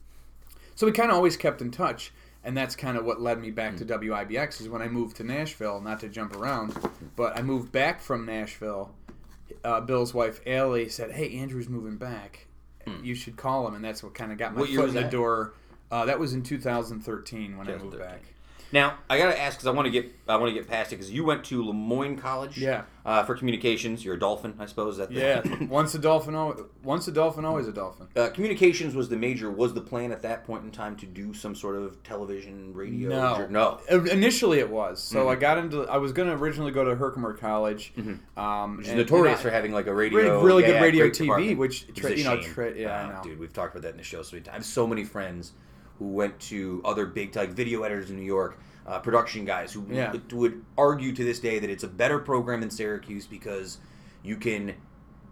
So 0.75 0.85
we 0.85 0.91
kind 0.91 1.09
of 1.09 1.15
always 1.17 1.37
kept 1.37 1.61
in 1.61 1.71
touch, 1.71 2.11
and 2.43 2.55
that's 2.55 2.75
kind 2.75 2.97
of 2.97 3.05
what 3.05 3.19
led 3.19 3.39
me 3.39 3.49
back 3.51 3.77
to 3.77 3.85
WIBX. 3.85 4.61
Is 4.61 4.69
when 4.69 4.81
I 4.81 4.87
moved 4.87 5.17
to 5.17 5.23
Nashville, 5.23 5.81
not 5.81 5.99
to 6.01 6.09
jump 6.09 6.35
around, 6.35 6.75
but 7.15 7.35
I 7.37 7.41
moved 7.41 7.71
back 7.71 7.99
from 8.01 8.25
Nashville. 8.25 8.93
Uh, 9.63 9.81
Bill's 9.81 10.13
wife 10.13 10.39
Allie 10.45 10.89
said, 10.89 11.11
"Hey, 11.11 11.37
Andrew's 11.37 11.69
moving 11.69 11.97
back. 11.97 12.45
You 13.03 13.15
should 13.15 13.35
call 13.35 13.67
him," 13.67 13.75
and 13.75 13.83
that's 13.83 14.01
what 14.01 14.13
kind 14.13 14.31
of 14.31 14.37
got 14.37 14.53
my 14.53 14.61
What 14.61 14.69
foot 14.69 14.89
in 14.89 14.93
the 14.95 15.01
that? 15.01 15.11
door. 15.11 15.53
Uh, 15.91 16.05
that 16.05 16.19
was 16.19 16.33
in 16.33 16.43
2013 16.43 17.57
when 17.57 17.67
I 17.67 17.77
moved 17.77 17.97
back. 17.97 18.21
Now 18.71 18.97
I 19.09 19.17
gotta 19.17 19.39
ask 19.39 19.57
because 19.57 19.67
I 19.67 19.71
want 19.71 19.85
to 19.85 19.91
get 19.91 20.11
I 20.27 20.35
want 20.35 20.53
to 20.53 20.59
get 20.59 20.67
past 20.69 20.91
it 20.91 20.97
because 20.97 21.11
you 21.11 21.23
went 21.23 21.43
to 21.45 21.65
Lemoyne 21.65 22.17
College. 22.17 22.57
Yeah. 22.57 22.83
Uh, 23.05 23.23
for 23.23 23.35
communications, 23.35 24.03
you're 24.03 24.15
a 24.15 24.19
dolphin, 24.19 24.53
I 24.59 24.65
suppose. 24.65 24.97
That 24.97 25.09
Yeah, 25.09 25.41
once 25.69 25.95
a 25.95 25.99
dolphin, 25.99 26.35
al- 26.35 26.65
once 26.83 27.07
a 27.07 27.11
dolphin, 27.13 27.45
always 27.45 27.65
a 27.65 27.71
dolphin. 27.71 28.07
Uh, 28.13 28.27
communications 28.31 28.93
was 28.95 29.07
the 29.07 29.15
major. 29.15 29.49
Was 29.49 29.73
the 29.73 29.79
plan 29.79 30.11
at 30.11 30.21
that 30.23 30.43
point 30.45 30.65
in 30.65 30.71
time 30.71 30.97
to 30.97 31.05
do 31.05 31.33
some 31.33 31.55
sort 31.55 31.77
of 31.77 32.03
television, 32.03 32.73
radio? 32.73 33.07
No, 33.07 33.47
no. 33.47 33.79
Initially, 34.11 34.59
it 34.59 34.69
was. 34.69 35.01
So 35.01 35.19
Mm-hmm. 35.19 35.29
I 35.29 35.35
got 35.35 35.57
into. 35.57 35.83
I 35.83 35.95
was 35.97 36.11
going 36.11 36.27
to 36.27 36.33
originally 36.35 36.73
go 36.73 36.83
to 36.83 36.95
Herkimer 36.95 37.33
College, 37.33 37.93
um, 38.35 38.77
Which 38.77 38.87
is 38.89 38.93
notorious 38.95 39.39
I- 39.39 39.43
for 39.43 39.49
having 39.51 39.71
like 39.71 39.87
a 39.87 39.93
radio, 39.93 40.43
Really- 40.43 40.63
good 40.63 40.75
yeah, 40.75 40.81
radio 40.81 41.05
TV, 41.07 41.17
department. 41.19 41.57
which 41.59 41.93
tra- 41.95 42.13
you 42.13 42.25
know, 42.25 42.41
tra- 42.41 42.75
yeah, 42.77 43.05
I 43.07 43.13
know. 43.15 43.23
dude. 43.23 43.39
We've 43.39 43.53
talked 43.53 43.73
about 43.73 43.83
that 43.83 43.91
in 43.91 43.97
the 43.97 44.03
show 44.03 44.21
so 44.23 44.35
many 44.35 44.43
times. 44.43 44.53
I 44.53 44.57
have 44.57 44.65
so 44.65 44.85
many 44.85 45.05
friends 45.05 45.53
who 45.99 46.07
went 46.09 46.39
to 46.39 46.81
other 46.85 47.05
big 47.05 47.35
like 47.35 47.49
video 47.49 47.83
editors 47.83 48.09
in 48.09 48.15
New 48.17 48.21
York, 48.25 48.59
uh, 48.85 48.99
production 48.99 49.45
guys 49.45 49.73
who 49.73 49.85
Yeah. 49.89 50.11
would, 50.11 50.31
would 50.33 50.65
argue 50.77 51.13
to 51.13 51.23
this 51.23 51.39
day 51.39 51.59
that 51.59 51.69
it's 51.69 51.83
a 51.83 51.87
better 51.87 52.19
program 52.19 52.61
than 52.61 52.69
Syracuse 52.69 53.25
because 53.27 53.77
you 54.23 54.37
can 54.37 54.73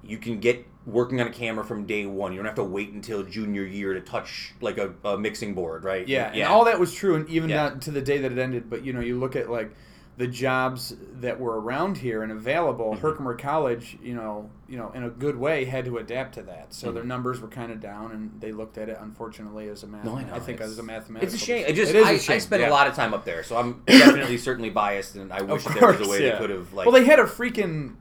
you 0.04 0.18
can 0.20 0.40
get 0.40 0.66
working 0.86 1.20
on 1.20 1.26
a 1.26 1.32
camera 1.32 1.64
from 1.66 1.86
day 1.88 2.06
one. 2.06 2.32
You 2.32 2.38
don't 2.38 2.46
have 2.46 2.54
to 2.56 2.64
wait 2.64 2.92
until 2.92 3.24
junior 3.24 3.64
year 3.66 3.96
to 3.96 4.02
touch 4.02 4.54
like 4.62 4.78
a, 4.78 4.94
a 5.04 5.18
mixing 5.18 5.56
board, 5.56 5.84
right? 5.84 6.08
Yeah, 6.08 6.30
and 6.32 6.44
all 6.44 6.66
that 6.66 6.80
was 6.80 6.94
true, 6.94 7.16
and 7.16 7.28
even 7.28 7.50
Yeah. 7.50 7.72
to 7.72 7.90
the 7.92 8.02
day 8.02 8.20
that 8.20 8.32
it 8.32 8.38
ended. 8.38 8.70
But 8.70 8.86
you 8.86 8.94
know, 8.94 9.00
you 9.00 9.18
look 9.20 9.36
at 9.36 9.50
like 9.50 9.72
the 10.18 10.28
jobs 10.28 10.96
that 11.20 11.40
were 11.40 11.60
around 11.60 11.98
here 11.98 12.24
and 12.24 12.32
available, 12.32 12.92
Mm-hmm. 12.92 13.02
Herkimer 13.02 13.36
College, 13.36 13.98
you 14.02 14.14
know, 14.16 14.50
you 14.70 14.78
know, 14.78 14.90
in 14.96 15.04
a 15.04 15.10
good 15.10 15.36
way, 15.36 15.66
had 15.66 15.84
to 15.86 15.98
adapt 15.98 16.36
to 16.36 16.42
that. 16.44 16.74
So 16.74 16.88
Mm-hmm. 16.88 16.96
their 16.96 17.04
numbers 17.04 17.42
were 17.42 17.50
kind 17.50 17.70
of 17.72 17.82
down, 17.82 18.12
and 18.14 18.32
they 18.40 18.54
looked 18.54 18.78
at 18.78 18.88
it, 18.88 18.98
unfortunately, 19.02 19.68
as 19.68 19.84
a 19.84 19.88
math. 19.88 20.06
No, 20.06 20.16
I 20.18 20.24
know. 20.24 20.40
think 20.40 20.56
It's- 20.62 20.70
as 20.72 20.80
a 20.80 20.84
mathematical. 20.84 21.34
It's 21.34 21.42
a 21.42 21.46
shame. 21.46 21.66
I 21.68 21.72
just 21.74 21.90
It 21.94 21.98
is 21.98 22.06
a 22.06 22.08
I, 22.08 22.12
I 22.14 22.18
shame, 22.18 22.40
spent 22.40 22.62
yeah. 22.62 22.70
a 22.70 22.72
lot 22.72 22.88
of 22.88 22.96
time 22.96 23.14
up 23.14 23.26
there, 23.26 23.44
so 23.44 23.58
I'm 23.58 23.82
definitely 23.88 24.38
certainly 24.38 24.70
biased, 24.70 25.16
and 25.16 25.34
I 25.34 25.42
wish 25.42 25.64
that 25.66 25.78
there 25.80 25.92
was 25.92 26.08
a 26.08 26.10
way 26.10 26.24
yeah. 26.24 26.32
they 26.32 26.38
could 26.38 26.50
have 26.50 26.72
like. 26.74 26.86
well, 26.86 26.94
they 26.94 27.06
had 27.06 27.20
a 27.20 27.24
freaking 27.26 27.96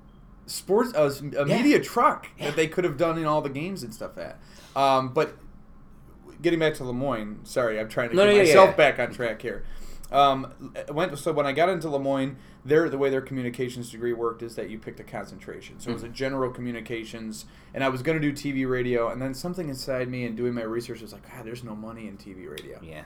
sports 0.47 0.95
uh, 0.95 1.11
a 1.37 1.49
Yeah. 1.49 1.57
media 1.57 1.81
truck 1.81 2.29
that 2.39 2.55
they 2.55 2.69
could 2.69 2.85
have 2.85 2.97
done 2.97 3.19
in 3.19 3.25
all 3.25 3.41
the 3.43 3.49
games 3.51 3.83
and 3.83 3.93
stuff 3.93 4.17
at. 4.19 4.39
Um, 4.77 5.09
but 5.15 5.37
getting 6.43 6.59
back 6.61 6.75
to 6.75 6.85
Lemoyne, 6.85 7.41
sorry, 7.45 7.81
I'm 7.81 7.89
trying 7.89 8.11
to 8.11 8.17
No, 8.17 8.25
get 8.27 8.33
no, 8.35 8.39
myself 8.39 8.77
back 8.77 8.99
on 8.99 9.13
track 9.13 9.41
here. 9.43 9.65
Um, 10.13 10.75
went 10.93 11.19
so 11.19 11.33
when 11.33 11.47
I 11.47 11.53
got 11.53 11.69
into 11.69 11.89
Lemoyne, 11.89 12.37
their 12.65 12.89
the 12.89 12.99
way 12.99 13.11
their 13.11 13.21
communications 13.23 13.91
degree 13.91 14.13
worked 14.13 14.43
is 14.43 14.55
that 14.57 14.71
you 14.71 14.79
picked 14.79 15.01
a 15.01 15.05
concentration. 15.05 15.81
So 15.81 15.91
it 15.91 15.95
was 15.95 16.03
Mm-hmm. 16.03 16.13
a 16.13 16.15
general 16.15 16.51
communications, 16.51 17.47
and 17.73 17.83
I 17.83 17.89
was 17.89 18.03
going 18.03 18.21
to 18.21 18.33
do 18.33 18.33
TV 18.33 18.69
radio, 18.69 19.09
and 19.11 19.21
then 19.21 19.35
something 19.35 19.69
inside 19.69 20.09
me 20.09 20.25
and 20.25 20.37
doing 20.37 20.55
my 20.55 20.63
research 20.63 21.01
was 21.01 21.13
like, 21.13 21.29
God, 21.31 21.45
there's 21.45 21.65
no 21.65 21.75
money 21.75 22.07
in 22.07 22.17
TV 22.17 22.49
radio. 22.51 22.79
yeah. 22.83 23.03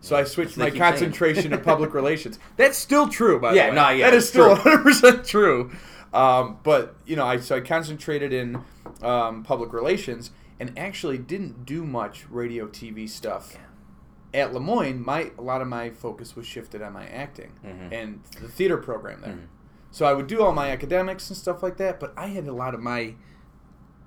So 0.00 0.14
I 0.16 0.22
switched 0.24 0.56
my 0.56 0.66
they 0.66 0.70
keep 0.70 0.78
saying. 0.80 0.92
concentration 0.92 1.50
to 1.50 1.58
public 1.58 1.92
relations. 2.02 2.38
That's 2.56 2.78
still 2.78 3.08
true, 3.08 3.40
by 3.40 3.52
Yeah, 3.54 3.70
the 3.70 3.76
way. 3.80 3.98
yeah, 3.98 4.10
that 4.10 4.16
is 4.16 4.28
still 4.28 4.54
true. 4.56 4.72
100 4.72 4.82
percent 4.84 5.24
true. 5.26 5.70
Um, 6.14 6.58
but 6.62 6.94
you 7.04 7.16
know, 7.16 7.26
I 7.26 7.38
so 7.40 7.56
I 7.56 7.60
concentrated 7.60 8.32
in 8.32 8.62
um, 9.02 9.42
public 9.42 9.72
relations 9.72 10.30
and 10.60 10.76
actually 10.78 11.18
didn't 11.18 11.66
do 11.66 11.84
much 11.84 12.26
radio 12.30 12.66
TV 12.68 13.08
stuff. 13.08 13.56
At 14.34 14.52
Lemoyne, 14.52 15.02
my 15.04 15.30
a 15.38 15.42
lot 15.42 15.62
of 15.62 15.68
my 15.68 15.90
focus 15.90 16.36
was 16.36 16.46
shifted 16.46 16.82
on 16.82 16.92
my 16.92 17.06
acting 17.06 17.52
Mhm. 17.64 17.92
and 17.92 18.20
the 18.40 18.48
theater 18.48 18.76
program 18.76 19.20
there. 19.22 19.32
Mhm. 19.32 19.46
So 19.90 20.04
I 20.04 20.12
would 20.12 20.26
do 20.26 20.42
all 20.42 20.52
my 20.52 20.70
academics 20.70 21.30
and 21.30 21.36
stuff 21.36 21.62
like 21.62 21.78
that, 21.78 21.98
but 21.98 22.12
I 22.16 22.26
had 22.26 22.46
a 22.46 22.52
lot 22.52 22.74
of 22.74 22.80
my 22.80 23.14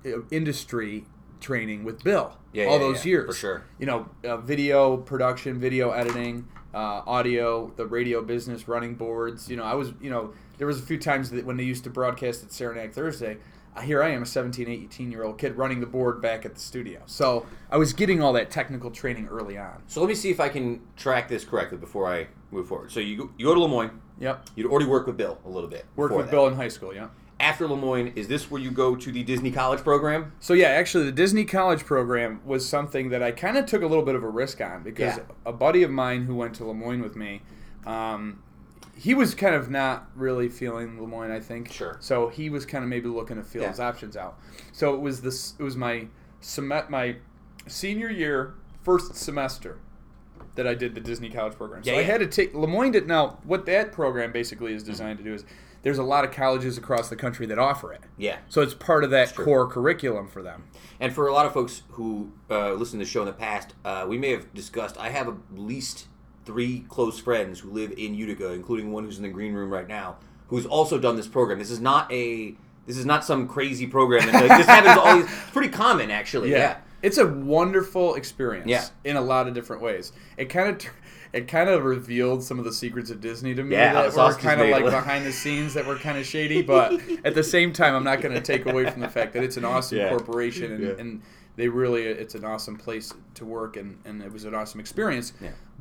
uh, 0.06 0.22
industry 0.30 1.04
training 1.40 1.84
with 1.84 2.02
Bill 2.04 2.36
Yeah, 2.52 2.66
all 2.66 2.72
yeah, 2.74 2.78
those 2.78 3.04
yeah, 3.04 3.10
years 3.10 3.26
for 3.26 3.32
sure. 3.34 3.62
you 3.78 3.86
know, 3.86 4.08
uh, 4.24 4.36
video 4.36 4.96
production, 4.96 5.58
video 5.60 5.90
editing, 5.90 6.46
uh, 6.74 7.02
audio, 7.06 7.72
the 7.76 7.86
radio 7.86 8.20
business, 8.22 8.66
running 8.68 8.94
boards. 8.94 9.48
You 9.48 9.56
know, 9.56 9.64
I 9.64 9.74
was, 9.74 9.92
you 10.00 10.10
know, 10.10 10.32
there 10.58 10.66
was 10.66 10.80
a 10.80 10.82
few 10.82 10.98
times 10.98 11.30
that 11.30 11.44
when 11.44 11.56
they 11.56 11.64
used 11.64 11.84
to 11.84 11.90
broadcast 11.90 12.42
at 12.44 12.52
Saranac 12.52 12.92
Thursday, 12.92 13.38
here 13.80 14.02
I 14.02 14.10
am, 14.10 14.22
a 14.22 14.26
17, 14.26 14.68
18 14.68 15.10
year 15.10 15.24
old 15.24 15.38
kid 15.38 15.56
running 15.56 15.80
the 15.80 15.86
board 15.86 16.20
back 16.20 16.44
at 16.44 16.54
the 16.54 16.60
studio. 16.60 17.00
So 17.06 17.46
I 17.70 17.76
was 17.78 17.92
getting 17.92 18.22
all 18.22 18.32
that 18.34 18.50
technical 18.50 18.90
training 18.90 19.28
early 19.28 19.56
on. 19.56 19.82
So 19.86 20.00
let 20.00 20.08
me 20.08 20.14
see 20.14 20.30
if 20.30 20.40
I 20.40 20.48
can 20.50 20.80
track 20.96 21.28
this 21.28 21.44
correctly 21.44 21.78
before 21.78 22.12
I 22.12 22.26
move 22.50 22.68
forward. 22.68 22.92
So 22.92 23.00
you 23.00 23.16
go, 23.16 23.30
you 23.38 23.46
go 23.46 23.54
to 23.54 23.60
Lemoyne. 23.60 23.90
Yep. 24.18 24.50
You'd 24.56 24.70
already 24.70 24.86
worked 24.86 25.06
with 25.06 25.16
Bill 25.16 25.38
a 25.44 25.48
little 25.48 25.70
bit. 25.70 25.86
Worked 25.96 26.14
with 26.14 26.26
that. 26.26 26.30
Bill 26.32 26.46
in 26.46 26.54
high 26.54 26.68
school, 26.68 26.94
yeah. 26.94 27.08
After 27.40 27.66
Lemoyne, 27.66 28.12
is 28.14 28.28
this 28.28 28.50
where 28.52 28.60
you 28.60 28.70
go 28.70 28.94
to 28.94 29.10
the 29.10 29.24
Disney 29.24 29.50
College 29.50 29.80
program? 29.80 30.32
So 30.38 30.52
yeah, 30.54 30.68
actually, 30.68 31.06
the 31.06 31.12
Disney 31.12 31.44
College 31.44 31.84
program 31.84 32.40
was 32.44 32.68
something 32.68 33.08
that 33.08 33.20
I 33.22 33.32
kind 33.32 33.56
of 33.56 33.66
took 33.66 33.82
a 33.82 33.86
little 33.86 34.04
bit 34.04 34.14
of 34.14 34.22
a 34.22 34.28
risk 34.28 34.60
on 34.60 34.84
because 34.84 35.16
Yeah. 35.16 35.22
a 35.44 35.52
buddy 35.52 35.82
of 35.82 35.90
mine 35.90 36.24
who 36.24 36.36
went 36.36 36.54
to 36.56 36.64
Lemoyne 36.64 37.02
with 37.02 37.16
me, 37.16 37.42
um, 37.84 38.42
he 39.02 39.14
was 39.14 39.34
kind 39.34 39.54
of 39.56 39.68
not 39.68 40.08
really 40.14 40.48
feeling 40.48 41.00
Lemoyne. 41.00 41.32
I 41.32 41.40
think. 41.40 41.72
Sure. 41.72 41.96
So 41.98 42.28
he 42.28 42.50
was 42.50 42.64
kind 42.64 42.84
of 42.84 42.88
maybe 42.90 43.08
looking 43.08 43.36
to 43.36 43.42
feel 43.42 43.62
Yeah. 43.62 43.70
his 43.70 43.80
options 43.80 44.16
out. 44.16 44.38
So 44.70 44.94
it 44.94 45.00
was 45.00 45.22
this. 45.22 45.54
It 45.58 45.62
was 45.64 45.76
my 45.76 46.06
sem- 46.40 46.68
my 46.88 47.16
senior 47.66 48.08
year 48.10 48.54
first 48.82 49.16
semester 49.16 49.78
that 50.54 50.66
I 50.66 50.74
did 50.74 50.94
the 50.94 51.00
Disney 51.00 51.30
College 51.30 51.54
program. 51.54 51.82
So 51.82 51.90
Yeah, 51.90 51.96
I 51.96 52.00
yeah. 52.00 52.06
had 52.06 52.20
to 52.20 52.26
take 52.26 52.54
Lemoyne 52.54 52.92
did 52.92 53.08
now. 53.08 53.38
What 53.42 53.66
that 53.66 53.90
program 53.90 54.30
basically 54.30 54.72
is 54.72 54.82
designed 54.84 55.18
to 55.18 55.24
do 55.24 55.34
is 55.34 55.44
there's 55.82 55.98
a 55.98 56.02
lot 56.04 56.24
of 56.24 56.30
colleges 56.30 56.78
across 56.78 57.08
the 57.08 57.16
country 57.16 57.44
that 57.46 57.58
offer 57.58 57.92
it. 57.92 58.02
Yeah. 58.16 58.36
So 58.48 58.60
it's 58.62 58.74
part 58.74 59.02
of 59.02 59.10
that 59.10 59.34
core 59.34 59.66
curriculum 59.66 60.28
for 60.28 60.40
them. 60.42 60.64
And 61.00 61.12
for 61.12 61.26
a 61.26 61.32
lot 61.32 61.44
of 61.46 61.52
folks 61.52 61.82
who 61.92 62.30
uh, 62.48 62.74
listen 62.74 63.00
to 63.00 63.04
the 63.04 63.10
show 63.10 63.22
in 63.22 63.26
the 63.26 63.32
past, 63.32 63.74
uh, 63.84 64.06
we 64.08 64.16
may 64.16 64.30
have 64.30 64.52
discussed. 64.54 64.96
I 64.98 65.08
have 65.08 65.26
at 65.26 65.34
least 65.52 66.06
three 66.44 66.84
close 66.88 67.18
friends 67.18 67.60
who 67.60 67.70
live 67.70 67.92
in 67.96 68.14
Utica, 68.14 68.52
including 68.52 68.92
one 68.92 69.04
who's 69.04 69.16
in 69.16 69.22
the 69.22 69.28
green 69.28 69.52
room 69.54 69.70
right 69.70 69.88
now, 69.88 70.16
who's 70.48 70.66
also 70.66 70.98
done 70.98 71.16
this 71.16 71.28
program. 71.28 71.58
This 71.58 71.70
is 71.70 71.80
not 71.80 72.10
a. 72.12 72.54
This 72.86 72.96
is 72.96 73.06
not 73.06 73.24
some 73.24 73.46
crazy 73.46 73.86
program. 73.86 74.28
And, 74.28 74.32
like, 74.48 74.58
this 74.58 74.66
happens 74.66 74.98
always. 74.98 75.24
It's 75.26 75.50
pretty 75.52 75.68
common, 75.68 76.10
actually. 76.10 76.50
Yeah. 76.50 76.78
It's 77.00 77.16
a 77.16 77.26
wonderful 77.26 78.14
experience 78.16 78.68
Yeah. 78.68 78.84
in 79.04 79.16
a 79.16 79.20
lot 79.20 79.46
of 79.46 79.54
different 79.54 79.82
ways. 79.82 80.12
It 80.36 80.46
kind 80.46 80.68
of 80.70 80.90
it 81.32 81.48
kind 81.48 81.70
of 81.70 81.84
revealed 81.84 82.42
some 82.44 82.58
of 82.58 82.64
the 82.64 82.72
secrets 82.72 83.08
of 83.10 83.20
Disney 83.20 83.54
to 83.54 83.62
me 83.62 83.74
Yeah, 83.74 83.94
that 83.94 84.14
were 84.14 84.34
kind 84.34 84.60
of 84.60 84.68
like 84.68 84.84
behind 84.84 85.24
the 85.24 85.32
scenes 85.32 85.74
that 85.74 85.86
were 85.86 85.96
kind 85.96 86.18
of 86.18 86.26
shady, 86.26 86.60
but 86.60 87.00
at 87.24 87.34
the 87.34 87.42
same 87.42 87.72
time 87.72 87.94
I'm 87.94 88.04
not 88.04 88.20
going 88.20 88.34
to 88.34 88.40
take 88.40 88.66
away 88.66 88.88
from 88.90 89.00
the 89.00 89.08
fact 89.08 89.32
that 89.32 89.42
it's 89.42 89.56
an 89.56 89.64
awesome 89.64 89.98
Yeah. 89.98 90.10
corporation 90.10 90.72
and, 90.72 90.82
Yeah. 90.84 90.92
and 90.98 91.22
they 91.56 91.68
really 91.68 92.02
it's 92.04 92.34
an 92.34 92.44
awesome 92.44 92.76
place 92.76 93.14
to 93.34 93.44
work 93.46 93.76
and, 93.76 93.98
and 94.04 94.22
it 94.22 94.30
was 94.32 94.44
an 94.44 94.54
awesome 94.54 94.78
experience. 94.80 95.32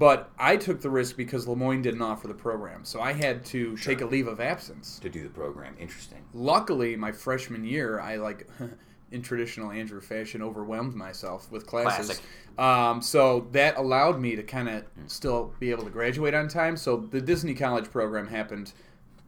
But 0.01 0.31
I 0.39 0.57
took 0.57 0.81
the 0.81 0.89
risk 0.89 1.15
because 1.15 1.47
Lemoyne 1.47 1.83
didn't 1.83 2.01
offer 2.01 2.27
the 2.27 2.33
program. 2.33 2.83
So 2.83 3.01
I 3.01 3.13
had 3.13 3.45
to 3.45 3.77
take 3.77 4.01
a 4.01 4.05
leave 4.07 4.27
of 4.27 4.39
absence 4.39 4.97
To 5.03 5.09
do 5.09 5.21
the 5.21 5.29
program. 5.29 5.75
Interesting. 5.79 6.23
luckily 6.33 6.95
my 6.95 7.11
freshman 7.11 7.63
year 7.63 7.99
i 7.99 8.15
like 8.15 8.47
in 9.11 9.21
traditional 9.21 9.69
andrew 9.71 10.01
fashion 10.01 10.41
overwhelmed 10.41 10.95
myself 10.95 11.51
with 11.51 11.67
classes 11.67 12.19
um, 12.57 13.01
so 13.01 13.47
that 13.51 13.77
allowed 13.77 14.19
me 14.19 14.35
to 14.35 14.43
kind 14.43 14.67
of 14.69 14.83
still 15.07 15.53
be 15.59 15.69
able 15.69 15.83
to 15.83 15.89
graduate 15.89 16.33
on 16.33 16.47
time 16.47 16.75
so 16.75 16.97
the 17.11 17.21
disney 17.21 17.53
college 17.53 17.89
program 17.91 18.27
happened 18.27 18.73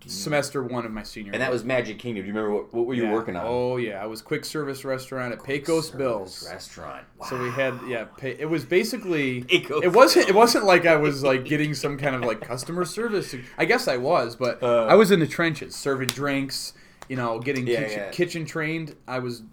semester 0.08 0.64
one 0.64 0.86
of 0.86 0.92
my 0.92 1.04
senior 1.04 1.28
year. 1.28 1.34
And 1.34 1.42
that 1.42 1.52
was 1.52 1.64
Magic 1.64 2.00
Kingdom. 2.00 2.24
Do 2.24 2.28
you 2.28 2.34
remember 2.34 2.56
what, 2.56 2.74
what 2.74 2.86
were 2.86 2.94
you 2.94 3.04
Yeah. 3.04 3.14
working 3.14 3.36
on? 3.36 3.44
oh 3.46 3.78
yeah 3.78 4.02
i 4.02 4.06
was 4.06 4.22
quick 4.22 4.44
service 4.46 4.84
restaurant 4.86 5.34
at 5.34 5.44
pecos 5.44 5.90
bills 5.90 6.48
Restaurant. 6.52 7.06
Wow. 7.18 7.28
so 7.28 7.42
we 7.42 7.50
had 7.52 7.80
yeah. 7.88 8.06
Pay, 8.18 8.36
it 8.40 8.50
was 8.50 8.66
basically 8.66 9.44
Pecos 9.44 9.84
it 9.84 9.94
wasn't 9.94 10.30
it 10.30 10.36
wasn't 10.36 10.66
like 10.66 10.86
I 10.86 10.96
was 10.96 11.24
like 11.24 11.46
getting 11.46 11.74
some 11.84 11.98
kind 11.98 12.16
of 12.16 12.22
like 12.22 12.42
customer 12.42 12.86
service. 12.86 13.36
I 13.58 13.66
guess 13.66 13.88
I 13.88 13.98
was, 13.98 14.36
but 14.36 14.62
Uh. 14.64 14.86
I 14.86 14.96
was 14.96 15.12
in 15.12 15.20
the 15.20 15.28
trenches 15.28 15.76
serving 15.76 16.10
drinks. 16.10 16.74
You 17.10 17.18
know, 17.18 17.40
getting 17.40 17.68
Yeah, 17.68 17.82
kitchen, 17.84 18.00
yeah. 18.00 18.10
kitchen 18.12 18.46
trained. 18.46 18.96
I 19.08 19.20
was 19.20 19.44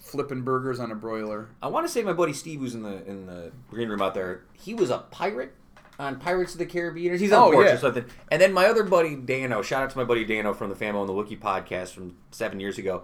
flipping 0.00 0.42
burgers 0.42 0.78
on 0.78 0.92
a 0.92 0.94
broiler. 0.94 1.48
I 1.62 1.66
want 1.68 1.86
to 1.86 1.92
say 1.92 2.02
my 2.02 2.12
buddy 2.12 2.32
Steve, 2.32 2.60
was 2.60 2.74
in 2.74 2.82
the 2.82 3.04
in 3.08 3.26
the 3.26 3.50
green 3.70 3.88
room 3.88 4.00
out 4.02 4.14
there, 4.14 4.42
he 4.52 4.72
was 4.74 4.90
a 4.90 4.98
pirate 4.98 5.52
on 5.98 6.16
Pirates 6.18 6.52
of 6.54 6.58
the 6.58 6.66
Caribbean. 6.66 7.18
He's 7.18 7.32
on 7.32 7.48
Oh, 7.48 7.52
porch 7.52 7.66
yeah. 7.66 7.74
or 7.74 7.78
something. 7.78 8.04
And 8.30 8.40
then 8.40 8.52
my 8.52 8.66
other 8.66 8.82
buddy 8.82 9.14
Dano, 9.16 9.62
shout 9.62 9.82
out 9.82 9.90
to 9.90 9.98
my 9.98 10.04
buddy 10.04 10.24
Dano 10.24 10.52
from 10.54 10.70
the 10.70 10.76
Famo 10.76 11.00
and 11.00 11.08
the 11.08 11.12
Wookie 11.12 11.38
podcast 11.38 11.90
from 11.90 12.16
seven 12.30 12.58
years 12.60 12.78
ago. 12.78 13.02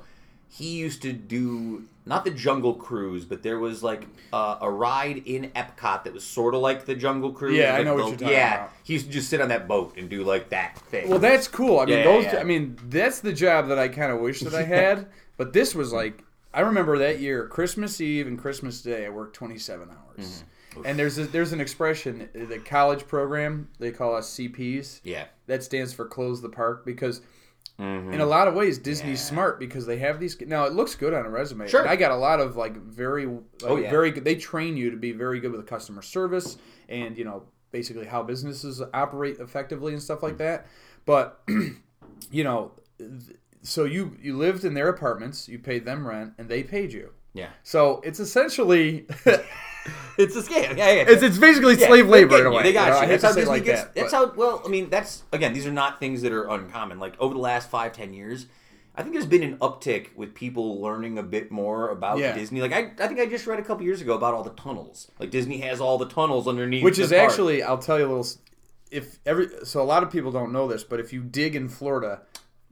He 0.51 0.79
used 0.79 1.03
to 1.03 1.13
do 1.13 1.85
not 2.07 2.25
the 2.25 2.31
Jungle 2.31 2.73
Cruise, 2.73 3.27
but 3.27 3.43
there 3.43 3.59
was 3.59 3.83
like 3.83 4.07
uh, 4.33 4.57
a 4.63 4.71
ride 4.71 5.19
in 5.27 5.51
Epcot 5.51 6.05
that 6.05 6.15
was 6.15 6.25
sort 6.25 6.55
of 6.55 6.63
like 6.63 6.87
the 6.87 6.95
Jungle 6.95 7.33
Cruise. 7.33 7.59
Yeah, 7.59 7.75
I 7.77 7.83
know 7.83 7.93
what 7.95 7.99
you're 7.99 8.11
talking 8.13 8.29
about. 8.29 8.33
yeah, 8.33 8.55
about. 8.55 8.71
he 8.83 8.95
used 8.95 9.05
to 9.07 9.13
just 9.13 9.29
sit 9.29 9.43
on 9.43 9.49
that 9.51 9.69
boat 9.69 9.99
and 9.99 10.09
do 10.09 10.25
like 10.25 10.49
that 10.49 10.79
thing. 10.91 11.11
Well, 11.11 11.19
that's 11.19 11.49
cool. 11.49 11.81
I 11.81 11.85
mean, 11.85 11.99
Yeah, 11.99 12.05
those. 12.05 12.25
yeah. 12.25 12.39
I 12.39 12.45
mean, 12.45 12.79
that's 12.89 13.21
the 13.21 13.35
job 13.35 13.69
that 13.69 13.79
I 13.79 13.89
kind 13.89 14.11
of 14.11 14.21
wish 14.21 14.41
that 14.41 14.55
I 14.55 14.63
had. 14.65 15.09
But 15.37 15.53
this 15.53 15.75
was 15.75 15.93
like, 15.93 16.25
I 16.55 16.61
remember 16.61 16.97
that 16.97 17.21
year, 17.21 17.47
Christmas 17.47 18.01
Eve 18.01 18.27
and 18.27 18.39
Christmas 18.39 18.81
Day, 18.81 19.05
I 19.05 19.11
worked 19.11 19.37
27 19.37 19.91
hours. 19.91 20.27
Mm-hmm. 20.27 20.45
And 20.85 20.99
there's 20.99 21.19
a, 21.19 21.25
there's 21.27 21.53
an 21.53 21.61
expression, 21.61 22.29
the 22.35 22.59
college 22.59 23.07
program, 23.07 23.69
they 23.79 23.91
call 23.91 24.15
us 24.15 24.31
CPs. 24.37 25.01
yeah, 25.03 25.25
That 25.47 25.63
stands 25.65 25.93
for 25.93 26.05
close 26.07 26.41
the 26.43 26.49
park 26.49 26.85
because 26.87 27.21
Mhm. 27.79 28.13
in 28.15 28.21
a 28.21 28.27
lot 28.27 28.49
of 28.49 28.55
ways 28.55 28.77
Disney's 28.79 29.21
Yeah. 29.21 29.29
smart 29.29 29.61
because 29.61 29.87
they 29.87 29.99
have 29.99 30.19
these 30.19 30.41
now 30.41 30.65
it 30.65 30.73
looks 30.73 30.95
good 30.97 31.15
on 31.15 31.25
a 31.25 31.31
resume. 31.31 31.69
Sure. 31.69 31.87
I 31.87 31.95
got 31.95 32.11
a 32.11 32.17
lot 32.17 32.41
of 32.41 32.57
like 32.57 32.77
very 32.77 33.27
like, 33.27 33.43
Oh, 33.65 33.77
yeah. 33.77 33.89
very 33.91 34.11
good 34.11 34.25
they 34.25 34.35
train 34.35 34.77
you 34.77 34.91
to 34.91 34.97
be 34.97 35.13
very 35.13 35.39
good 35.39 35.53
with 35.53 35.65
customer 35.67 36.03
service 36.03 36.59
and 36.89 37.17
you 37.17 37.25
know 37.25 37.45
basically 37.71 38.07
how 38.07 38.23
businesses 38.25 38.83
operate 38.93 39.39
effectively 39.39 39.93
and 39.93 40.03
stuff 40.03 40.23
like 40.25 40.35
Mm. 40.35 40.39
that. 40.39 40.67
But 41.07 41.41
you 42.31 42.43
know 42.45 42.73
th- 42.99 43.37
so 43.63 43.85
you 43.85 44.17
you 44.21 44.37
lived 44.37 44.65
in 44.65 44.75
their 44.75 44.89
apartments, 44.89 45.49
you 45.49 45.59
paid 45.61 45.85
them 45.85 46.07
rent 46.07 46.33
and 46.39 46.49
they 46.49 46.63
paid 46.65 46.93
you. 46.93 47.13
Yeah. 47.35 47.49
So 47.63 48.01
it's 48.05 48.21
essentially 48.21 49.07
It's 50.19 50.35
a 50.37 50.43
scam. 50.43 50.77
Yeah, 50.77 50.91
yeah. 50.93 51.05
it's 51.09 51.23
it's 51.23 51.39
basically 51.39 51.77
Yeah, 51.79 51.87
slave 51.87 52.09
labor 52.09 52.39
in 52.41 52.47
a 52.47 52.51
way. 52.51 52.63
They 52.65 52.73
got 52.73 52.87
you. 52.89 52.93
know? 52.95 53.01
you. 53.03 53.07
That's 53.09 53.23
how 53.23 53.33
Disney 53.33 53.45
like 53.45 53.65
gets. 53.65 53.83
that, 53.85 53.95
that's 53.95 54.13
how. 54.13 54.33
Well, 54.35 54.61
I 54.65 54.69
mean, 54.69 54.91
that's 54.91 55.23
again. 55.33 55.53
These 55.53 55.67
are 55.67 55.73
not 55.73 56.01
things 56.01 56.23
that 56.23 56.33
are 56.33 56.49
uncommon. 56.49 56.99
Like 56.99 57.15
over 57.21 57.33
the 57.35 57.41
last 57.41 57.71
five, 57.71 57.93
ten 57.93 58.13
years, 58.13 58.47
I 58.97 59.03
think 59.03 59.15
there's 59.15 59.27
been 59.27 59.45
an 59.45 59.57
uptick 59.59 60.09
with 60.17 60.35
people 60.35 60.81
learning 60.83 61.19
a 61.19 61.23
bit 61.23 61.51
more 61.53 61.89
about 61.91 62.19
Yeah. 62.19 62.35
Disney. 62.35 62.61
Like 62.61 62.73
I, 62.73 62.93
I 63.03 63.07
think 63.07 63.21
I 63.21 63.27
just 63.27 63.47
read 63.47 63.61
a 63.61 63.63
couple 63.63 63.85
years 63.85 64.01
ago 64.03 64.15
about 64.15 64.35
all 64.35 64.43
the 64.43 64.51
tunnels. 64.51 65.09
Like 65.21 65.31
Disney 65.31 65.59
has 65.59 65.81
all 65.81 65.97
the 65.99 66.09
tunnels 66.09 66.49
underneath, 66.49 66.83
which 66.83 66.99
is 66.99 67.11
park. 67.11 67.31
actually 67.31 67.63
I'll 67.63 67.79
tell 67.79 67.99
you 67.99 68.07
a 68.07 68.09
little. 68.09 68.27
If 68.91 69.21
every 69.25 69.49
so 69.65 69.81
a 69.81 69.85
lot 69.85 70.03
of 70.03 70.11
people 70.11 70.33
don't 70.33 70.53
know 70.53 70.67
this, 70.67 70.83
but 70.83 70.99
if 70.99 71.13
you 71.13 71.23
dig 71.23 71.55
in 71.55 71.69
Florida, 71.69 72.23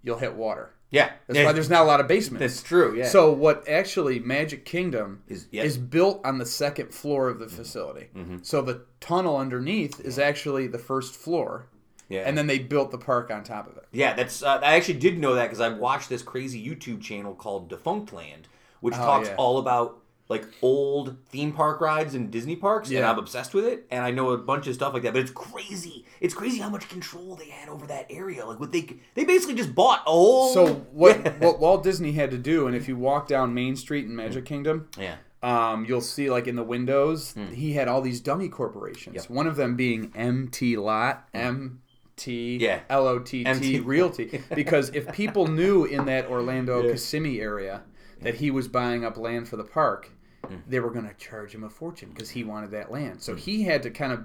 you'll 0.02 0.18
hit 0.18 0.34
water. 0.34 0.72
Yeah. 0.90 1.10
That's 1.26 1.38
yeah. 1.38 1.44
why 1.46 1.52
there's 1.52 1.70
not 1.70 1.82
a 1.82 1.84
lot 1.84 2.00
of 2.00 2.06
basements. 2.08 2.40
That's 2.40 2.62
true. 2.62 2.96
Yeah. 2.96 3.06
So 3.08 3.32
what 3.32 3.68
actually 3.68 4.20
Magic 4.20 4.64
Kingdom 4.64 5.22
Is- 5.28 5.48
yeah. 5.50 5.64
is 5.64 5.76
built 5.78 6.20
on 6.24 6.38
the 6.38 6.46
second 6.46 6.94
floor 6.94 7.28
of 7.28 7.38
the 7.38 7.48
facility. 7.48 8.08
Mm-hmm. 8.14 8.38
So 8.42 8.62
the 8.62 8.82
tunnel 9.00 9.36
underneath 9.36 10.00
is 10.00 10.18
actually 10.18 10.66
the 10.68 10.78
first 10.78 11.14
floor. 11.14 11.68
Yeah. 12.08 12.22
and 12.24 12.38
then 12.38 12.46
they 12.46 12.60
built 12.60 12.92
the 12.92 12.98
park 12.98 13.32
on 13.32 13.42
top 13.42 13.68
of 13.68 13.76
it. 13.78 13.84
Yeah, 13.90 14.14
that's. 14.14 14.40
Uh, 14.40 14.60
I 14.62 14.76
actually 14.76 15.00
did 15.00 15.18
know 15.18 15.34
that 15.34 15.46
because 15.46 15.60
I 15.60 15.70
watched 15.70 16.08
this 16.08 16.22
crazy 16.22 16.64
YouTube 16.64 17.02
channel 17.02 17.34
called 17.34 17.68
Defunctland, 17.68 18.44
which 18.78 18.94
Oh, 18.94 18.98
talks 18.98 19.28
yeah. 19.28 19.34
all 19.36 19.58
about 19.58 19.98
like 20.28 20.44
old 20.60 21.16
theme 21.28 21.52
park 21.52 21.80
rides 21.80 22.14
in 22.14 22.30
Disney 22.30 22.56
parks, 22.56 22.90
and 22.90 23.04
I'm 23.04 23.18
obsessed 23.18 23.54
with 23.54 23.64
it. 23.64 23.86
And 23.90 24.04
I 24.04 24.10
know 24.10 24.30
a 24.30 24.38
bunch 24.38 24.66
of 24.66 24.74
stuff 24.74 24.92
like 24.92 25.02
that. 25.04 25.12
But 25.12 25.22
it's 25.22 25.30
crazy. 25.30 26.04
It's 26.20 26.34
crazy 26.34 26.58
how 26.58 26.68
much 26.68 26.88
control 26.88 27.36
they 27.36 27.48
had 27.48 27.68
over 27.68 27.86
that 27.86 28.06
area. 28.10 28.44
Like 28.44 28.58
what 28.58 28.72
they 28.72 28.88
they 29.14 29.24
basically 29.24 29.54
just 29.54 29.74
bought 29.74 30.00
a 30.06 30.10
whole. 30.10 30.52
So 30.52 30.74
what 30.92 31.16
Yeah. 31.24 31.32
what 31.38 31.60
Walt 31.60 31.82
Disney 31.84 32.12
had 32.12 32.30
to 32.32 32.38
do, 32.38 32.66
and 32.66 32.74
if 32.74 32.88
you 32.88 32.96
walk 32.96 33.28
down 33.28 33.54
Main 33.54 33.76
Street 33.76 34.04
in 34.06 34.16
Magic 34.16 34.44
Kingdom, 34.44 34.88
yeah. 34.98 35.16
um, 35.42 35.84
you'll 35.84 36.00
see 36.00 36.28
like 36.30 36.46
in 36.48 36.56
the 36.56 36.64
windows, 36.64 37.34
he 37.52 37.74
had 37.74 37.86
all 37.86 38.00
these 38.02 38.20
dummy 38.20 38.48
corporations. 38.48 39.14
Yep. 39.14 39.30
One 39.30 39.46
of 39.46 39.54
them 39.56 39.76
being 39.76 40.10
MT 40.16 40.76
Lot, 40.76 41.28
MT 41.34 42.58
Yeah. 42.60 42.80
L 42.90 43.06
O 43.06 43.18
T 43.18 43.44
T 43.44 43.80
Realty, 43.80 44.42
because 44.54 44.90
if 44.90 45.12
people 45.12 45.46
knew 45.46 45.84
in 45.84 46.06
that 46.06 46.26
Orlando 46.26 46.82
Yeah. 46.82 46.92
Kissimmee 46.92 47.40
area 47.40 47.82
that 48.22 48.36
he 48.36 48.50
was 48.50 48.66
buying 48.68 49.04
up 49.04 49.16
land 49.18 49.48
for 49.48 49.56
the 49.56 49.64
park, 49.64 50.10
Hmm. 50.48 50.56
they 50.68 50.80
were 50.80 50.90
going 50.90 51.08
to 51.08 51.14
charge 51.14 51.54
him 51.54 51.64
a 51.64 51.70
fortune 51.70 52.10
because 52.10 52.30
he 52.30 52.44
wanted 52.44 52.70
that 52.72 52.90
land. 52.90 53.22
So 53.22 53.34
he 53.34 53.62
had 53.64 53.82
to 53.84 53.90
kind 53.90 54.12
of 54.12 54.20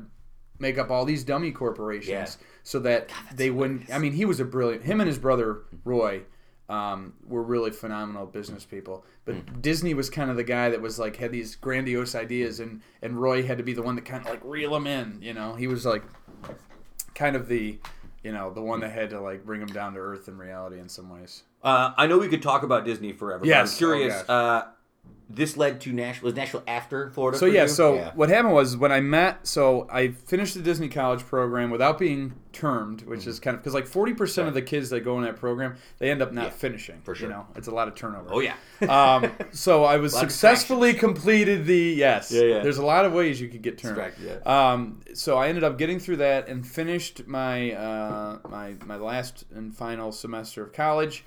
make 0.59 0.77
up 0.77 0.91
all 0.91 1.05
these 1.05 1.23
dummy 1.23 1.51
corporations 1.51 2.09
Yeah. 2.09 2.27
so 2.63 2.79
that 2.79 3.09
they 3.33 3.49
wouldn't. 3.49 3.91
I 3.91 3.97
mean, 3.99 4.13
he 4.13 4.25
was 4.25 4.39
a 4.39 4.45
brilliant. 4.45 4.83
Him 4.83 5.01
and 5.01 5.07
his 5.07 5.17
brother 5.17 5.63
Roy 5.83 6.21
um, 6.69 7.13
were 7.27 7.43
really 7.43 7.71
phenomenal 7.71 8.25
business 8.25 8.63
people. 8.63 9.05
But 9.25 9.35
Hmm. 9.35 9.59
Disney 9.61 9.93
was 9.93 10.09
kind 10.09 10.29
of 10.31 10.37
the 10.37 10.43
guy 10.43 10.69
that 10.69 10.81
was 10.81 10.97
like 10.99 11.15
had 11.17 11.31
these 11.31 11.55
grandiose 11.55 12.15
ideas, 12.15 12.59
and 12.59 12.81
and 13.01 13.19
Roy 13.21 13.43
had 13.43 13.57
to 13.57 13.63
be 13.63 13.73
the 13.73 13.81
one 13.81 13.95
that 13.95 14.05
kind 14.05 14.23
of 14.25 14.29
like 14.31 14.41
reel 14.43 14.75
him 14.75 14.87
in. 14.87 15.19
You 15.21 15.33
know, 15.33 15.55
he 15.55 15.67
was 15.67 15.85
like 15.85 16.03
kind 17.15 17.35
of 17.35 17.47
the 17.47 17.77
you 18.23 18.31
know 18.31 18.51
the 18.53 18.61
one 18.61 18.79
that 18.81 18.91
had 18.91 19.09
to 19.09 19.19
like 19.19 19.45
bring 19.45 19.61
him 19.61 19.67
down 19.67 19.93
to 19.93 19.99
earth 19.99 20.27
in 20.27 20.37
reality 20.37 20.79
in 20.79 20.87
some 20.89 21.09
ways. 21.09 21.43
Uh, 21.63 21.91
I 21.97 22.07
know 22.07 22.17
we 22.17 22.27
could 22.27 22.41
talk 22.41 22.63
about 22.63 22.85
Disney 22.85 23.11
forever. 23.13 23.45
Yes. 23.45 23.73
I'm 23.73 23.77
curious. 23.77 24.23
Oh, 24.27 24.33
uh, 24.33 24.67
this 25.35 25.57
led 25.57 25.81
to 25.81 25.91
Nashville. 25.93 26.27
Was 26.27 26.35
Nashville 26.35 26.63
after 26.67 27.09
Florida? 27.11 27.37
So 27.37 27.45
yeah, 27.45 27.63
you? 27.63 27.67
so 27.67 28.11
what 28.15 28.29
happened 28.29 28.53
was 28.53 28.75
when 28.77 28.91
I 28.91 28.99
met, 28.99 29.47
so 29.47 29.87
I 29.91 30.09
finished 30.09 30.53
the 30.53 30.61
Disney 30.61 30.89
College 30.89 31.21
program 31.25 31.69
without 31.69 31.97
being 31.97 32.33
termed, 32.51 33.03
which 33.03 33.25
is 33.27 33.39
kind 33.39 33.55
of 33.55 33.61
because 33.61 33.73
like 33.73 33.87
forty 33.87 34.13
percent 34.13 34.47
of 34.47 34.53
the 34.53 34.61
kids 34.61 34.89
that 34.89 35.01
go 35.01 35.17
in 35.17 35.23
that 35.23 35.37
program 35.37 35.75
they 35.99 36.11
end 36.11 36.21
up 36.21 36.31
not 36.33 36.45
Yeah, 36.45 36.49
finishing. 36.49 37.01
for 37.01 37.15
sure. 37.15 37.29
you 37.29 37.33
know, 37.33 37.47
it's 37.55 37.67
a 37.67 37.71
lot 37.71 37.87
of 37.87 37.95
turnover. 37.95 38.29
Oh 38.31 38.39
yeah. 38.39 38.55
um, 38.89 39.31
so 39.51 39.83
I 39.83 39.97
was 39.97 40.13
successfully 40.17 40.93
completed 40.93 41.65
the 41.65 41.77
yes. 41.77 42.31
Yeah, 42.31 42.43
yeah. 42.43 42.59
There's 42.59 42.77
a 42.77 42.85
lot 42.85 43.05
of 43.05 43.13
ways 43.13 43.39
you 43.39 43.47
could 43.47 43.61
get 43.61 43.77
turned. 43.77 44.13
Yeah. 44.23 44.37
Um, 44.45 45.01
so 45.13 45.37
I 45.37 45.47
ended 45.47 45.63
up 45.63 45.77
getting 45.77 45.99
through 45.99 46.17
that 46.17 46.47
and 46.47 46.65
finished 46.67 47.27
my 47.27 47.71
uh, 47.73 48.39
my 48.49 48.75
my 48.85 48.97
last 48.97 49.45
and 49.53 49.75
final 49.75 50.11
semester 50.11 50.63
of 50.63 50.73
college. 50.73 51.23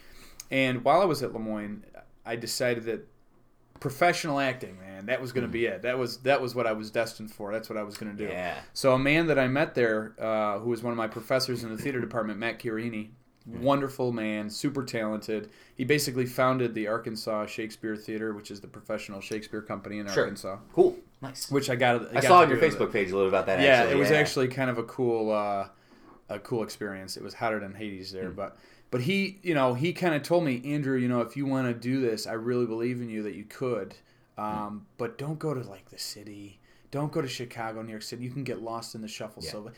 And 0.50 0.84
while 0.84 1.00
I 1.00 1.04
was 1.06 1.22
at 1.22 1.32
Lemoyne, 1.32 1.84
I 2.24 2.36
decided 2.36 2.84
that 2.84 3.08
professional 3.84 4.40
acting, 4.40 4.78
man, 4.80 5.04
that 5.04 5.20
was 5.20 5.30
going 5.30 5.46
to 5.46 5.52
be 5.52 5.66
it. 5.66 5.82
That 5.82 5.98
was 5.98 6.16
that 6.20 6.40
was 6.40 6.54
what 6.54 6.66
I 6.66 6.72
was 6.72 6.90
destined 6.90 7.30
for. 7.30 7.52
That's 7.52 7.68
what 7.68 7.76
I 7.76 7.82
was 7.82 7.98
going 7.98 8.16
to 8.16 8.26
do. 8.26 8.32
Yeah. 8.32 8.54
So 8.72 8.94
a 8.94 8.98
man 8.98 9.26
that 9.26 9.38
I 9.38 9.46
met 9.46 9.74
there, 9.74 10.14
uh, 10.18 10.58
who 10.60 10.70
was 10.70 10.82
one 10.82 10.90
of 10.90 10.96
my 10.96 11.06
professors 11.06 11.64
in 11.64 11.68
the 11.70 11.76
theater 11.76 12.00
department, 12.00 12.38
Matt 12.38 12.58
Chiarini, 12.58 13.10
wonderful 13.46 14.10
man, 14.10 14.48
super 14.48 14.84
talented. 14.84 15.50
He 15.76 15.84
basically 15.84 16.24
founded 16.24 16.74
the 16.74 16.88
Arkansas 16.88 17.44
Shakespeare 17.44 17.94
Theater, 17.94 18.32
which 18.32 18.50
is 18.50 18.62
the 18.62 18.68
professional 18.68 19.20
Shakespeare 19.20 19.60
company 19.60 19.98
in 19.98 20.08
Sure. 20.08 20.22
Arkansas. 20.22 20.56
Cool. 20.72 20.96
Nice. 21.20 21.50
Which 21.50 21.68
I 21.68 21.76
got. 21.76 22.08
I 22.10 22.14
got 22.14 22.24
saw 22.24 22.40
on 22.40 22.48
your 22.48 22.58
do 22.58 22.64
with 22.64 22.74
it. 22.74 22.78
Facebook 22.78 22.90
page 22.90 23.10
a 23.10 23.14
little 23.14 23.28
about 23.28 23.44
that. 23.44 23.60
Yeah, 23.60 23.66
actually. 23.80 23.92
it 23.92 23.98
was 23.98 24.10
yeah. 24.10 24.16
actually 24.16 24.48
kind 24.48 24.70
of 24.70 24.78
a 24.78 24.84
cool, 24.84 25.30
uh, 25.30 25.68
a 26.30 26.38
cool 26.38 26.62
experience. 26.62 27.18
It 27.18 27.22
was 27.22 27.34
hotter 27.34 27.60
than 27.60 27.74
Hades 27.74 28.12
there, 28.12 28.30
Hmm. 28.30 28.36
but 28.36 28.56
but 28.90 29.02
he, 29.02 29.38
you 29.42 29.54
know, 29.54 29.74
he 29.74 29.92
kind 29.92 30.14
of 30.14 30.22
told 30.22 30.44
me, 30.44 30.62
Andrew, 30.64 30.96
you 30.96 31.08
know, 31.08 31.20
if 31.20 31.36
you 31.36 31.46
want 31.46 31.66
to 31.66 31.74
do 31.74 32.00
this, 32.00 32.26
I 32.26 32.32
really 32.32 32.66
believe 32.66 33.00
in 33.00 33.10
you 33.10 33.22
that 33.24 33.34
you 33.34 33.44
could, 33.44 33.94
um, 34.38 34.86
but 34.98 35.18
don't 35.18 35.38
go 35.38 35.54
to 35.54 35.60
like 35.60 35.90
the 35.90 35.98
city, 35.98 36.60
don't 36.90 37.12
go 37.12 37.20
to 37.20 37.28
Chicago, 37.28 37.82
New 37.82 37.90
York 37.90 38.02
City. 38.02 38.22
You 38.22 38.30
can 38.30 38.44
get 38.44 38.62
lost 38.62 38.94
in 38.94 39.02
the 39.02 39.08
shuffle. 39.08 39.42
Yeah. 39.42 39.50
So 39.50 39.70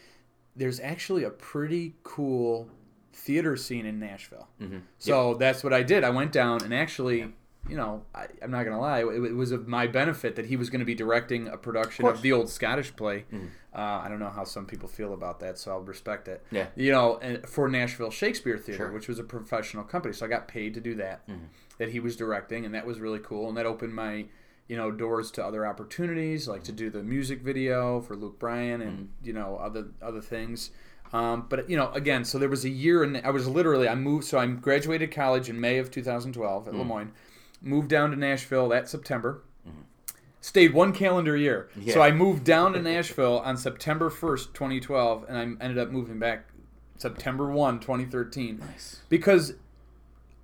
there's 0.54 0.80
actually 0.80 1.24
a 1.24 1.30
pretty 1.30 1.94
cool 2.02 2.68
theater 3.12 3.56
scene 3.56 3.86
in 3.86 3.98
Nashville. 3.98 4.48
Mm-hmm. 4.60 4.78
So 4.98 5.34
that's 5.34 5.64
what 5.64 5.72
I 5.72 5.82
did. 5.82 6.04
I 6.04 6.10
went 6.10 6.32
down 6.32 6.62
and 6.62 6.74
actually. 6.74 7.32
You 7.68 7.76
know, 7.76 8.02
I, 8.14 8.26
I'm 8.42 8.50
not 8.50 8.64
gonna 8.64 8.80
lie. 8.80 9.00
It, 9.00 9.06
it 9.24 9.34
was 9.34 9.50
of 9.52 9.66
my 9.66 9.86
benefit 9.86 10.36
that 10.36 10.46
he 10.46 10.56
was 10.56 10.70
going 10.70 10.78
to 10.80 10.84
be 10.86 10.94
directing 10.94 11.48
a 11.48 11.56
production 11.56 12.04
of, 12.04 12.12
course. 12.12 12.20
the 12.22 12.32
old 12.32 12.48
Scottish 12.48 12.94
play. 12.94 13.24
Uh, 13.74 13.78
I 14.04 14.08
don't 14.08 14.20
know 14.20 14.30
how 14.30 14.44
some 14.44 14.66
people 14.66 14.88
feel 14.88 15.12
about 15.12 15.40
that, 15.40 15.58
so 15.58 15.72
I'll 15.72 15.80
respect 15.80 16.28
it. 16.28 16.42
Yeah. 16.50 16.68
You 16.76 16.92
know, 16.92 17.18
and 17.18 17.46
for 17.48 17.68
Nashville 17.68 18.10
Shakespeare 18.10 18.56
Theater, 18.56 18.84
Sure. 18.86 18.92
which 18.92 19.08
was 19.08 19.18
a 19.18 19.24
professional 19.24 19.84
company, 19.84 20.14
so 20.14 20.24
I 20.26 20.28
got 20.28 20.48
paid 20.48 20.74
to 20.74 20.80
do 20.80 20.94
that. 20.96 21.26
Mm-hmm. 21.28 21.44
That 21.78 21.90
he 21.90 22.00
was 22.00 22.16
directing, 22.16 22.64
and 22.64 22.74
that 22.74 22.86
was 22.86 23.00
really 23.00 23.18
cool, 23.18 23.48
and 23.48 23.56
that 23.58 23.66
opened 23.66 23.94
my, 23.94 24.24
you 24.68 24.76
know, 24.78 24.90
doors 24.90 25.30
to 25.32 25.44
other 25.44 25.66
opportunities, 25.66 26.48
like 26.48 26.62
to 26.64 26.72
do 26.72 26.88
the 26.88 27.02
music 27.02 27.42
video 27.42 28.00
for 28.00 28.16
Luke 28.16 28.38
Bryan 28.38 28.80
and 28.80 28.92
Mm-hmm. 28.98 29.26
you 29.26 29.32
know 29.34 29.56
other 29.60 29.88
other 30.00 30.20
things. 30.22 30.70
Um, 31.12 31.46
but 31.48 31.68
you 31.70 31.76
know, 31.76 31.90
again, 31.92 32.24
so 32.24 32.38
there 32.38 32.48
was 32.48 32.64
a 32.64 32.68
year, 32.70 33.02
and 33.02 33.18
I 33.18 33.30
was 33.30 33.46
literally 33.46 33.88
I 33.88 33.94
moved. 33.94 34.24
So 34.24 34.38
I 34.38 34.46
graduated 34.46 35.10
college 35.12 35.48
in 35.50 35.60
May 35.60 35.78
of 35.78 35.90
2012 35.90 36.66
at 36.68 36.74
Mm. 36.74 36.78
Lemoyne, 36.78 37.12
moved 37.66 37.88
down 37.88 38.10
to 38.10 38.16
Nashville 38.16 38.68
that 38.70 38.88
September. 38.88 39.42
Stayed 40.40 40.72
one 40.72 40.92
calendar 40.92 41.36
year. 41.36 41.68
Mm-hmm. 41.72 41.88
Yeah. 41.88 41.94
So 41.94 42.02
I 42.02 42.12
moved 42.12 42.44
down 42.44 42.74
to 42.74 42.80
Nashville 42.80 43.40
on 43.40 43.56
September 43.56 44.10
1st, 44.10 44.52
2012, 44.54 45.24
and 45.28 45.36
I 45.36 45.42
ended 45.64 45.76
up 45.76 45.90
moving 45.90 46.20
back 46.20 46.46
September 46.98 47.50
1, 47.50 47.80
2013. 47.80 48.58
Nice. 48.60 49.00
Because 49.08 49.54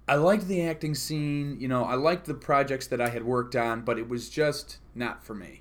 I 0.08 0.16
liked 0.16 0.48
the 0.48 0.62
acting 0.62 0.96
scene, 0.96 1.56
you 1.60 1.68
know, 1.68 1.84
I 1.84 1.94
liked 1.94 2.26
the 2.26 2.34
projects 2.34 2.88
that 2.88 3.00
I 3.00 3.10
had 3.10 3.22
worked 3.22 3.54
on, 3.54 3.82
but 3.82 3.96
it 3.96 4.08
was 4.08 4.28
just 4.28 4.78
not 4.94 5.24
for 5.24 5.34
me. 5.34 5.60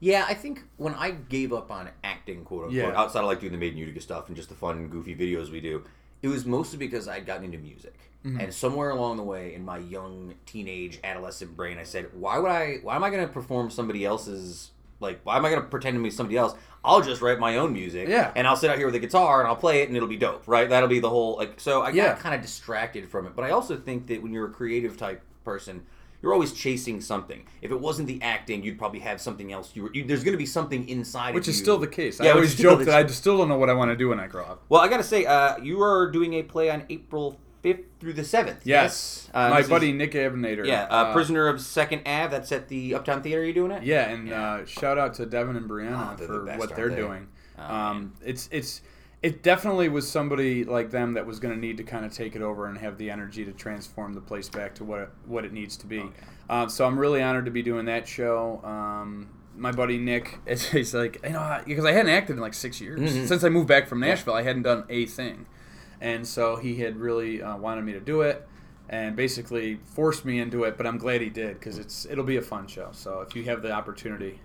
Yeah, 0.00 0.24
I 0.28 0.34
think 0.34 0.64
when 0.76 0.94
I 0.94 1.12
gave 1.12 1.52
up 1.52 1.70
on 1.70 1.90
acting, 2.02 2.44
quote 2.44 2.64
unquote, 2.64 2.74
Yeah. 2.74 3.00
outside 3.00 3.20
of 3.20 3.26
like 3.26 3.38
doing 3.38 3.52
the 3.52 3.58
Made 3.58 3.74
in 3.74 3.78
Utica 3.78 4.00
stuff 4.00 4.26
and 4.26 4.36
just 4.36 4.48
the 4.48 4.56
fun, 4.56 4.88
goofy 4.88 5.14
videos 5.14 5.50
we 5.52 5.60
do, 5.60 5.84
it 6.22 6.28
was 6.28 6.44
mostly 6.44 6.78
because 6.78 7.06
I'd 7.06 7.24
gotten 7.24 7.44
into 7.44 7.58
music. 7.58 7.94
Mm-hmm. 8.24 8.40
And 8.40 8.52
somewhere 8.54 8.90
along 8.90 9.16
the 9.16 9.22
way 9.22 9.54
in 9.54 9.64
my 9.64 9.78
young 9.78 10.34
teenage 10.44 11.00
adolescent 11.02 11.56
brain, 11.56 11.78
I 11.78 11.84
said, 11.84 12.08
"Why 12.12 12.38
would 12.38 12.50
I? 12.50 12.78
Why 12.82 12.94
am 12.96 13.02
I 13.04 13.08
going 13.10 13.26
to 13.26 13.32
perform 13.32 13.70
somebody 13.70 14.04
else's? 14.04 14.72
Like, 15.00 15.20
why 15.24 15.38
am 15.38 15.46
I 15.46 15.50
going 15.50 15.62
to 15.62 15.66
pretend 15.68 15.96
to 15.96 16.02
be 16.02 16.10
somebody 16.10 16.36
else? 16.36 16.54
I'll 16.84 17.00
just 17.00 17.22
write 17.22 17.38
my 17.38 17.56
own 17.56 17.72
music, 17.72 18.08
Yeah. 18.08 18.32
and 18.36 18.46
I'll 18.46 18.56
sit 18.56 18.68
out 18.70 18.76
here 18.76 18.84
with 18.84 18.94
a 18.94 18.98
guitar 18.98 19.40
and 19.40 19.48
I'll 19.48 19.56
play 19.56 19.80
it, 19.80 19.88
and 19.88 19.96
it'll 19.96 20.08
be 20.08 20.18
dope, 20.18 20.42
right? 20.46 20.68
That'll 20.68 20.88
be 20.90 21.00
the 21.00 21.08
whole 21.08 21.36
like. 21.38 21.58
So 21.58 21.80
I 21.80 21.88
Yeah. 21.90 22.08
got 22.08 22.18
kind 22.20 22.34
of 22.34 22.42
distracted 22.42 23.08
from 23.08 23.26
it, 23.26 23.34
but 23.34 23.44
I 23.46 23.50
also 23.50 23.76
think 23.76 24.06
that 24.08 24.22
when 24.22 24.32
you're 24.34 24.46
a 24.48 24.50
creative 24.52 24.98
type 24.98 25.22
person, 25.44 25.86
you're 26.20 26.34
always 26.34 26.52
chasing 26.52 27.00
something. 27.00 27.46
If 27.62 27.70
it 27.70 27.80
wasn't 27.80 28.06
the 28.08 28.20
acting, 28.20 28.62
you'd 28.62 28.78
probably 28.78 29.00
have 29.00 29.22
something 29.22 29.50
else. 29.50 29.70
You, 29.74 29.84
were, 29.84 29.90
you 29.94 30.04
there's 30.04 30.22
going 30.22 30.32
to 30.34 30.38
be 30.38 30.44
something 30.44 30.86
inside, 30.86 31.34
Which 31.34 31.48
is 31.48 31.56
you. 31.58 31.64
still 31.64 31.78
the 31.78 31.86
case. 31.86 32.20
Yeah, 32.20 32.32
I 32.32 32.34
always 32.34 32.54
joke 32.54 32.84
that 32.84 32.94
I 32.94 33.06
still 33.06 33.38
don't 33.38 33.48
know 33.48 33.56
what 33.56 33.70
I 33.70 33.72
want 33.72 33.90
to 33.90 33.96
do 33.96 34.10
when 34.10 34.20
I 34.20 34.26
grow 34.26 34.44
up. 34.44 34.62
Well, 34.68 34.82
I 34.82 34.88
got 34.88 34.98
to 34.98 35.02
say, 35.02 35.24
uh, 35.24 35.56
you 35.62 35.80
are 35.82 36.10
doing 36.10 36.34
a 36.34 36.42
play 36.42 36.68
on 36.68 36.84
April 36.90 37.40
5th 37.62 37.84
through 38.00 38.12
the 38.14 38.22
7th. 38.22 38.58
Yes. 38.64 39.28
Uh, 39.34 39.50
My 39.50 39.56
this 39.58 39.66
is- 39.66 39.70
buddy 39.70 39.92
Nick 39.92 40.12
Avenator. 40.12 40.66
yeah, 40.66 40.84
uh, 40.90 41.12
Prisoner 41.12 41.46
of 41.48 41.60
Second 41.60 42.02
Ave. 42.06 42.30
That's 42.30 42.50
at 42.52 42.68
the 42.68 42.94
Uptown 42.94 43.22
Theater. 43.22 43.40
Are 43.42 43.44
you 43.44 43.52
doing 43.54 43.70
it? 43.72 43.82
Yeah, 43.82 44.08
and 44.10 44.32
Uh, 44.32 44.64
shout 44.66 44.98
out 44.98 45.14
to 45.14 45.26
Devin 45.26 45.56
and 45.56 45.68
Brianna 45.68 46.12
Oh, 46.12 46.16
they're 46.16 46.26
the 46.26 46.32
for 46.34 46.44
best, 46.44 46.58
what 46.58 46.76
they're 46.76 46.88
they? 46.88 46.96
doing. 46.96 47.28
Oh, 47.58 47.74
um, 47.74 48.12
it's 48.24 48.48
it's 48.52 48.80
it 49.22 49.42
definitely 49.42 49.90
was 49.90 50.08
somebody 50.10 50.64
like 50.64 50.90
them 50.90 51.12
that 51.12 51.26
was 51.26 51.38
going 51.40 51.52
to 51.54 51.60
need 51.60 51.76
to 51.76 51.82
kind 51.82 52.06
of 52.06 52.12
take 52.12 52.34
it 52.34 52.40
over 52.40 52.64
and 52.66 52.78
have 52.78 52.96
the 52.96 53.10
energy 53.10 53.44
to 53.44 53.52
transform 53.52 54.14
the 54.14 54.20
place 54.22 54.48
back 54.48 54.74
to 54.76 54.82
what 54.84 55.00
it, 55.00 55.08
what 55.26 55.44
it 55.44 55.52
needs 55.52 55.76
to 55.76 55.86
be. 55.86 56.02
Um, 56.48 56.70
so 56.70 56.86
I'm 56.86 56.98
really 56.98 57.22
honored 57.22 57.44
to 57.44 57.50
be 57.50 57.60
doing 57.62 57.84
that 57.84 58.08
show. 58.08 58.62
Um, 58.64 59.28
my 59.54 59.72
buddy 59.72 59.98
Nick, 59.98 60.38
is, 60.46 60.66
he's 60.70 60.94
like, 60.94 61.20
you 61.22 61.30
know, 61.32 61.60
because 61.66 61.84
I 61.84 61.92
hadn't 61.92 62.10
acted 62.12 62.36
in 62.36 62.40
like 62.40 62.54
six 62.54 62.80
years 62.80 62.98
Mm-hmm. 62.98 63.26
since 63.26 63.44
I 63.44 63.50
moved 63.50 63.68
back 63.68 63.88
from 63.88 64.00
Nashville. 64.00 64.32
I 64.32 64.40
hadn't 64.42 64.62
done 64.62 64.84
a 64.88 65.04
thing, 65.04 65.44
and 66.00 66.26
so 66.26 66.56
he 66.56 66.76
had 66.76 66.96
really 66.96 67.42
uh, 67.42 67.56
wanted 67.56 67.84
me 67.84 67.92
to 67.92 68.00
do 68.00 68.22
it. 68.22 68.46
And 68.92 69.14
basically 69.14 69.78
forced 69.94 70.24
me 70.24 70.40
into 70.40 70.64
it, 70.64 70.76
but 70.76 70.84
I'm 70.84 70.98
glad 70.98 71.20
he 71.20 71.30
did 71.30 71.60
because 71.60 71.78
it's 71.78 72.06
it'll 72.06 72.24
be 72.24 72.38
a 72.38 72.42
fun 72.42 72.66
show. 72.66 72.88
So 72.90 73.20
if 73.20 73.36
you 73.36 73.44
have 73.44 73.62
the 73.62 73.70
opportunity, 73.70 74.40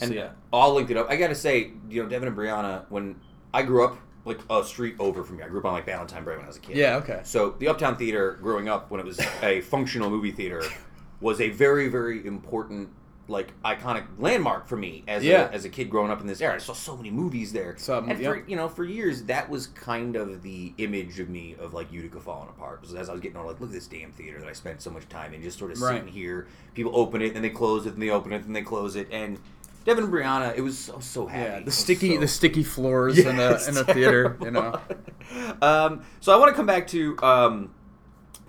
And 0.00 0.10
see 0.12 0.18
it. 0.18 0.30
I'll 0.52 0.72
link 0.72 0.88
it 0.90 0.96
up. 0.96 1.10
I 1.10 1.16
got 1.16 1.28
to 1.28 1.34
say, 1.34 1.72
you 1.90 2.04
know, 2.04 2.08
Devin 2.08 2.28
and 2.28 2.36
Brianna, 2.36 2.84
when 2.90 3.16
I 3.52 3.62
grew 3.62 3.84
up, 3.84 3.98
like 4.24 4.38
a 4.50 4.62
street 4.62 4.94
over 5.00 5.24
from 5.24 5.38
me, 5.38 5.42
I 5.42 5.48
grew 5.48 5.58
up 5.58 5.64
on 5.64 5.72
like 5.72 5.84
Valentine 5.86 6.22
Bray 6.22 6.36
when 6.36 6.44
I 6.44 6.48
was 6.48 6.58
a 6.58 6.60
kid. 6.60 6.76
Yeah, 6.76 6.94
okay. 6.98 7.22
So 7.24 7.56
the 7.58 7.66
Uptown 7.66 7.96
Theater, 7.96 8.38
growing 8.40 8.68
up 8.68 8.88
when 8.88 9.00
it 9.00 9.06
was 9.06 9.18
a 9.42 9.62
functional 9.62 10.10
movie 10.10 10.30
theater, 10.30 10.62
was 11.20 11.40
a 11.40 11.50
very, 11.50 11.88
very 11.88 12.24
important, 12.24 12.90
like 13.28 13.52
iconic 13.62 14.04
landmark 14.18 14.66
for 14.66 14.76
me 14.76 15.04
as 15.06 15.22
Yeah. 15.22 15.48
a, 15.48 15.52
as 15.52 15.64
a 15.64 15.68
kid 15.68 15.90
growing 15.90 16.10
up 16.10 16.20
in 16.20 16.26
this 16.26 16.40
era. 16.40 16.54
I 16.54 16.58
saw 16.58 16.72
so 16.72 16.96
many 16.96 17.10
movies 17.10 17.52
there, 17.52 17.74
So, 17.76 17.98
and 17.98 18.18
for 18.22 18.42
you 18.48 18.56
know, 18.56 18.68
for 18.68 18.84
years 18.84 19.22
that 19.24 19.48
was 19.50 19.66
kind 19.68 20.16
of 20.16 20.42
the 20.42 20.72
image 20.78 21.20
of 21.20 21.28
me 21.28 21.54
of 21.60 21.74
like 21.74 21.92
Utica 21.92 22.20
falling 22.20 22.48
apart. 22.48 22.80
Was 22.80 22.94
as 22.94 23.08
I 23.08 23.12
was 23.12 23.20
getting 23.20 23.36
older, 23.36 23.50
like, 23.50 23.60
look 23.60 23.70
at 23.70 23.74
this 23.74 23.86
damn 23.86 24.12
theater 24.12 24.38
that 24.40 24.48
I 24.48 24.52
spent 24.54 24.80
so 24.80 24.90
much 24.90 25.08
time 25.08 25.34
in, 25.34 25.42
just 25.42 25.58
sort 25.58 25.70
of 25.70 25.80
Right. 25.80 25.96
sitting 25.98 26.08
here. 26.12 26.46
People 26.74 26.92
open 26.94 27.20
it, 27.22 27.34
and 27.34 27.44
they 27.44 27.50
close 27.50 27.86
it, 27.86 27.92
and 27.94 28.02
they 28.02 28.10
open 28.10 28.32
it, 28.32 28.44
and 28.44 28.56
they 28.56 28.62
close 28.62 28.96
it, 28.96 29.08
and 29.12 29.38
Devin 29.84 30.04
and 30.04 30.12
Brianna, 30.12 30.54
it 30.56 30.60
was 30.60 30.76
so 30.78 30.98
so 31.00 31.26
happy. 31.26 31.50
Yeah, 31.50 31.60
the 31.60 31.70
sticky 31.70 32.14
so- 32.14 32.20
the 32.20 32.28
sticky 32.28 32.62
floors 32.62 33.18
in 33.18 33.36
the 33.36 33.64
in 33.68 33.74
the 33.74 33.84
theater, 33.84 34.36
you 34.42 34.50
know. 34.50 34.80
um, 35.62 36.02
so 36.20 36.32
I 36.32 36.36
want 36.36 36.50
to 36.50 36.54
come 36.56 36.66
back 36.66 36.86
to 36.88 37.16
um, 37.22 37.70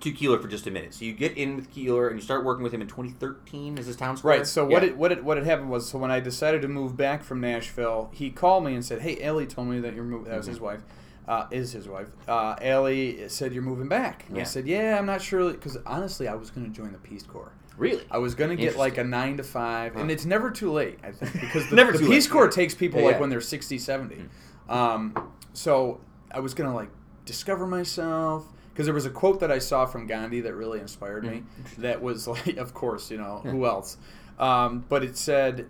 to 0.00 0.12
Keeler 0.12 0.38
for 0.38 0.48
just 0.48 0.66
a 0.66 0.70
minute. 0.70 0.94
So 0.94 1.04
you 1.04 1.12
get 1.12 1.36
in 1.36 1.56
with 1.56 1.70
Keeler 1.70 2.08
and 2.08 2.16
you 2.18 2.22
start 2.22 2.44
working 2.44 2.62
with 2.62 2.72
him 2.72 2.80
in 2.82 2.88
2013 2.88 3.78
as 3.78 3.86
his 3.86 3.96
town 3.96 4.16
square. 4.16 4.38
Right. 4.38 4.46
So 4.46 4.64
what 4.64 4.82
it 4.84 4.96
what 4.96 5.12
it 5.12 5.22
what 5.24 5.36
had 5.36 5.46
happened 5.46 5.70
was 5.70 5.88
so 5.88 5.98
when 5.98 6.10
I 6.10 6.20
decided 6.20 6.62
to 6.62 6.68
move 6.68 6.96
back 6.96 7.22
from 7.22 7.40
Nashville, 7.40 8.10
he 8.12 8.30
called 8.30 8.64
me 8.64 8.74
and 8.74 8.84
said, 8.84 9.02
"Hey, 9.02 9.20
Ellie 9.20 9.46
told 9.46 9.68
me 9.68 9.80
that 9.80 9.94
you're 9.94 10.04
moving." 10.04 10.30
That 10.30 10.36
was 10.38 10.46
Mm-hmm. 10.46 10.52
his 10.52 10.60
wife. 10.60 10.80
Uh, 11.28 11.46
is 11.52 11.70
his 11.72 11.86
wife. 11.86 12.08
Uh, 12.26 12.56
Ellie 12.60 13.28
said 13.28 13.52
you're 13.52 13.62
moving 13.62 13.86
back. 13.86 14.24
And 14.28 14.38
I 14.38 14.42
said, 14.42 14.66
"Yeah, 14.66 14.98
I'm 14.98 15.06
not 15.06 15.22
sure 15.22 15.52
because 15.52 15.76
honestly, 15.86 16.26
I 16.26 16.34
was 16.34 16.50
going 16.50 16.66
to 16.68 16.72
join 16.76 16.90
the 16.92 16.98
Peace 16.98 17.22
Corps. 17.22 17.52
really? 17.76 18.02
I 18.10 18.18
was 18.18 18.34
going 18.34 18.50
to 18.50 18.56
get 18.56 18.76
like 18.76 18.98
a 18.98 19.04
nine 19.04 19.36
to 19.36 19.44
five, 19.44 19.94
and 19.96 20.10
it's 20.10 20.24
never 20.24 20.50
too 20.50 20.72
late. 20.72 20.98
I 21.04 21.12
think 21.12 21.32
because 21.40 21.68
the, 21.70 21.76
Never 21.76 21.92
the 21.92 21.98
Peace 22.00 22.26
late, 22.26 22.30
Corps 22.32 22.44
yeah. 22.46 22.50
takes 22.50 22.74
people 22.74 22.98
Yeah, 23.00 23.06
like 23.06 23.14
yeah. 23.16 23.20
when 23.20 23.30
they're 23.30 23.40
60, 23.40 23.78
70. 23.78 24.24
Um, 24.68 25.14
so 25.52 26.00
I 26.32 26.40
was 26.40 26.54
going 26.54 26.68
to 26.68 26.74
like 26.74 26.90
discover 27.26 27.66
myself 27.66 28.46
because 28.72 28.86
there 28.86 28.94
was 28.94 29.06
a 29.06 29.10
quote 29.10 29.40
that 29.40 29.50
I 29.50 29.58
saw 29.58 29.86
from 29.86 30.06
Gandhi 30.06 30.40
that 30.42 30.54
really 30.54 30.80
inspired 30.80 31.24
me. 31.24 31.42
Mm-hmm. 31.42 31.82
That 31.82 32.02
was 32.02 32.26
like, 32.26 32.56
of 32.56 32.74
course, 32.74 33.10
you 33.10 33.18
know 33.18 33.38
who 33.38 33.66
else, 33.66 33.96
um, 34.38 34.84
but 34.88 35.02
it 35.04 35.16
said. 35.16 35.68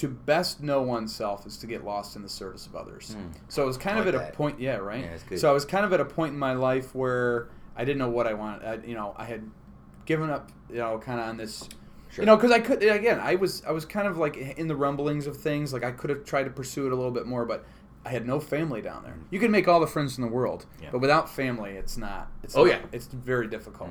To 0.00 0.08
best 0.08 0.62
know 0.62 0.82
oneself 0.82 1.46
is 1.46 1.56
to 1.56 1.66
get 1.66 1.82
lost 1.82 2.16
in 2.16 2.22
the 2.22 2.28
service 2.28 2.66
of 2.66 2.76
others. 2.76 3.16
So 3.48 3.62
I 3.62 3.64
was 3.64 3.78
kind 3.78 3.96
I 3.96 4.00
of 4.00 4.04
like 4.04 4.14
at 4.14 4.28
a 4.28 4.36
point, 4.36 4.60
yeah, 4.60 4.76
right. 4.76 5.08
Yeah. 5.30 5.38
So 5.38 5.48
I 5.48 5.54
was 5.54 5.64
kind 5.64 5.86
of 5.86 5.92
at 5.94 6.00
a 6.00 6.04
point 6.04 6.34
in 6.34 6.38
my 6.38 6.52
life 6.52 6.94
where 6.94 7.48
I 7.74 7.86
didn't 7.86 8.00
know 8.00 8.10
what 8.10 8.26
I 8.26 8.34
wanted. 8.34 8.62
I, 8.66 8.86
you 8.86 8.94
know, 8.94 9.14
I 9.16 9.24
had 9.24 9.50
given 10.04 10.28
up, 10.28 10.52
you 10.68 10.76
know, 10.76 10.98
kind 10.98 11.18
of 11.18 11.28
on 11.28 11.38
this 11.38 11.66
Sure. 12.10 12.22
you 12.22 12.26
know, 12.26 12.36
because 12.36 12.52
I 12.52 12.60
could 12.60 12.82
again, 12.82 13.20
I 13.20 13.34
was 13.34 13.62
I 13.64 13.72
was 13.72 13.84
kind 13.84 14.06
of 14.06 14.16
like 14.16 14.36
in 14.36 14.68
the 14.68 14.76
rumblings 14.76 15.26
of 15.26 15.36
things. 15.36 15.72
Like 15.72 15.84
I 15.84 15.90
could 15.90 16.10
have 16.10 16.24
tried 16.24 16.44
to 16.44 16.50
pursue 16.50 16.86
it 16.86 16.92
a 16.92 16.94
little 16.94 17.10
bit 17.10 17.26
more, 17.26 17.44
but 17.44 17.66
I 18.06 18.10
had 18.10 18.24
no 18.26 18.38
family 18.38 18.80
down 18.80 19.02
there. 19.02 19.16
You 19.30 19.40
can 19.40 19.50
make 19.50 19.66
all 19.66 19.80
the 19.80 19.86
friends 19.88 20.16
in 20.16 20.22
the 20.22 20.30
world, 20.30 20.64
Yeah. 20.80 20.90
but 20.92 21.00
without 21.00 21.28
family, 21.28 21.72
it's 21.72 21.96
not. 21.96 22.30
It's 22.44 22.54
Oh, 22.56 22.62
not- 22.64 22.70
yeah. 22.70 22.78
it's 22.92 23.06
very 23.06 23.48
difficult. 23.48 23.90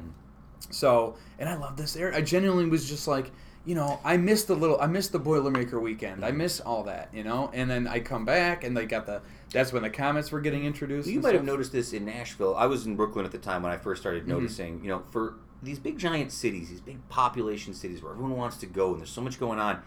So, 0.71 1.15
and 1.37 1.49
I 1.49 1.55
love 1.55 1.75
this 1.75 1.95
area. 1.97 2.17
I 2.17 2.21
genuinely 2.21 2.69
was 2.69 2.87
just 2.87 3.07
like, 3.07 3.31
you 3.65 3.75
know, 3.75 3.99
I 4.05 4.15
miss 4.17 4.45
the 4.45 4.55
little, 4.55 4.79
I 4.79 4.87
miss 4.87 5.09
the 5.09 5.19
Boilermaker 5.19 5.81
weekend. 5.81 6.23
I 6.23 6.31
miss 6.31 6.59
all 6.61 6.83
that, 6.83 7.09
you 7.13 7.23
know. 7.23 7.49
And 7.53 7.69
then 7.69 7.87
I 7.87 7.99
come 7.99 8.23
back, 8.23 8.63
and 8.63 8.75
they 8.77 8.85
got 8.85 9.05
the. 9.05 9.21
That's 9.51 9.73
when 9.73 9.83
the 9.83 9.89
Comets 9.89 10.31
were 10.31 10.39
getting 10.39 10.63
introduced. 10.65 11.09
You 11.09 11.19
might 11.19 11.33
have 11.33 11.43
noticed 11.43 11.71
this 11.71 11.91
in 11.93 12.05
Nashville. 12.05 12.55
I 12.55 12.67
was 12.67 12.85
in 12.85 12.95
Brooklyn 12.95 13.25
at 13.25 13.31
the 13.31 13.37
time 13.37 13.63
when 13.63 13.71
I 13.71 13.77
first 13.77 14.01
started 14.01 14.21
Mm-hmm. 14.23 14.31
noticing, 14.31 14.81
you 14.83 14.89
know, 14.89 15.03
for 15.11 15.35
these 15.63 15.79
big 15.79 15.97
giant 15.97 16.31
cities, 16.31 16.69
these 16.69 16.81
big 16.81 17.07
population 17.09 17.73
cities 17.73 18.01
where 18.01 18.11
everyone 18.13 18.37
wants 18.37 18.57
to 18.57 18.65
go 18.65 18.91
and 18.91 18.99
there's 18.99 19.09
so 19.09 19.21
much 19.21 19.39
going 19.39 19.59
on, 19.59 19.81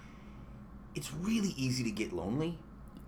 it's 0.95 1.13
really 1.15 1.55
easy 1.57 1.85
to 1.85 1.91
get 1.91 2.13
lonely. 2.13 2.59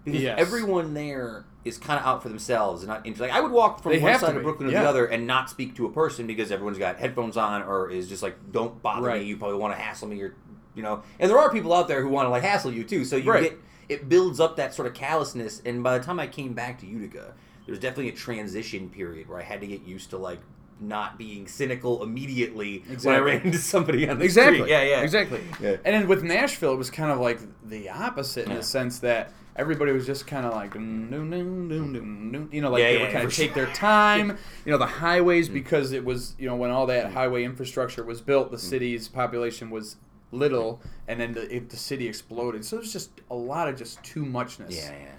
Because 0.04 0.22
Yes. 0.22 0.38
everyone 0.38 0.94
there 0.94 1.44
is 1.64 1.76
kind 1.76 2.00
of 2.00 2.06
out 2.06 2.22
for 2.22 2.30
themselves 2.30 2.82
and 2.82 2.88
not 2.88 3.04
into 3.04 3.20
like 3.20 3.30
I 3.32 3.40
would 3.40 3.52
walk 3.52 3.82
from 3.82 3.92
They 3.92 3.98
one 4.00 4.18
side 4.18 4.34
of 4.34 4.42
Brooklyn 4.42 4.68
to 4.68 4.72
yeah. 4.72 4.82
the 4.82 4.88
other 4.88 5.04
and 5.06 5.26
not 5.26 5.50
speak 5.50 5.76
to 5.76 5.84
a 5.86 5.90
person 5.92 6.26
because 6.26 6.50
everyone's 6.50 6.78
got 6.78 6.96
headphones 6.96 7.36
on 7.36 7.62
or 7.62 7.90
is 7.90 8.08
just 8.08 8.22
like 8.22 8.36
don't 8.50 8.80
bother 8.82 9.06
Right. 9.08 9.20
me 9.20 9.26
you 9.28 9.36
probably 9.36 9.58
want 9.58 9.74
to 9.74 9.80
hassle 9.80 10.08
me 10.08 10.22
or 10.22 10.34
you 10.74 10.82
know 10.82 11.02
and 11.18 11.30
there 11.30 11.36
are 11.38 11.52
people 11.52 11.74
out 11.74 11.86
there 11.86 12.00
who 12.00 12.08
want 12.08 12.24
to 12.24 12.30
like 12.30 12.42
hassle 12.42 12.72
you 12.72 12.82
too 12.82 13.04
so 13.04 13.16
you 13.16 13.30
Right. 13.30 13.42
get 13.42 13.58
it 13.90 14.08
builds 14.08 14.40
up 14.40 14.56
that 14.56 14.72
sort 14.72 14.88
of 14.88 14.94
callousness 14.94 15.60
and 15.66 15.82
by 15.82 15.98
the 15.98 16.02
time 16.04 16.18
I 16.18 16.28
came 16.28 16.54
back 16.54 16.78
to 16.80 16.86
Utica 16.86 17.34
there 17.66 17.72
was 17.72 17.78
definitely 17.78 18.08
a 18.08 18.12
transition 18.16 18.88
period 18.88 19.28
where 19.28 19.38
I 19.38 19.42
had 19.42 19.60
to 19.60 19.66
get 19.66 19.82
used 19.82 20.08
to 20.10 20.16
like 20.16 20.40
not 20.80 21.18
being 21.18 21.46
cynical 21.46 22.02
immediately 22.02 22.78
when 22.86 22.88
I 22.88 22.92
Exactly. 22.94 23.20
ran 23.32 23.40
into 23.42 23.58
somebody 23.58 24.08
on 24.08 24.18
the 24.18 24.24
Exactly. 24.24 24.60
street 24.60 24.70
yeah 24.70 24.82
yeah 24.82 25.00
Exactly. 25.02 25.40
Yeah. 25.60 25.76
And 25.84 25.94
then 25.94 26.08
with 26.08 26.22
Nashville, 26.22 26.72
it 26.72 26.76
was 26.78 26.90
kind 26.90 27.10
of 27.12 27.18
like 27.20 27.38
the 27.68 27.90
opposite 27.90 28.44
in 28.46 28.52
Yeah. 28.52 28.56
the 28.56 28.62
sense 28.62 28.98
that 29.00 29.30
everybody 29.60 29.92
was 29.92 30.06
just 30.06 30.26
kind 30.26 30.44
of 30.46 30.52
like, 30.52 30.72
"Dun, 30.74 31.08
dun, 31.10 31.30
dun, 31.30 31.68
dun, 31.68 31.92
dun, 31.92 32.32
dun," 32.32 32.48
you 32.50 32.60
know, 32.62 32.70
like 32.70 32.80
Yeah, 32.80 32.88
they 32.88 32.94
yeah, 32.96 33.02
would 33.02 33.12
kind 33.12 33.24
of 33.26 33.34
take 33.34 33.54
sure. 33.54 33.64
their 33.66 33.74
time. 33.74 34.36
You 34.64 34.72
know, 34.72 34.78
the 34.78 34.86
highways 34.86 35.48
Mm. 35.48 35.52
because 35.54 35.92
it 35.92 36.04
was, 36.04 36.34
you 36.38 36.46
know, 36.48 36.56
when 36.56 36.70
all 36.70 36.86
that 36.86 37.12
highway 37.12 37.44
infrastructure 37.44 38.02
was 38.04 38.20
built, 38.20 38.50
the 38.50 38.56
Mm. 38.56 38.60
city's 38.60 39.08
population 39.08 39.70
was 39.70 39.96
little, 40.32 40.80
and 41.08 41.20
then 41.20 41.32
the, 41.34 41.54
it, 41.54 41.70
the 41.70 41.76
city 41.76 42.08
exploded. 42.08 42.64
So 42.64 42.76
it 42.76 42.80
was 42.80 42.92
just 42.92 43.10
a 43.30 43.34
lot 43.34 43.68
of 43.68 43.76
just 43.76 44.02
too 44.02 44.24
muchness. 44.24 44.74
yeah 44.74 44.92
yeah 44.92 45.14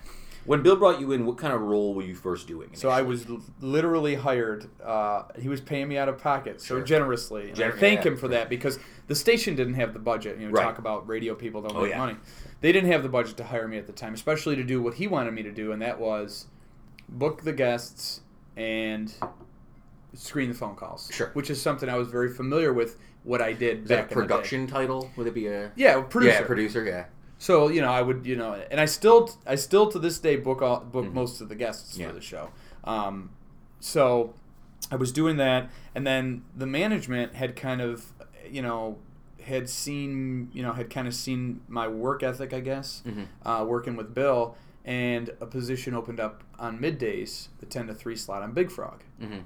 when 0.46 0.62
Bill 0.64 0.76
brought 0.76 1.00
you 1.00 1.12
in 1.12 1.26
what 1.26 1.38
kind 1.38 1.54
of 1.54 1.62
role 1.62 1.94
were 1.94 2.02
you 2.04 2.16
first 2.16 2.48
doing 2.48 2.70
So 2.74 2.90
I 2.90 3.02
was 3.04 3.30
l- 3.30 3.42
literally 3.60 4.16
hired. 4.16 4.68
Uh, 4.84 5.24
he 5.40 5.48
was 5.50 5.62
paying 5.62 5.88
me 5.88 5.98
out 5.98 6.10
of 6.10 6.18
pocket 6.18 6.60
so 6.62 6.76
Sure. 6.76 6.82
generously. 6.84 7.48
And 7.50 7.56
Gen- 7.56 7.72
I 7.72 7.76
thank 7.76 8.04
yeah, 8.04 8.12
him 8.12 8.16
for 8.16 8.22
sure. 8.22 8.30
that 8.30 8.50
because 8.50 8.80
the 9.08 9.16
station 9.16 9.56
didn't 9.56 9.76
have 9.76 9.94
the 9.94 10.00
budget. 10.00 10.40
You 10.40 10.48
know, 10.48 10.54
Right. 10.54 10.64
talk 10.64 10.78
about 10.80 11.08
radio 11.08 11.36
people 11.36 11.62
don't 11.62 11.76
Oh, 11.76 11.82
make 11.82 11.92
yeah. 11.92 11.98
money. 12.00 12.16
They 12.62 12.72
didn't 12.72 12.92
have 12.92 13.04
the 13.04 13.10
budget 13.10 13.38
to 13.38 13.44
hire 13.44 13.68
me 13.68 13.78
at 13.78 13.88
the 13.88 13.94
time, 13.94 14.14
especially 14.14 14.56
to 14.56 14.64
do 14.64 14.82
what 14.82 14.96
he 14.96 15.08
wanted 15.08 15.34
me 15.34 15.44
to 15.44 15.52
do, 15.52 15.72
and 15.72 15.82
that 15.82 16.00
was 16.00 16.48
book 17.10 17.44
the 17.44 17.54
guests 17.54 18.22
and 18.58 19.14
screen 20.14 20.50
the 20.50 20.56
phone 20.56 20.76
calls. 20.76 21.10
Sure. 21.14 21.30
Which 21.34 21.50
is 21.50 21.62
something 21.62 21.88
I 21.90 21.98
was 21.98 22.08
very 22.10 22.30
familiar 22.30 22.74
with. 22.74 22.98
What 23.24 23.40
I 23.42 23.54
did 23.54 23.84
Is 23.84 23.90
that 23.90 23.94
a 23.94 24.02
back 24.04 24.12
in 24.12 24.18
the 24.18 24.24
day. 24.24 24.28
production 24.28 24.68
title? 24.68 25.12
Would 25.16 25.28
it 25.28 25.34
be 25.36 25.46
a 25.48 25.72
Yeah, 25.76 26.02
producer. 26.02 26.34
Yeah, 26.40 26.42
producer. 26.48 26.84
Yeah. 26.86 27.06
So 27.48 27.70
you 27.70 27.82
know, 27.82 27.92
I 27.92 28.04
would 28.04 28.24
you 28.28 28.36
know, 28.36 28.54
and 28.70 28.80
I 28.80 28.86
still 28.86 29.32
I 29.48 29.56
still 29.56 29.88
to 29.92 29.98
this 29.98 30.20
day 30.20 30.36
book 30.36 30.62
all, 30.62 30.80
book 30.82 31.12
most 31.12 31.42
of 31.42 31.50
the 31.50 31.56
guests 31.56 31.94
Mm-hmm. 31.94 32.02
Yeah. 32.02 32.08
for 32.10 32.14
the 32.14 32.22
show. 32.22 32.50
Um, 32.84 33.32
so 33.80 34.34
I 34.92 34.96
was 34.96 35.12
doing 35.12 35.38
that, 35.38 35.72
and 35.96 36.06
then 36.06 36.44
the 36.56 36.68
management 36.68 37.34
had 37.36 37.56
kind 37.56 37.82
of 37.82 38.06
you 38.50 38.62
know 38.62 39.00
had 39.42 39.70
seen 39.70 40.50
you 40.54 40.62
know 40.62 40.74
had 40.74 40.90
kind 40.92 41.08
of 41.08 41.16
seen 41.16 41.62
my 41.68 41.88
work 41.88 42.22
ethic, 42.22 42.54
I 42.54 42.60
guess, 42.60 43.02
Mm-hmm. 43.08 43.24
uh, 43.48 43.64
working 43.66 43.96
with 43.96 44.14
Bill, 44.14 44.56
and 44.86 45.32
a 45.42 45.48
position 45.48 45.96
opened 45.96 46.20
up 46.20 46.44
on 46.60 46.78
middays, 46.78 47.48
the 47.60 47.66
ten 47.66 47.88
to 47.88 47.96
three 47.96 48.16
slot 48.16 48.44
on 48.44 48.52
Big 48.52 48.70
Frog 48.70 49.04
Mhm. 49.20 49.44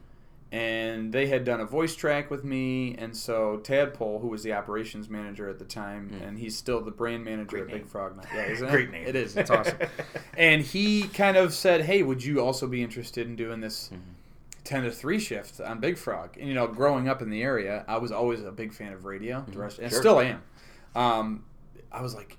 And 0.56 1.12
they 1.12 1.28
had 1.28 1.44
done 1.44 1.60
a 1.60 1.66
voice 1.66 1.96
track 1.96 2.32
with 2.32 2.46
me 2.46 2.96
and 2.98 3.16
so 3.16 3.58
tadpole 3.58 4.20
who 4.20 4.30
was 4.30 4.42
the 4.42 4.54
operations 4.54 5.10
manager 5.10 5.50
at 5.50 5.60
the 5.60 5.66
time 5.66 6.08
hmm. 6.08 6.24
and 6.24 6.40
he's 6.40 6.56
still 6.58 6.80
the 6.80 6.92
brand 6.92 7.26
manager 7.26 7.58
Great 7.58 7.64
at 7.64 7.72
big 7.72 7.86
frog 7.86 8.16
now 8.16 8.24
yeah 8.34 8.46
isn't 8.52 8.70
Great 8.70 8.88
it? 8.88 8.92
name. 8.92 9.08
it 9.08 9.16
is 9.18 9.36
it's 9.36 9.50
awesome 9.50 9.78
and 10.38 10.62
he 10.62 11.04
kind 11.10 11.36
of 11.36 11.54
said 11.54 11.82
hey 11.82 12.04
would 12.04 12.24
you 12.24 12.42
also 12.42 12.68
be 12.68 12.82
interested 12.82 13.28
in 13.28 13.36
doing 13.36 13.60
this 13.60 13.90
hmm. 13.90 13.98
10 14.64 14.84
to 14.84 14.92
3 14.92 15.20
shift 15.20 15.60
on 15.60 15.80
big 15.80 15.98
frog 15.98 16.38
and 16.40 16.48
you 16.48 16.54
know 16.54 16.68
growing 16.68 17.10
up 17.10 17.22
in 17.22 17.30
the 17.30 17.44
area 17.44 17.84
i 17.88 17.98
was 17.98 18.12
always 18.12 18.42
a 18.42 18.52
big 18.52 18.74
fan 18.74 18.94
of 18.94 19.04
radio 19.04 19.44
terrestrial, 19.52 19.76
hmm. 19.76 19.84
and 19.84 19.92
Sure. 19.92 20.02
still 20.02 20.20
am 20.22 20.42
um, 20.96 21.44
i 21.92 22.02
was 22.02 22.16
like 22.16 22.38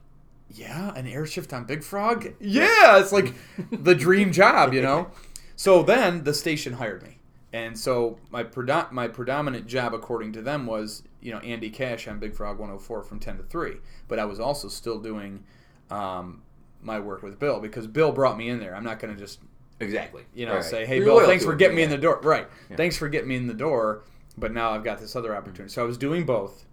yeah, 0.49 0.95
an 0.95 1.09
air 1.09 1.27
shift 1.27 1.53
on 1.53 1.65
Big 1.65 1.83
Frog? 1.83 2.33
Yeah, 2.39 3.01
it's 3.01 3.11
like 3.11 3.35
the 3.73 3.97
dream 3.97 4.31
job, 4.31 4.73
you 4.73 4.81
know? 4.81 5.11
So 5.57 5.83
then 5.83 6.23
the 6.23 6.33
station 6.33 6.75
hired 6.75 7.03
me. 7.03 7.16
And 7.53 7.79
so 7.79 8.19
my 8.31 8.45
my 8.91 9.09
predominant 9.09 9.67
job, 9.67 9.95
according 9.95 10.33
to 10.33 10.43
them, 10.43 10.67
was, 10.67 11.03
you 11.21 11.33
know, 11.33 11.39
Andy 11.39 11.71
Cash 11.71 12.09
on 12.09 12.19
Big 12.19 12.35
Frog 12.35 12.59
104 12.59 13.03
from 13.03 13.19
10 13.21 13.39
to 13.39 13.43
3. 13.45 13.77
But 14.09 14.19
I 14.19 14.25
was 14.25 14.41
also 14.41 14.69
still 14.69 14.99
doing 14.99 15.45
um, 15.91 16.43
my 16.83 16.99
work 17.01 17.23
with 17.23 17.39
Bill 17.39 17.61
because 17.61 17.87
Bill 17.87 18.13
brought 18.13 18.37
me 18.37 18.49
in 18.49 18.59
there. 18.61 18.75
I'm 18.75 18.85
not 18.85 18.99
going 18.99 19.15
to 19.15 19.19
just 19.19 19.41
Exactly. 19.79 20.23
you 20.35 20.47
know, 20.47 20.55
Right. 20.55 20.65
say, 20.65 20.87
"Hey, 20.87 20.97
You're 20.97 21.05
Bill, 21.05 21.27
thanks 21.27 21.45
for 21.45 21.55
getting 21.55 21.77
me 21.77 21.83
yeah. 21.83 21.87
in 21.87 21.91
the 21.91 21.99
door." 21.99 22.21
Right. 22.23 22.49
Thanks 22.77 22.97
for 22.97 23.09
getting 23.09 23.29
me 23.29 23.37
in 23.37 23.47
the 23.47 23.55
door. 23.55 24.03
But 24.39 24.53
now 24.53 24.71
I've 24.71 24.85
got 24.85 24.99
this 25.01 25.15
other 25.17 25.35
opportunity. 25.35 25.73
So 25.73 25.83
I 25.83 25.87
was 25.87 25.97
doing 25.97 26.25
both, 26.27 26.65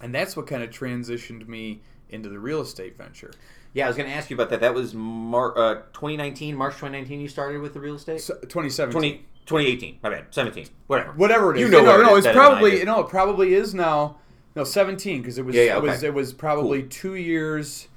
and 0.00 0.14
that's 0.14 0.36
what 0.36 0.46
kind 0.46 0.62
of 0.62 0.70
transitioned 0.70 1.46
me 1.48 1.80
into 2.08 2.28
the 2.28 2.38
real 2.38 2.60
estate 2.60 2.96
venture. 2.96 3.32
Yeah, 3.74 3.84
I 3.84 3.88
was 3.88 3.96
going 3.96 4.08
to 4.08 4.14
ask 4.14 4.30
you 4.30 4.36
about 4.36 4.48
that. 4.50 4.60
That 4.60 4.72
was 4.74 4.94
Mar- 4.94 5.56
uh, 5.58 5.74
2019, 5.92 6.56
March 6.56 6.74
2019. 6.74 7.20
You 7.20 7.28
started 7.28 7.60
with 7.60 7.74
the 7.74 7.80
real 7.80 7.96
estate. 7.96 8.22
So, 8.22 8.34
2017. 8.34 8.92
20, 8.92 9.24
2018. 9.46 9.98
My 10.02 10.10
bad. 10.10 10.26
17. 10.30 10.66
Whatever. 10.88 11.12
whatever 11.12 11.54
it 11.54 11.58
is. 11.58 11.62
You 11.62 11.68
know 11.68 11.82
no, 11.82 11.90
where 11.90 12.02
it 12.02 12.06
no, 12.06 12.16
it's 12.16 12.26
better 12.26 12.38
than 12.38 12.46
I 12.46 12.50
probably 12.50 12.84
know 12.84 13.00
it 13.00 13.08
probably 13.08 13.54
is 13.54 13.74
now. 13.74 14.18
No, 14.56 14.64
17 14.64 15.20
because 15.22 15.38
it 15.38 15.44
was 15.44 15.54
Yeah, 15.54 15.62
yeah, 15.62 15.76
it 15.76 15.82
was 15.82 16.02
it 16.02 16.14
was 16.14 16.32
probably 16.32 16.82
two 16.82 17.14
years. 17.14 17.88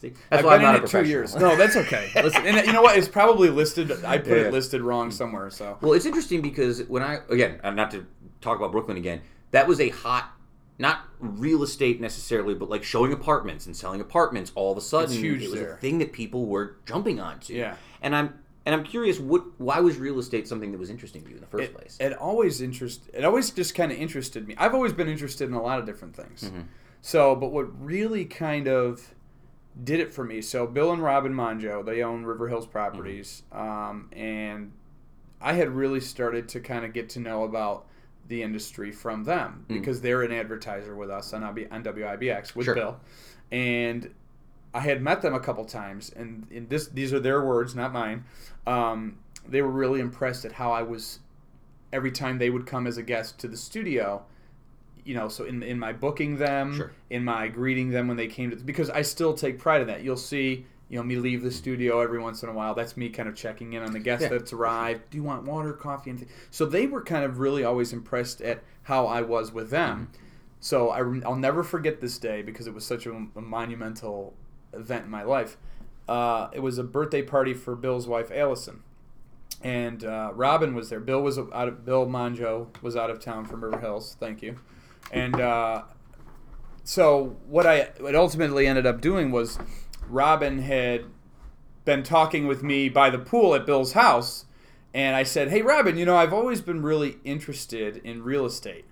See, 0.00 0.12
that's 0.30 0.40
I've 0.40 0.44
why 0.44 0.56
I'm 0.56 0.60
been 0.62 0.74
in 0.76 0.82
it 0.84 0.88
two 0.88 1.04
years. 1.04 1.36
No, 1.36 1.54
that's 1.54 1.76
okay. 1.76 2.10
Listen, 2.16 2.44
and 2.44 2.66
you 2.66 2.72
know 2.72 2.82
what? 2.82 2.98
It's 2.98 3.06
probably 3.06 3.50
listed. 3.50 3.92
I 4.04 4.18
put 4.18 4.28
Yeah, 4.28 4.44
it 4.44 4.52
listed 4.52 4.80
wrong 4.80 5.12
somewhere. 5.12 5.48
So 5.50 5.78
Well, 5.80 5.92
it's 5.92 6.06
interesting 6.06 6.42
because 6.42 6.82
when 6.84 7.02
I 7.02 7.18
again, 7.28 7.60
not 7.62 7.92
to 7.92 8.04
talk 8.40 8.58
about 8.58 8.72
Brooklyn 8.72 8.96
again, 8.96 9.20
that 9.52 9.68
was 9.68 9.78
a 9.80 9.90
hot, 9.90 10.32
not 10.78 11.02
real 11.20 11.62
estate 11.62 12.00
necessarily, 12.00 12.54
but 12.54 12.68
like 12.68 12.82
showing 12.82 13.12
apartments 13.12 13.66
and 13.66 13.76
selling 13.76 14.00
apartments. 14.00 14.50
All 14.56 14.72
of 14.72 14.78
a 14.78 14.80
sudden, 14.80 15.24
it 15.24 15.40
was 15.42 15.52
there. 15.52 15.74
a 15.74 15.76
thing 15.76 15.98
that 15.98 16.12
people 16.12 16.46
were 16.46 16.78
jumping 16.84 17.20
onto. 17.20 17.54
Yeah. 17.54 17.76
and 18.00 18.16
I'm 18.16 18.41
and 18.64 18.74
I'm 18.74 18.84
curious, 18.84 19.18
what 19.18 19.42
why 19.60 19.80
was 19.80 19.96
real 19.98 20.18
estate 20.18 20.46
something 20.48 20.70
that 20.72 20.78
was 20.78 20.90
interesting 20.90 21.22
to 21.24 21.28
you 21.30 21.34
in 21.36 21.40
the 21.40 21.46
first 21.46 21.64
it, 21.70 21.74
place? 21.74 21.96
it 22.00 22.12
always 22.14 22.60
interest 22.60 23.08
it 23.12 23.24
always 23.24 23.50
just 23.50 23.74
kind 23.74 23.90
of 23.92 23.98
interested 23.98 24.46
me 24.46 24.54
i've 24.58 24.74
always 24.74 24.92
been 24.92 25.08
interested 25.08 25.48
in 25.48 25.54
a 25.54 25.62
lot 25.62 25.78
of 25.78 25.86
different 25.86 26.14
things 26.16 26.42
Mm-hmm. 26.44 26.60
so 27.00 27.34
but 27.34 27.50
what 27.52 27.66
really 27.84 28.24
kind 28.24 28.68
of 28.68 29.14
did 29.82 29.98
it 30.00 30.12
for 30.12 30.22
me 30.24 30.40
so 30.42 30.66
bill 30.66 30.92
and 30.92 31.02
robin 31.02 31.32
monjo 31.32 31.84
they 31.84 32.02
own 32.02 32.24
river 32.24 32.48
hills 32.48 32.66
properties 32.66 33.42
Mm-hmm. 33.52 33.68
um, 33.68 34.08
and 34.12 34.72
i 35.40 35.54
had 35.54 35.70
really 35.70 36.00
started 36.00 36.48
to 36.50 36.60
kind 36.60 36.84
of 36.84 36.92
get 36.92 37.08
to 37.10 37.20
know 37.20 37.44
about 37.44 37.86
the 38.28 38.42
industry 38.42 38.92
from 38.92 39.24
them 39.24 39.64
Mm. 39.68 39.74
because 39.80 40.00
they're 40.00 40.22
an 40.22 40.32
advertiser 40.32 40.94
with 40.94 41.10
us 41.10 41.32
on, 41.32 41.42
on 41.42 41.54
WIBX 41.82 42.54
with 42.54 42.66
Sure. 42.66 42.74
Bill. 42.74 43.00
And 43.50 44.14
I 44.74 44.80
had 44.80 45.02
met 45.02 45.22
them 45.22 45.34
a 45.34 45.40
couple 45.40 45.64
times, 45.64 46.10
and 46.14 46.46
in 46.50 46.68
this 46.68 46.88
these 46.88 47.12
are 47.12 47.20
their 47.20 47.44
words, 47.44 47.74
not 47.74 47.92
mine. 47.92 48.24
Um, 48.66 49.18
they 49.46 49.60
were 49.62 49.70
really 49.70 50.00
impressed 50.00 50.44
at 50.44 50.52
how 50.52 50.72
I 50.72 50.82
was 50.82 51.18
every 51.92 52.10
time 52.12 52.38
they 52.38 52.48
would 52.50 52.66
come 52.66 52.86
as 52.86 52.96
a 52.96 53.02
guest 53.02 53.38
to 53.40 53.48
the 53.48 53.56
studio. 53.56 54.24
You 55.04 55.14
know, 55.14 55.28
so 55.28 55.44
in 55.44 55.62
in 55.62 55.78
my 55.78 55.92
booking 55.92 56.36
them, 56.38 56.76
Sure. 56.76 56.92
in 57.10 57.24
my 57.24 57.48
greeting 57.48 57.90
them 57.90 58.08
when 58.08 58.16
they 58.16 58.28
came 58.28 58.50
to, 58.50 58.56
because 58.56 58.88
I 58.88 59.02
still 59.02 59.34
take 59.34 59.58
pride 59.58 59.80
in 59.82 59.88
that. 59.88 60.02
You'll 60.04 60.16
see, 60.16 60.64
you 60.88 60.96
know, 60.96 61.02
me 61.02 61.16
leave 61.16 61.42
the 61.42 61.50
studio 61.50 62.00
every 62.00 62.20
once 62.20 62.42
in 62.44 62.48
a 62.48 62.52
while. 62.52 62.74
That's 62.74 62.96
me 62.96 63.08
kind 63.10 63.28
of 63.28 63.34
checking 63.34 63.72
in 63.72 63.82
on 63.82 63.92
the 63.92 63.98
guest 63.98 64.22
Yeah. 64.22 64.28
that's 64.28 64.52
arrived. 64.52 65.10
Do 65.10 65.16
you 65.18 65.24
want 65.24 65.42
water, 65.44 65.72
coffee, 65.72 66.10
anything? 66.10 66.28
so 66.50 66.64
they 66.66 66.86
were 66.86 67.02
kind 67.02 67.24
of 67.24 67.40
really 67.40 67.64
always 67.64 67.92
impressed 67.92 68.40
at 68.40 68.62
how 68.84 69.06
I 69.06 69.22
was 69.22 69.52
with 69.52 69.70
them. 69.70 70.08
So 70.60 70.90
I, 70.90 71.02
will 71.02 71.34
never 71.34 71.64
forget 71.64 72.00
this 72.00 72.16
day 72.18 72.40
because 72.42 72.68
it 72.68 72.74
was 72.74 72.86
such 72.86 73.04
a, 73.06 73.10
a 73.34 73.40
monumental 73.40 74.34
event 74.72 75.04
in 75.04 75.10
my 75.10 75.22
life. 75.22 75.56
Uh, 76.08 76.48
it 76.52 76.60
was 76.60 76.78
a 76.78 76.84
birthday 76.84 77.22
party 77.22 77.54
for 77.54 77.76
Bill's 77.76 78.06
wife, 78.06 78.30
Allison, 78.34 78.82
and 79.62 80.04
uh, 80.04 80.32
Robin 80.34 80.74
was 80.74 80.90
there. 80.90 81.00
Bill 81.00 81.22
was 81.22 81.38
out 81.38 81.68
of 81.68 81.84
Bill 81.84 82.06
Monjo 82.06 82.68
was 82.82 82.96
out 82.96 83.10
of 83.10 83.20
town 83.20 83.44
from 83.46 83.62
River 83.62 83.78
Hills. 83.78 84.16
Thank 84.18 84.42
you. 84.42 84.56
And 85.10 85.40
uh, 85.40 85.82
so 86.84 87.36
what 87.46 87.66
I 87.66 87.90
what 88.00 88.14
ultimately 88.14 88.66
ended 88.66 88.86
up 88.86 89.00
doing 89.00 89.30
was 89.30 89.58
Robin 90.08 90.60
had 90.60 91.04
been 91.84 92.02
talking 92.02 92.46
with 92.46 92.62
me 92.62 92.88
by 92.88 93.10
the 93.10 93.18
pool 93.18 93.54
at 93.54 93.66
Bill's 93.66 93.92
house, 93.92 94.46
and 94.92 95.16
I 95.16 95.22
said, 95.22 95.50
"Hey, 95.50 95.62
Robin, 95.62 95.96
you 95.96 96.04
know 96.04 96.16
I've 96.16 96.32
always 96.32 96.60
been 96.60 96.82
really 96.82 97.18
interested 97.24 97.98
in 97.98 98.22
real 98.22 98.44
estate." 98.44 98.84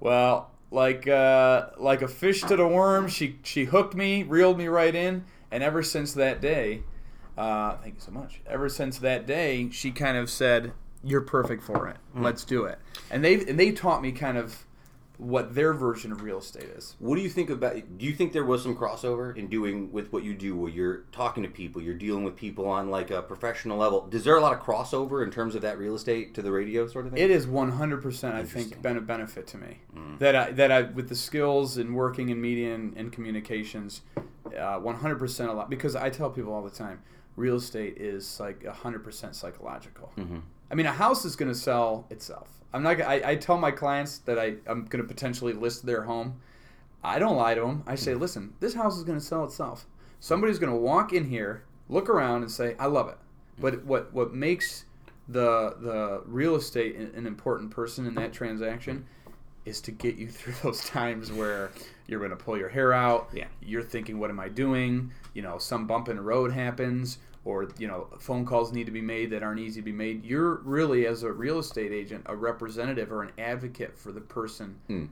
Well, 0.00 0.50
like 0.74 1.06
uh, 1.06 1.68
like 1.78 2.02
a 2.02 2.08
fish 2.08 2.42
to 2.42 2.56
the 2.56 2.66
worm, 2.66 3.08
she 3.08 3.38
she 3.42 3.64
hooked 3.64 3.94
me, 3.94 4.24
reeled 4.24 4.58
me 4.58 4.66
right 4.66 4.94
in, 4.94 5.24
and 5.50 5.62
ever 5.62 5.82
since 5.82 6.12
that 6.14 6.40
day, 6.40 6.82
uh, 7.38 7.76
thank 7.76 7.94
you 7.94 8.00
so 8.00 8.10
much. 8.10 8.40
Ever 8.46 8.68
since 8.68 8.98
that 8.98 9.26
day, 9.26 9.70
she 9.70 9.92
kind 9.92 10.18
of 10.18 10.28
said, 10.28 10.72
"You're 11.02 11.20
perfect 11.22 11.62
for 11.62 11.88
it. 11.88 11.96
Let's 12.14 12.44
do 12.44 12.64
it." 12.64 12.78
And 13.10 13.24
they 13.24 13.34
and 13.34 13.58
they 13.58 13.70
taught 13.70 14.02
me 14.02 14.12
kind 14.12 14.36
of 14.36 14.66
what 15.24 15.54
their 15.54 15.72
version 15.72 16.12
of 16.12 16.22
real 16.22 16.38
estate 16.38 16.64
is. 16.76 16.94
What 16.98 17.16
do 17.16 17.22
you 17.22 17.30
think 17.30 17.50
about? 17.50 17.74
Do 17.98 18.06
you 18.06 18.12
think 18.12 18.32
there 18.32 18.44
was 18.44 18.62
some 18.62 18.76
crossover 18.76 19.36
in 19.36 19.48
doing 19.48 19.90
with 19.90 20.12
what 20.12 20.22
you 20.22 20.34
do, 20.34 20.54
where 20.56 20.70
you're 20.70 20.98
talking 21.12 21.42
to 21.42 21.48
people, 21.48 21.80
you're 21.80 21.94
dealing 21.94 22.24
with 22.24 22.36
people 22.36 22.68
on 22.68 22.90
like 22.90 23.10
a 23.10 23.22
professional 23.22 23.78
level? 23.78 24.08
Is 24.12 24.24
there 24.24 24.36
a 24.36 24.40
lot 24.40 24.52
of 24.52 24.60
crossover 24.60 25.24
in 25.24 25.30
terms 25.30 25.54
of 25.54 25.62
that 25.62 25.78
real 25.78 25.94
estate 25.94 26.34
to 26.34 26.42
the 26.42 26.52
radio 26.52 26.86
sort 26.86 27.06
of 27.06 27.12
thing? 27.12 27.22
It 27.22 27.30
is 27.30 27.46
100%, 27.46 28.34
I 28.34 28.44
think, 28.44 28.82
been 28.82 28.96
a 28.96 29.00
benefit 29.00 29.46
to 29.48 29.58
me. 29.58 29.78
That 30.18 30.36
I, 30.36 30.50
that 30.52 30.70
I, 30.70 30.82
with 30.82 31.08
the 31.08 31.16
skills 31.16 31.76
and 31.78 31.94
working 31.94 32.28
in 32.28 32.40
media 32.40 32.74
and, 32.74 32.96
and 32.96 33.10
communications, 33.10 34.02
uh, 34.46 34.78
100% 34.78 35.48
a 35.48 35.52
lot. 35.52 35.70
Because 35.70 35.96
I 35.96 36.10
tell 36.10 36.30
people 36.30 36.52
all 36.52 36.62
the 36.62 36.70
time, 36.70 37.02
real 37.36 37.56
estate 37.56 37.96
is 37.96 38.38
like 38.38 38.62
100% 38.62 39.34
psychological. 39.34 40.12
I 40.70 40.74
mean, 40.74 40.86
a 40.86 40.92
house 40.92 41.24
is 41.24 41.36
going 41.36 41.50
to 41.50 41.58
sell 41.58 42.06
itself. 42.10 42.53
I'm 42.74 42.82
not. 42.82 43.00
I, 43.00 43.22
I 43.24 43.36
tell 43.36 43.56
my 43.56 43.70
clients 43.70 44.18
that 44.18 44.38
I, 44.38 44.56
I'm 44.66 44.84
going 44.86 45.02
to 45.02 45.08
potentially 45.08 45.52
list 45.52 45.86
their 45.86 46.02
home. 46.02 46.40
I 47.04 47.20
don't 47.20 47.36
lie 47.36 47.54
to 47.54 47.60
them. 47.60 47.84
I 47.86 47.94
say, 47.94 48.12
mm-hmm. 48.12 48.20
listen, 48.20 48.54
this 48.58 48.74
house 48.74 48.98
is 48.98 49.04
going 49.04 49.18
to 49.18 49.24
sell 49.24 49.44
itself. 49.44 49.86
Somebody's 50.18 50.58
going 50.58 50.72
to 50.72 50.78
walk 50.78 51.12
in 51.12 51.24
here, 51.28 51.64
look 51.88 52.08
around, 52.08 52.42
and 52.42 52.50
say, 52.50 52.74
I 52.78 52.86
love 52.86 53.08
it. 53.08 53.14
Mm-hmm. 53.14 53.62
But 53.62 53.84
what 53.84 54.12
what 54.12 54.34
makes 54.34 54.86
the 55.28 55.76
the 55.80 56.22
real 56.26 56.56
estate 56.56 56.96
an, 56.96 57.12
an 57.14 57.26
important 57.26 57.70
person 57.70 58.06
in 58.06 58.14
that 58.16 58.32
transaction 58.32 59.06
is 59.64 59.80
to 59.82 59.92
get 59.92 60.16
you 60.16 60.28
through 60.30 60.54
those 60.62 60.84
times 60.84 61.30
where 61.30 61.70
you're 62.08 62.18
going 62.18 62.30
to 62.30 62.36
pull 62.36 62.58
your 62.58 62.68
hair 62.68 62.92
out. 62.92 63.28
Yeah. 63.32 63.46
You're 63.62 63.82
thinking, 63.82 64.18
what 64.18 64.30
am 64.30 64.40
I 64.40 64.48
doing? 64.48 65.12
You 65.32 65.42
know, 65.42 65.58
some 65.58 65.86
bump 65.86 66.08
in 66.08 66.16
the 66.16 66.22
road 66.22 66.52
happens, 66.52 67.18
or 67.44 67.68
you 67.78 67.86
know, 67.86 68.08
phone 68.18 68.44
calls 68.46 68.72
need 68.72 68.84
to 68.86 68.92
be 68.92 69.00
made 69.02 69.30
that 69.30 69.42
aren't 69.42 69.60
easy 69.60 69.80
to 69.80 69.84
be 69.84 69.92
made. 69.92 70.24
You're 70.24 70.56
really, 70.64 71.06
as 71.06 71.22
a 71.22 71.32
real 71.32 71.58
estate 71.58 71.92
agent, 71.92 72.22
a 72.26 72.34
representative 72.34 73.12
or 73.12 73.22
an 73.22 73.32
advocate 73.38 73.96
for 73.98 74.12
the 74.12 74.20
person 74.20 74.76
Hmm. 74.86 75.04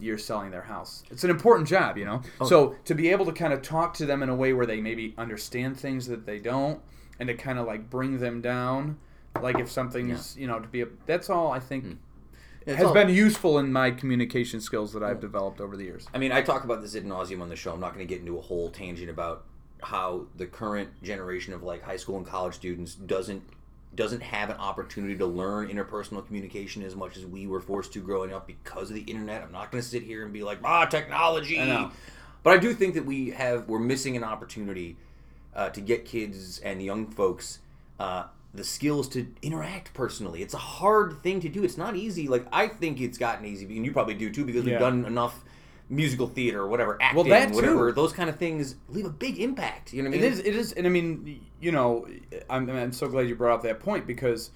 you're 0.00 0.18
selling 0.18 0.50
their 0.50 0.62
house. 0.62 1.04
It's 1.10 1.24
an 1.24 1.30
important 1.30 1.68
job, 1.68 1.96
you 1.96 2.04
know. 2.04 2.22
Oh. 2.40 2.46
So 2.46 2.76
to 2.86 2.94
be 2.94 3.08
able 3.10 3.24
to 3.26 3.32
kind 3.32 3.52
of 3.52 3.62
talk 3.62 3.94
to 3.94 4.06
them 4.06 4.22
in 4.22 4.28
a 4.28 4.34
way 4.34 4.52
where 4.52 4.66
they 4.66 4.80
maybe 4.80 5.14
understand 5.16 5.78
things 5.78 6.06
that 6.08 6.26
they 6.26 6.38
don't, 6.38 6.80
and 7.18 7.28
to 7.28 7.34
kind 7.34 7.58
of 7.58 7.66
like 7.66 7.88
bring 7.88 8.18
them 8.18 8.40
down, 8.42 8.98
like 9.40 9.58
if 9.58 9.70
something's 9.70 10.36
you 10.36 10.46
know 10.46 10.58
to 10.58 10.68
be 10.68 10.80
a 10.82 10.86
that's 11.06 11.30
all 11.30 11.50
I 11.52 11.60
think 11.60 11.98
It's 12.66 12.76
has 12.78 12.86
all- 12.88 12.94
been 12.94 13.08
useful 13.10 13.58
in 13.58 13.72
my 13.72 13.90
communication 13.92 14.60
skills 14.60 14.92
that 14.92 15.02
I've 15.02 15.20
developed 15.20 15.60
over 15.60 15.76
the 15.76 15.84
years. 15.84 16.06
I 16.12 16.18
mean, 16.18 16.32
I 16.32 16.42
talk 16.42 16.64
about 16.64 16.82
this 16.82 16.96
ad 16.96 17.04
nauseum 17.04 17.40
on 17.40 17.48
the 17.48 17.54
show. 17.56 17.72
I'm 17.72 17.80
not 17.80 17.94
going 17.94 18.06
to 18.06 18.12
get 18.12 18.20
into 18.20 18.36
a 18.38 18.40
whole 18.42 18.70
tangent 18.70 19.08
about 19.08 19.44
how 19.82 20.26
the 20.36 20.46
current 20.46 21.02
generation 21.02 21.52
of 21.52 21.62
like 21.62 21.82
high 21.82 21.96
school 21.96 22.16
and 22.16 22.26
college 22.26 22.54
students 22.54 22.94
doesn't 22.94 23.42
doesn't 23.94 24.22
have 24.22 24.50
an 24.50 24.56
opportunity 24.58 25.16
to 25.16 25.24
learn 25.26 25.68
interpersonal 25.68 26.24
communication 26.26 26.82
as 26.82 26.94
much 26.94 27.16
as 27.16 27.24
we 27.24 27.46
were 27.46 27.60
forced 27.60 27.92
to 27.94 28.00
growing 28.00 28.32
up 28.32 28.46
because 28.46 28.90
of 28.90 28.94
the 28.96 29.02
internet. 29.02 29.42
I'm 29.42 29.52
not 29.52 29.72
going 29.72 29.82
to 29.82 29.88
sit 29.88 30.02
here 30.02 30.22
and 30.22 30.32
be 30.34 30.42
like, 30.42 30.58
ah, 30.64 30.84
technology. 30.84 31.58
I. 31.58 31.90
But 32.42 32.52
I 32.52 32.58
do 32.58 32.74
think 32.74 32.94
that 32.94 33.06
we 33.06 33.30
have 33.30 33.68
we're 33.68 33.78
missing 33.78 34.16
an 34.16 34.22
opportunity 34.22 34.96
uh, 35.54 35.70
to 35.70 35.80
get 35.80 36.04
kids 36.04 36.58
and 36.60 36.82
young 36.82 37.06
folks 37.06 37.60
uh, 37.98 38.24
the 38.54 38.64
skills 38.64 39.08
to 39.10 39.26
interact 39.42 39.94
personally. 39.94 40.42
It's 40.42 40.54
a 40.54 40.58
hard 40.58 41.22
thing 41.22 41.40
to 41.40 41.48
do. 41.48 41.64
It's 41.64 41.76
not 41.78 41.96
easy. 41.96 42.28
Like 42.28 42.46
I 42.52 42.68
think 42.68 43.00
it's 43.00 43.18
gotten 43.18 43.46
easy, 43.46 43.64
and 43.64 43.84
you 43.84 43.92
probably 43.92 44.14
do 44.14 44.30
too 44.30 44.44
because 44.44 44.64
Yeah. 44.64 44.72
we've 44.72 44.80
done 44.80 45.04
enough 45.06 45.42
musical 45.88 46.26
theater 46.26 46.60
or 46.62 46.68
whatever, 46.68 46.98
acting, 47.00 47.28
that 47.28 47.48
too. 47.50 47.54
whatever. 47.54 47.92
Those 47.92 48.12
kind 48.12 48.28
of 48.28 48.36
things 48.36 48.74
leave 48.88 49.04
a 49.06 49.10
big 49.10 49.38
impact. 49.38 49.92
You 49.92 50.02
know 50.02 50.10
what 50.10 50.16
I 50.16 50.18
It 50.18 50.22
mean? 50.22 50.32
is. 50.32 50.38
It 50.40 50.56
is, 50.56 50.72
and 50.72 50.86
I 50.86 50.90
mean, 50.90 51.46
you 51.60 51.72
know, 51.72 52.06
I'm, 52.50 52.68
I'm 52.68 52.92
so 52.92 53.08
glad 53.08 53.28
you 53.28 53.36
brought 53.36 53.54
up 53.54 53.62
that 53.62 53.80
point 53.80 54.06
because 54.06 54.50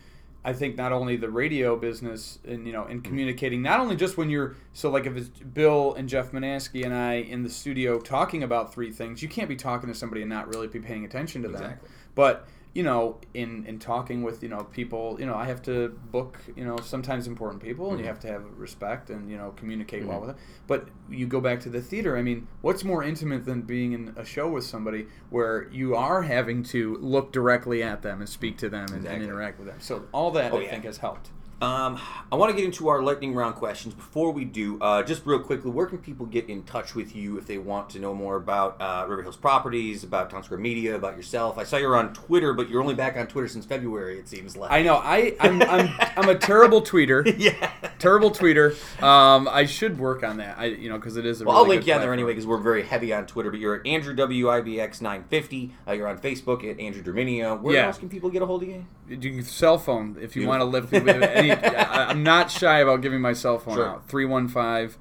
I 0.45 0.53
think 0.55 0.77
not 0.77 0.91
only 0.93 1.17
the 1.17 1.29
radio 1.31 1.77
business 1.77 2.39
and 2.49 2.67
you 2.67 2.73
know, 2.73 2.83
Mm-hmm. 2.83 2.91
in 2.93 3.01
communicating, 3.03 3.63
not 3.63 3.79
only 3.79 3.95
just 3.95 4.17
when 4.17 4.31
you're 4.31 4.57
so 4.73 4.91
like 4.91 5.07
if 5.07 5.17
it's 5.17 5.29
Bill 5.29 5.95
and 5.95 6.09
Jeff 6.09 6.33
Manaski 6.33 6.85
and 6.85 6.95
I 6.95 7.15
in 7.15 7.43
the 7.43 7.51
studio 7.51 8.01
talking 8.01 8.43
about 8.43 8.73
three 8.75 8.91
things, 8.91 9.23
you 9.23 9.29
can't 9.29 9.49
be 9.49 9.57
talking 9.57 9.89
to 9.89 9.95
somebody 9.95 10.23
and 10.23 10.31
not 10.31 10.49
really 10.49 10.67
be 10.67 10.81
paying 10.81 11.05
attention 11.05 11.43
to 11.43 11.49
them. 11.49 11.63
Exactly. 11.63 11.89
But 12.15 12.49
you 12.73 12.83
know, 12.85 13.19
in 13.35 13.67
in 13.67 13.79
talking 13.81 14.23
with 14.23 14.43
you 14.43 14.49
know 14.49 14.65
people, 14.73 15.17
you 15.19 15.27
know, 15.27 15.35
I 15.35 15.47
have 15.47 15.61
to 15.63 15.89
book 15.89 16.39
you 16.55 16.65
know 16.65 16.77
sometimes 16.79 17.27
important 17.27 17.63
people, 17.63 17.87
Mm-hmm. 17.87 17.95
and 17.95 18.01
you 18.01 18.07
have 18.07 18.21
to 18.21 18.29
have 18.29 18.45
respect 18.57 19.11
and 19.11 19.29
you 19.31 19.37
know 19.37 19.53
communicate 19.57 20.05
well 20.07 20.21
with 20.21 20.29
them. 20.31 20.37
But 20.69 20.89
you 21.09 21.27
go 21.27 21.41
back 21.41 21.61
to 21.61 21.69
the 21.69 21.81
theater. 21.83 22.17
I 22.17 22.23
mean, 22.23 22.47
what's 22.61 22.85
more 22.85 23.03
intimate 23.03 23.45
than 23.45 23.63
being 23.63 23.93
in 23.93 24.15
a 24.17 24.25
show 24.25 24.49
with 24.49 24.65
somebody 24.65 25.07
where 25.31 25.69
you 25.73 25.97
are 25.97 26.23
having 26.23 26.63
to 26.65 26.97
look 27.01 27.33
directly 27.33 27.83
at 27.83 28.03
them 28.03 28.21
and 28.21 28.29
speak 28.29 28.57
to 28.59 28.69
them 28.69 28.87
and, 28.93 29.05
and 29.07 29.23
interact 29.23 29.59
with 29.59 29.67
them? 29.69 29.79
So 29.81 30.07
all 30.13 30.31
that 30.33 30.53
Oh, 30.53 30.59
I 30.59 30.63
yeah. 30.63 30.71
think 30.71 30.85
has 30.85 30.99
helped. 30.99 31.31
Um, 31.61 31.99
I 32.33 32.37
want 32.37 32.51
to 32.51 32.57
get 32.57 32.65
into 32.65 32.89
our 32.89 33.03
lightning 33.03 33.35
round 33.35 33.55
questions. 33.57 33.93
Before 33.93 34.31
we 34.31 34.47
do, 34.47 34.79
uh, 34.81 35.03
just 35.03 35.27
real 35.27 35.41
quickly, 35.41 35.71
where 35.71 35.85
can 35.85 35.99
people 35.99 36.25
get 36.25 36.49
in 36.49 36.63
touch 36.63 36.95
with 36.95 37.15
you 37.15 37.37
if 37.37 37.47
they 37.47 37.59
want 37.59 37.91
to 37.91 37.99
know 37.99 38.15
more 38.15 38.37
about 38.37 38.81
uh, 38.81 39.05
River 39.07 39.23
Hills 39.23 39.37
Properties, 39.37 40.03
about 40.03 40.31
Townsquare 40.31 40.59
Media, 40.59 40.95
about 40.97 41.17
yourself? 41.19 41.59
I 41.59 41.65
saw 41.65 41.77
you're 41.77 41.97
on 41.97 42.15
Twitter, 42.15 42.55
but 42.55 42.71
you're 42.71 42.81
only 42.81 42.95
back 42.95 43.19
on 43.19 43.27
Twitter 43.27 43.47
since 43.47 43.67
February. 43.67 44.19
It 44.19 44.27
seems 44.27 44.57
like. 44.57 44.71
I 44.73 44.83
know. 44.83 44.97
I 44.97 45.37
I'm 45.39 45.61
I'm, 45.63 45.91
I'm 46.17 46.29
a 46.31 46.35
terrible 46.35 46.81
tweeter. 46.81 47.35
yeah. 47.39 47.71
Terrible 47.99 48.31
tweeter. 48.31 48.71
Um, 49.03 49.47
I 49.47 49.67
should 49.67 49.99
work 49.99 50.23
on 50.25 50.39
that. 50.39 50.59
I 50.59 50.67
you 50.67 50.89
know 50.89 50.97
because 50.97 51.19
it 51.19 51.27
is. 51.27 51.43
A 51.43 51.45
Well, 51.45 51.57
really 51.57 51.63
I'll 51.65 51.69
link 51.77 51.87
you 51.87 51.93
on 51.93 52.01
there 52.01 52.15
anyway 52.15 52.31
because 52.33 52.47
we're 52.47 52.57
very 52.57 52.85
heavy 52.85 53.13
on 53.13 53.27
Twitter. 53.27 53.51
But 53.51 53.61
you're 53.61 53.75
at 53.75 53.87
Andrew 53.87 54.15
WIBX 54.15 55.03
nine 55.03 55.25
fifty. 55.29 55.75
Uh, 55.87 55.93
you're 55.93 56.09
on 56.09 56.19
Facebook 56.19 56.65
at 56.65 56.81
Andrew 56.81 57.03
Derminio. 57.03 57.61
Where 57.61 57.75
Yeah. 57.75 57.87
else 57.89 57.99
can 57.99 58.09
people 58.09 58.31
get 58.31 58.41
a 58.41 58.47
hold 58.47 58.63
of 58.63 58.69
you? 58.71 58.87
You 59.09 59.19
can 59.19 59.43
cell 59.43 59.77
phone 59.77 60.17
if 60.21 60.37
you 60.37 60.47
want 60.47 60.61
to 60.61 60.65
live. 60.65 60.91
Any, 60.95 61.50
I, 61.53 62.07
I'm 62.11 62.23
not 62.23 62.51
shy 62.51 62.79
about 62.81 63.01
giving 63.03 63.21
my 63.21 63.33
cell 63.33 63.59
phone 63.59 63.75
Sure. 63.77 63.89
out. 63.89 64.09
315 64.09 64.99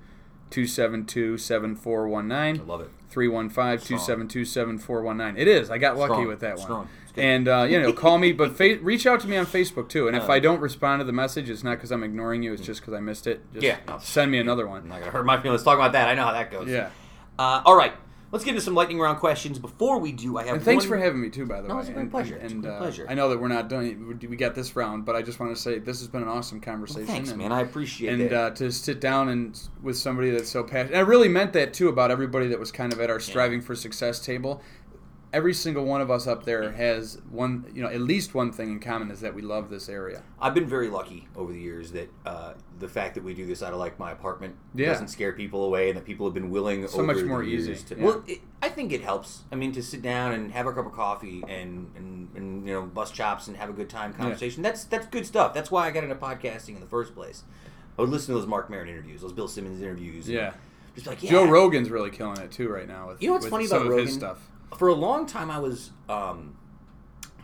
272 0.49 1.37
7419. 1.37 2.61
I 2.61 2.63
love 2.65 2.81
it. 2.81 2.89
315-272-7419. 3.13 5.37
It 5.37 5.47
is. 5.47 5.69
I 5.69 5.77
got 5.77 5.97
lucky 5.97 6.13
Strong. 6.13 6.27
with 6.27 6.39
that 6.41 6.57
one. 6.57 6.65
Strong. 6.65 6.89
And 7.17 7.47
uh, 7.47 7.63
you 7.69 7.81
know, 7.81 7.91
call 7.91 8.17
me, 8.17 8.31
but 8.31 8.55
fa- 8.55 8.77
reach 8.81 9.05
out 9.07 9.19
to 9.21 9.27
me 9.27 9.35
on 9.35 9.45
Facebook 9.45 9.89
too. 9.89 10.07
And 10.07 10.15
if 10.15 10.29
Uh, 10.29 10.33
I 10.33 10.39
don't 10.39 10.61
respond 10.61 10.99
to 11.01 11.03
the 11.03 11.11
message, 11.11 11.49
it's 11.49 11.63
not 11.63 11.71
because 11.77 11.91
I'm 11.91 12.03
ignoring 12.03 12.43
you. 12.43 12.53
It's 12.53 12.61
just 12.61 12.81
because 12.81 12.93
I 12.93 12.99
missed 12.99 13.27
it. 13.27 13.41
Just 13.53 13.63
Yeah, 13.65 13.77
no. 13.87 13.97
send 13.99 14.31
me 14.31 14.37
another 14.37 14.63
I'm 14.65 14.69
one. 14.69 14.87
not 14.89 14.99
gonna 14.99 15.11
hurt 15.11 15.25
my 15.25 15.41
feelings 15.41 15.63
talking 15.63 15.79
about 15.81 15.91
that. 15.93 16.07
I 16.07 16.13
know 16.15 16.23
how 16.25 16.31
that 16.33 16.51
goes. 16.51 16.67
Yeah. 16.69 16.89
Uh, 17.37 17.61
all 17.65 17.75
right. 17.75 17.93
Let's 18.31 18.45
get 18.45 18.51
into 18.51 18.61
some 18.61 18.75
lightning 18.75 18.99
round 18.99 19.17
questions. 19.19 19.57
Before 19.57 19.97
we 19.97 20.11
do, 20.11 20.37
I 20.37 20.45
have. 20.45 20.55
And 20.55 20.63
thanks 20.63 20.83
one- 20.83 20.89
for 20.89 20.97
having 20.97 21.19
me 21.19 21.29
too, 21.29 21.45
by 21.47 21.61
the 21.61 21.67
No, 21.67 21.75
way. 21.75 21.79
it's 21.81 21.89
a 21.89 21.93
great 21.93 22.01
and, 22.03 22.11
pleasure. 22.11 22.35
And, 22.35 22.51
and, 22.51 22.61
great 22.61 22.71
uh, 22.73 22.77
pleasure. 22.77 23.05
I 23.09 23.15
know 23.15 23.29
that 23.29 23.39
we're 23.39 23.47
not 23.47 23.69
done. 23.69 24.19
We 24.29 24.35
got 24.35 24.53
this 24.53 24.75
round, 24.75 25.05
but 25.05 25.15
I 25.15 25.23
just 25.23 25.39
want 25.39 25.55
to 25.55 25.59
say 25.59 25.79
this 25.79 25.99
has 25.99 26.07
been 26.07 26.21
an 26.21 26.27
awesome 26.27 26.59
conversation. 26.61 27.07
Thanks, 27.07 27.29
and, 27.29 27.39
man. 27.39 27.51
I 27.51 27.61
appreciate 27.61 28.13
and 28.13 28.21
it. 28.21 28.33
uh, 28.33 28.51
to 28.51 28.71
sit 28.71 29.01
down 29.01 29.29
and 29.29 29.59
with 29.81 29.97
somebody 29.97 30.29
that's 30.29 30.49
so 30.49 30.63
passionate. 30.63 30.91
And 30.91 30.97
I 30.97 31.01
really 31.01 31.27
meant 31.27 31.53
that 31.53 31.73
too 31.73 31.89
about 31.89 32.11
everybody 32.11 32.47
that 32.47 32.59
was 32.59 32.71
kind 32.71 32.93
of 32.93 32.99
at 33.01 33.09
our 33.09 33.19
striving 33.19 33.61
for 33.61 33.75
success 33.75 34.19
table. 34.19 34.61
Every 35.31 35.53
single 35.53 35.85
one 35.85 36.01
of 36.01 36.09
us 36.09 36.25
up 36.25 36.43
there 36.43 36.71
has 36.71 37.19
one, 37.29 37.71
you 37.75 37.83
know, 37.83 37.87
at 37.89 38.01
least 38.01 38.33
one 38.33 38.51
thing 38.51 38.71
in 38.71 38.79
common 38.79 39.11
is 39.11 39.19
that 39.21 39.35
we 39.35 39.43
love 39.43 39.69
this 39.69 39.87
area. 39.87 40.23
I've 40.41 40.55
been 40.55 40.65
very 40.65 40.87
lucky 40.87 41.27
over 41.35 41.53
the 41.53 41.59
years 41.59 41.91
that 41.91 42.09
uh, 42.25 42.53
the 42.79 42.87
fact 42.87 43.13
that 43.13 43.23
we 43.23 43.35
do 43.35 43.45
this 43.45 43.61
out 43.61 43.71
of 43.71 43.77
like 43.77 43.99
my 43.99 44.11
apartment 44.11 44.55
Yeah. 44.73 44.87
doesn't 44.87 45.09
scare 45.09 45.33
people 45.33 45.65
away, 45.65 45.89
and 45.89 45.97
that 45.97 46.05
people 46.05 46.25
have 46.25 46.33
been 46.33 46.49
willing 46.49 46.87
So 46.87 46.95
over 46.99 47.03
much 47.13 47.23
more 47.23 47.43
easy, 47.43 47.75
To, 47.75 47.95
yeah. 47.95 48.03
Well, 48.03 48.23
it, 48.25 48.39
I 48.63 48.69
think 48.69 48.91
it 48.91 49.01
helps. 49.01 49.43
I 49.51 49.55
mean, 49.55 49.71
to 49.73 49.83
sit 49.83 50.01
down 50.01 50.31
and 50.31 50.51
have 50.51 50.65
a 50.65 50.73
cup 50.73 50.87
of 50.87 50.93
coffee 50.93 51.43
and, 51.47 51.91
and, 51.95 52.29
and 52.35 52.67
you 52.67 52.73
know 52.73 52.81
bust 52.87 53.13
chops 53.13 53.47
and 53.47 53.55
have 53.57 53.69
a 53.69 53.73
good 53.73 53.89
time 53.89 54.13
conversation. 54.13 54.63
That's 54.63 54.83
that's 54.85 55.05
good 55.05 55.27
stuff. 55.27 55.53
That's 55.53 55.69
why 55.69 55.85
I 55.85 55.91
got 55.91 56.03
into 56.03 56.15
podcasting 56.15 56.69
in 56.73 56.79
the 56.79 56.87
first 56.87 57.13
place. 57.13 57.43
I 57.99 58.01
would 58.01 58.09
listen 58.09 58.33
to 58.33 58.39
those 58.39 58.47
Marc 58.47 58.69
Maron 58.71 58.89
interviews, 58.89 59.21
those 59.21 59.33
Bill 59.33 59.47
Simmons 59.47 59.79
interviews. 59.79 60.27
Yeah. 60.27 60.53
just 60.95 61.05
like 61.05 61.21
yeah. 61.21 61.29
Joe 61.29 61.45
Rogan's 61.45 61.91
really 61.91 62.09
killing 62.09 62.39
it 62.39 62.49
too 62.49 62.67
right 62.69 62.87
now 62.87 63.09
with 63.09 63.21
You 63.21 63.27
know 63.27 63.33
what's 63.33 63.45
with 63.45 63.51
funny 63.51 63.67
some 63.67 63.83
about 63.83 63.91
of 63.91 63.99
his 64.07 64.15
Rogan? 64.15 64.37
For 64.77 64.87
a 64.87 64.93
long 64.93 65.25
time 65.25 65.49
I 65.51 65.59
was 65.59 65.91
um, 66.07 66.57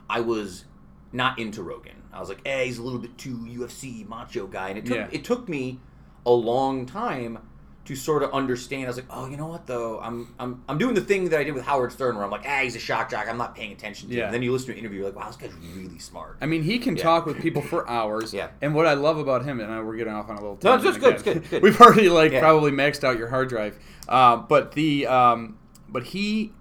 I 0.10 0.20
was 0.22 0.66
not 1.12 1.40
into 1.40 1.64
Rogan. 1.64 1.94
I 2.14 2.20
was 2.20 2.30
like, 2.30 2.46
hey, 2.46 2.66
he's 2.68 2.78
a 2.78 2.84
little 2.84 3.00
bit 3.00 3.18
too 3.18 3.38
UFC 3.38 4.08
macho 4.08 4.48
guy, 4.48 4.70
and 4.70 4.78
it 4.78 4.86
took 4.86 4.96
Yeah. 4.98 5.08
it 5.12 5.24
took 5.24 5.50
me 5.50 5.80
a 6.26 6.32
long 6.32 6.86
time 6.86 7.40
to 7.86 7.96
sort 7.96 8.24
of 8.24 8.32
understand. 8.34 8.86
I 8.86 8.88
was 8.88 8.96
like, 8.98 9.06
oh, 9.12 9.28
you 9.28 9.38
know 9.38 9.46
what 9.48 9.68
though? 9.68 10.00
I'm 10.00 10.34
I'm 10.40 10.64
I'm 10.68 10.78
doing 10.78 10.96
the 10.96 11.02
thing 11.02 11.30
that 11.30 11.40
I 11.40 11.44
did 11.44 11.54
with 11.54 11.64
Howard 11.66 11.92
Stern, 11.92 12.16
where 12.16 12.24
I'm 12.26 12.32
like, 12.32 12.44
ah, 12.48 12.62
he's 12.64 12.76
a 12.76 12.80
shock 12.80 13.12
jock. 13.12 13.28
I'm 13.30 13.38
not 13.38 13.54
paying 13.56 13.72
attention 13.72 14.10
to. 14.10 14.16
Yeah. 14.16 14.22
him. 14.22 14.26
And 14.28 14.34
then 14.36 14.44
you 14.44 14.52
listen 14.52 14.68
to 14.68 14.74
an 14.74 14.80
interview, 14.80 15.00
you're 15.02 15.08
like, 15.10 15.16
wow, 15.16 15.28
this 15.28 15.36
guy's 15.36 15.54
really 15.76 16.00
smart. 16.00 16.38
I 16.42 16.46
mean, 16.48 16.64
he 16.64 16.80
can 16.80 16.96
Yeah. 16.96 17.04
talk 17.04 17.26
with 17.28 17.40
people 17.42 17.62
for 17.62 17.88
hours. 17.98 18.34
Yeah. 18.34 18.48
And 18.62 18.74
what 18.74 18.88
I 18.88 18.94
love 18.96 19.18
about 19.20 19.46
him, 19.46 19.60
and 19.60 19.72
I, 19.72 19.82
we're 19.82 19.98
getting 19.98 20.14
off 20.14 20.30
on 20.30 20.38
a 20.38 20.42
little. 20.42 20.58
No, 20.64 20.76
it's 20.76 20.98
good, 20.98 21.14
it's 21.14 21.24
good, 21.24 21.48
good. 21.50 21.62
We've 21.64 21.80
already 21.80 22.10
like 22.10 22.32
Yeah. 22.32 22.40
probably 22.40 22.72
maxed 22.72 23.04
out 23.04 23.18
your 23.20 23.28
hard 23.28 23.50
drive, 23.50 23.78
uh, 24.10 24.38
but 24.38 24.72
the 24.72 25.06
um, 25.06 25.58
but 25.88 26.04
he 26.06 26.54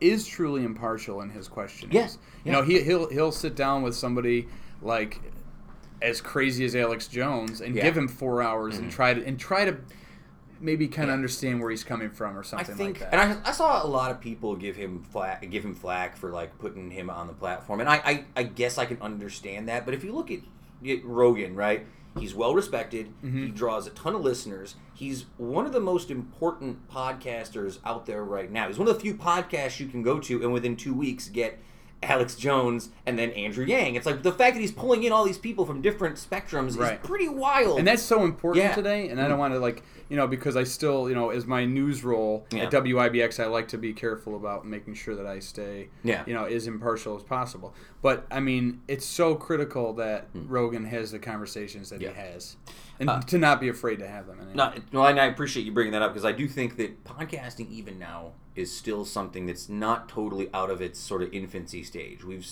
is 0.00 0.26
truly 0.26 0.64
impartial 0.64 1.20
in 1.22 1.30
his 1.30 1.48
questioning. 1.48 1.94
Yeah, 1.94 2.08
You 2.44 2.52
know, 2.52 2.62
he 2.62 2.82
he'll 2.82 3.08
he'll 3.10 3.32
sit 3.32 3.54
down 3.54 3.82
with 3.82 3.94
somebody 3.94 4.48
like 4.82 5.20
as 6.02 6.20
crazy 6.20 6.64
as 6.64 6.74
Alex 6.76 7.08
Jones 7.08 7.60
and 7.60 7.74
Yeah. 7.74 7.80
Mm-hmm. 7.82 7.88
give 7.88 7.96
him 7.96 8.08
four 8.08 8.42
hours 8.42 8.76
and 8.78 8.90
try 8.90 9.14
to 9.14 9.24
and 9.24 9.38
try 9.38 9.64
to 9.64 9.76
maybe 10.60 10.88
kind 10.88 11.08
of 11.10 11.14
understand 11.14 11.60
where 11.60 11.70
he's 11.70 11.84
coming 11.84 12.08
from 12.10 12.36
or 12.36 12.40
I 12.40 12.42
something 12.44 12.76
think, 12.76 13.00
like 13.00 13.10
that. 13.10 13.20
and 13.20 13.40
I, 13.44 13.48
I 13.50 13.52
saw 13.52 13.84
a 13.84 13.88
lot 13.88 14.10
of 14.10 14.20
people 14.20 14.56
give 14.56 14.76
him 14.76 15.02
flack, 15.02 15.48
give 15.50 15.64
him 15.64 15.74
flack 15.74 16.16
for 16.16 16.30
like 16.30 16.56
putting 16.58 16.90
him 16.90 17.10
on 17.10 17.26
the 17.26 17.32
platform, 17.34 17.80
and 17.80 17.88
I, 17.88 17.96
I, 17.96 18.24
I 18.36 18.42
guess 18.44 18.78
I 18.78 18.86
can 18.86 19.00
understand 19.02 19.68
that. 19.68 19.84
But 19.84 19.94
if 19.94 20.04
you 20.04 20.12
look 20.12 20.30
at, 20.30 20.40
at 20.88 21.04
Rogan, 21.04 21.54
right, 21.54 21.84
he's 22.18 22.34
well 22.34 22.54
respected. 22.54 23.08
Mm-hmm. 23.22 23.46
He 23.46 23.50
draws 23.50 23.86
a 23.86 23.90
ton 23.90 24.14
of 24.14 24.22
listeners. 24.22 24.76
He's 24.94 25.26
one 25.36 25.66
of 25.66 25.72
the 25.72 25.80
most 25.80 26.10
important 26.10 26.88
podcasters 26.88 27.78
out 27.84 28.06
there 28.06 28.24
right 28.24 28.50
now. 28.50 28.68
He's 28.68 28.78
one 28.78 28.88
of 28.88 28.94
the 28.94 29.00
few 29.00 29.14
podcasts 29.14 29.80
you 29.80 29.86
can 29.86 30.02
go 30.02 30.20
to, 30.20 30.42
and 30.42 30.52
within 30.52 30.76
two 30.76 30.94
weeks 30.94 31.28
get 31.28 31.58
Alex 32.02 32.34
Jones 32.36 32.90
and 33.06 33.18
then 33.18 33.30
Andrew 33.30 33.64
Yang. 33.64 33.94
It's 33.94 34.06
like 34.06 34.22
the 34.22 34.32
fact 34.32 34.54
that 34.54 34.60
he's 34.60 34.72
pulling 34.72 35.04
in 35.04 35.12
all 35.12 35.24
these 35.24 35.38
people 35.38 35.64
from 35.64 35.80
different 35.80 36.16
spectrums 36.16 36.76
Right. 36.76 36.94
is 37.00 37.06
pretty 37.06 37.28
wild. 37.28 37.78
and 37.78 37.86
that's 37.88 38.02
so 38.02 38.24
important 38.24 38.64
Yeah. 38.64 38.74
today 38.74 39.08
and 39.08 39.20
i 39.20 39.28
don't 39.28 39.38
want 39.38 39.54
to 39.54 39.60
like 39.60 39.82
you 40.08 40.16
know 40.16 40.26
because 40.26 40.56
i 40.56 40.64
still 40.64 41.08
you 41.08 41.14
know 41.14 41.30
as 41.30 41.46
my 41.46 41.64
news 41.64 42.04
role 42.04 42.46
Yeah. 42.50 42.64
at 42.64 42.70
wibx 42.70 43.42
i 43.42 43.46
like 43.46 43.68
to 43.68 43.78
be 43.78 43.92
careful 43.92 44.36
about 44.36 44.66
making 44.66 44.94
sure 44.94 45.14
that 45.16 45.26
i 45.26 45.38
stay 45.38 45.88
Yeah. 46.02 46.22
you 46.26 46.34
know 46.34 46.44
as 46.44 46.66
impartial 46.66 47.16
as 47.16 47.22
possible 47.22 47.74
but 48.02 48.26
i 48.30 48.40
mean 48.40 48.82
it's 48.88 49.06
so 49.06 49.34
critical 49.34 49.94
that 49.94 50.28
hmm. 50.32 50.46
rogan 50.48 50.84
has 50.84 51.12
the 51.12 51.18
conversations 51.18 51.90
that. 51.90 52.00
Yeah. 52.00 52.10
he 52.10 52.16
has 52.16 52.56
uh, 52.66 52.72
and 53.18 53.28
to 53.28 53.38
not 53.38 53.60
be 53.60 53.68
afraid 53.68 53.98
to 53.98 54.06
have 54.06 54.26
them 54.26 54.40
and 54.40 54.54
No, 54.54 54.72
well, 54.92 55.06
and 55.06 55.18
I 55.18 55.26
appreciate 55.26 55.66
you 55.66 55.72
bringing 55.72 55.92
that 55.92 56.02
up 56.02 56.12
because 56.12 56.24
I 56.24 56.32
do 56.32 56.46
think 56.46 56.76
that 56.76 57.02
podcasting, 57.04 57.70
even 57.70 57.98
now, 57.98 58.32
is 58.56 58.74
still 58.74 59.04
something 59.04 59.46
that's 59.46 59.68
not 59.68 60.08
totally 60.08 60.48
out 60.54 60.70
of 60.70 60.80
its 60.80 60.98
sort 60.98 61.22
of 61.22 61.32
infancy 61.32 61.82
stage. 61.82 62.24
We've 62.24 62.46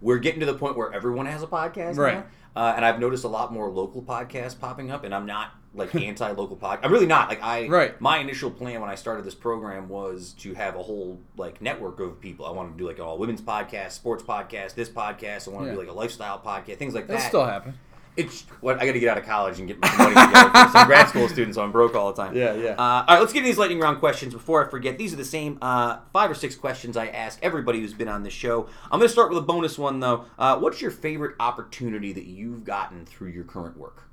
we're 0.00 0.18
getting 0.18 0.38
to 0.40 0.46
the 0.46 0.54
point 0.54 0.76
where 0.76 0.92
everyone 0.92 1.26
has 1.26 1.42
a 1.42 1.46
podcast, 1.48 1.96
now. 1.96 2.02
Right. 2.02 2.26
Uh, 2.54 2.72
and 2.76 2.84
I've 2.84 2.98
noticed 3.00 3.24
a 3.24 3.28
lot 3.28 3.52
more 3.52 3.68
local 3.68 4.00
podcasts 4.02 4.58
popping 4.58 4.90
up, 4.92 5.02
and 5.04 5.12
I'm 5.14 5.26
not 5.26 5.52
like 5.74 5.92
anti-local 5.96 6.56
podcast. 6.56 6.80
I'm 6.84 6.92
really 6.92 7.06
not. 7.06 7.28
Like 7.28 7.42
I, 7.42 7.66
Right. 7.68 8.00
My 8.00 8.18
initial 8.18 8.50
plan 8.50 8.80
when 8.80 8.90
I 8.90 8.94
started 8.94 9.24
this 9.24 9.34
program 9.34 9.88
was 9.88 10.32
to 10.40 10.54
have 10.54 10.76
a 10.76 10.82
whole 10.82 11.20
like 11.36 11.60
network 11.60 11.98
of 12.00 12.20
people. 12.20 12.46
I 12.46 12.50
wanted 12.52 12.72
to 12.72 12.78
do 12.78 12.86
like 12.86 12.96
an 12.98 13.02
all 13.04 13.18
women's 13.18 13.40
podcast, 13.42 13.90
sports 13.92 14.22
podcast, 14.22 14.74
this 14.74 14.88
podcast. 14.88 15.48
I 15.48 15.50
want 15.52 15.64
to 15.64 15.70
Yeah. 15.70 15.74
do 15.74 15.78
like 15.80 15.88
a 15.88 15.92
lifestyle 15.92 16.38
podcast, 16.38 16.76
things 16.78 16.94
like 16.94 17.06
that'll 17.08 17.20
that. 17.20 17.28
still 17.28 17.44
happen 17.44 17.74
It's 18.18 18.42
what 18.60 18.82
I 18.82 18.86
got 18.86 18.92
to 18.92 19.00
get 19.00 19.08
out 19.08 19.18
of 19.18 19.24
college 19.24 19.60
and 19.60 19.68
get 19.68 19.78
my 19.80 19.96
money 19.96 20.14
together 20.14 20.50
for 20.50 20.72
some 20.72 20.86
grad 20.88 21.08
school 21.08 21.28
students, 21.28 21.54
so 21.54 21.62
I'm 21.62 21.70
broke 21.70 21.94
all 21.94 22.12
the 22.12 22.20
time. 22.20 22.36
Yeah, 22.36 22.54
yeah. 22.54 22.70
Uh, 22.70 22.76
all 22.80 23.04
right, 23.08 23.20
let's 23.20 23.32
get 23.32 23.38
into 23.38 23.50
these 23.50 23.58
lightning 23.58 23.78
round 23.78 24.00
questions 24.00 24.34
before 24.34 24.66
I 24.66 24.68
forget. 24.68 24.98
These 24.98 25.12
are 25.12 25.16
the 25.16 25.24
same 25.24 25.56
uh, 25.62 26.00
five 26.12 26.28
or 26.28 26.34
six 26.34 26.56
questions 26.56 26.96
I 26.96 27.06
ask 27.06 27.38
everybody 27.42 27.80
who's 27.80 27.94
been 27.94 28.08
on 28.08 28.24
this 28.24 28.32
show. 28.32 28.68
I'm 28.90 28.98
going 28.98 29.08
to 29.08 29.08
start 29.08 29.28
with 29.30 29.38
a 29.38 29.42
bonus 29.42 29.78
one 29.78 30.00
though. 30.00 30.24
Uh, 30.38 30.58
what's 30.58 30.82
your 30.82 30.90
favorite 30.90 31.36
opportunity 31.38 32.12
that 32.12 32.24
you've 32.24 32.64
gotten 32.64 33.06
through 33.06 33.28
your 33.28 33.44
current 33.44 33.76
work? 33.78 34.08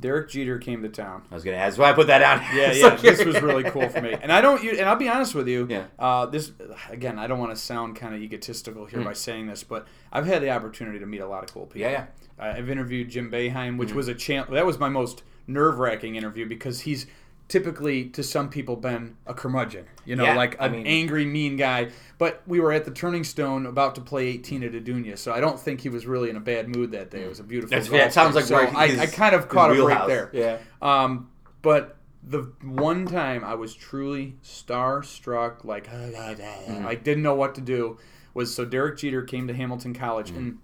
derek 0.00 0.30
jeter 0.30 0.58
came 0.58 0.82
to 0.82 0.88
town 0.88 1.22
I 1.30 1.34
was 1.34 1.44
going 1.44 1.56
to 1.56 1.62
ask 1.62 1.78
why 1.78 1.90
I 1.90 1.92
put 1.92 2.06
that 2.06 2.22
out. 2.22 2.40
Yeah, 2.54 2.72
So 2.80 2.88
yeah. 2.88 2.96
This 2.96 3.24
was 3.24 3.40
really 3.42 3.64
cool 3.64 3.88
for 3.88 4.00
me, 4.00 4.14
and 4.14 4.32
I 4.32 4.40
don't. 4.40 4.62
And 4.62 4.88
I'll 4.88 4.96
be 4.96 5.08
honest 5.08 5.34
with 5.34 5.46
you. 5.46 5.66
Yeah. 5.68 5.84
Uh, 5.98 6.26
this 6.26 6.52
again, 6.88 7.18
I 7.18 7.26
don't 7.26 7.38
want 7.38 7.52
to 7.54 7.56
sound 7.56 7.96
kind 7.96 8.14
of 8.14 8.22
egotistical 8.22 8.86
here 8.86 9.02
by 9.02 9.12
saying 9.12 9.46
this, 9.46 9.62
but 9.62 9.86
I've 10.10 10.26
had 10.26 10.42
the 10.42 10.50
opportunity 10.50 10.98
to 10.98 11.06
meet 11.06 11.20
a 11.20 11.28
lot 11.28 11.44
of 11.44 11.52
cool 11.52 11.66
people. 11.66 11.82
Yeah, 11.82 11.90
yeah. 11.90 12.06
I've 12.40 12.70
interviewed 12.70 13.10
Jim 13.10 13.30
Boeheim, 13.30 13.76
which 13.76 13.92
was 13.92 14.08
a 14.08 14.14
champ. 14.14 14.50
That 14.50 14.64
was 14.66 14.78
my 14.78 14.88
most 14.88 15.22
nerve 15.46 15.78
wracking 15.78 16.14
interview 16.16 16.46
because 16.48 16.80
he's 16.80 17.06
typically 17.48 18.04
to 18.04 18.22
some 18.22 18.48
people 18.48 18.76
been 18.76 19.16
a 19.26 19.34
curmudgeon, 19.34 19.84
you 20.04 20.14
know, 20.14 20.22
Yeah, 20.24 20.36
like 20.36 20.60
I 20.60 20.66
an 20.66 20.72
mean- 20.72 20.86
angry, 20.86 21.26
mean 21.26 21.56
guy. 21.56 21.88
But 22.16 22.42
we 22.46 22.60
were 22.60 22.72
at 22.72 22.84
the 22.84 22.92
Turning 22.92 23.24
Stone 23.24 23.66
about 23.66 23.96
to 23.96 24.00
play 24.00 24.28
18 24.28 24.62
at 24.62 24.72
Atunyote, 24.72 25.18
so 25.18 25.32
I 25.32 25.40
don't 25.40 25.58
think 25.58 25.80
he 25.80 25.88
was 25.88 26.06
really 26.06 26.30
in 26.30 26.36
a 26.36 26.40
bad 26.40 26.68
mood 26.68 26.92
that 26.92 27.10
day. 27.10 27.22
It 27.24 27.28
was 27.28 27.40
a 27.40 27.42
beautiful. 27.42 27.70
That's- 27.76 27.90
yeah, 27.90 28.06
it 28.06 28.12
sounds 28.12 28.36
like 28.36 28.44
so 28.44 28.56
I, 28.56 28.86
his- 28.86 29.00
I 29.00 29.06
kind 29.06 29.34
of 29.34 29.48
caught 29.48 29.72
him 29.72 29.78
right 29.78 29.86
wheelhouse. 29.86 30.08
there. 30.08 30.30
Yeah. 30.32 30.58
Um, 30.80 31.28
but 31.62 31.96
the 32.22 32.52
one 32.62 33.06
time 33.06 33.42
I 33.42 33.54
was 33.54 33.74
truly 33.74 34.36
starstruck, 34.44 35.64
like 35.64 35.88
I 35.92 36.94
didn't 37.02 37.22
know 37.22 37.34
what 37.34 37.54
to 37.56 37.60
do, 37.60 37.98
was 38.34 38.54
so 38.54 38.64
Derek 38.64 38.98
Jeter 38.98 39.22
came 39.22 39.48
to 39.48 39.54
Hamilton 39.54 39.92
College, 39.94 40.30
and 40.30 40.58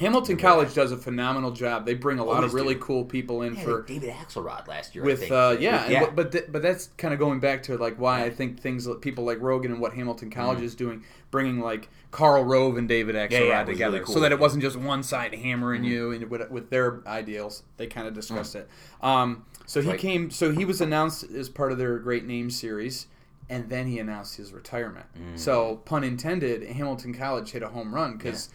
Hamilton 0.00 0.36
College 0.38 0.74
does 0.74 0.90
a 0.92 0.96
phenomenal 0.96 1.52
job. 1.52 1.86
They 1.86 1.94
bring 1.94 2.18
a 2.18 2.24
lot 2.24 2.42
of 2.42 2.54
really 2.54 2.74
do. 2.74 2.80
cool 2.80 3.04
people 3.04 3.42
in 3.42 3.54
Yeah, 3.54 3.62
for 3.62 3.82
David 3.82 4.10
Axelrod 4.14 4.66
last 4.66 4.94
year. 4.94 5.04
I 5.04 5.06
with 5.06 5.20
think. 5.20 5.30
uh, 5.32 5.56
yeah, 5.60 5.88
yeah. 5.88 6.00
what- 6.00 6.16
but 6.16 6.32
th- 6.32 6.46
but 6.48 6.62
that's 6.62 6.88
kind 6.96 7.14
of 7.14 7.20
going 7.20 7.38
back 7.38 7.62
to 7.64 7.76
like 7.78 7.96
why 7.96 8.24
I 8.24 8.30
think 8.30 8.58
things 8.60 8.88
people 9.00 9.24
like 9.24 9.40
Rogan 9.40 9.70
and 9.72 9.80
what 9.80 9.92
Hamilton 9.94 10.30
College 10.30 10.56
Mm-hmm. 10.58 10.64
is 10.66 10.74
doing, 10.74 11.04
bringing 11.30 11.60
like 11.60 11.88
Karl 12.10 12.42
Rove 12.44 12.76
and 12.78 12.88
David 12.88 13.14
Axelrod 13.14 13.30
yeah, 13.30 13.38
it 13.38 13.42
was 13.42 13.50
really 13.50 13.72
together, 13.74 13.98
cool. 13.98 14.04
Mm-hmm. 14.06 14.12
so 14.14 14.20
that 14.20 14.32
it 14.32 14.38
wasn't 14.40 14.62
just 14.62 14.76
one 14.76 15.02
side 15.02 15.34
hammering 15.34 15.84
you 15.84 16.10
and 16.12 16.28
with, 16.30 16.50
with 16.50 16.70
their 16.70 17.00
ideals. 17.06 17.62
They 17.76 17.86
kind 17.86 18.08
of 18.08 18.14
discussed 18.14 18.56
it. 18.56 18.68
Um, 19.02 19.44
so 19.66 19.80
he 19.82 19.92
came. 19.98 20.30
So 20.30 20.50
he 20.50 20.64
was 20.64 20.80
announced 20.80 21.24
as 21.30 21.48
part 21.48 21.72
of 21.72 21.78
their 21.78 21.98
Great 21.98 22.24
Name 22.24 22.50
series. 22.50 23.06
And 23.48 23.68
then 23.68 23.88
he 23.88 23.98
announced 23.98 24.36
his 24.36 24.52
retirement. 24.52 25.06
Mm. 25.18 25.36
So, 25.36 25.78
pun 25.84 26.04
intended, 26.04 26.62
Hamilton 26.62 27.12
College 27.12 27.50
hit 27.50 27.64
a 27.64 27.68
home 27.68 27.92
run 27.92 28.16
because 28.16 28.48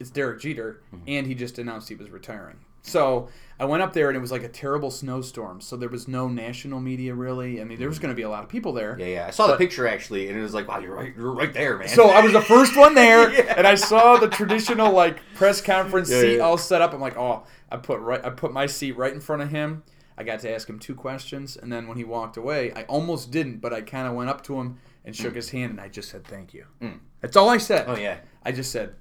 it's 0.00 0.10
Derek 0.10 0.40
Jeter, 0.40 0.80
Mm-hmm. 0.94 1.04
and 1.06 1.26
he 1.26 1.34
just 1.34 1.58
announced 1.58 1.88
he 1.88 1.94
was 1.94 2.10
retiring. 2.10 2.56
So 2.82 3.28
I 3.58 3.66
went 3.66 3.82
up 3.82 3.92
there, 3.92 4.08
and 4.08 4.16
it 4.16 4.20
was 4.20 4.32
like 4.32 4.42
a 4.42 4.48
terrible 4.48 4.90
snowstorm. 4.90 5.60
So 5.60 5.76
there 5.76 5.90
was 5.90 6.08
no 6.08 6.28
national 6.28 6.80
media 6.80 7.14
really. 7.14 7.60
I 7.60 7.64
mean, 7.64 7.78
there 7.78 7.88
was 7.88 7.98
going 7.98 8.08
to 8.10 8.16
be 8.16 8.22
a 8.22 8.28
lot 8.30 8.42
of 8.42 8.48
people 8.48 8.72
there. 8.72 8.96
yeah, 8.98 9.06
yeah. 9.06 9.26
I 9.26 9.30
saw 9.30 9.46
the 9.48 9.56
picture 9.56 9.86
actually, 9.86 10.28
and 10.30 10.38
it 10.38 10.40
was 10.42 10.54
like, 10.54 10.66
wow, 10.66 10.78
you're 10.78 10.94
right, 10.94 11.12
you're 11.14 11.30
right 11.32 11.52
there, 11.52 11.76
man. 11.76 11.88
So 11.88 12.08
I 12.08 12.22
was 12.22 12.32
the 12.32 12.40
first 12.40 12.76
one 12.76 12.94
there, 12.94 13.30
Yeah. 13.44 13.54
and 13.58 13.66
I 13.66 13.74
saw 13.74 14.16
the 14.16 14.28
traditional 14.28 14.92
like 14.92 15.20
press 15.34 15.60
conference 15.60 16.10
Yeah, 16.10 16.20
seat 16.22 16.36
yeah. 16.36 16.42
all 16.42 16.56
set 16.56 16.80
up. 16.80 16.94
I'm 16.94 17.00
like, 17.02 17.18
oh, 17.18 17.42
I 17.70 17.76
put 17.76 18.00
right, 18.00 18.24
I 18.24 18.30
put 18.30 18.50
my 18.52 18.64
seat 18.66 18.92
right 18.96 19.12
in 19.12 19.20
front 19.20 19.42
of 19.42 19.50
him. 19.50 19.82
I 20.16 20.22
got 20.24 20.40
to 20.40 20.50
ask 20.54 20.68
him 20.68 20.78
two 20.78 20.94
questions, 20.94 21.56
and 21.58 21.70
then 21.72 21.86
when 21.86 21.96
he 21.98 22.04
walked 22.04 22.36
away, 22.38 22.72
I 22.74 22.82
almost 22.84 23.30
didn't, 23.30 23.58
but 23.58 23.72
I 23.74 23.82
kind 23.82 24.08
of 24.08 24.14
went 24.14 24.28
up 24.30 24.42
to 24.44 24.58
him 24.58 24.78
and 25.04 25.14
shook 25.16 25.34
his 25.34 25.50
hand, 25.50 25.70
and 25.72 25.80
I 25.80 25.88
just 25.88 26.08
said 26.10 26.24
thank 26.26 26.52
you. 26.54 26.64
Mm. 26.80 27.00
That's 27.20 27.36
all 27.36 27.50
I 27.50 27.58
said. 27.58 27.84
oh 27.88 27.96
yeah, 27.96 28.18
I 28.42 28.52
just 28.52 28.70
said 28.72 28.94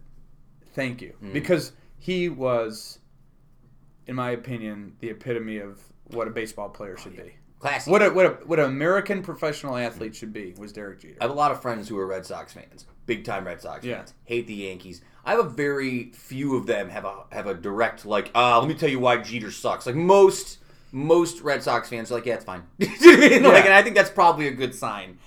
thank 0.79 1.01
you 1.01 1.13
Mm. 1.23 1.33
because 1.33 1.73
he 1.97 2.29
was, 2.29 2.99
in 4.07 4.15
my 4.15 4.31
opinion, 4.31 4.93
the 4.99 5.09
epitome 5.09 5.57
of 5.57 5.79
what 6.11 6.27
a 6.27 6.31
baseball 6.31 6.69
player 6.69 6.97
should 6.97 7.15
be. 7.15 7.33
classy. 7.59 7.91
What 7.91 8.01
a, 8.01 8.09
what 8.09 8.25
a, 8.25 8.29
what 8.45 8.57
an 8.59 8.65
American 8.65 9.21
professional 9.21 9.75
athlete 9.75 10.15
should 10.15 10.31
be 10.31 10.55
was 10.57 10.71
Derek 10.71 11.01
Jeter. 11.01 11.17
I 11.19 11.25
have 11.25 11.31
a 11.31 11.35
lot 11.35 11.51
of 11.51 11.61
friends 11.61 11.89
who 11.89 11.97
are 11.99 12.07
Red 12.07 12.25
Sox 12.25 12.53
fans, 12.53 12.85
big 13.05 13.25
time 13.25 13.45
Red 13.45 13.61
Sox 13.61 13.83
Yeah. 13.83 13.97
fans. 13.97 14.13
Hate 14.23 14.47
the 14.47 14.53
Yankees. 14.53 15.01
I 15.25 15.31
have 15.31 15.45
a 15.45 15.49
very 15.49 16.11
few 16.13 16.55
of 16.55 16.65
them 16.65 16.89
have 16.89 17.03
a 17.05 17.25
have 17.33 17.45
a 17.47 17.53
direct 17.53 18.05
like, 18.05 18.31
uh, 18.33 18.59
let 18.59 18.67
me 18.69 18.73
tell 18.75 18.89
you 18.89 18.99
why 18.99 19.17
Jeter 19.17 19.51
sucks. 19.51 19.85
Like 19.85 19.95
most 19.95 20.59
most 20.91 21.41
Red 21.41 21.61
Sox 21.61 21.89
fans 21.89 22.09
are 22.11 22.15
like, 22.15 22.25
yeah, 22.25 22.35
it's 22.35 22.45
fine. 22.45 22.63
You 22.79 22.87
know 22.87 22.93
what 22.93 23.23
I 23.25 23.29
mean? 23.29 23.43
Like, 23.43 23.53
Yeah. 23.53 23.65
and 23.65 23.73
I 23.73 23.83
think 23.83 23.95
that's 23.95 24.09
probably 24.09 24.47
a 24.47 24.51
good 24.51 24.73
sign. 24.73 25.19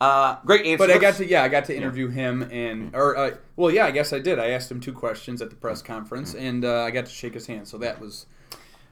Uh, 0.00 0.38
great 0.46 0.64
answer. 0.64 0.86
But 0.86 0.90
I 0.90 0.98
got 0.98 1.14
to 1.16 1.26
yeah, 1.26 1.42
I 1.42 1.48
got 1.48 1.66
to 1.66 1.76
interview 1.76 2.08
him 2.08 2.42
and 2.50 2.94
or 2.94 3.16
uh, 3.16 3.36
well 3.56 3.70
yeah, 3.70 3.84
I 3.84 3.90
guess 3.90 4.12
I 4.12 4.18
did. 4.18 4.38
I 4.38 4.50
asked 4.50 4.70
him 4.70 4.80
two 4.80 4.94
questions 4.94 5.42
at 5.42 5.50
the 5.50 5.56
press 5.56 5.82
conference 5.82 6.34
and 6.34 6.64
uh, 6.64 6.84
I 6.84 6.90
got 6.90 7.06
to 7.06 7.12
shake 7.12 7.34
his 7.34 7.46
hand. 7.46 7.68
So 7.68 7.76
that 7.78 8.00
was 8.00 8.26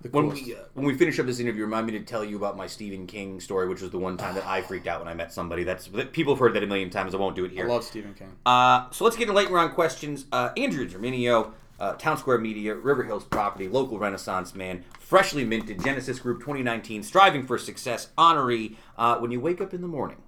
when 0.03 0.25
coolest. 0.25 0.45
we 0.45 0.55
uh, 0.55 0.59
when 0.75 0.85
we 0.87 0.95
finish 0.95 1.19
up 1.19 1.27
this 1.27 1.41
interview, 1.41 1.65
remind 1.65 1.87
me 1.87 1.93
to 1.93 2.01
tell 2.01 2.25
you 2.25 2.37
about 2.37 2.57
my 2.57 2.67
Stephen 2.67 3.07
King 3.07 3.41
story, 3.41 3.69
which 3.69 3.81
was 3.81 3.91
the 3.91 3.99
one 3.99 4.17
time 4.17 4.35
that 4.35 4.47
I 4.47 4.61
freaked 4.61 4.87
out 4.87 5.01
when 5.01 5.09
I 5.09 5.15
met 5.15 5.33
somebody. 5.33 5.65
That's 5.65 5.87
that- 5.89 6.13
people 6.13 6.35
have 6.35 6.41
heard 6.41 6.55
that 6.55 6.63
a 6.63 6.67
million 6.67 6.91
times. 6.91 7.15
I 7.15 7.19
won't 7.19 7.35
do 7.35 7.45
it 7.45 7.53
here. 7.53 7.65
I 7.65 7.69
love 7.69 7.85
Stephen 7.85 8.15
King. 8.15 8.37
Uh, 8.45 8.91
so 8.91 9.05
let's 9.05 9.17
get 9.17 9.25
into 9.25 9.35
late 9.35 9.51
round 9.51 9.73
questions. 9.73 10.27
Uh, 10.31 10.51
Andrew 10.57 10.87
Derminio, 10.87 11.53
uh, 11.81 11.95
Townsquare 11.95 12.41
Media, 12.41 12.75
River 12.75 13.03
Hills 13.05 13.25
Property, 13.25 13.67
local 13.67 13.99
Renaissance 13.99 14.55
man, 14.55 14.85
freshly 15.01 15.45
minted, 15.45 15.83
Genesis 15.83 16.19
Group 16.21 16.41
2019, 16.41 17.03
striving 17.03 17.47
for 17.47 17.59
success, 17.59 18.09
honoree. 18.19 18.77
Uh, 18.97 19.17
when 19.19 19.31
you 19.31 19.41
wake 19.41 19.61
up 19.61 19.73
in 19.75 19.81
the 19.81 19.89
morning, 19.89 20.19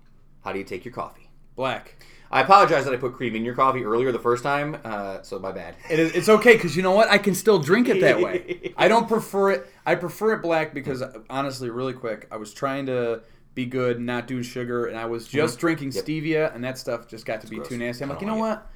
how 0.43 0.53
do 0.53 0.59
you 0.59 0.65
take 0.65 0.85
your 0.85 0.95
coffee? 0.95 1.31
Black. 1.57 1.97
I 2.33 2.43
apologize 2.43 2.85
that 2.85 2.95
I 2.95 2.97
put 2.97 3.15
cream 3.15 3.35
in 3.35 3.45
your 3.45 3.55
coffee 3.55 3.85
earlier 3.85 4.12
the 4.12 4.19
first 4.21 4.45
time, 4.45 4.79
uh, 4.85 5.21
so 5.23 5.41
my 5.41 5.51
bad. 5.51 5.75
It 5.91 5.99
is, 5.99 6.12
it's 6.12 6.29
okay 6.29 6.55
because 6.55 6.77
you 6.77 6.83
know 6.83 6.93
what? 6.93 7.09
I 7.09 7.19
can 7.19 7.35
still 7.35 7.59
drink 7.59 7.89
it 7.89 8.01
that 8.03 8.21
way. 8.21 8.73
I 8.77 8.87
don't 8.87 9.09
prefer 9.09 9.51
it. 9.51 9.67
I 9.85 9.97
prefer 9.97 10.35
it 10.35 10.43
black 10.43 10.73
because 10.73 11.03
honestly, 11.29 11.71
really 11.71 11.93
quick, 11.93 12.29
I 12.31 12.37
was 12.37 12.55
trying 12.55 12.87
to 12.87 13.23
be 13.55 13.67
good, 13.67 13.97
and 13.97 14.07
not 14.07 14.29
do 14.29 14.45
sugar, 14.45 14.87
and 14.87 14.97
I 14.97 15.07
was 15.07 15.27
just 15.27 15.59
drinking 15.59 15.91
stevia, 15.91 16.55
and 16.55 16.62
that 16.62 16.79
stuff 16.79 17.09
just 17.09 17.27
got 17.27 17.41
to 17.41 17.49
be 17.49 17.57
gross. 17.57 17.69
too 17.69 17.79
nasty. 17.79 18.05
I'm 18.05 18.11
I 18.11 18.15
like, 18.15 18.21
you 18.21 18.29
know 18.29 18.37
like 18.37 18.59
what? 18.59 18.71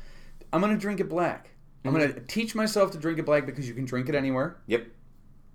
I'm 0.53 0.61
gonna 0.61 0.77
drink 0.77 0.99
it 0.99 1.09
black. 1.09 1.51
I'm 1.85 1.93
gonna 1.93 2.19
teach 2.21 2.55
myself 2.55 2.91
to 2.93 2.99
drink 2.99 3.19
it 3.19 3.27
black 3.27 3.47
because 3.47 3.69
you 3.69 3.75
can 3.75 3.85
drink 3.85 4.09
it 4.09 4.15
anywhere. 4.15 4.57
Yep. 4.67 4.87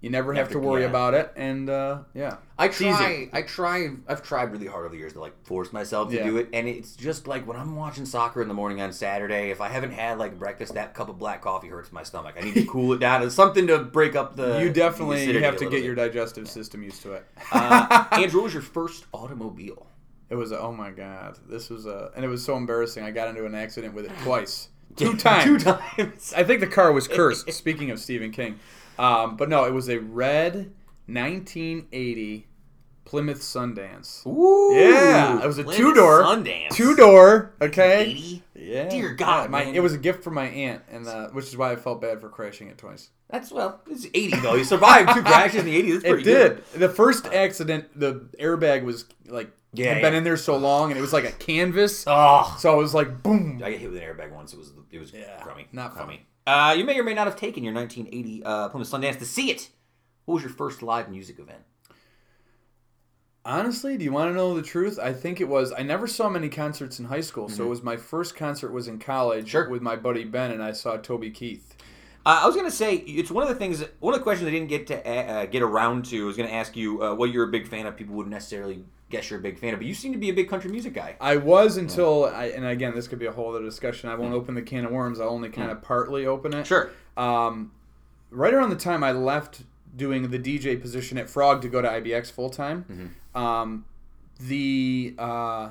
You 0.01 0.09
never 0.09 0.33
have 0.33 0.47
Never- 0.47 0.61
to 0.61 0.65
worry 0.65 0.81
yeah. 0.83 0.87
about 0.87 1.13
it, 1.13 1.33
and 1.35 1.69
uh, 1.69 1.99
yeah, 2.13 2.37
I 2.57 2.69
try. 2.69 3.27
I 3.33 3.41
try. 3.41 3.89
I've 4.07 4.23
tried 4.23 4.51
really 4.53 4.65
hard 4.67 4.85
over 4.85 4.93
the 4.93 4.97
years 4.97 5.11
to 5.13 5.19
like 5.19 5.33
force 5.45 5.73
myself 5.73 6.09
to 6.11 6.15
Yeah. 6.15 6.23
do 6.25 6.37
it, 6.37 6.47
and 6.53 6.69
it's 6.69 6.95
just 6.95 7.27
like 7.27 7.45
when 7.45 7.57
I'm 7.57 7.75
watching 7.75 8.05
soccer 8.05 8.41
in 8.41 8.47
the 8.47 8.53
morning 8.53 8.79
on 8.79 8.93
Saturday. 8.93 9.49
If 9.51 9.59
I 9.59 9.67
haven't 9.67 9.91
had 9.91 10.17
like 10.17 10.39
breakfast, 10.39 10.75
that 10.75 10.93
cup 10.93 11.09
of 11.09 11.19
black 11.19 11.41
coffee 11.41 11.67
hurts 11.67 11.91
my 11.91 12.03
stomach. 12.03 12.35
I 12.39 12.45
need 12.45 12.53
to 12.53 12.65
cool 12.65 12.93
it 12.93 12.99
down. 12.99 13.23
It's 13.23 13.35
something 13.35 13.67
to 13.67 13.79
break 13.79 14.15
up 14.15 14.37
the. 14.37 14.59
You 14.61 14.71
definitely 14.71 15.33
the 15.33 15.41
have 15.41 15.57
to 15.57 15.69
get 15.69 15.83
your 15.83 15.95
bit. 15.95 16.13
digestive 16.13 16.47
system 16.49 16.81
used 16.81 17.01
to 17.01 17.13
it. 17.15 17.25
Uh, 17.51 18.05
Andrew, 18.13 18.39
what 18.39 18.45
was 18.45 18.53
your 18.53 18.63
first 18.63 19.05
automobile? 19.11 19.85
It 20.29 20.35
was 20.35 20.53
oh 20.53 20.71
my 20.71 20.91
god, 20.91 21.37
this 21.49 21.69
was 21.69 21.85
a 21.87 22.11
and 22.15 22.23
it 22.23 22.29
was 22.29 22.41
so 22.45 22.55
embarrassing. 22.55 23.03
I 23.03 23.11
got 23.11 23.27
into 23.27 23.45
an 23.45 23.53
accident 23.55 23.93
with 23.93 24.05
it 24.05 24.11
twice, 24.23 24.69
two 24.95 25.17
times. 25.17 25.43
Two 25.43 25.59
times. 25.59 26.33
I 26.37 26.45
think 26.45 26.61
the 26.61 26.67
car 26.67 26.93
was 26.93 27.07
cursed. 27.07 27.51
speaking 27.51 27.91
of 27.91 27.99
Stephen 27.99 28.31
King, 28.31 28.59
um, 28.99 29.37
but 29.37 29.49
no, 29.49 29.65
it 29.65 29.73
was 29.73 29.89
a 29.89 29.97
red 29.99 30.71
1980 31.07 32.45
Plymouth 33.05 33.39
Sundance. 33.41 34.25
Ooh, 34.27 34.75
Yeah, 34.75 35.43
it 35.43 35.47
was 35.47 35.57
a 35.57 35.63
two 35.63 35.93
door, 35.95 36.21
Sundance. 36.23 36.69
two 36.71 36.95
door. 36.95 37.53
Okay. 37.59 38.01
80? 38.11 38.43
Yeah. 38.55 38.89
Dear 38.89 39.13
God, 39.15 39.43
Yeah, 39.45 39.47
my, 39.49 39.65
man. 39.65 39.75
it 39.75 39.79
was 39.81 39.93
a 39.93 39.97
gift 39.97 40.23
from 40.23 40.35
my 40.35 40.45
aunt, 40.45 40.83
and 40.91 41.07
uh, 41.07 41.29
which 41.29 41.45
is 41.47 41.57
why 41.57 41.71
I 41.71 41.75
felt 41.75 42.01
bad 42.01 42.21
for 42.21 42.29
crashing 42.29 42.67
it 42.67 42.77
twice. 42.77 43.09
That's 43.29 43.51
well, 43.51 43.81
it's 43.89 44.05
80 44.13 44.39
though. 44.41 44.55
You 44.55 44.63
survived 44.63 45.09
two 45.15 45.21
crashes 45.23 45.61
in 45.61 45.65
the 45.65 45.81
80s. 45.81 46.01
That's 46.03 46.05
It 46.05 46.23
did. 46.23 46.23
good. 46.73 46.79
The 46.79 46.89
first 46.89 47.25
accident, 47.27 47.99
the 47.99 48.27
airbag 48.39 48.83
was 48.83 49.05
like 49.27 49.51
Yeah, 49.73 49.93
had 49.93 50.01
been 50.01 50.13
yeah. 50.13 50.17
in 50.19 50.23
there 50.23 50.37
so 50.37 50.57
long, 50.57 50.91
and 50.91 50.97
it 50.97 51.01
was 51.01 51.13
like 51.13 51.25
a 51.25 51.31
canvas. 51.31 52.03
Oh, 52.05 52.55
So 52.59 52.71
I 52.71 52.75
was 52.75 52.93
like, 52.93 53.23
boom. 53.23 53.57
I 53.63 53.71
got 53.71 53.79
hit 53.79 53.91
with 53.91 54.01
an 54.01 54.07
airbag 54.07 54.31
once. 54.31 54.53
It 54.53 54.57
was 54.59 54.71
it 54.91 54.99
was 54.99 55.11
Yeah, 55.13 55.39
crummy. 55.41 55.67
not 55.71 55.93
crummy. 55.95 56.25
Uh, 56.49 56.73
you 56.73 56.83
may 56.83 56.97
or 56.97 57.03
may 57.03 57.13
not 57.13 57.27
have 57.27 57.35
taken 57.35 57.63
your 57.63 57.73
1980 57.73 58.43
uh, 58.43 58.69
Plymouth 58.69 58.89
Sundance 58.89 59.19
to 59.19 59.25
see 59.25 59.51
it. 59.51 59.69
What 60.25 60.33
was 60.35 60.43
your 60.43 60.51
first 60.51 60.81
live 60.81 61.07
music 61.09 61.37
event? 61.37 61.59
Honestly, 63.45 63.97
do 63.97 64.03
you 64.03 64.11
want 64.11 64.31
to 64.31 64.35
know 64.35 64.55
the 64.55 64.61
truth? 64.63 64.97
I 64.99 65.13
think 65.13 65.39
it 65.39 65.47
was. 65.47 65.71
I 65.71 65.83
never 65.83 66.07
saw 66.07 66.27
many 66.27 66.49
concerts 66.49 66.97
in 66.99 67.05
high 67.05 67.21
school, 67.21 67.49
so 67.49 67.65
it 67.65 67.69
was 67.69 67.83
my 67.83 67.97
first 67.97 68.35
concert 68.35 68.71
was 68.71 68.87
in 68.87 68.97
college 68.99 69.41
Mm-hmm. 69.45 69.49
Sure. 69.49 69.69
with 69.69 69.81
my 69.81 69.95
buddy 69.95 70.23
Ben, 70.23 70.51
and 70.51 70.61
I 70.61 70.71
saw 70.71 70.97
Toby 70.97 71.29
Keith. 71.29 71.75
Uh, 72.25 72.41
I 72.43 72.47
was 72.47 72.55
gonna 72.55 72.71
say 72.71 72.95
it's 72.95 73.31
one 73.31 73.43
of 73.43 73.49
the 73.49 73.55
things. 73.55 73.83
One 73.99 74.13
of 74.13 74.19
the 74.19 74.23
questions 74.23 74.47
I 74.47 74.51
didn't 74.51 74.69
get 74.69 74.87
to 74.87 75.07
uh, 75.07 75.45
get 75.45 75.61
around 75.61 76.05
to. 76.05 76.23
I 76.23 76.25
was 76.25 76.35
gonna 76.35 76.49
ask 76.49 76.75
you 76.75 77.01
uh, 77.03 77.13
what 77.15 77.31
you're 77.31 77.45
a 77.47 77.51
big 77.51 77.67
fan 77.67 77.85
of. 77.85 77.95
People 77.95 78.15
wouldn't 78.15 78.33
necessarily 78.33 78.83
guess 79.09 79.29
you're 79.29 79.39
a 79.39 79.41
big 79.41 79.57
fan 79.57 79.73
of, 79.73 79.79
but 79.79 79.87
you 79.87 79.93
seem 79.93 80.11
to 80.13 80.19
be 80.19 80.29
a 80.29 80.33
big 80.33 80.49
country 80.49 80.69
music 80.69 80.93
guy. 80.93 81.15
I 81.19 81.37
was 81.37 81.77
until, 81.77 82.25
I, 82.25 82.45
and 82.45 82.65
again, 82.65 82.93
this 82.93 83.07
could 83.07 83.17
be 83.19 83.25
a 83.25 83.31
whole 83.31 83.49
other 83.55 83.63
discussion. 83.63 84.09
I 84.09 84.15
won't 84.15 84.33
open 84.33 84.53
the 84.55 84.61
can 84.61 84.85
of 84.85 84.91
worms. 84.91 85.19
I'll 85.19 85.29
only 85.29 85.49
kind 85.49 85.71
of 85.71 85.81
partly 85.81 86.25
open 86.27 86.53
it. 86.53 86.63
Mm. 86.63 86.65
Sure. 86.65 86.91
Um, 87.17 87.71
right 88.29 88.53
around 88.53 88.69
the 88.69 88.75
time 88.75 89.03
I 89.03 89.11
left 89.11 89.61
doing 89.95 90.29
the 90.29 90.37
DJ 90.39 90.79
position 90.79 91.17
at 91.17 91.27
Frog 91.29 91.61
to 91.63 91.69
go 91.69 91.81
to 91.81 91.87
IBX 91.87 92.31
full 92.31 92.49
time, 92.51 92.85
Mm-hmm. 92.89 93.37
um, 93.41 93.85
the 94.39 95.15
uh, 95.17 95.69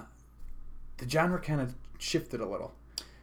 the 0.99 1.09
genre 1.09 1.41
kind 1.41 1.61
of 1.61 1.75
shifted 1.99 2.41
a 2.41 2.47
little. 2.47 2.73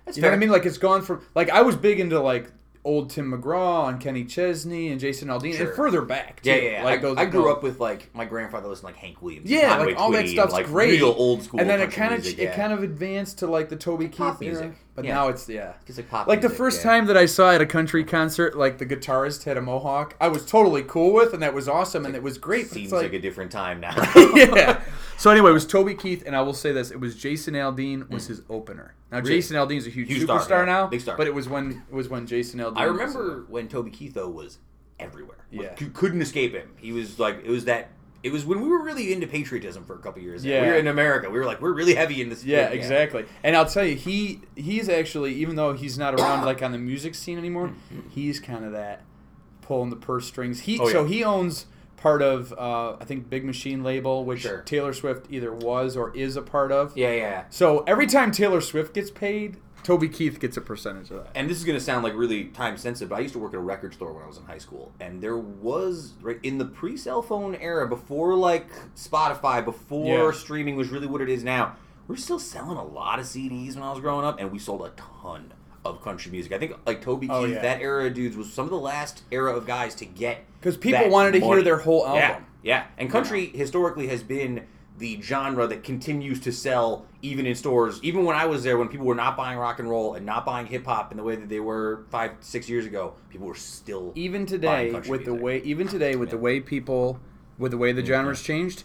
That's 0.05 0.17
you 0.17 0.23
know 0.23 0.29
what 0.29 0.35
I 0.35 0.37
mean? 0.37 0.49
Like 0.49 0.65
it's 0.65 0.77
gone 0.77 1.01
from 1.01 1.21
like 1.35 1.49
I 1.49 1.61
was 1.61 1.75
big 1.75 1.99
into 1.99 2.19
like 2.19 2.51
old 2.85 3.09
Tim 3.09 3.31
McGraw 3.31 3.89
and 3.89 3.99
Kenny 3.99 4.23
Chesney 4.23 4.89
and 4.89 4.99
Jason 4.99 5.27
Aldean 5.27 5.55
Sure. 5.57 5.67
and 5.67 5.75
further 5.75 6.01
back. 6.03 6.41
Too. 6.41 6.51
Yeah, 6.51 6.55
yeah. 6.55 6.69
yeah. 6.71 6.83
Like 6.85 6.99
I, 6.99 7.01
those, 7.01 7.17
I 7.17 7.25
grew 7.25 7.51
up 7.51 7.63
with 7.63 7.79
like 7.79 8.13
my 8.15 8.23
grandfather 8.25 8.69
listened 8.69 8.87
to, 8.89 8.93
like 8.93 9.01
Hank 9.01 9.21
Williams. 9.21 9.49
Yeah, 9.49 9.75
like 9.77 9.97
all 9.97 10.11
that 10.11 10.29
stuff's 10.29 10.53
like 10.53 10.67
great. 10.67 10.91
Real 11.01 11.13
old 11.17 11.43
school. 11.43 11.59
and 11.59 11.69
then 11.69 11.81
it 11.81 11.91
kind 11.91 12.13
of 12.13 12.21
music, 12.21 12.39
it 12.39 12.53
kind 12.53 12.71
of 12.71 12.83
advanced 12.83 13.39
to 13.39 13.47
like 13.47 13.69
the 13.69 13.75
Toby 13.75 14.05
Keith 14.07 14.17
Pop 14.19 14.41
era. 14.41 14.53
music. 14.53 14.77
But 14.95 15.03
Yeah. 15.03 15.15
now 15.15 15.27
it's 15.27 15.49
yeah. 15.49 15.73
It's 15.87 15.97
like 15.97 16.09
pop 16.09 16.27
Like 16.27 16.39
the 16.41 16.49
first 16.49 16.81
time 16.81 17.07
that 17.07 17.17
I 17.17 17.25
saw 17.25 17.51
at 17.51 17.59
a 17.59 17.65
country 17.65 18.05
concert, 18.05 18.57
like 18.57 18.77
the 18.77 18.85
guitarist 18.85 19.43
had 19.43 19.57
a 19.57 19.61
mohawk, 19.61 20.15
I 20.21 20.29
was 20.29 20.45
totally 20.45 20.83
cool 20.83 21.11
with, 21.11 21.33
and 21.33 21.43
that 21.43 21.53
was 21.53 21.67
awesome, 21.67 22.05
and 22.05 22.15
it 22.15 22.23
was 22.23 22.37
great. 22.37 22.69
Seems 22.69 22.93
like, 22.93 23.11
a 23.11 23.19
different 23.19 23.51
time 23.51 23.81
now. 23.81 23.93
yeah. 24.35 24.79
So 25.17 25.31
anyway, 25.31 25.51
it 25.51 25.53
was 25.53 25.65
Toby 25.65 25.95
Keith, 25.95 26.23
and 26.25 26.35
I 26.35 26.41
will 26.41 26.53
say 26.53 26.71
this: 26.71 26.91
it 26.91 26.99
was 26.99 27.15
Jason 27.15 27.53
Aldean 27.53 28.09
was 28.09 28.27
hmm. 28.27 28.33
his 28.33 28.41
opener. 28.49 28.95
Now 29.11 29.19
Really? 29.19 29.35
Jason 29.35 29.71
is 29.71 29.87
a 29.87 29.89
huge, 29.89 30.07
Huge 30.07 30.23
star, 30.23 30.39
superstar 30.39 30.59
yeah. 30.59 30.65
now, 30.65 30.87
Big 30.87 31.01
star. 31.01 31.15
but 31.15 31.27
it 31.27 31.33
was 31.33 31.47
when 31.47 31.83
it 31.89 31.93
was 31.93 32.09
when 32.09 32.27
Jason 32.27 32.59
Aldean. 32.59 32.77
I 32.77 32.87
was, 32.87 32.99
remember 32.99 33.45
when 33.47 33.67
Toby 33.67 33.91
Keith 33.91 34.13
though 34.13 34.29
was 34.29 34.59
everywhere. 34.99 35.45
Like, 35.51 35.61
Yeah. 35.61 35.85
you 35.85 35.91
couldn't 35.91 36.21
escape 36.21 36.53
him. 36.53 36.69
He 36.77 36.91
was 36.91 37.19
like 37.19 37.43
it 37.43 37.49
was 37.49 37.65
that. 37.65 37.89
It 38.23 38.31
was 38.31 38.43
when 38.43 38.59
we 38.59 38.67
were 38.67 38.81
really 38.81 39.13
into 39.13 39.27
patriotism 39.27 39.85
for 39.85 39.93
a 39.93 39.99
couple 39.99 40.19
years. 40.19 40.43
Yeah. 40.43 40.61
we 40.61 40.67
were 40.67 40.75
in 40.75 40.87
America. 40.87 41.29
We 41.29 41.37
were 41.37 41.45
like 41.45 41.61
we're 41.61 41.73
really 41.73 41.93
heavy 41.93 42.21
in 42.21 42.29
this. 42.29 42.43
Yeah, 42.43 42.69
exactly. 42.69 43.25
And 43.43 43.55
I'll 43.55 43.67
tell 43.67 43.85
you, 43.85 43.95
he 43.95 44.41
he's 44.55 44.89
actually 44.89 45.33
even 45.35 45.55
though 45.55 45.73
he's 45.73 45.97
not 45.97 46.19
around 46.19 46.43
like 46.43 46.63
on 46.63 46.71
the 46.71 46.79
music 46.79 47.13
scene 47.15 47.37
anymore, 47.37 47.67
mm-hmm. 47.67 48.09
he's 48.09 48.39
kind 48.39 48.65
of 48.65 48.71
that 48.71 49.03
pulling 49.61 49.91
the 49.91 49.95
purse 49.95 50.25
strings. 50.27 50.61
He 50.61 50.79
Oh, 50.79 50.89
so 50.89 51.03
yeah. 51.03 51.07
he 51.07 51.23
owns 51.23 51.67
part 52.05 52.21
of 52.21 52.53
uh, 52.53 52.97
I 53.01 53.03
think 53.05 53.31
Big 53.31 53.43
Machine 53.43 53.83
label, 53.83 54.25
which 54.25 54.41
Sure. 54.41 54.61
Taylor 54.61 54.93
Swift 54.93 55.25
either 55.31 55.51
was 55.51 55.97
or 55.97 56.15
is 56.15 56.35
a 56.35 56.41
part 56.43 56.71
of. 56.71 56.95
Yeah, 56.95 57.11
yeah. 57.13 57.45
So 57.49 57.79
every 57.87 58.05
time 58.05 58.31
Taylor 58.31 58.61
Swift 58.61 58.93
gets 58.93 59.09
paid, 59.09 59.57
Toby 59.81 60.07
Keith 60.07 60.39
gets 60.39 60.55
a 60.55 60.61
percentage 60.61 61.09
of 61.09 61.23
that. 61.23 61.31
And 61.33 61.49
this 61.49 61.57
is 61.57 61.63
going 61.63 61.79
to 61.79 61.83
sound 61.83 62.03
like 62.03 62.13
really 62.13 62.43
time 62.45 62.77
sensitive, 62.77 63.09
but 63.09 63.15
I 63.15 63.21
used 63.21 63.33
to 63.33 63.39
work 63.39 63.53
at 63.53 63.57
a 63.57 63.59
record 63.59 63.95
store 63.95 64.13
when 64.13 64.21
I 64.21 64.27
was 64.27 64.37
in 64.37 64.43
high 64.43 64.59
school, 64.59 64.91
and 64.99 65.19
there 65.19 65.35
was 65.37 66.13
right 66.21 66.37
in 66.43 66.59
the 66.59 66.65
pre-cell 66.65 67.23
phone 67.23 67.55
era, 67.55 67.87
before 67.87 68.35
like 68.35 68.67
Spotify, 68.95 69.65
before 69.65 70.25
Yeah. 70.25 70.31
streaming 70.31 70.75
was 70.75 70.89
really 70.89 71.07
what 71.07 71.21
it 71.21 71.29
is 71.29 71.43
now. 71.43 71.75
We 72.07 72.13
are 72.13 72.19
still 72.19 72.37
selling 72.39 72.77
a 72.77 72.85
lot 72.85 73.17
of 73.17 73.25
CDs 73.25 73.73
when 73.73 73.83
I 73.83 73.89
was 73.89 73.99
growing 73.99 74.25
up, 74.25 74.39
and 74.39 74.51
we 74.51 74.59
sold 74.59 74.83
a 74.85 74.91
ton 74.95 75.53
of 75.83 76.03
country 76.03 76.31
music. 76.31 76.51
I 76.51 76.59
think 76.59 76.73
like 76.85 77.01
Toby 77.01 77.27
Oh, 77.31 77.45
Keith, 77.45 77.55
yeah. 77.55 77.61
that 77.63 77.81
era 77.81 78.05
of 78.05 78.13
dudes 78.13 78.35
was 78.37 78.51
some 78.53 78.65
of 78.65 78.71
the 78.71 78.77
last 78.77 79.23
era 79.31 79.55
of 79.55 79.65
guys 79.67 79.93
to 79.95 80.05
get 80.05 80.43
'Cause 80.65 80.77
people 80.77 81.09
wanted 81.09 81.33
to 81.33 81.39
hear 81.39 81.61
their 81.61 81.77
whole 81.77 82.05
album. 82.05 82.19
yeah. 82.19 82.39
yeah. 82.63 82.83
And 82.97 83.09
country 83.09 83.45
historically 83.45 84.07
has 84.07 84.23
been 84.23 84.65
the 84.97 85.21
genre 85.21 85.67
that 85.67 85.83
continues 85.83 86.39
to 86.39 86.51
sell 86.51 87.05
even 87.21 87.45
in 87.45 87.53
stores. 87.53 87.99
Even 88.01 88.25
when 88.25 88.35
I 88.35 88.45
was 88.45 88.63
there, 88.63 88.77
when 88.77 88.87
people 88.87 89.05
were 89.05 89.13
not 89.13 89.37
buying 89.37 89.59
rock 89.59 89.79
and 89.79 89.89
roll 89.89 90.15
and 90.15 90.25
not 90.25 90.45
buying 90.45 90.65
hip 90.65 90.85
hop 90.85 91.11
in 91.11 91.17
the 91.17 91.23
way 91.23 91.35
that 91.35 91.49
they 91.49 91.59
were 91.59 92.05
five, 92.09 92.31
six 92.39 92.67
years 92.67 92.85
ago, 92.85 93.13
people 93.29 93.45
were 93.45 93.55
still 93.55 94.11
Even 94.15 94.45
today, 94.45 94.91
with 95.07 95.25
the 95.25 95.33
way 95.35 95.59
even 95.59 95.87
today 95.87 96.15
with 96.15 96.31
the 96.31 96.37
way 96.37 96.59
people 96.59 97.19
with 97.57 97.71
the 97.71 97.77
way 97.77 97.91
the 97.91 98.01
mm-hmm. 98.01 98.07
genres 98.07 98.41
changed, 98.41 98.83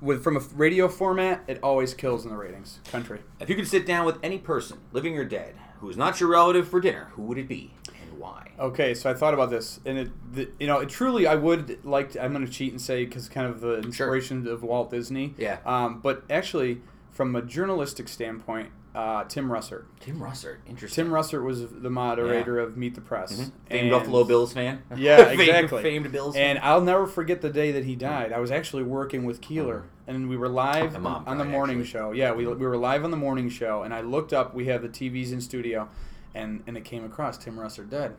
with 0.00 0.22
from 0.24 0.36
a 0.36 0.40
radio 0.54 0.88
format, 0.88 1.42
it 1.46 1.58
always 1.62 1.94
kills 1.94 2.24
in 2.24 2.30
the 2.30 2.36
ratings. 2.36 2.80
Country. 2.90 3.20
If 3.40 3.48
you 3.48 3.56
could 3.56 3.68
sit 3.68 3.86
down 3.86 4.04
with 4.04 4.18
any 4.22 4.38
person, 4.38 4.78
living 4.92 5.16
or 5.16 5.24
dead, 5.24 5.54
who 5.80 5.88
is 5.88 5.96
not 5.96 6.20
your 6.20 6.30
relative 6.30 6.68
for 6.68 6.80
dinner, 6.80 7.08
who 7.12 7.22
would 7.22 7.38
it 7.38 7.48
be 7.48 7.72
why? 8.18 8.50
Okay, 8.58 8.94
so 8.94 9.10
I 9.10 9.14
thought 9.14 9.34
about 9.34 9.50
this, 9.50 9.80
and 9.84 9.98
it, 9.98 10.10
the, 10.34 10.48
you 10.58 10.66
know, 10.66 10.78
it 10.80 10.88
truly, 10.88 11.26
I 11.26 11.34
would 11.34 11.84
like. 11.84 12.12
To, 12.12 12.22
I'm 12.24 12.32
going 12.32 12.46
to 12.46 12.50
cheat 12.52 12.72
and 12.72 12.80
say 12.80 13.04
because 13.04 13.28
kind 13.28 13.46
of 13.46 13.60
the 13.60 13.78
inspiration 13.78 14.46
of 14.48 14.62
Walt 14.62 14.90
Disney. 14.90 15.34
Yeah. 15.38 15.58
Um, 15.66 16.00
but 16.00 16.24
actually, 16.30 16.80
from 17.10 17.34
a 17.36 17.42
journalistic 17.42 18.08
standpoint, 18.08 18.70
uh, 18.94 19.24
Tim 19.24 19.50
Russert. 19.50 19.84
Tim 20.00 20.18
Russert, 20.20 20.56
interesting. 20.66 21.04
Tim 21.04 21.12
Russert 21.12 21.44
was 21.44 21.68
the 21.70 21.90
moderator 21.90 22.58
of 22.58 22.78
Meet 22.78 22.94
the 22.94 23.02
Press. 23.02 23.36
Famed 23.36 23.52
And- 23.68 23.90
Buffalo 23.90 24.24
Bills 24.24 24.54
fan. 24.54 24.82
Yeah, 24.96 25.20
exactly. 25.28 25.82
Famed 25.82 26.10
Bills. 26.10 26.34
And 26.34 26.58
I'll 26.60 26.80
never 26.80 27.06
forget 27.06 27.42
the 27.42 27.50
day 27.50 27.72
that 27.72 27.84
he 27.84 27.94
died. 27.94 28.32
I 28.32 28.38
was 28.40 28.50
actually 28.50 28.84
working 28.84 29.24
with 29.24 29.42
Keeler, 29.42 29.84
and 30.06 30.30
we 30.30 30.36
were 30.38 30.48
live 30.48 30.98
mom 30.98 31.24
on 31.26 31.36
the 31.36 31.44
morning 31.44 31.80
actually. 31.80 31.90
show. 31.90 32.12
Yeah, 32.12 32.32
we, 32.32 32.46
we 32.46 32.66
were 32.66 32.78
live 32.78 33.04
on 33.04 33.10
the 33.10 33.16
morning 33.18 33.50
show, 33.50 33.82
and 33.82 33.92
I 33.92 34.00
looked 34.00 34.32
up. 34.32 34.54
We 34.54 34.64
have 34.66 34.80
the 34.80 34.88
TVs 34.88 35.30
in 35.30 35.42
studio, 35.42 35.90
and 36.36 36.62
and 36.66 36.76
it 36.76 36.84
came 36.84 37.04
across 37.04 37.38
Tim 37.38 37.56
Russert 37.56 37.88
dead. 37.90 38.14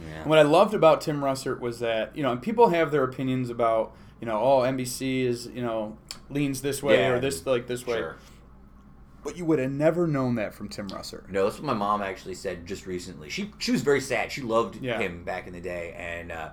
yeah. 0.00 0.26
What 0.26 0.38
I 0.38 0.42
loved 0.42 0.74
about 0.74 1.00
Tim 1.00 1.20
Russert 1.20 1.60
was 1.60 1.80
that 1.80 2.16
you 2.16 2.22
know, 2.22 2.32
and 2.32 2.40
people 2.42 2.68
have 2.70 2.90
their 2.90 3.04
opinions 3.04 3.50
about 3.50 3.94
you 4.20 4.26
know, 4.26 4.38
oh 4.40 4.60
NBC 4.60 5.24
is 5.24 5.46
you 5.46 5.62
know 5.62 5.96
leans 6.30 6.62
this 6.62 6.82
way 6.82 6.98
Yeah. 7.00 7.08
or 7.10 7.20
this 7.20 7.44
like 7.46 7.66
this 7.66 7.86
way, 7.86 7.96
Sure. 7.98 8.16
but 9.24 9.36
you 9.36 9.44
would 9.44 9.58
have 9.58 9.70
never 9.72 10.06
known 10.06 10.36
that 10.36 10.54
from 10.54 10.68
Tim 10.68 10.88
Russert. 10.88 11.28
No, 11.28 11.44
that's 11.44 11.56
what 11.56 11.64
my 11.64 11.74
mom 11.74 12.02
actually 12.02 12.34
said 12.34 12.66
just 12.66 12.86
recently. 12.86 13.28
She 13.30 13.50
she 13.58 13.72
was 13.72 13.82
very 13.82 14.00
sad. 14.00 14.30
She 14.32 14.42
loved 14.42 14.76
Yeah. 14.80 14.98
him 14.98 15.24
back 15.24 15.46
in 15.46 15.52
the 15.52 15.60
day, 15.60 15.94
and 15.96 16.30
uh, 16.32 16.50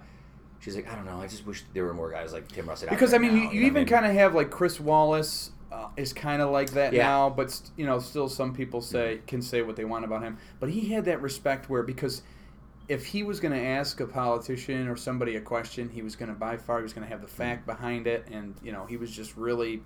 she's 0.60 0.76
like, 0.76 0.92
I 0.92 0.96
don't 0.96 1.06
know. 1.06 1.22
I 1.22 1.28
just 1.28 1.46
wish 1.46 1.64
there 1.74 1.86
were 1.86 1.94
more 1.94 2.10
guys 2.12 2.34
like 2.34 2.48
Tim 2.52 2.66
Russert. 2.66 2.86
out 2.86 2.90
Because 2.90 3.14
I 3.14 3.18
mean, 3.20 3.36
now," 3.36 3.42
you, 3.44 3.50
you 3.52 3.62
know, 3.62 3.68
even 3.68 3.74
maybe- 3.74 3.90
kind 3.90 4.06
of 4.06 4.14
have 4.14 4.34
like 4.36 4.50
Chris 4.50 4.80
Wallace 4.80 5.52
uh, 5.72 5.88
is 5.98 6.14
kind 6.14 6.42
of 6.42 6.50
like 6.50 6.72
that 6.72 6.94
Yeah. 6.94 7.04
now, 7.04 7.30
but 7.30 7.52
st- 7.52 7.72
you 7.78 7.86
know, 7.86 8.00
still 8.00 8.28
some 8.30 8.54
people 8.54 8.82
say 8.82 9.20
can 9.28 9.42
say 9.42 9.62
what 9.62 9.76
they 9.76 9.86
want 9.86 10.06
about 10.06 10.24
him. 10.24 10.38
But 10.60 10.70
he 10.72 10.90
had 10.90 11.06
that 11.06 11.22
respect 11.22 11.70
where 11.70 11.84
because 11.84 12.24
if 12.88 13.06
he 13.06 13.22
was 13.22 13.40
going 13.40 13.54
to 13.54 13.62
ask 13.64 14.00
a 14.00 14.08
politician 14.08 14.88
or 14.88 14.96
somebody 14.96 15.36
a 15.36 15.42
question, 15.42 15.90
he 15.90 16.02
was 16.02 16.16
going 16.16 16.30
to 16.30 16.36
by 16.36 16.58
far 16.58 16.78
he 16.78 16.84
was 16.84 16.94
going 16.94 17.06
to 17.06 17.10
have 17.12 17.22
the 17.22 17.28
fact 17.28 17.66
behind 17.68 18.08
it, 18.08 18.28
and 18.32 18.56
you 18.64 18.72
know, 18.72 18.86
he 18.86 18.98
was 18.98 19.12
just 19.12 19.38
really. 19.38 19.84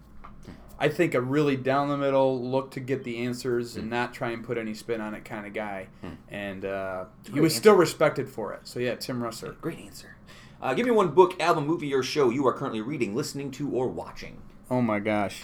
I 0.80 0.90
think 0.90 1.14
a 1.14 1.22
really 1.22 1.56
down 1.56 1.88
the 1.90 1.98
middle 1.98 2.50
look 2.50 2.72
to 2.72 2.80
get 2.80 3.04
the 3.04 3.20
answers 3.26 3.74
Hmm. 3.76 3.82
and 3.82 3.90
not 3.90 4.14
try 4.14 4.32
and 4.32 4.44
put 4.44 4.58
any 4.58 4.74
spin 4.74 5.00
on 5.02 5.14
it 5.14 5.24
kind 5.24 5.46
of 5.46 5.54
guy, 5.54 5.88
and 6.30 6.66
uh, 6.66 7.06
he 7.32 7.40
was 7.40 7.56
still 7.56 7.76
respected 7.76 8.28
for 8.28 8.54
it. 8.54 8.62
So 8.64 8.80
yeah, 8.80 8.96
Tim 8.96 9.22
Russert. 9.22 9.62
Great 9.62 9.80
answer. 9.80 10.16
Uh, 10.62 10.74
give 10.74 10.86
me 10.86 10.92
one 10.92 11.10
book, 11.10 11.40
album, 11.42 11.68
movie, 11.68 11.94
or 11.94 12.04
show 12.04 12.30
you 12.30 12.48
are 12.48 12.54
currently 12.54 12.82
reading, 12.82 13.14
listening 13.16 13.52
to, 13.52 13.70
or 13.70 13.88
watching. 13.88 14.42
Oh 14.72 14.82
my 14.82 15.00
gosh. 15.00 15.44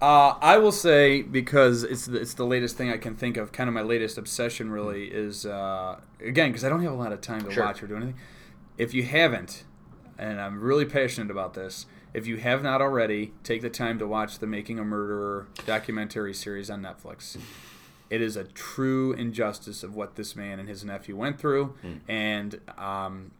Uh, 0.00 0.34
I 0.40 0.56
will 0.56 0.72
say 0.72 1.20
because 1.22 1.82
it's 1.82 2.06
the, 2.06 2.20
it's 2.20 2.34
the 2.34 2.46
latest 2.46 2.76
thing 2.76 2.90
I 2.90 2.96
can 2.96 3.14
think 3.14 3.36
of. 3.36 3.52
Kind 3.52 3.68
of 3.68 3.74
my 3.74 3.82
latest 3.82 4.16
obsession 4.16 4.70
really 4.70 5.04
is 5.08 5.44
uh, 5.44 6.00
again 6.24 6.50
because 6.50 6.64
I 6.64 6.70
don't 6.70 6.82
have 6.82 6.92
a 6.92 6.96
lot 6.96 7.12
of 7.12 7.20
time 7.20 7.42
to 7.44 7.50
Sure. 7.50 7.64
watch 7.64 7.82
or 7.82 7.86
do 7.86 7.96
anything. 7.96 8.14
If 8.78 8.94
you 8.94 9.02
haven't, 9.02 9.64
and 10.18 10.40
I'm 10.40 10.60
really 10.60 10.86
passionate 10.86 11.30
about 11.30 11.52
this, 11.52 11.84
if 12.14 12.26
you 12.26 12.38
have 12.38 12.62
not 12.62 12.80
already, 12.80 13.34
take 13.44 13.60
the 13.60 13.68
time 13.70 13.98
to 13.98 14.06
watch 14.06 14.38
the 14.38 14.46
Making 14.46 14.78
a 14.78 14.84
Murderer 14.84 15.48
documentary 15.66 16.32
series 16.32 16.70
on 16.70 16.80
Netflix. 16.82 17.36
It 18.08 18.22
is 18.22 18.36
a 18.36 18.44
true 18.44 19.12
injustice 19.12 19.82
of 19.82 19.94
what 19.94 20.16
this 20.16 20.34
man 20.34 20.58
and 20.58 20.68
his 20.68 20.82
nephew 20.82 21.14
went 21.14 21.38
through, 21.38 21.74
and 22.08 22.58
um, 22.78 23.32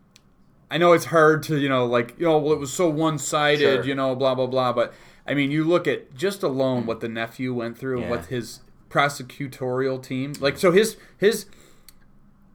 I 0.70 0.76
know 0.78 0.92
it's 0.92 1.06
hard 1.06 1.42
to, 1.44 1.58
you 1.58 1.68
know, 1.70 1.86
like, 1.86 2.14
you 2.18 2.26
know, 2.26 2.38
well, 2.38 2.52
it 2.52 2.60
was 2.60 2.72
so 2.72 2.88
one 2.88 3.18
sided, 3.18 3.58
Sure. 3.60 3.84
you 3.84 3.94
know, 3.96 4.14
blah, 4.14 4.34
blah, 4.36 4.46
blah. 4.46 4.72
But, 4.72 4.94
I 5.26 5.34
mean, 5.34 5.50
you 5.50 5.64
look 5.64 5.86
at 5.86 6.14
just 6.14 6.42
alone 6.42 6.86
what 6.86 7.00
the 7.00 7.08
nephew 7.08 7.54
went 7.54 7.78
through, 7.78 8.00
Yeah. 8.02 8.10
what 8.10 8.26
his 8.26 8.60
prosecutorial 8.88 10.02
team, 10.02 10.32
like, 10.40 10.58
so 10.58 10.72
his, 10.72 10.96
his, 11.18 11.46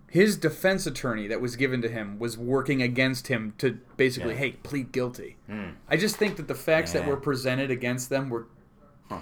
his 0.10 0.38
defense 0.38 0.86
attorney 0.86 1.28
that 1.28 1.42
was 1.42 1.56
given 1.56 1.82
to 1.82 1.90
him 1.90 2.20
was 2.20 2.38
working 2.38 2.82
against 2.82 3.28
him 3.28 3.54
to 3.60 3.80
basically, 3.98 4.34
Yeah. 4.34 4.40
hey, 4.40 4.52
plead 4.64 4.92
guilty. 4.92 5.38
Hmm. 5.48 5.70
I 5.90 5.98
just 5.98 6.16
think 6.18 6.38
that 6.38 6.48
the 6.48 6.56
facts 6.56 6.92
that 6.94 7.08
were 7.08 7.18
presented 7.18 7.72
against 7.72 8.10
them 8.10 8.30
were. 8.30 8.48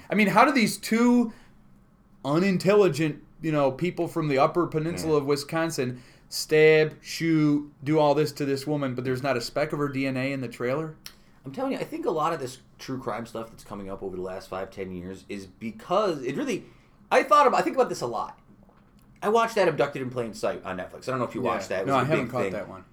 I 0.09 0.15
mean, 0.15 0.27
how 0.27 0.45
do 0.45 0.51
these 0.51 0.77
two 0.77 1.33
unintelligent, 2.23 3.21
you 3.41 3.51
know, 3.51 3.71
people 3.71 4.07
from 4.07 4.27
the 4.27 4.37
Upper 4.37 4.65
Peninsula 4.67 5.17
of 5.17 5.25
Wisconsin 5.25 6.01
stab, 6.29 6.95
shoot, 7.01 7.71
do 7.83 7.99
all 7.99 8.15
this 8.15 8.31
to 8.33 8.45
this 8.45 8.65
woman, 8.65 8.95
but 8.95 9.03
there's 9.03 9.21
not 9.21 9.35
a 9.37 9.41
speck 9.41 9.73
of 9.73 9.79
her 9.79 9.89
DNA 9.89 10.31
in 10.31 10.41
the 10.41 10.47
trailer? 10.47 10.95
I'm 11.45 11.51
telling 11.51 11.73
you, 11.73 11.79
I 11.79 11.83
think 11.83 12.05
a 12.05 12.11
lot 12.11 12.33
of 12.33 12.39
this 12.39 12.59
true 12.83 12.99
crime 12.99 13.25
stuff 13.25 13.49
that's 13.49 13.63
coming 13.63 13.89
up 13.89 14.03
over 14.03 14.15
the 14.15 14.21
last 14.21 14.49
five, 14.49 14.69
ten 14.69 14.91
years 14.91 15.25
is 15.29 15.45
because 15.45 16.21
it 16.23 16.35
really. 16.35 16.65
I 17.11 17.23
thought 17.23 17.47
about. 17.47 17.59
I 17.59 17.63
think 17.63 17.75
about 17.75 17.89
this 17.89 18.01
a 18.01 18.07
lot. 18.07 18.37
I 19.21 19.29
watched 19.29 19.55
that 19.55 19.69
Abducted 19.69 20.01
in 20.01 20.09
Plain 20.09 20.33
Sight 20.33 20.63
on 20.65 20.77
Netflix. 20.77 21.07
I 21.07 21.11
don't 21.11 21.19
know 21.19 21.25
if 21.25 21.33
you 21.33 21.41
watched 21.41 21.69
that. 21.69 21.81
It 21.81 21.85
was 21.85 21.93
no, 21.93 21.95
a 21.95 21.99
I 21.99 22.03
big 22.03 22.09
haven't 22.09 22.27
caught 22.29 22.41
thing. 22.41 22.51
that 22.53 22.67
one. 22.67 22.83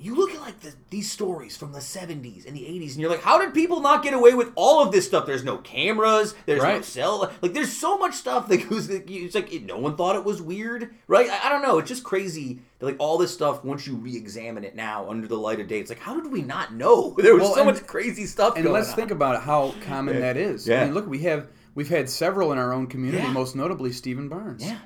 You 0.00 0.14
look 0.16 0.30
at 0.30 0.40
like 0.40 0.58
the, 0.60 0.72
these 0.88 1.10
stories 1.10 1.56
from 1.56 1.72
the 1.72 1.78
70s 1.78 2.46
and 2.46 2.56
the 2.56 2.62
80s, 2.62 2.92
and 2.92 3.00
you're 3.00 3.10
like, 3.10 3.20
how 3.22 3.38
did 3.38 3.52
people 3.52 3.80
not 3.80 4.02
get 4.02 4.14
away 4.14 4.32
with 4.34 4.50
all 4.54 4.82
of 4.82 4.92
this 4.92 5.06
stuff? 5.06 5.26
There's 5.26 5.44
no 5.44 5.58
cameras. 5.58 6.34
There's 6.46 6.62
no 6.62 6.80
cell. 6.80 7.30
Like, 7.42 7.52
there's 7.52 7.70
so 7.76 7.98
much 7.98 8.14
stuff 8.14 8.48
that 8.48 8.68
goes. 8.68 8.88
It's 8.88 9.34
like 9.34 9.52
it, 9.52 9.64
no 9.66 9.78
one 9.78 9.96
thought 9.96 10.16
it 10.16 10.24
was 10.24 10.40
weird, 10.40 10.94
right? 11.06 11.28
I, 11.28 11.46
I 11.46 11.48
don't 11.50 11.60
know. 11.62 11.78
It's 11.78 11.88
just 11.88 12.02
crazy 12.02 12.60
that 12.78 12.86
like 12.86 12.96
all 12.98 13.18
this 13.18 13.32
stuff. 13.34 13.62
Once 13.62 13.86
you 13.86 13.94
re-examine 13.96 14.64
it 14.64 14.74
now 14.74 15.08
under 15.10 15.28
the 15.28 15.36
light 15.36 15.60
of 15.60 15.68
day, 15.68 15.80
it's 15.80 15.90
like, 15.90 15.98
how 16.00 16.18
did 16.18 16.32
we 16.32 16.40
not 16.42 16.72
know? 16.72 17.10
There 17.18 17.34
was 17.34 17.42
Well, 17.42 17.54
so 17.54 17.60
and- 17.68 17.70
much 17.76 17.86
crazy 17.86 18.24
stuff. 18.24 18.54
And 18.56 18.64
going 18.64 18.72
let's 18.74 18.88
on. 18.90 18.96
think 18.96 19.10
about 19.10 19.42
how 19.42 19.74
common 19.86 20.18
that 20.20 20.36
is. 20.38 20.66
Yeah. 20.66 20.80
I 20.80 20.84
mean, 20.86 20.94
look, 20.94 21.06
we 21.06 21.18
have 21.20 21.48
we've 21.74 21.90
had 21.90 22.08
several 22.08 22.52
in 22.52 22.58
our 22.58 22.72
own 22.72 22.86
community, 22.86 23.22
Yeah. 23.22 23.32
most 23.32 23.54
notably 23.54 23.92
Steven 23.92 24.28
Barnes. 24.30 24.64
Yeah. 24.64 24.78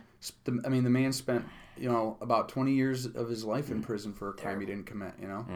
The- 0.45 0.61
I 0.67 0.69
mean, 0.71 0.83
the 0.85 0.91
man 0.91 1.13
spent 1.13 1.45
you 1.79 1.89
know 1.89 2.17
about 2.21 2.49
20 2.49 2.73
years 2.73 3.07
of 3.07 3.29
his 3.29 3.45
life 3.45 3.67
Mm. 3.67 3.73
in 3.73 3.83
prison 3.83 4.13
for 4.13 4.31
a 4.31 4.33
crime 4.33 4.61
he 4.61 4.67
didn't 4.67 4.87
commit. 4.87 5.13
You 5.21 5.29
know. 5.29 5.47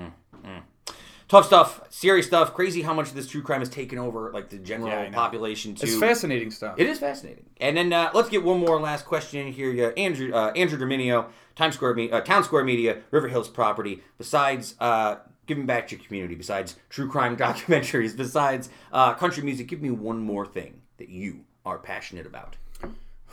tough 1.29 1.47
stuff, 1.47 1.83
serious 1.91 2.27
stuff, 2.27 2.55
crazy 2.55 2.81
how 2.83 2.95
much 2.95 3.13
this 3.13 3.29
true 3.29 3.43
crime 3.43 3.61
has 3.61 3.69
taken 3.69 3.99
over 3.99 4.31
like 4.33 4.49
the 4.49 4.57
general 4.59 4.89
Yeah, 4.89 5.11
population 5.11 5.75
too. 5.75 5.87
It's 5.87 5.99
fascinating 5.99 6.51
stuff. 6.51 6.79
It 6.79 6.87
is 6.87 6.99
fascinating. 6.99 7.45
And 7.61 7.77
then 7.77 7.93
uh, 7.93 8.11
let's 8.15 8.29
get 8.31 8.43
one 8.43 8.59
more 8.61 8.81
last 8.81 9.05
question 9.05 9.47
in 9.47 9.53
here. 9.53 9.71
Yeah, 9.71 9.89
Andrew 9.97 10.33
uh, 10.33 10.53
Andrew 10.57 10.79
Derminio, 10.79 11.27
Times 11.55 11.75
Square, 11.75 11.95
Me- 11.95 12.11
uh, 12.11 12.23
Townsquare 12.23 12.65
Media, 12.65 13.03
River 13.11 13.29
Hills 13.29 13.49
Property. 13.49 14.03
Besides 14.17 14.75
uh, 14.81 15.17
giving 15.47 15.67
back 15.67 15.89
to 15.89 15.97
your 15.97 16.05
community, 16.05 16.35
besides 16.35 16.77
true 16.89 17.11
crime 17.11 17.37
documentaries, 17.47 18.17
besides 18.17 18.71
uh, 18.93 19.13
country 19.15 19.43
music, 19.43 19.67
give 19.69 19.83
me 19.83 19.91
one 19.91 20.21
more 20.21 20.47
thing 20.47 20.81
that 20.97 21.09
you 21.11 21.41
are 21.67 21.79
passionate 21.79 22.25
about. 22.27 22.57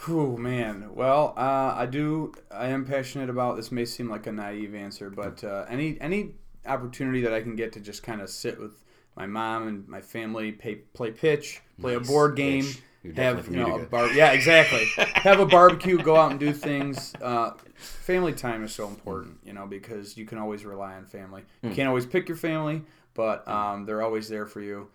Oh 0.07 0.38
man. 0.38 0.94
Well, 0.94 1.34
uh, 1.38 1.73
I 1.76 1.86
do. 1.86 2.34
I 2.52 2.68
am 2.68 2.86
passionate 2.86 3.30
about. 3.30 3.56
This 3.56 3.72
may 3.72 3.86
seem 3.86 4.10
like 4.10 4.27
a 4.27 4.32
naive 4.32 4.76
answer, 4.76 5.10
but 5.10 5.44
uh, 5.44 5.65
any 5.69 5.98
any 6.02 6.32
opportunity 6.65 7.22
that 7.22 7.34
I 7.34 7.41
can 7.41 7.56
get 7.56 7.73
to 7.73 7.80
just 7.80 8.03
kind 8.03 8.22
of 8.22 8.30
sit 8.30 8.60
with 8.60 8.84
my 9.15 9.26
mom 9.26 9.68
and 9.68 9.88
my 9.88 10.02
family, 10.02 10.52
pay, 10.52 10.76
play 10.76 11.11
pitch, 11.11 11.61
play 11.80 11.95
a 11.95 11.99
board 11.99 12.36
game, 12.36 12.65
Pitch. 12.65 13.15
Have 13.15 13.48
you 13.48 13.57
know 13.57 13.76
a 13.76 13.86
bar. 13.86 14.11
Yeah, 14.11 14.32
exactly. 14.32 14.86
have 15.15 15.40
a 15.40 15.45
barbecue, 15.45 15.98
go 15.99 16.15
out 16.15 16.32
and 16.32 16.40
do 16.40 16.52
things. 16.52 17.14
Uh, 17.22 17.52
family 17.76 18.34
time 18.34 18.64
is 18.64 18.73
so 18.73 18.88
important, 18.88 19.38
you 19.44 19.53
know, 19.53 19.68
because 19.68 20.18
you 20.18 20.26
can 20.26 20.38
always 20.40 20.65
rely 20.65 20.95
on 20.95 21.06
family. 21.06 21.44
You 21.61 21.69
Hmm. 21.69 21.76
can't 21.76 21.88
always 21.88 22.06
pick 22.07 22.27
your 22.27 22.38
family, 22.38 22.82
but 23.14 23.48
um, 23.48 23.86
they're 23.86 24.02
always 24.02 24.27
there 24.27 24.48
for 24.48 24.60
you. 24.61 24.90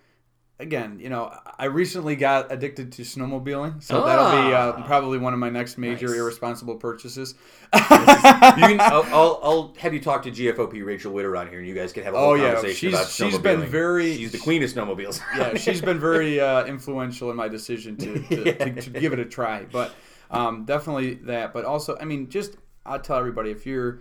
Again, 0.60 0.98
you 1.00 1.08
know, 1.08 1.34
I 1.58 1.64
recently 1.64 2.16
got 2.16 2.52
addicted 2.52 2.92
to 2.92 3.02
snowmobiling, 3.02 3.82
so 3.82 4.04
that'll 4.04 4.30
be 4.48 4.52
uh, 4.54 4.72
Ah. 4.76 4.82
probably 4.86 5.16
one 5.16 5.32
of 5.32 5.38
my 5.38 5.48
next 5.48 5.78
major 5.78 6.08
Nice. 6.08 6.16
irresponsible 6.18 6.74
purchases. 6.76 7.34
You 7.74 7.80
can, 7.80 8.80
I'll, 8.80 9.02
I'll, 9.04 9.40
I'll 9.42 9.74
have 9.78 9.94
you 9.94 10.00
talk 10.00 10.22
to 10.24 10.30
GFOP 10.30 10.84
Rachel 10.84 11.12
Witter 11.12 11.34
on 11.36 11.48
here, 11.48 11.60
and 11.60 11.66
you 11.66 11.74
guys 11.74 11.94
can 11.94 12.04
have 12.04 12.12
a 12.14 12.18
whole 12.18 12.30
Oh, 12.30 12.34
yeah. 12.34 12.52
conversation 12.54 12.90
She's- 12.90 12.94
about 12.94 13.10
she's 13.10 13.34
snowmobiling. 13.40 13.42
been 13.42 13.70
very- 13.70 14.16
She's 14.16 14.32
the 14.32 14.38
queen 14.38 14.62
of 14.62 14.70
snowmobiles. 14.70 15.20
yeah, 15.36 15.54
she's 15.56 15.80
been 15.80 15.98
very 15.98 16.38
uh, 16.40 16.66
influential 16.66 17.30
in 17.30 17.36
my 17.36 17.48
decision 17.48 17.96
to, 17.96 18.18
to, 18.22 18.44
to, 18.58 18.82
to 18.82 18.90
give 19.00 19.14
it 19.14 19.18
a 19.18 19.24
try. 19.24 19.64
But 19.64 19.94
um, 20.30 20.66
definitely 20.66 21.14
that. 21.24 21.54
But 21.54 21.64
also, 21.64 21.96
I 21.98 22.04
mean, 22.04 22.28
just 22.28 22.56
I'll 22.84 23.00
tell 23.00 23.16
everybody 23.16 23.50
if 23.50 23.64
you're, 23.64 24.00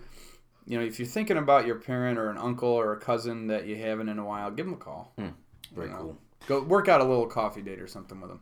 you 0.66 0.78
know, 0.78 0.84
if 0.84 0.98
you're 0.98 1.08
thinking 1.08 1.38
about 1.38 1.66
your 1.66 1.76
parent 1.76 2.18
or 2.18 2.28
an 2.28 2.36
uncle 2.36 2.68
or 2.68 2.92
a 2.92 2.98
cousin 2.98 3.46
that 3.46 3.66
you 3.66 3.76
haven't 3.76 4.10
in 4.10 4.18
a 4.18 4.24
while, 4.26 4.50
give 4.50 4.66
them 4.66 4.74
a 4.74 4.78
call. 4.78 5.14
Very 5.16 5.86
You 5.88 5.92
know, 5.94 5.98
cool. 6.00 6.18
Go 6.46 6.62
work 6.62 6.88
out 6.88 7.00
a 7.00 7.04
little 7.04 7.26
coffee 7.26 7.62
date 7.62 7.80
or 7.80 7.86
something 7.86 8.20
with 8.20 8.30
them. 8.30 8.40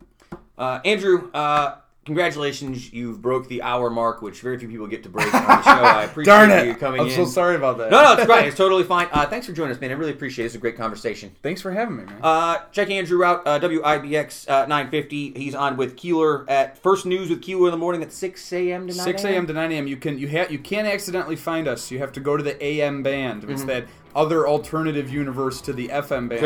Uh, 0.57 0.79
Andrew, 0.83 1.29
uh, 1.33 1.75
congratulations. 2.05 2.91
You've 2.91 3.21
broke 3.21 3.47
the 3.47 3.61
hour 3.61 3.89
mark, 3.89 4.21
which 4.21 4.41
very 4.41 4.57
few 4.57 4.67
people 4.67 4.87
get 4.87 5.03
to 5.03 5.09
break 5.09 5.31
on 5.33 5.43
the 5.45 5.61
show. 5.61 5.69
I 5.69 6.03
appreciate 6.05 6.33
Darn 6.33 6.49
it! 6.51 6.65
you 6.65 6.75
coming 6.75 7.01
I'm 7.01 7.07
in. 7.07 7.13
so 7.15 7.25
sorry 7.25 7.55
about 7.55 7.77
that. 7.77 7.91
No, 7.91 8.01
no, 8.03 8.13
it's 8.13 8.25
fine. 8.25 8.45
It's 8.47 8.57
totally 8.57 8.83
fine. 8.83 9.07
Uh, 9.11 9.25
thanks 9.27 9.45
for 9.45 9.53
joining 9.53 9.73
us, 9.75 9.79
man. 9.79 9.91
I 9.91 9.93
really 9.93 10.11
appreciate 10.11 10.43
it. 10.43 10.47
It's 10.47 10.55
a 10.55 10.59
great 10.59 10.75
conversation. 10.75 11.35
Thanks 11.43 11.61
for 11.61 11.71
having 11.71 11.97
me, 11.97 12.05
man. 12.05 12.19
Uh, 12.23 12.57
check 12.71 12.89
Andrew 12.89 13.23
out, 13.23 13.45
uh, 13.45 13.59
WIBX 13.59 14.49
uh, 14.49 14.65
950. 14.65 15.33
He's 15.37 15.53
on 15.55 15.77
with 15.77 15.95
Keeler 15.97 16.49
at 16.49 16.77
First 16.79 17.05
News 17.05 17.29
with 17.29 17.41
Keeler 17.43 17.67
in 17.67 17.71
the 17.71 17.77
morning 17.77 18.01
at 18.01 18.11
6 18.11 18.53
a.m. 18.53 18.87
to 18.87 18.95
9 18.95 19.03
6 19.05 19.23
a.m. 19.25 19.45
to 19.47 19.53
9 19.53 19.71
a.m. 19.71 19.87
You 19.87 19.97
can 19.97 20.17
you 20.17 20.27
ha- 20.29 20.47
you 20.49 20.57
can't 20.59 20.87
accidentally 20.87 21.35
find 21.35 21.67
us. 21.67 21.91
You 21.91 21.99
have 21.99 22.11
to 22.13 22.19
go 22.19 22.35
to 22.35 22.43
the 22.43 22.61
AM 22.63 23.03
band. 23.03 23.43
It's 23.47 23.63
that 23.65 23.85
other 24.15 24.47
alternative 24.47 25.09
universe 25.09 25.61
to 25.61 25.73
the 25.73 25.87
FM 25.89 26.29
band. 26.29 26.41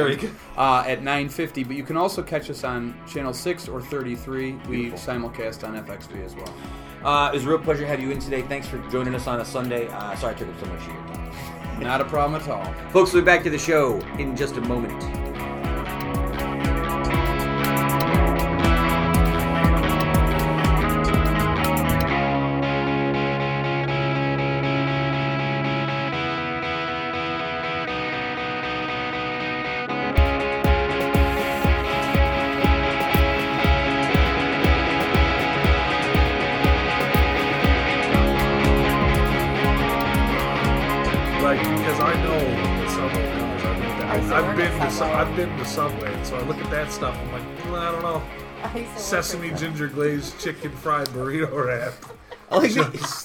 Uh, 0.57 0.84
at 0.85 1.02
9:50. 1.02 1.64
But 1.68 1.76
you 1.76 1.84
can 1.84 1.98
also 1.98 2.22
catch 2.22 2.49
us 2.49 2.64
on 2.64 2.95
channel 3.07 3.34
six 3.34 3.68
or 3.68 3.81
33. 3.81 4.60
We 4.68 4.91
simulcast 4.91 5.68
on 5.68 5.76
FXV 5.76 6.23
as 6.23 6.35
well. 6.35 6.53
Uh, 7.03 7.30
it 7.31 7.35
was 7.35 7.45
a 7.45 7.49
real 7.49 7.60
pleasure 7.60 7.81
to 7.81 7.88
have 7.88 7.99
you 7.99 8.11
in 8.11 8.19
today. 8.19 8.41
Thanks 8.44 8.68
for 8.68 8.77
joining 8.90 9.14
us 9.15 9.27
on 9.27 9.41
a 9.41 9.45
Sunday. 9.45 9.88
Uh, 9.88 10.15
sorry 10.15 10.35
I 10.35 10.38
took 10.38 10.48
up 10.48 10.60
so 10.60 10.65
much 10.68 10.81
of 10.81 10.88
your 10.88 10.95
time. 11.07 11.80
Not 11.81 12.02
a 12.02 12.06
problem 12.06 12.41
at 12.41 12.48
all. 12.48 12.64
Folks, 12.91 13.14
we'll 13.14 13.23
be 13.23 13.26
back 13.26 13.44
to 13.44 13.49
the 13.49 13.57
show 13.57 13.99
in 14.18 14.35
just 14.35 14.56
a 14.57 14.61
moment. 14.61 15.23
Subway. 45.65 46.07
I've 46.07 46.14
been 46.14 46.14
to 46.14 46.14
Subway, 46.14 46.14
and 46.14 46.27
so 46.27 46.38
I 46.38 46.41
look 46.44 46.57
at 46.57 46.72
that 46.72 46.91
stuff. 46.91 47.18
I'm 47.18 47.31
like, 47.31 47.65
well, 47.65 47.76
I 47.76 47.91
don't 47.91 48.02
know. 48.02 48.22
I 48.64 48.77
used 48.77 49.10
to 49.10 49.15
work 49.15 49.23
Sesame 49.23 49.52
ginger 49.52 49.88
glazed 49.88 50.40
chicken 50.40 50.72
fried 50.72 51.07
burrito 51.10 51.65
wrap. 51.65 51.94
I 52.52 52.57
like 52.57 52.77
oh, 52.77 52.90
Just, 52.91 53.23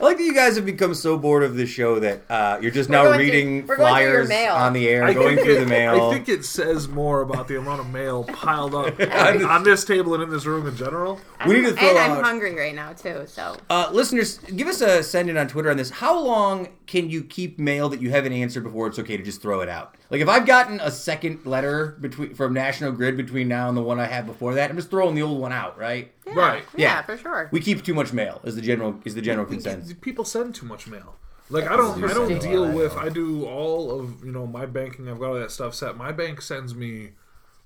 I 0.00 0.04
like 0.04 0.16
that 0.16 0.24
you 0.24 0.32
guys 0.34 0.56
have 0.56 0.64
become 0.64 0.94
so 0.94 1.18
bored 1.18 1.42
of 1.42 1.56
the 1.56 1.66
show 1.66 2.00
that 2.00 2.22
uh, 2.30 2.58
you're 2.62 2.70
just 2.70 2.88
We're 2.88 3.10
now 3.12 3.18
reading 3.18 3.66
through 3.66 3.76
flyers 3.76 4.30
on 4.30 4.72
the 4.72 4.88
air, 4.88 5.04
I 5.04 5.12
going 5.12 5.36
think 5.36 5.46
through 5.46 5.56
it- 5.56 5.60
the 5.60 5.66
mail. 5.66 6.08
I 6.08 6.14
think 6.14 6.28
it 6.30 6.44
says 6.46 6.88
more 6.88 7.20
about 7.20 7.48
the 7.48 7.58
amount 7.58 7.80
of 7.80 7.90
mail 7.90 8.24
piled 8.24 8.74
up 8.74 8.98
on, 9.00 9.44
on 9.44 9.62
this 9.62 9.84
table 9.84 10.14
and 10.14 10.22
in 10.22 10.30
this 10.30 10.46
room 10.46 10.66
in 10.66 10.74
general. 10.74 11.20
We 11.46 11.54
need 11.60 11.66
to 11.66 11.72
throw 11.74 11.88
and 11.90 11.98
out- 11.98 12.18
I'm 12.18 12.24
hungry 12.24 12.54
right 12.54 12.74
now 12.74 12.94
too. 12.94 13.24
So 13.26 13.56
Uh, 13.68 13.90
listeners, 13.92 14.38
give 14.38 14.68
us 14.68 14.80
a 14.80 15.02
send 15.02 15.28
in 15.28 15.36
on 15.36 15.48
Twitter 15.48 15.70
on 15.70 15.76
this. 15.76 15.90
How 15.90 16.18
long 16.18 16.68
can 16.86 17.10
you 17.10 17.22
keep 17.22 17.58
mail 17.58 17.88
that 17.90 18.00
you 18.00 18.08
haven't 18.10 18.32
answered 18.32 18.64
before 18.64 18.86
it's 18.86 18.98
okay 18.98 19.18
to 19.18 19.22
just 19.22 19.42
throw 19.42 19.60
it 19.60 19.68
out? 19.68 19.96
Like 20.08 20.22
if 20.22 20.28
I've 20.28 20.46
gotten 20.46 20.80
a 20.80 20.90
second 20.90 21.44
letter 21.46 21.96
between 22.00 22.34
from 22.34 22.52
National 22.54 22.90
Grid 22.90 23.16
between 23.16 23.48
now 23.48 23.68
and 23.68 23.76
the 23.76 23.82
one 23.82 24.00
I 24.00 24.06
had 24.06 24.26
before 24.26 24.54
that, 24.54 24.70
I'm 24.70 24.76
just 24.76 24.90
throwing 24.90 25.14
the 25.14 25.22
old 25.22 25.38
one 25.40 25.52
out, 25.52 25.78
right? 25.78 26.10
Yeah, 26.34 26.40
Right. 26.40 26.64
yeah, 26.76 26.86
Yeah. 26.96 27.02
for 27.02 27.16
sure. 27.16 27.48
We 27.52 27.60
keep 27.60 27.82
too 27.84 27.94
much 27.94 28.12
mail 28.12 28.40
is 28.44 28.54
the 28.56 28.62
general 28.62 29.00
is 29.04 29.14
the 29.14 29.22
general 29.22 29.46
consensus. 29.46 29.94
People 30.00 30.24
send 30.24 30.54
too 30.54 30.66
much 30.66 30.86
mail. 30.86 31.16
Like 31.48 31.64
I 31.68 31.76
don't, 31.76 32.04
I 32.04 32.12
don't 32.14 32.40
deal 32.40 32.70
with. 32.70 32.96
I 32.96 33.08
do 33.08 33.44
all 33.44 33.90
of 33.98 34.24
you 34.24 34.30
know 34.32 34.46
my 34.46 34.66
banking. 34.66 35.08
I've 35.08 35.18
got 35.18 35.28
all 35.30 35.34
that 35.40 35.50
stuff 35.50 35.74
set. 35.74 35.96
My 35.96 36.12
bank 36.12 36.40
sends 36.42 36.74
me 36.76 37.10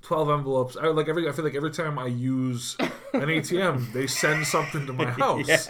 twelve 0.00 0.30
envelopes. 0.30 0.76
I 0.80 0.86
like 0.86 1.06
every. 1.08 1.28
I 1.28 1.32
feel 1.32 1.44
like 1.44 1.54
every 1.54 1.70
time 1.70 1.98
I 1.98 2.06
use 2.06 2.76
an 2.80 2.88
ATM, 3.36 3.92
they 3.92 4.06
send 4.06 4.46
something 4.46 4.86
to 4.86 4.92
my 4.94 5.10
house, 5.20 5.46
Yeah. 5.46 5.62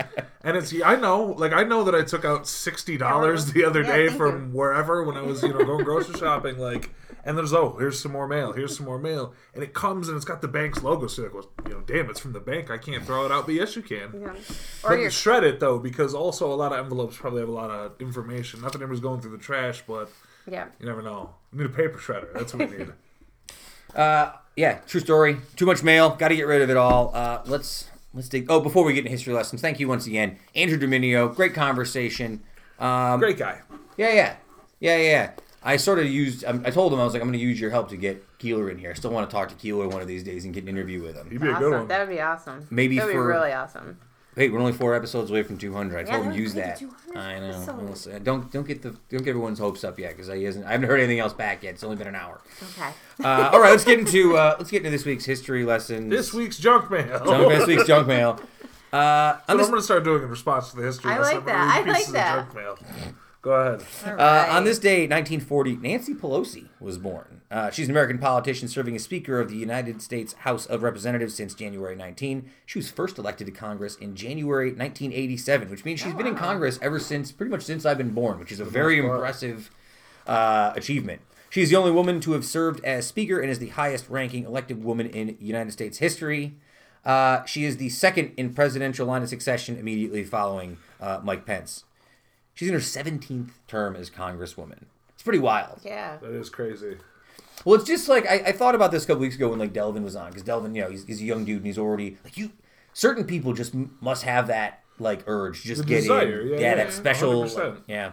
and 0.45 0.57
it's. 0.57 0.73
I 0.85 0.95
know, 0.95 1.25
like 1.37 1.53
I 1.53 1.65
know 1.65 1.83
that 1.85 1.95
I 1.97 2.03
took 2.03 2.25
out 2.25 2.47
sixty 2.47 2.97
dollars 2.97 3.53
the 3.53 3.65
other 3.65 3.83
day 3.83 4.07
thank 4.07 4.17
from 4.19 4.53
you. 4.53 4.59
wherever 4.59 5.03
when 5.03 5.17
I 5.17 5.23
was 5.23 5.43
you 5.43 5.49
know 5.53 5.65
going 5.65 5.85
grocery 5.85 6.17
shopping. 6.17 6.57
Like, 6.59 6.91
and 7.25 7.37
there's 7.37 7.53
oh 7.53 7.77
here's 7.79 8.01
some 8.01 8.13
more 8.13 8.29
mail. 8.29 8.53
Here's 8.53 8.77
some 8.77 8.87
more 8.87 8.99
mail, 8.99 9.35
and 9.55 9.63
it 9.63 9.75
comes 9.75 10.09
and 10.09 10.17
it's 10.17 10.25
got 10.25 10.43
the 10.43 10.49
bank's 10.49 10.83
logo. 10.83 11.07
So 11.07 11.23
you're 11.23 11.31
like, 11.31 11.43
well, 11.43 11.67
you 11.67 11.75
know, 11.75 11.81
damn, 11.81 12.11
it's 12.11 12.21
from 12.21 12.33
the 12.33 12.41
bank. 12.41 12.71
I 12.71 12.79
can't 12.79 13.05
throw 13.05 13.25
it 13.27 13.33
out, 13.33 13.47
but 13.47 13.55
yes, 13.55 13.77
you 13.77 13.83
can. 13.83 14.21
Yeah. 14.21 14.35
But 14.83 14.93
Or 14.93 14.97
your 14.99 15.11
shred 15.11 15.45
it 15.45 15.61
though, 15.61 15.79
because 15.79 16.15
also 16.15 16.53
a 16.53 16.55
lot 16.55 16.73
of 16.73 16.79
envelopes 16.79 17.17
probably 17.17 17.41
have 17.41 17.49
a 17.49 17.53
lot 17.53 17.71
of 17.71 18.01
information. 18.01 18.61
Not 18.61 18.73
that 18.73 18.81
anybody's 18.81 19.01
going 19.01 19.21
through 19.21 19.33
the 19.33 19.43
trash, 19.43 19.83
but 19.87 20.11
yeah. 20.47 20.67
you 20.79 20.87
never 20.87 21.03
know. 21.03 21.35
We 21.53 21.59
need 21.59 21.67
a 21.67 21.75
paper 21.75 21.99
shredder. 21.99 22.33
That's 22.33 22.55
what 22.55 22.71
we 22.71 22.79
need. 22.79 22.93
Uh, 23.95 24.33
yeah, 24.57 24.79
true 24.89 25.01
story. 25.01 25.37
Too 25.55 25.67
much 25.67 25.85
mail. 25.85 26.11
Got 26.11 26.29
to 26.29 26.37
get 26.37 26.49
rid 26.49 26.63
of 26.63 26.69
it 26.71 26.77
all. 26.77 27.13
Uh, 27.15 27.43
let's 27.47 27.89
let's 28.13 28.29
dig. 28.29 28.47
Oh, 28.49 28.61
before 28.61 28.85
we 28.85 28.93
get 28.93 29.01
into 29.01 29.11
history 29.11 29.33
lessons, 29.33 29.61
thank 29.61 29.79
you 29.79 29.87
once 29.87 30.07
again, 30.07 30.39
Andrew 30.55 30.79
Derminio. 30.79 31.33
Great 31.33 31.55
conversation. 31.55 32.43
Um, 32.79 33.21
Great 33.21 33.39
guy. 33.39 33.61
Yeah, 33.97 34.13
yeah, 34.13 34.37
yeah, 34.81 34.97
yeah. 34.97 35.31
I 35.65 35.77
sort 35.79 35.99
of 35.99 36.07
used. 36.07 36.45
Um, 36.45 36.63
I 36.67 36.71
told 36.71 36.93
him 36.93 37.01
I 37.01 37.05
was 37.05 37.15
like, 37.15 37.23
I'm 37.23 37.29
going 37.29 37.39
to 37.39 37.45
use 37.45 37.59
your 37.61 37.71
help 37.71 37.89
to 37.89 37.97
get 37.97 38.23
Keeler 38.39 38.69
in 38.71 38.77
here. 38.79 38.91
I 38.91 38.95
still 38.95 39.11
want 39.11 39.29
to 39.29 39.35
talk 39.35 39.49
to 39.49 39.55
Keeler 39.55 39.89
one 39.89 40.03
of 40.03 40.07
these 40.09 40.23
days 40.23 40.45
and 40.45 40.53
get 40.53 40.63
an 40.65 40.69
interview 40.69 41.03
with 41.03 41.17
him. 41.17 41.31
He'd 41.31 41.41
be 41.41 41.49
a 41.49 41.53
good 41.55 41.63
Awesome. 41.63 41.71
one. 41.73 41.89
That 41.89 42.01
would 42.07 42.15
be 42.15 42.21
awesome. 42.21 42.67
Maybe 42.71 42.99
that 42.99 43.07
would 43.07 43.13
for- 43.15 43.23
be 43.23 43.27
really 43.39 43.53
awesome. 43.53 43.99
Hey, 44.37 44.49
we're 44.51 44.59
only 44.59 44.73
four 44.73 44.97
episodes 44.97 45.31
away 45.31 45.45
from 45.45 45.59
200. 45.59 45.97
I 45.97 46.01
Yeah, 46.11 46.17
told 46.17 46.27
him 46.27 46.33
use 46.35 46.55
that. 46.55 46.83
I 47.15 47.39
know. 47.39 47.51
episodes. 47.51 47.83
We'll 47.83 47.95
see. 47.95 48.19
Don't 48.19 48.51
don't 48.51 48.67
get 48.67 48.83
the 48.83 48.91
don't 49.09 49.23
get 49.23 49.29
everyone's 49.29 49.61
hopes 49.61 49.85
up 49.85 49.97
yet 49.97 50.11
because 50.11 50.29
I 50.29 50.39
hasn't 50.41 50.67
I 50.67 50.73
haven't 50.73 50.89
heard 50.89 50.99
anything 50.99 51.21
else 51.21 51.33
back 51.33 51.63
yet. 51.63 51.75
It's 51.75 51.85
only 51.85 51.95
been 51.97 52.09
an 52.09 52.17
hour. 52.17 52.41
Okay. 52.77 52.91
Uh, 53.23 53.51
all 53.53 53.61
right, 53.61 53.71
let's 53.71 53.85
get 53.85 54.01
into 54.01 54.37
uh, 54.37 54.57
let's 54.59 54.73
get 54.73 54.79
into 54.79 54.91
this 54.91 55.05
week's 55.05 55.25
history 55.25 55.65
lesson. 55.65 56.09
This 56.09 56.35
week's 56.35 56.59
junk 56.59 56.91
mail. 56.91 57.25
junk 57.25 57.49
this 57.49 57.67
week's 57.69 57.87
junk 57.87 58.09
mail. 58.17 58.41
Uh, 58.93 58.97
on 58.97 59.57
What 59.57 59.57
this 59.59 59.67
I'm 59.67 59.71
going 59.71 59.81
to 59.81 59.83
start 59.85 60.03
doing 60.05 60.25
in 60.25 60.29
response 60.29 60.71
to 60.71 60.77
the 60.79 60.83
history. 60.83 61.13
I 61.13 61.19
lesson, 61.21 61.35
like 61.37 61.43
I'm 61.43 61.47
that. 61.47 61.75
I 61.77 61.87
like 61.87 61.97
pieces 61.97 62.09
of 62.09 62.15
that. 62.15 62.55
Junk 63.45 63.57
mail. 63.57 63.65
Go 63.77 63.77
ahead. 64.07 64.19
All 64.21 64.21
Uh, 64.21 64.47
on 64.57 64.65
this 64.65 64.79
day, 64.79 65.07
1940, 65.07 65.77
Nancy 65.77 66.15
Pelosi 66.15 66.69
was 66.81 66.99
born. 66.99 67.43
Uh, 67.51 67.71
she's 67.71 67.87
an 67.87 67.93
American 67.93 68.19
politician 68.19 68.69
serving 68.69 68.97
as 68.97 69.05
Speaker 69.05 69.41
of 69.41 69.49
the 69.49 69.57
United 69.57 70.03
States 70.03 70.33
House 70.33 70.67
of 70.67 70.83
Representatives 70.83 71.35
since 71.35 71.55
January 71.55 71.95
19. 71.95 72.51
She 72.67 72.79
was 72.79 72.91
first 72.91 73.19
elected 73.19 73.47
to 73.47 73.53
Congress 73.53 73.97
in 73.97 74.17
January 74.17 74.69
1987, 74.69 75.71
which 75.71 75.85
means 75.85 76.01
she's 76.01 76.15
been 76.15 76.27
in 76.27 76.35
Congress 76.35 76.79
ever 76.83 76.99
since, 76.99 77.33
pretty 77.33 77.51
much 77.51 77.63
since 77.63 77.85
I've 77.87 77.99
been 77.99 78.11
born, 78.11 78.39
which 78.39 78.51
is 78.51 78.61
a 78.61 78.65
very 78.65 78.99
impressive 78.99 79.71
uh, 80.27 80.73
achievement. 80.75 81.21
She's 81.51 81.71
the 81.71 81.77
only 81.77 81.93
woman 81.93 82.21
to 82.23 82.33
have 82.33 82.45
served 82.45 82.85
as 82.85 83.07
Speaker 83.07 83.39
and 83.39 83.49
is 83.49 83.61
the 83.61 83.69
highest 83.69 84.09
ranking 84.11 84.45
elected 84.45 84.83
woman 84.83 85.07
in 85.07 85.37
United 85.39 85.71
States 85.71 85.99
history. 85.99 86.57
Uh, 87.05 87.45
she 87.45 87.65
is 87.65 87.77
the 87.77 87.91
second 87.91 88.33
in 88.37 88.55
presidential 88.55 89.07
line 89.07 89.23
of 89.23 89.29
succession 89.29 89.79
immediately 89.79 90.25
following 90.25 90.79
uh, 91.01 91.21
Mike 91.23 91.47
Pence. 91.47 91.85
She's 92.55 92.69
in 92.69 92.75
her 92.75 92.81
17th 92.81 93.51
term 93.69 93.97
as 93.97 94.11
Congresswoman. 94.11 94.85
It's 95.15 95.23
pretty 95.23 95.39
wild. 95.41 95.81
yeah. 95.85 96.17
That 96.23 96.33
is 96.33 96.49
crazy. 96.51 96.97
Well, 97.65 97.77
it's 97.77 97.85
just 97.85 98.09
like 98.09 98.27
I, 98.27 98.35
I 98.47 98.53
thought 98.53 98.75
about 98.75 98.91
this 98.91 99.05
a 99.05 99.07
couple 99.07 99.23
weeks 99.23 99.37
ago 99.37 99.49
when 99.51 99.59
like 99.59 99.73
Delvin 99.73 100.03
was 100.05 100.17
on 100.17 100.29
because 100.29 100.43
Delvin, 100.43 100.75
you 100.75 100.83
know, 100.83 100.91
he's, 100.91 101.05
he's 101.05 101.21
a 101.21 101.25
young 101.25 101.45
dude 101.45 101.59
and 101.59 101.67
he's 101.67 101.79
already 101.79 102.19
like 102.25 102.37
you. 102.37 102.51
Certain 102.93 103.25
people 103.25 103.53
just 103.53 103.75
m- 103.75 103.97
must 104.01 104.23
have 104.25 104.47
that 104.49 104.81
like 104.99 105.23
urge, 105.27 105.63
just 105.63 105.83
The 105.83 105.87
get 105.87 106.01
desire, 106.03 106.41
in, 106.43 106.49
yeah, 106.49 106.55
yeah, 106.55 106.61
yeah. 106.61 106.75
that 106.77 106.93
special, 106.93 107.45
100%. 107.45 107.79
yeah. 107.89 108.13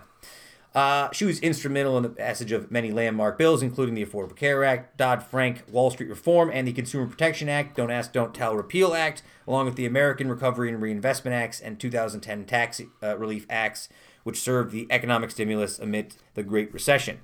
Uh, 0.73 1.11
she 1.11 1.25
was 1.25 1.39
instrumental 1.39 1.97
in 1.97 2.03
the 2.03 2.09
passage 2.09 2.53
of 2.53 2.71
many 2.71 2.91
landmark 2.91 3.37
bills, 3.37 3.61
including 3.61 3.93
the 3.93 4.05
Affordable 4.05 4.35
Care 4.35 4.63
Act, 4.63 4.95
Dodd 4.95 5.21
Frank 5.21 5.63
Wall 5.69 5.91
Street 5.91 6.09
Reform, 6.09 6.49
and 6.53 6.65
the 6.65 6.71
Consumer 6.71 7.07
Protection 7.07 7.49
Act, 7.49 7.75
Don't 7.75 7.91
Ask, 7.91 8.13
Don't 8.13 8.33
Tell 8.33 8.55
Repeal 8.55 8.93
Act, 8.93 9.21
along 9.45 9.65
with 9.65 9.75
the 9.75 9.85
American 9.85 10.29
Recovery 10.29 10.69
and 10.69 10.81
Reinvestment 10.81 11.35
Acts 11.35 11.59
and 11.59 11.77
2010 11.77 12.45
Tax 12.45 12.81
uh, 13.03 13.17
Relief 13.17 13.45
Acts, 13.49 13.89
which 14.23 14.39
served 14.39 14.71
the 14.71 14.87
economic 14.89 15.31
stimulus 15.31 15.77
amid 15.77 16.15
the 16.35 16.43
Great 16.43 16.73
Recession. 16.73 17.19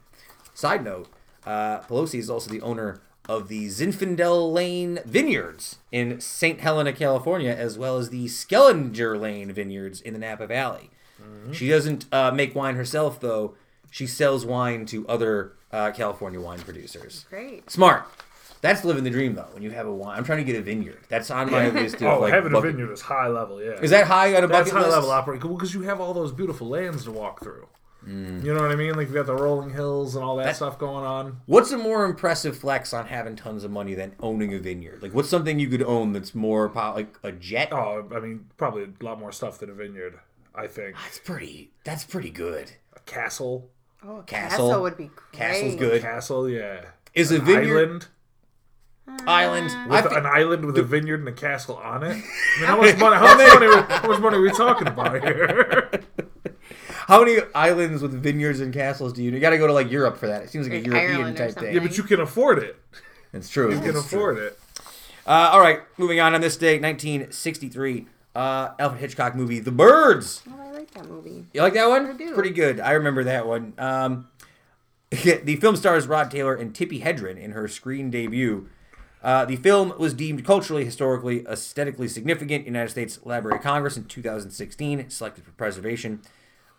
Side 0.53 0.83
note, 0.83 1.07
uh, 1.45 1.79
Pelosi 1.81 2.19
is 2.19 2.29
also 2.29 2.51
the 2.51 2.61
owner 2.61 2.99
of 3.29 3.47
the 3.47 3.67
Zinfandel 3.67 4.51
Lane 4.51 4.99
Vineyards 5.05 5.77
in 5.91 6.19
St. 6.19 6.59
Helena, 6.59 6.91
California, 6.91 7.51
as 7.51 7.77
well 7.77 7.97
as 7.97 8.09
the 8.09 8.25
Skellenger 8.25 9.19
Lane 9.19 9.51
Vineyards 9.53 10.01
in 10.01 10.13
the 10.13 10.19
Napa 10.19 10.47
Valley. 10.47 10.89
She 11.51 11.69
doesn't 11.69 12.05
uh, 12.11 12.31
make 12.31 12.55
wine 12.55 12.75
herself, 12.75 13.19
though. 13.19 13.55
She 13.91 14.05
sells 14.07 14.45
wine 14.45 14.85
to 14.87 15.07
other 15.07 15.53
uh, 15.71 15.91
California 15.91 16.39
wine 16.41 16.59
producers. 16.59 17.25
Great. 17.29 17.69
Smart. 17.71 18.05
That's 18.59 18.83
living 18.83 19.03
the 19.03 19.09
dream, 19.09 19.35
though. 19.35 19.47
When 19.53 19.61
you 19.63 19.71
have 19.71 19.85
a 19.87 19.93
wine, 19.93 20.17
I'm 20.17 20.23
trying 20.23 20.39
to 20.39 20.43
get 20.43 20.55
a 20.59 20.61
vineyard. 20.61 20.99
That's 21.09 21.29
on 21.31 21.49
my 21.51 21.69
list. 21.81 21.95
Of, 21.97 22.03
Oh, 22.03 22.19
like, 22.19 22.33
having 22.33 22.53
a 22.53 22.59
vineyard 22.61 22.91
is 22.91 23.01
high 23.01 23.27
level, 23.27 23.61
yeah. 23.63 23.73
Is 23.79 23.91
that 23.91 24.07
high 24.07 24.35
on 24.35 24.43
a 24.43 24.47
That's 24.47 24.69
bucket 24.69 24.73
high 24.73 24.79
list? 24.87 24.91
level 24.97 25.11
operating 25.11 25.53
because 25.53 25.73
you 25.73 25.83
have 25.83 26.01
all 26.01 26.13
those 26.13 26.31
beautiful 26.31 26.67
lands 26.67 27.03
to 27.05 27.11
walk 27.11 27.41
through. 27.41 27.67
Mm. 28.07 28.43
You 28.43 28.53
know 28.53 28.61
what 28.61 28.71
I 28.71 28.75
mean? 28.75 28.95
Like 28.95 29.09
you 29.09 29.13
got 29.13 29.25
the 29.25 29.35
rolling 29.35 29.69
hills 29.71 30.15
and 30.15 30.23
all 30.23 30.37
that, 30.37 30.55
stuff 30.55 30.79
going 30.79 31.03
on. 31.05 31.41
What's 31.45 31.71
a 31.71 31.77
more 31.77 32.05
impressive 32.05 32.57
flex 32.57 32.93
on 32.93 33.07
having 33.07 33.35
tons 33.35 33.63
of 33.65 33.71
money 33.71 33.95
than 33.95 34.13
owning 34.21 34.53
a 34.53 34.59
vineyard? 34.59 35.01
Like, 35.03 35.13
what's 35.13 35.27
something 35.29 35.59
you 35.59 35.67
could 35.67 35.83
own 35.83 36.13
that's 36.13 36.33
more 36.33 36.71
like 36.73 37.17
a 37.23 37.31
jet? 37.33 37.69
Oh, 37.73 38.07
I 38.15 38.19
mean, 38.21 38.45
probably 38.57 38.83
a 38.83 39.03
lot 39.03 39.19
more 39.19 39.31
stuff 39.33 39.59
than 39.59 39.69
a 39.69 39.73
vineyard. 39.73 40.19
I 40.57 40.67
think 40.67 40.95
That's 41.03 41.19
pretty. 41.19 41.71
That's 41.83 42.03
pretty 42.03 42.29
good. 42.31 42.71
a 42.95 42.99
castle, 43.01 43.69
Oh, 44.03 44.23
Castle. 44.25 44.67
castle, 44.69 44.81
would 44.81 44.97
be 44.97 45.05
great. 45.15 45.31
Castle's 45.33 45.75
good. 45.75 46.01
castle, 46.01 46.49
yeah. 46.49 46.85
Is 47.13 47.31
a 47.31 47.35
An 47.35 47.45
vineyard 47.45 47.77
island 47.77 48.07
island? 49.27 49.89
With 49.89 50.05
thi- 50.05 50.15
an 50.15 50.25
island 50.25 50.65
with 50.65 50.77
a 50.77 50.83
vineyard 50.83 51.19
and 51.21 51.29
a 51.29 51.33
castle 51.33 51.77
on 51.77 52.03
it. 52.03 52.09
I 52.11 52.13
mean, 52.13 52.23
how 52.65 52.77
much 52.77 52.97
money? 52.97 53.15
How 53.15 53.37
much 53.37 53.59
money? 53.59 53.83
How 53.89 54.07
much 54.07 54.19
money 54.19 54.37
are 54.37 54.41
we 54.41 54.51
talking 54.51 54.87
about 54.87 55.21
here? 55.23 55.89
how 57.07 57.23
many 57.23 57.39
islands 57.55 58.01
with 58.01 58.11
vineyards 58.21 58.59
and 58.59 58.73
castles 58.73 59.13
do 59.13 59.23
you? 59.23 59.31
You 59.31 59.39
got 59.39 59.51
to 59.51 59.57
go 59.57 59.67
to 59.67 59.73
like 59.73 59.89
Europe 59.89 60.17
for 60.17 60.27
that. 60.27 60.43
It 60.43 60.49
seems 60.49 60.67
like, 60.67 60.73
Like 60.73 60.85
a 60.87 60.89
European 60.89 61.15
Ireland 61.17 61.35
or 61.35 61.39
type 61.39 61.49
something. 61.53 61.63
thing. 61.73 61.73
yeah, 61.81 61.87
but 61.87 61.97
you 61.97 62.03
can 62.03 62.19
afford 62.19 62.59
it. 62.59 62.75
It's 63.33 63.49
true. 63.49 63.73
You 63.73 63.79
can 63.79 63.95
afford 63.95 64.37
it. 64.39 64.59
Uh, 65.25 65.49
all 65.53 65.59
right, 65.59 65.79
moving 65.97 66.19
on. 66.19 66.33
On 66.35 66.41
this 66.41 66.55
day, 66.57 66.79
1963, 66.79 68.07
uh, 68.35 68.69
Alfred 68.79 69.01
Hitchcock 69.01 69.35
movie 69.35 69.59
The 69.59 69.71
Birds. 69.71 70.43
Oh, 70.49 70.59
I 70.59 70.71
like 70.71 70.91
that 70.91 71.09
movie. 71.09 71.45
You 71.53 71.61
like 71.61 71.73
that 71.73 71.89
one? 71.89 72.07
I 72.07 72.13
do. 72.13 72.33
Pretty 72.33 72.51
good. 72.51 72.79
I 72.79 72.91
remember 72.91 73.23
that 73.23 73.47
one. 73.47 73.73
Um, 73.77 74.27
the 75.09 75.57
film 75.57 75.75
stars 75.75 76.07
Rod 76.07 76.29
Taylor 76.29 76.55
and 76.55 76.73
Tippi 76.73 77.01
Hedren 77.01 77.37
in 77.37 77.51
her 77.51 77.67
screen 77.67 78.09
debut. 78.09 78.69
Uh, 79.23 79.45
the 79.45 79.55
film 79.55 79.93
was 79.97 80.13
deemed 80.13 80.45
culturally, 80.45 80.85
historically, 80.85 81.45
aesthetically 81.47 82.07
significant. 82.07 82.65
United 82.65 82.89
States 82.89 83.19
Library 83.23 83.57
of 83.57 83.63
Congress 83.63 83.97
in 83.97 84.05
2016 84.05 85.09
selected 85.09 85.43
for 85.43 85.51
preservation. 85.51 86.21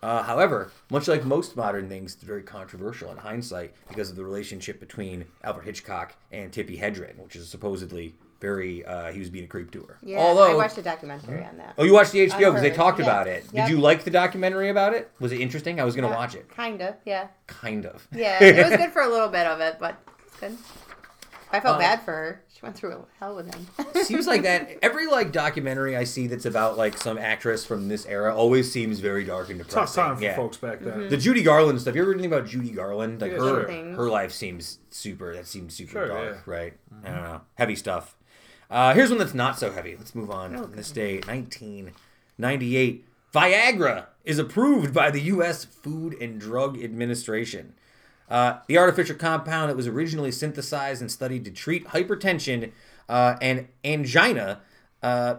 Uh, 0.01 0.23
however, 0.23 0.71
much 0.91 1.09
like 1.09 1.25
most 1.25 1.57
modern 1.57 1.89
things, 1.89 2.15
it's 2.15 2.23
very 2.23 2.43
controversial 2.43 3.11
in 3.11 3.17
hindsight 3.17 3.75
because 3.89 4.11
of 4.11 4.17
the 4.17 4.25
relationship 4.25 4.79
between 4.79 5.25
Alfred 5.43 5.67
Hitchcock 5.67 6.15
and 6.31 6.53
Tippi 6.53 6.81
Hedren, 6.81 7.19
which 7.19 7.35
is 7.35 7.49
supposedly 7.49 8.15
very. 8.41 8.85
Uh, 8.85 9.11
he 9.13 9.19
was 9.19 9.31
being 9.31 9.45
a 9.45 9.49
creep 9.49 9.71
to 9.73 9.83
her. 9.83 9.99
Yeah, 10.03 10.19
Although, 10.19 10.51
I 10.51 10.55
watched 10.55 10.79
a 10.79 10.83
documentary 10.83 11.45
on 11.45 11.57
that. 11.59 11.75
Oh, 11.79 11.85
you 11.85 11.93
watched 11.93 12.13
the 12.13 12.27
HBO 12.29 12.39
because 12.51 12.63
they 12.63 12.71
talked 12.71 12.99
Yeah. 12.99 13.05
about 13.07 13.27
it. 13.27 13.45
Yep. 13.53 13.67
Did 13.67 13.73
you 13.75 13.81
like 13.81 14.05
the 14.05 14.11
documentary 14.11 14.69
about 14.71 14.95
it? 14.95 15.11
Was 15.21 15.33
it 15.33 15.41
interesting? 15.41 15.81
I 15.81 15.85
was 15.85 15.95
gonna 15.95 16.09
watch 16.09 16.35
it. 16.35 16.49
Kinda, 16.55 16.97
yeah. 17.05 17.29
Kind 17.47 17.87
of. 17.87 18.07
Yeah, 18.15 18.43
it 18.43 18.69
was 18.69 18.77
good 18.77 18.93
for 18.93 19.03
a 19.03 19.09
little 19.09 19.29
bit 19.29 19.47
of 19.47 19.61
it, 19.61 19.77
but 19.81 19.97
it's 20.27 20.37
good. 20.41 20.57
I 21.51 21.61
felt 21.61 21.77
Uh, 21.77 21.79
bad 21.79 22.03
for 22.03 22.13
her. 22.13 22.43
She 22.53 22.61
went 22.63 22.77
through 22.77 23.07
hell 23.21 23.37
with 23.37 23.55
him. 23.55 23.67
seems 24.05 24.27
like 24.27 24.43
that. 24.43 24.69
Every 24.83 25.07
like 25.07 25.31
documentary 25.33 25.97
I 25.97 26.05
see 26.05 26.27
that's 26.27 26.45
about 26.45 26.77
like 26.77 26.99
some 26.99 27.17
actress 27.17 27.65
from 27.65 27.89
this 27.89 28.05
era 28.05 28.35
always 28.37 28.71
seems 28.71 28.99
very 29.01 29.25
dark 29.25 29.49
and 29.49 29.59
depressing. 29.59 29.79
Tough 29.81 29.89
depressing. 29.95 30.03
time 30.11 30.17
for 30.19 30.23
yeah. 30.25 30.37
folks 30.37 30.57
back 30.59 30.81
then. 30.81 31.09
The 31.09 31.17
Judy 31.17 31.43
Garland 31.43 31.81
stuff. 31.81 31.95
You 31.95 32.03
ever 32.03 32.11
read 32.11 32.17
anything 32.21 32.33
about 32.35 32.47
Judy 32.49 32.71
Garland? 32.73 33.21
Like 33.23 33.31
Yeah, 33.33 33.39
her, 33.39 33.67
sure. 33.69 33.93
Her 33.97 34.09
life 34.11 34.33
seems 34.33 34.81
super. 34.91 35.33
That 35.35 35.47
seems 35.47 35.73
super 35.75 35.93
Sure, 35.93 36.09
dark, 36.09 36.21
yeah. 36.25 36.31
Mm-hmm. 36.41 36.51
right? 36.51 36.73
I 37.05 37.09
don't 37.11 37.23
know. 37.23 37.41
Heavy 37.55 37.77
stuff. 37.77 38.17
Uh, 38.71 38.95
here's 38.95 39.11
one 39.11 39.19
that's 39.19 39.35
not 39.35 39.59
so 39.59 39.73
heavy. 39.73 39.97
Let's 39.97 40.15
move 40.15 40.31
on. 40.31 40.55
Oh, 40.55 40.65
On 40.65 40.73
this 40.73 40.91
day, 40.91 41.21
1998. 41.27 43.05
Viagra 43.33 44.07
is 44.25 44.39
approved 44.39 44.95
by 44.95 45.11
the 45.11 45.21
U.S. 45.23 45.65
Food 45.65 46.15
and 46.21 46.41
Drug 46.41 46.83
Administration. 46.83 47.75
Uh, 48.29 48.59
the 48.67 48.77
artificial 48.77 49.17
compound 49.17 49.71
that 49.71 49.77
was 49.77 49.87
originally 49.87 50.31
synthesized 50.33 51.01
and 51.01 51.11
studied 51.11 51.45
to 51.45 51.51
treat 51.51 51.89
hypertension 51.89 52.73
uh, 53.09 53.37
and 53.41 53.69
angina. 53.85 54.61
Uh, 55.03 55.37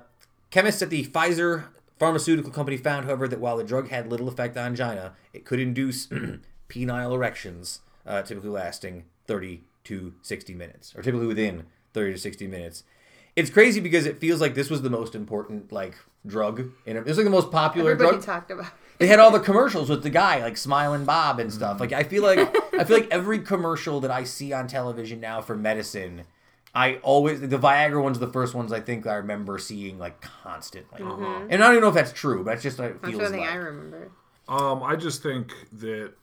chemists 0.50 0.82
at 0.82 0.90
the 0.90 1.06
Pfizer 1.06 1.66
pharmaceutical 2.00 2.52
company 2.52 2.78
found, 2.78 3.06
however, 3.06 3.28
that 3.28 3.40
while 3.40 3.58
the 3.58 3.64
drug 3.64 3.90
had 3.90 4.10
little 4.10 4.28
effect 4.28 4.58
on 4.58 4.68
angina, 4.68 5.14
it 5.34 5.46
could 5.46 5.60
induce 5.60 6.08
penile 6.70 7.14
erections, 7.14 7.82
uh, 8.08 8.22
typically 8.22 8.50
lasting 8.50 9.04
30 9.28 9.62
to 9.84 10.14
60 10.22 10.54
minutes, 10.56 10.96
or 10.96 11.04
typically 11.04 11.28
within 11.28 11.66
30 11.94 12.14
to 12.14 12.20
60 12.20 12.48
minutes. 12.48 12.84
It's 13.40 13.50
crazy 13.50 13.80
because 13.80 14.06
it 14.06 14.20
feels 14.20 14.42
like 14.42 14.54
this 14.56 14.70
was 14.70 14.82
the 14.82 14.90
most 14.90 15.16
important 15.16 15.72
like 15.72 15.96
drug, 16.26 16.72
and 16.86 16.98
it. 16.98 17.06
Was 17.06 17.18
like 17.18 17.24
the 17.26 17.30
most 17.32 17.52
popular 17.52 17.92
Everybody 17.92 18.18
drug. 18.18 18.26
talked 18.26 18.52
about. 18.52 18.72
they 18.98 19.08
had 19.08 19.20
all 19.20 19.32
the 19.32 19.40
commercials 19.40 19.90
with 19.90 20.04
the 20.04 20.10
guy 20.10 20.42
like 20.42 20.58
smiling 20.58 21.06
bob 21.06 21.40
and 21.40 21.52
stuff. 21.52 21.80
Like 21.80 21.94
i 21.94 22.04
feel 22.04 22.24
like 22.24 22.40
i 22.74 22.84
feel 22.84 22.98
like 23.00 23.08
every 23.12 23.40
commercial 23.40 24.02
that 24.02 24.12
i 24.12 24.24
see 24.26 24.52
on 24.54 24.68
television 24.68 25.20
now 25.22 25.40
for 25.42 25.56
medicine 25.56 26.24
i 26.76 26.96
always 26.98 27.40
the 27.40 27.58
viagra 27.58 28.04
one's 28.04 28.18
are 28.18 28.26
the 28.26 28.32
first 28.32 28.54
ones 28.54 28.72
i 28.74 28.80
think 28.82 29.08
i 29.08 29.16
remember 29.16 29.58
seeing 29.58 29.98
like 29.98 30.20
constantly. 30.22 31.02
And 31.02 31.54
i 31.54 31.58
don't 31.58 31.72
even 31.72 31.82
know 31.82 31.88
if 31.88 31.96
that's 31.96 32.12
true 32.12 32.44
but 32.44 32.56
it's 32.56 32.64
just 32.64 32.78
what 32.78 32.92
it 32.92 33.02
That's 33.02 33.12
feels 33.16 33.24
the 33.24 33.30
thing 33.30 33.42
like. 33.46 33.52
I 33.52 33.56
remember. 33.56 34.12
Um, 34.50 34.84
I 34.84 34.96
just 34.96 35.24
think 35.24 35.54
that 35.74 36.14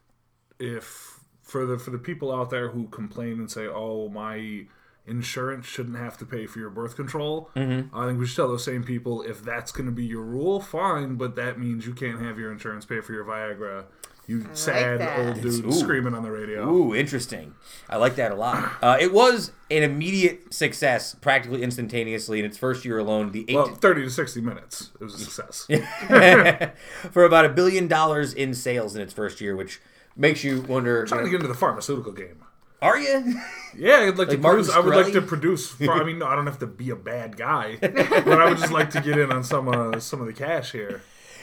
if 0.59 1.21
for 1.43 1.65
the 1.65 1.79
for 1.79 1.91
the 1.91 1.99
people 1.99 2.31
out 2.35 2.51
there 2.51 2.69
who 2.69 2.89
complain 2.89 3.39
and 3.39 3.51
say, 3.51 3.67
"Oh, 3.69 4.09
my 4.09 4.67
insurance 5.07 5.67
shouldn't 5.67 5.97
have 5.97 6.17
to 6.19 6.25
pay 6.27 6.47
for 6.47 6.59
your 6.59 6.71
birth 6.71 6.97
control," 6.97 7.51
Mm-hmm. 7.57 7.97
I 7.97 8.07
think 8.07 8.19
we 8.19 8.27
should 8.27 8.37
tell 8.37 8.49
those 8.49 8.65
same 8.65 8.85
people 8.85 9.23
if 9.23 9.43
that's 9.45 9.73
going 9.73 9.87
to 9.87 9.93
be 9.93 10.05
your 10.05 10.23
rule, 10.23 10.61
fine, 10.61 11.17
but 11.17 11.37
that 11.37 11.59
means 11.59 11.87
you 11.87 11.95
can't 11.95 12.21
have 12.21 12.39
your 12.39 12.51
insurance 12.53 12.85
pay 12.85 13.01
for 13.01 13.13
your 13.13 13.25
Viagra. 13.25 13.85
You 14.29 14.45
sad 14.55 14.99
that. 15.01 15.19
old 15.21 15.41
dude 15.41 15.67
Ooh. 15.67 15.71
screaming 15.71 16.13
on 16.13 16.25
the 16.25 16.33
radio. 16.33 16.69
Ooh, 16.69 16.93
interesting. 16.93 17.55
I 17.89 17.97
like 17.97 18.17
that 18.17 18.33
a 18.33 18.35
lot. 18.35 18.73
Uh, 18.83 18.97
it 19.01 19.13
was 19.13 19.53
an 19.71 19.85
immediate 19.85 20.53
success, 20.53 21.15
practically 21.15 21.63
instantaneously 21.63 22.41
in 22.41 22.45
its 22.45 22.59
first 22.59 22.85
year 22.85 22.99
alone. 22.99 23.31
The 23.31 23.45
eight 23.49 23.55
Well, 23.55 23.69
thirty 23.77 24.03
to 24.03 24.11
sixty 24.11 24.41
minutes. 24.41 24.91
It 25.01 25.05
was 25.05 25.15
a 25.15 25.19
success. 25.19 25.69
for 27.13 27.25
about 27.25 27.45
a 27.45 27.51
billion 27.51 27.87
dollars 27.87 28.33
in 28.33 28.53
sales 28.55 28.97
in 28.97 29.03
its 29.03 29.13
first 29.13 29.41
year, 29.41 29.55
which 29.55 29.81
makes 30.17 30.43
you 30.43 30.63
wonder: 30.63 31.05
Trying 31.07 31.25
to 31.25 31.31
get 31.31 31.37
into 31.37 31.47
the 31.49 31.55
pharmaceutical 31.55 32.11
game. 32.13 32.43
Are 32.83 32.99
you? 32.99 33.41
Yeah, 33.79 34.07
I'd 34.09 34.17
like, 34.17 34.31
to 34.31 34.39
Martin 34.39 34.65
produce. 34.65 34.75
I 34.75 34.81
would 34.81 34.95
like 34.95 35.13
to 35.13 35.21
produce. 35.21 35.69
For, 35.69 35.93
I 35.93 36.03
mean, 36.03 36.19
no, 36.19 36.27
I 36.27 36.35
don't 36.35 36.47
have 36.47 36.61
to 36.61 36.67
be 36.67 36.89
a 36.89 36.97
bad 36.97 37.37
guy, 37.37 37.77
but 37.83 38.41
I 38.41 38.49
would 38.49 38.57
just 38.57 38.73
like 38.73 38.89
to 38.93 39.03
get 39.03 39.19
in 39.19 39.31
on 39.31 39.45
some 39.45 39.69
uh, 39.69 40.01
some 40.01 40.23
of 40.23 40.27
the 40.27 40.33
cash 40.33 40.73
here. 40.73 41.03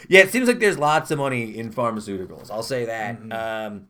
Yeah, 0.10 0.22
it 0.22 0.31
seems 0.31 0.47
like 0.47 0.57
there's 0.57 0.80
lots 0.80 1.11
of 1.11 1.19
money 1.19 1.55
in 1.55 1.72
pharmaceuticals. 1.72 2.49
I'll 2.49 2.64
say 2.64 2.85
that. 2.85 3.19
Um, 3.31 3.88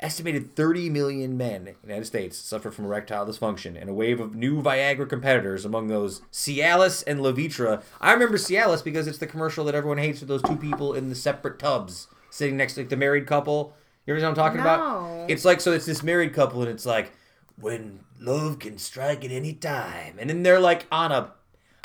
estimated 0.00 0.54
30 0.54 0.90
million 0.90 1.36
men 1.36 1.66
in 1.66 1.74
the 1.82 1.88
United 1.88 2.04
States 2.04 2.38
suffer 2.38 2.70
from 2.70 2.84
erectile 2.84 3.26
dysfunction, 3.26 3.80
and 3.80 3.90
a 3.90 3.92
wave 3.92 4.20
of 4.20 4.36
new 4.36 4.62
Viagra 4.62 5.08
competitors, 5.08 5.64
among 5.64 5.88
those 5.88 6.20
Cialis 6.32 7.02
and 7.08 7.18
Levitra. 7.18 7.82
I 8.00 8.12
remember 8.12 8.38
Cialis 8.38 8.84
because 8.84 9.08
it's 9.08 9.18
the 9.18 9.26
commercial 9.26 9.64
that 9.64 9.74
everyone 9.74 9.98
hates 9.98 10.20
with 10.20 10.28
those 10.28 10.42
two 10.42 10.56
people 10.56 10.94
in 10.94 11.08
the 11.08 11.16
separate 11.16 11.58
tubs 11.58 12.06
sitting 12.30 12.56
next 12.56 12.74
to 12.74 12.82
like, 12.82 12.88
the 12.88 12.96
married 12.96 13.26
couple. 13.26 13.74
You 14.08 14.14
know 14.14 14.20
what 14.22 14.28
I'm 14.30 14.34
talking 14.34 14.56
No. 14.58 14.62
about? 14.62 15.30
It's 15.30 15.44
like 15.44 15.60
so 15.60 15.72
it's 15.72 15.84
this 15.84 16.02
married 16.02 16.32
couple, 16.32 16.62
and 16.62 16.70
it's 16.70 16.86
like 16.86 17.12
when 17.60 18.00
love 18.18 18.58
can 18.58 18.78
strike 18.78 19.22
at 19.24 19.30
any 19.30 19.52
time, 19.52 20.16
and 20.18 20.30
then 20.30 20.42
they're 20.42 20.60
like 20.60 20.86
on 20.90 21.12
a 21.12 21.32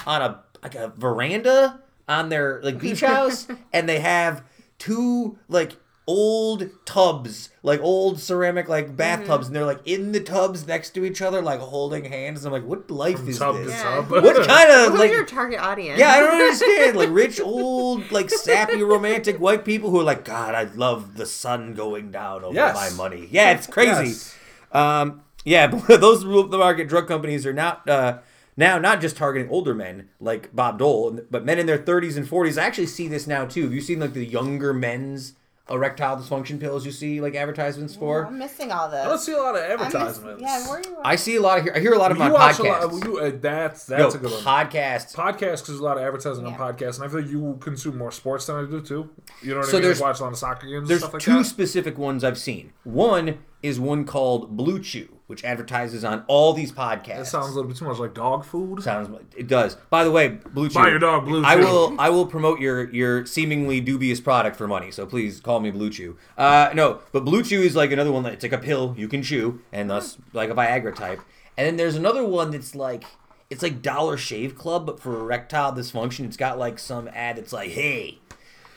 on 0.08 0.22
a 0.22 0.44
like 0.64 0.76
a 0.76 0.88
veranda 0.96 1.82
on 2.08 2.30
their 2.30 2.62
like 2.64 2.80
beach 2.80 3.02
house 3.14 3.48
and 3.74 3.88
they 3.90 4.00
have 4.00 4.44
two 4.80 5.38
like 5.50 5.74
old 6.06 6.70
tubs 6.86 7.50
like 7.64 7.80
old 7.82 8.20
ceramic 8.20 8.68
like 8.68 8.96
bathtubs 8.98 9.48
and 9.48 9.56
they're 9.56 9.66
like 9.66 9.80
in 9.86 10.12
the 10.12 10.20
tubs 10.20 10.68
next 10.68 10.90
to 10.90 11.06
each 11.06 11.22
other 11.22 11.42
like 11.42 11.60
holding 11.62 12.04
hands 12.04 12.44
and 12.44 12.54
i'm 12.54 12.62
like 12.62 12.68
what 12.70 12.92
life 12.92 13.26
is 13.28 13.40
Tub 13.40 13.56
to 13.56 13.62
this 13.64 13.72
Yeah. 13.72 13.84
tub. 14.02 14.12
what 14.12 14.36
kind 14.48 14.70
of 14.72 14.92
Who's 14.92 15.00
like 15.00 15.12
your 15.12 15.26
target 15.26 15.60
audience? 15.62 15.98
yeah 15.98 16.10
i 16.12 16.20
don't 16.20 16.34
understand 16.42 16.98
like 16.98 17.10
rich 17.10 17.40
old 17.40 18.12
like 18.12 18.30
sappy 18.30 18.84
romantic 18.84 19.38
white 19.40 19.64
people 19.64 19.92
who 19.92 20.00
are 20.02 20.04
like 20.04 20.26
god 20.26 20.54
i 20.56 20.64
love 20.76 21.16
the 21.16 21.26
sun 21.26 21.74
going 21.74 22.12
down 22.12 22.44
over 22.44 22.54
Yes. 22.54 22.76
my 22.76 22.90
money 23.02 23.30
yeah 23.32 23.52
it's 23.52 23.68
crazy 23.68 24.10
Yes. 24.10 24.36
um, 24.74 25.22
yeah, 25.46 25.68
but 25.88 26.00
those 26.02 26.24
rule 26.26 26.44
the 26.48 26.58
market 26.58 26.88
drug 26.90 27.08
companies 27.08 27.46
are 27.46 27.52
not 27.54 27.88
uh, 27.90 28.20
now 28.56 28.78
not 28.78 29.02
just 29.02 29.18
targeting 29.18 29.50
older 29.50 29.74
men 29.74 30.08
like 30.22 30.56
Bob 30.56 30.80
Dole, 30.80 31.20
but 31.30 31.44
men 31.44 31.60
in 31.60 31.66
their 31.66 31.78
30s 31.78 32.16
and 32.16 32.26
40s. 32.26 32.58
I 32.62 32.66
actually 32.66 32.86
see 32.88 33.10
this 33.10 33.28
now 33.28 33.44
too. 33.46 33.64
Have 33.64 33.74
you 33.74 33.82
seen 33.82 34.00
like 34.00 34.14
the 34.14 34.26
younger 34.26 34.74
men's 34.74 35.34
erectile 35.70 36.18
dysfunction 36.18 36.60
pills 36.60 36.86
you 36.86 36.92
see 36.92 37.22
like 37.22 37.36
advertisements 37.36 37.96
for? 37.96 38.26
I'm 38.26 38.38
missing 38.38 38.72
all 38.72 38.90
this. 38.90 39.00
I 39.06 39.08
don't 39.08 39.18
see 39.18 39.32
a 39.32 39.38
lot 39.38 39.56
of 39.56 39.64
I'm 39.64 39.70
miss- 39.86 39.96
advertisements. 39.96 40.42
yeah, 40.42 40.68
where 40.68 40.80
are 40.80 40.84
you? 40.84 40.98
I 41.04 41.16
see 41.16 41.36
a 41.38 41.42
lot 41.42 41.60
of 41.60 41.64
here. 41.64 41.74
I 41.76 41.80
hear 41.80 41.94
a 41.94 41.98
lot 41.98 42.12
of 42.12 42.18
you 42.18 42.24
them 42.24 42.34
on 42.34 42.40
watch 42.40 42.60
a 42.60 42.64
podcasts. 42.64 42.92
lot. 42.92 43.06
you, 43.06 43.20
uh, 43.20 43.32
that's 43.42 43.90
Yo, 43.90 43.98
that's 43.98 44.16
a 44.16 44.18
good 44.18 44.32
one. 44.32 44.42
podcasts. 44.42 45.16
Because 45.16 45.68
there's 45.68 45.80
a 45.80 45.84
lot 45.84 45.98
of 45.98 46.04
advertising 46.04 46.46
on 46.46 46.56
podcasts, 46.56 46.96
and 46.98 47.06
I 47.06 47.08
feel 47.08 47.22
like 47.22 47.30
you 47.32 47.58
consume 47.62 47.98
more 47.98 48.12
sports 48.12 48.46
than 48.48 48.58
I 48.58 48.70
do 48.70 48.82
too. 48.82 49.10
You 49.42 49.52
know 49.54 49.60
what 49.60 49.66
So 49.68 49.72
I 49.72 49.74
mean? 49.76 49.82
there's- 49.84 50.00
Like 50.02 50.10
watch 50.10 50.20
a 50.20 50.24
lot 50.24 50.32
of 50.34 50.38
soccer 50.38 50.68
games. 50.68 50.88
There's 50.90 51.02
and 51.02 51.10
stuff 51.10 51.14
like 51.14 51.22
two 51.24 51.38
that. 51.40 51.46
specific 51.46 51.98
ones 51.98 52.24
I've 52.24 52.38
seen. 52.38 52.74
One 52.84 53.40
is 53.62 53.80
one 53.80 54.04
called 54.06 54.58
Blue 54.58 54.80
Chew, 54.80 55.08
which 55.34 55.44
advertises 55.44 56.04
on 56.04 56.24
all 56.28 56.54
these 56.54 56.72
podcasts. 56.72 57.18
That 57.18 57.28
sounds 57.28 57.48
a 57.48 57.56
little 57.56 57.68
bit 57.68 57.76
too 57.76 57.86
much 57.86 57.98
like 57.98 58.14
dog 58.14 58.46
food. 58.46 58.84
Sounds 58.84 59.10
it 59.36 59.48
does. 59.48 59.76
By 59.90 60.04
the 60.04 60.12
way, 60.12 60.28
Blue 60.28 60.70
Chew. 60.70 60.76
Buy 60.76 60.90
your 60.90 61.00
dog 61.00 61.26
Blue 61.26 61.42
Chew. 61.42 61.48
I 61.48 61.56
will 61.56 61.96
I 61.98 62.10
will 62.10 62.28
promote 62.28 62.60
your 62.60 62.88
your 62.92 63.26
seemingly 63.26 63.82
dubious 63.82 64.22
product 64.22 64.56
for 64.56 64.68
money. 64.68 64.92
So 64.92 65.08
please 65.08 65.40
call 65.40 65.60
me 65.60 65.72
Blue 65.72 65.90
Chew. 65.90 66.18
Uh, 66.38 66.70
no, 66.76 67.00
but 67.12 67.26
Blue 67.26 67.42
Chew 67.42 67.62
is 67.62 67.76
like 67.76 67.92
another 67.92 68.12
one 68.12 68.22
that 68.24 68.34
it's 68.34 68.44
like 68.44 68.54
a 68.54 68.60
pill 68.60 68.94
you 68.96 69.08
can 69.08 69.24
chew, 69.24 69.60
and 69.72 69.90
thus 69.90 70.20
like 70.34 70.52
a 70.52 70.54
Viagra 70.54 70.96
type. 70.96 71.20
And 71.58 71.66
then 71.66 71.78
there's 71.78 71.96
another 71.96 72.24
one 72.24 72.52
that's 72.52 72.76
like 72.76 73.06
it's 73.50 73.64
like 73.64 73.82
Dollar 73.82 74.18
Shave 74.18 74.56
Club, 74.56 74.86
but 74.86 75.00
for 75.00 75.20
erectile 75.20 75.74
dysfunction. 75.74 76.26
It's 76.26 76.38
got 76.38 76.60
like 76.60 76.78
some 76.78 77.08
ad 77.12 77.38
that's 77.38 77.54
like, 77.54 77.72
hey. 77.72 78.20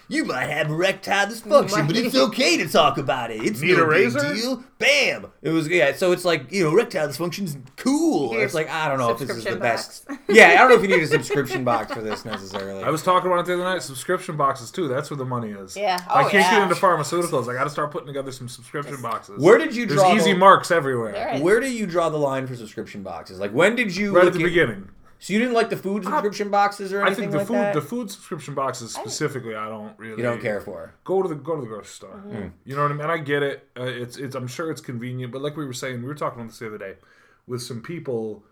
You 0.09 0.25
might 0.25 0.45
have 0.47 0.71
erectile 0.71 1.27
dysfunction, 1.27 1.87
but 1.87 1.97
it's 1.97 2.15
okay 2.29 2.57
to 2.59 2.69
talk 2.69 2.97
about 2.97 3.31
it. 3.31 3.43
It's 3.43 3.61
Need 3.61 3.77
no 3.77 3.83
a 3.83 3.87
razor? 3.89 4.21
big 4.21 4.37
deal. 4.37 4.65
Bam! 4.79 5.27
It 5.43 5.51
was 5.51 5.67
yeah. 5.69 5.93
So 5.95 6.13
it's 6.13 6.25
like 6.25 6.53
you 6.53 6.63
know, 6.65 6.71
erectile 6.71 7.09
dysfunction's 7.09 7.57
cool. 7.77 8.31
Here's 8.33 8.45
It's 8.47 8.55
like 8.55 8.69
I 8.69 8.89
don't 8.89 8.99
know 8.99 9.11
if 9.11 9.19
this 9.19 9.31
is 9.31 9.37
the 9.45 9.51
subscription 9.51 9.61
best. 9.61 10.07
Yeah, 10.29 10.49
I 10.49 10.55
don't 10.59 10.69
know 10.69 10.77
if 10.77 10.83
you 10.83 10.89
need 10.89 11.03
a 11.03 11.07
subscription 11.07 11.65
box 11.65 11.93
for 11.93 12.03
this 12.03 12.25
necessarily. 12.25 12.85
I 12.85 12.91
was 12.91 13.03
talking 13.03 13.29
about 13.31 13.41
it 13.41 13.47
the 13.47 13.55
other 13.55 13.65
night. 13.65 13.83
Subscription 13.83 14.37
boxes 14.37 14.71
too. 14.71 14.87
That's 14.87 15.11
where 15.11 15.17
the 15.17 15.25
money 15.25 15.51
is. 15.51 15.77
Yeah. 15.77 15.99
I 16.09 16.25
Oh, 16.25 16.29
can't 16.29 16.51
get 16.51 16.63
into 16.63 16.75
pharmaceuticals. 16.75 17.49
I 17.49 17.55
got 17.55 17.65
to 17.65 17.71
start 17.71 17.91
putting 17.91 18.07
together 18.07 18.31
some 18.33 18.49
subscription 18.49 19.01
boxes. 19.03 19.43
Where 19.43 19.59
did 19.59 19.75
you 19.75 19.87
There's 19.87 20.01
draw 20.01 20.15
easy 20.15 20.33
the, 20.33 20.39
marks 20.39 20.71
everywhere. 20.71 21.39
Where 21.41 21.61
do 21.61 21.71
you 21.73 21.87
draw 21.87 22.09
the 22.11 22.19
line 22.19 22.47
for 22.47 22.55
subscription 22.55 23.03
boxes? 23.03 23.39
Like 23.41 23.53
when 23.53 23.75
did 23.77 23.97
you 23.97 24.15
Right 24.15 24.25
look 24.25 24.35
at 24.35 24.39
the 24.39 24.45
beginning. 24.45 24.89
So 25.19 25.33
you 25.33 25.39
didn't 25.39 25.55
like 25.55 25.71
the 25.71 25.77
food 25.77 26.05
subscription 26.05 26.51
boxes 26.51 26.93
or 26.93 27.01
anything 27.05 27.13
I 27.13 27.17
think 27.17 27.33
the 27.33 27.39
like 27.39 27.47
food 27.47 27.57
that? 27.57 27.75
the 27.75 27.81
food 27.81 28.11
subscription 28.11 28.55
boxes 28.55 28.93
specifically 28.95 29.55
I 29.55 29.69
don't 29.69 29.99
really 29.99 30.19
you 30.19 30.23
don't 30.23 30.41
care 30.43 30.61
for. 30.61 30.93
go 31.05 31.23
to 31.23 31.29
the 31.29 31.35
go 31.35 31.55
to 31.57 31.63
the 31.63 31.67
grocery 31.69 31.87
store. 31.87 32.23
Mm-hmm. 32.27 32.49
You 32.65 32.77
know 32.77 32.83
what 32.83 32.91
I 32.91 32.95
mean? 32.95 33.03
And 33.03 33.13
I 33.13 33.19
get 33.19 33.43
it. 33.43 33.69
Uh, 33.79 33.85
it's 33.85 34.17
it's 34.19 34.35
I'm 34.35 34.47
sure 34.47 34.71
it's 34.71 34.81
convenient, 34.83 35.33
but 35.33 35.41
like 35.43 35.57
we 35.57 35.65
were 35.65 35.73
saying, 35.73 36.03
we 36.03 36.09
were 36.09 36.15
talking 36.15 36.41
about 36.41 36.51
this 36.51 36.59
the 36.59 36.67
other 36.67 36.79
day 36.79 36.95
with 37.47 37.63
some 37.63 37.81
people. 37.81 38.45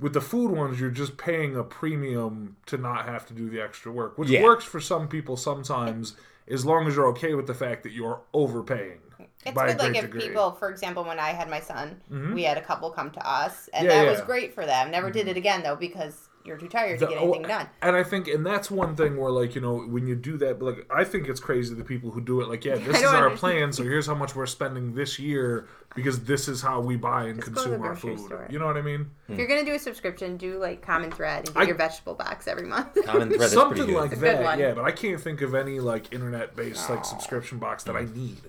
With 0.00 0.12
the 0.12 0.20
food 0.20 0.52
ones, 0.52 0.78
you're 0.78 0.90
just 0.92 1.16
paying 1.16 1.56
a 1.56 1.64
premium 1.64 2.56
to 2.66 2.76
not 2.78 3.06
have 3.06 3.26
to 3.26 3.34
do 3.34 3.50
the 3.50 3.60
extra 3.60 3.90
work, 3.90 4.16
which 4.16 4.28
Yeah. 4.30 4.44
works 4.44 4.64
for 4.64 4.78
some 4.78 5.08
people 5.08 5.36
sometimes, 5.36 6.14
as 6.46 6.64
long 6.64 6.86
as 6.86 6.94
you're 6.94 7.08
okay 7.08 7.34
with 7.34 7.48
the 7.48 7.54
fact 7.54 7.82
that 7.82 7.90
you're 7.90 8.20
overpaying. 8.32 9.00
It's 9.46 9.54
by 9.54 9.68
a 9.68 9.72
good, 9.74 9.78
like 9.78 9.96
if 9.96 10.02
degree. 10.02 10.28
people, 10.28 10.52
for 10.52 10.70
example, 10.70 11.04
when 11.04 11.18
I 11.18 11.30
had 11.30 11.48
my 11.48 11.60
son, 11.60 12.00
mm-hmm. 12.10 12.34
we 12.34 12.42
had 12.42 12.58
a 12.58 12.62
couple 12.62 12.90
come 12.90 13.10
to 13.12 13.28
us, 13.28 13.68
and 13.72 13.86
Yeah, 13.86 13.94
that 13.94 14.04
yeah. 14.04 14.10
was 14.10 14.20
great 14.22 14.52
for 14.52 14.66
them. 14.66 14.90
Never 14.90 15.10
did 15.10 15.22
mm-hmm. 15.22 15.30
it 15.30 15.36
again 15.36 15.62
though 15.62 15.76
because 15.76 16.28
you're 16.48 16.56
too 16.56 16.66
tired 16.68 16.98
to 16.98 17.06
get 17.06 17.18
anything 17.18 17.42
done. 17.42 17.68
And 17.82 17.94
I 17.94 18.02
think, 18.02 18.26
and 18.26 18.44
that's 18.44 18.70
one 18.70 18.96
thing 18.96 19.18
where, 19.18 19.30
like, 19.30 19.54
you 19.54 19.60
know, 19.60 19.80
when 19.80 20.06
you 20.06 20.16
do 20.16 20.38
that, 20.38 20.60
like, 20.62 20.86
I 20.90 21.04
think 21.04 21.28
it's 21.28 21.40
crazy 21.40 21.74
the 21.74 21.84
people 21.84 22.10
who 22.10 22.22
do 22.22 22.40
it. 22.40 22.48
Like, 22.48 22.64
yeah, 22.64 22.74
this 22.78 22.98
is 22.98 23.04
our 23.04 23.26
understand. 23.26 23.38
plan, 23.38 23.72
so 23.72 23.82
here's 23.82 24.06
how 24.06 24.14
much 24.14 24.34
we're 24.34 24.46
spending 24.46 24.94
this 24.94 25.18
year 25.18 25.68
because 25.94 26.24
this 26.24 26.48
is 26.48 26.62
how 26.62 26.80
we 26.80 26.96
buy 26.96 27.26
and 27.26 27.40
go 27.40 27.44
to 27.46 27.50
the 27.50 27.60
consume 27.60 27.82
our 27.82 27.94
food. 27.94 28.18
store. 28.18 28.48
You 28.50 28.58
know 28.58 28.66
what 28.66 28.76
I 28.76 28.82
mean? 28.82 29.10
Hmm. 29.26 29.32
If 29.34 29.38
you're 29.38 29.48
gonna 29.48 29.64
do 29.64 29.74
a 29.74 29.78
subscription, 29.78 30.36
do 30.36 30.58
like 30.58 30.80
Common 30.80 31.10
Thread 31.10 31.46
and 31.46 31.54
get 31.54 31.64
I- 31.64 31.66
your 31.66 31.76
vegetable 31.76 32.14
box 32.14 32.48
every 32.48 32.66
month. 32.66 32.94
Common 33.04 33.28
thread 33.28 33.32
is 33.32 33.36
pretty 33.36 33.54
Something 33.54 33.86
good. 33.86 33.94
like 33.94 34.12
It's 34.12 34.20
a 34.20 34.24
good 34.24 34.38
that, 34.38 34.58
yeah. 34.58 34.72
But 34.72 34.84
I 34.84 34.92
can't 34.92 35.20
think 35.20 35.42
of 35.42 35.54
any 35.54 35.80
like 35.80 36.12
internet-based 36.12 36.88
like 36.88 37.04
subscription 37.04 37.58
box 37.58 37.84
that 37.84 37.96
I 37.96 38.02
mm-hmm. 38.02 38.26
need. 38.26 38.40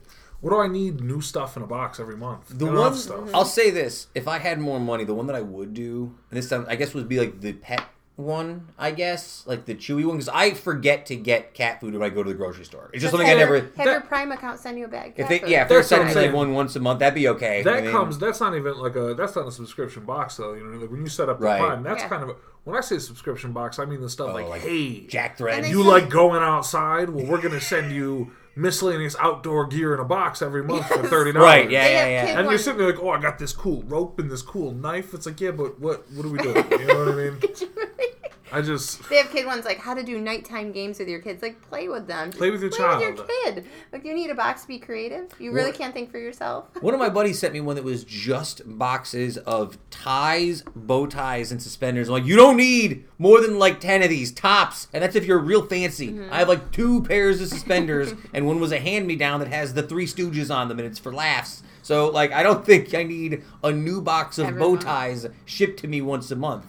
What 0.42 0.52
do 0.52 0.60
I 0.60 0.68
need 0.68 1.02
new 1.02 1.20
stuff 1.22 1.58
in 1.58 1.64
a 1.64 1.68
box 1.68 2.00
every 2.00 2.16
month? 2.16 2.48
The 2.58 2.66
Enough 2.68 2.78
one 2.80 2.96
stuff. 2.96 3.30
I'll 3.34 3.46
say 3.46 3.72
this: 3.72 4.08
if 4.16 4.28
I 4.28 4.40
had 4.40 4.60
more 4.60 4.80
money, 4.80 5.04
the 5.04 5.14
one 5.14 5.28
that 5.28 5.36
I 5.36 5.42
would 5.42 5.74
do, 5.74 6.16
and 6.32 6.38
this 6.38 6.50
time 6.50 6.66
I 6.70 6.76
guess 6.76 6.94
would 6.94 7.10
be 7.10 7.20
like 7.20 7.42
the 7.42 7.54
pet 7.54 7.84
one, 8.16 8.68
I 8.78 8.92
guess, 8.92 9.44
like 9.48 9.66
the 9.66 9.74
chewy 9.76 10.06
one, 10.06 10.18
because 10.18 10.28
I 10.30 10.54
forget 10.54 11.06
to 11.08 11.16
get 11.16 11.54
cat 11.54 11.80
food 11.80 11.94
when 11.94 12.04
I 12.04 12.10
go 12.10 12.22
to 12.22 12.30
the 12.30 12.36
grocery 12.36 12.66
store. 12.66 12.90
It's 12.94 13.02
just 13.02 13.12
something 13.12 13.30
I 13.30 13.34
never. 13.34 13.58
Your, 13.58 13.72
have 13.78 13.86
your 13.86 14.02
Prime 14.02 14.32
account 14.34 14.60
send 14.60 14.78
you 14.78 14.86
a 14.86 14.88
bag. 14.90 15.14
If 15.16 15.30
they, 15.30 15.42
yeah, 15.48 15.64
if 15.64 15.70
they're 15.70 15.84
sending 15.84 16.16
I'm 16.18 16.28
me 16.30 16.34
one 16.34 16.54
once 16.54 16.76
a 16.76 16.80
month, 16.82 17.00
that'd 17.00 17.16
be 17.16 17.28
okay. 17.30 17.62
That 17.64 17.76
I 17.78 17.82
mean, 17.82 17.92
comes. 17.92 18.18
That's 18.18 18.40
not 18.42 18.56
even 18.56 18.78
like 18.78 18.96
a. 18.98 19.14
That's 19.14 19.36
not 19.36 19.48
a 19.48 19.52
subscription 19.52 20.06
box 20.06 20.36
though. 20.38 20.54
You 20.54 20.66
know, 20.66 20.78
like 20.78 20.92
when 20.92 21.02
you 21.02 21.08
set 21.10 21.30
up 21.30 21.40
the 21.40 21.46
Right. 21.46 21.60
Prime, 21.60 21.84
that's 21.84 22.04
Yeah. 22.04 22.10
kind 22.10 22.24
of. 22.24 22.30
A, 22.30 22.36
when 22.66 22.76
I 22.78 22.82
say 22.82 22.98
subscription 23.00 23.54
box, 23.54 23.80
I 23.80 23.86
mean 23.86 24.02
the 24.02 24.10
stuff 24.10 24.30
Oh, 24.32 24.34
like, 24.34 24.48
like 24.50 24.62
hey, 24.62 25.08
Jack 25.08 25.32
And 25.32 25.38
Thread. 25.40 25.66
you 25.68 25.82
like 25.84 26.10
going 26.10 26.44
outside? 26.44 27.10
Well, 27.10 27.26
we're 27.26 27.42
gonna 27.42 27.62
send 27.62 27.94
you 27.94 28.32
miscellaneous 28.60 29.16
outdoor 29.20 29.66
gear 29.68 29.94
in 29.94 30.00
a 30.00 30.06
box 30.06 30.42
every 30.42 30.64
month 30.64 30.88
for 30.88 31.02
Yes. 31.02 31.10
thirty 31.10 31.32
dollars. 31.32 31.46
Right, 31.46 31.72
yeah, 31.72 31.88
yeah, 31.88 32.08
yeah. 32.08 32.26
kid 32.26 32.40
And 32.40 32.50
you're 32.50 32.58
sitting 32.60 32.78
there 32.80 32.92
like, 32.92 33.02
oh, 33.02 33.10
I 33.10 33.20
got 33.22 33.40
this 33.40 33.54
cool 33.54 33.84
rope 33.84 34.20
and 34.20 34.30
this 34.30 34.42
cool 34.42 34.72
knife. 34.74 35.14
It's 35.14 35.26
like, 35.26 35.40
yeah, 35.42 35.52
but 35.52 35.80
what? 35.80 36.10
What 36.12 36.26
are 36.26 36.30
we 36.30 36.38
doing? 36.40 36.66
You 36.72 36.88
know 36.88 37.00
what 37.06 37.08
I 37.10 37.16
mean? 37.16 37.40
I 38.52 38.62
just 38.62 39.08
They 39.10 39.18
have 39.18 39.30
kid 39.32 39.46
ones 39.46 39.66
like 39.66 39.78
how 39.80 39.94
to 39.94 40.04
do 40.04 40.20
nighttime 40.20 40.72
games 40.72 41.00
with 41.00 41.08
your 41.08 41.20
kids. 41.20 41.42
Like 41.42 41.62
play 41.62 41.88
with 41.88 42.08
them. 42.08 42.32
Play 42.32 42.52
with 42.52 42.62
your 42.62 42.72
play 42.72 42.88
With 43.08 43.18
your 43.18 43.26
kid. 43.44 43.66
Like 43.92 44.06
you 44.06 44.14
need 44.14 44.30
a 44.30 44.36
box 44.36 44.64
to 44.64 44.68
be 44.68 44.80
creative. 44.80 45.30
You 45.40 45.52
really 45.52 45.70
What- 45.70 45.78
can't 45.78 45.94
think 45.94 46.12
for 46.12 46.18
yourself. 46.18 46.66
One 46.82 46.94
of 46.94 47.00
my 47.00 47.10
buddies 47.10 47.40
sent 47.40 47.54
me 47.54 47.62
one 47.62 47.76
that 47.76 47.84
was 47.84 48.04
just 48.04 48.62
boxes 48.66 49.38
of 49.38 49.78
ties, 49.90 50.64
bow 50.76 51.06
ties, 51.06 51.52
and 51.52 51.62
suspenders. 51.62 52.08
I'm 52.08 52.14
like, 52.14 52.26
you 52.26 52.36
don't 52.36 52.58
need 52.58 53.06
more 53.18 53.42
than 53.42 53.60
like 53.60 53.80
10 53.80 54.04
of 54.04 54.10
these 54.10 54.32
tops. 54.32 54.88
And 54.94 55.04
that's 55.04 55.16
if 55.16 55.26
you're 55.26 55.40
real 55.40 55.66
fancy. 55.66 56.10
Mm-hmm. 56.10 56.34
I 56.34 56.40
have 56.40 56.50
like 56.50 56.72
two 56.72 57.04
pairs 57.04 57.42
of 57.42 57.50
suspenders, 57.50 58.14
and 58.34 58.48
one 58.48 58.60
was 58.60 58.72
a 58.72 58.80
hand 58.80 59.08
me 59.08 59.16
down 59.16 59.40
that 59.42 59.50
has 59.50 59.74
the 59.74 59.84
three 59.84 60.06
stooges 60.08 60.54
on 60.54 60.68
them, 60.70 60.80
and 60.80 60.88
it's 60.88 61.00
for 61.00 61.14
laughs. 61.14 61.64
So, 61.82 62.10
like, 62.10 62.32
I 62.32 62.44
don't 62.44 62.66
think 62.70 62.94
I 62.94 63.04
need 63.04 63.44
a 63.64 63.72
new 63.72 64.02
box 64.02 64.38
of 64.38 64.48
Every 64.48 64.60
bow 64.60 64.78
ties 64.78 65.28
shipped 65.46 65.80
to 65.80 65.88
me 65.88 66.02
once 66.02 66.32
a 66.32 66.36
month. 66.36 66.66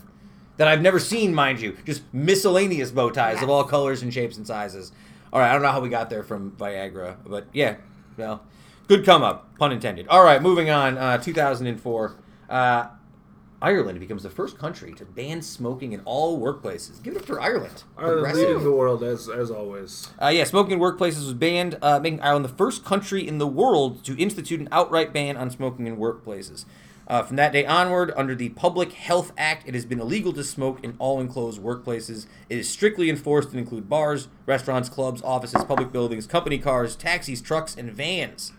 That 0.56 0.68
I've 0.68 0.82
never 0.82 0.98
seen, 0.98 1.34
mind 1.34 1.60
you. 1.60 1.76
Just 1.86 2.02
miscellaneous 2.12 2.90
bow 2.90 3.10
ties 3.10 3.42
of 3.42 3.48
all 3.48 3.64
colors 3.64 4.02
and 4.02 4.12
shapes 4.12 4.36
and 4.36 4.46
sizes. 4.46 4.92
All 5.32 5.40
right, 5.40 5.48
I 5.48 5.52
don't 5.54 5.62
know 5.62 5.72
how 5.72 5.80
we 5.80 5.88
got 5.88 6.10
there 6.10 6.22
from 6.22 6.50
Viagra, 6.52 7.16
but 7.24 7.46
yeah, 7.52 7.76
well, 8.16 8.42
good 8.88 9.04
come 9.06 9.22
up, 9.22 9.56
pun 9.58 9.72
intended. 9.72 10.06
All 10.08 10.22
right, 10.24 10.42
moving 10.42 10.68
on. 10.68 10.98
Uh, 10.98 11.16
2004, 11.18 12.16
uh, 12.50 12.88
Ireland 13.62 14.00
becomes 14.00 14.22
the 14.22 14.30
first 14.30 14.58
country 14.58 14.92
to 14.94 15.04
ban 15.04 15.42
smoking 15.42 15.92
in 15.92 16.00
all 16.04 16.40
workplaces. 16.40 17.02
Give 17.02 17.14
it 17.14 17.20
up 17.20 17.26
for 17.26 17.40
Ireland. 17.40 17.84
Ireland 17.96 18.24
Progressive. 18.24 18.48
leading 18.48 18.64
the 18.64 18.72
world 18.72 19.02
as 19.02 19.28
as 19.28 19.50
always. 19.50 20.08
Uh, 20.20 20.28
yeah, 20.28 20.44
smoking 20.44 20.72
in 20.72 20.78
workplaces 20.78 21.18
was 21.24 21.34
banned, 21.34 21.78
uh, 21.82 22.00
making 22.00 22.20
Ireland 22.22 22.44
the 22.44 22.48
first 22.50 22.84
country 22.84 23.26
in 23.26 23.38
the 23.38 23.46
world 23.46 24.02
to 24.04 24.18
institute 24.18 24.60
an 24.60 24.68
outright 24.72 25.12
ban 25.12 25.36
on 25.36 25.50
smoking 25.50 25.86
in 25.86 25.96
workplaces. 25.96 26.64
Uh, 27.10 27.24
from 27.24 27.34
that 27.34 27.52
day 27.52 27.66
onward, 27.66 28.12
under 28.16 28.36
the 28.36 28.50
Public 28.50 28.92
Health 28.92 29.32
Act, 29.36 29.66
it 29.66 29.74
has 29.74 29.84
been 29.84 29.98
illegal 29.98 30.32
to 30.32 30.44
smoke 30.44 30.78
in 30.84 30.94
all 31.00 31.20
enclosed 31.20 31.60
workplaces. 31.60 32.26
It 32.48 32.56
is 32.56 32.68
strictly 32.70 33.10
enforced 33.10 33.50
and 33.50 33.58
include 33.58 33.88
bars, 33.88 34.28
restaurants, 34.46 34.88
clubs, 34.88 35.20
offices, 35.22 35.64
public 35.64 35.90
buildings, 35.90 36.28
company 36.28 36.56
cars, 36.56 36.94
taxis, 36.94 37.42
trucks, 37.42 37.74
and 37.74 37.90
vans. 37.90 38.52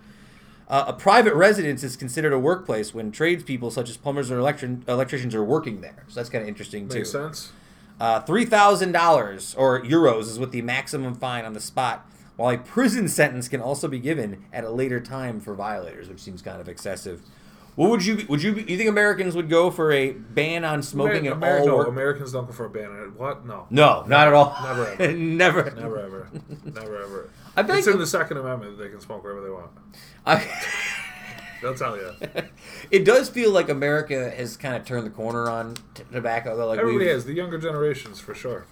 Uh, 0.67 0.83
a 0.87 0.91
private 0.91 1.33
residence 1.33 1.81
is 1.81 1.95
considered 1.95 2.33
a 2.33 2.39
workplace 2.39 2.93
when 2.93 3.09
tradespeople 3.09 3.71
such 3.71 3.89
as 3.89 3.95
plumbers 3.95 4.29
or 4.29 4.37
electri- 4.37 4.85
electricians 4.85 5.33
are 5.33 5.45
working 5.45 5.79
there. 5.79 6.03
So 6.09 6.15
that's 6.15 6.29
kind 6.29 6.41
of 6.41 6.49
interesting 6.49 6.89
too. 6.89 6.97
Makes 6.97 7.11
sense. 7.11 7.53
Uh, 8.01 8.19
three 8.19 8.43
thousand 8.43 8.91
dollars 8.91 9.55
or 9.55 9.81
euros 9.81 10.23
is 10.23 10.37
what 10.37 10.51
the 10.51 10.61
maximum 10.61 11.15
fine 11.15 11.45
on 11.45 11.53
the 11.53 11.61
spot. 11.61 12.05
While 12.35 12.55
a 12.55 12.57
prison 12.57 13.07
sentence 13.07 13.47
can 13.47 13.61
also 13.61 13.87
be 13.87 13.99
given 13.99 14.43
at 14.51 14.65
a 14.65 14.69
later 14.69 14.99
time 14.99 15.39
for 15.39 15.55
violators, 15.55 16.09
which 16.09 16.19
seems 16.19 16.41
kind 16.41 16.59
of 16.59 16.67
excessive. 16.67 17.21
What 17.75 17.89
would 17.89 18.05
you 18.05 18.25
would 18.27 18.43
you 18.43 18.53
you 18.55 18.77
think 18.77 18.89
Americans 18.89 19.35
would 19.35 19.49
go 19.49 19.71
for 19.71 19.91
a 19.91 20.11
ban 20.11 20.65
on 20.65 20.83
smoking 20.83 21.25
in 21.25 21.33
Ameri- 21.33 21.61
all 21.61 21.67
no, 21.67 21.75
work? 21.77 21.87
Americans 21.87 22.31
don't 22.33 22.45
go 22.45 22.51
for 22.51 22.65
a 22.65 22.69
ban 22.69 22.91
on 22.91 23.03
it. 23.03 23.13
What? 23.19 23.45
No. 23.45 23.65
no, 23.69 24.03
not 24.07 24.27
at 24.27 24.33
all. 24.33 24.55
Never 24.63 24.87
ever. 24.87 25.11
Never. 25.17 25.71
Never 25.71 25.99
ever. 25.99 26.29
Never 26.65 27.01
ever. 27.03 27.29
I 27.55 27.63
feel 27.63 27.75
it's 27.77 27.87
in 27.87 27.97
the 27.99 28.05
Second 28.07 28.37
Amendment 28.37 28.77
that 28.77 28.83
they 28.83 28.89
can 28.89 28.99
smoke 28.99 29.23
wherever 29.23 29.41
they 29.41 29.49
want. 29.49 29.71
I- 30.25 30.45
They'll 31.61 31.75
tell 31.75 31.95
you. 31.95 32.11
it 32.89 33.05
does 33.05 33.29
feel 33.29 33.51
like 33.51 33.69
America 33.69 34.31
has 34.31 34.57
kind 34.57 34.75
of 34.75 34.83
turned 34.83 35.05
the 35.05 35.11
corner 35.11 35.47
on 35.47 35.75
t- 35.93 36.03
tobacco. 36.11 36.57
Though, 36.57 36.67
like 36.67 36.79
Everybody 36.79 37.05
we've- 37.05 37.13
has. 37.13 37.25
The 37.25 37.33
younger 37.33 37.57
generations, 37.59 38.19
for 38.19 38.33
sure. 38.33 38.65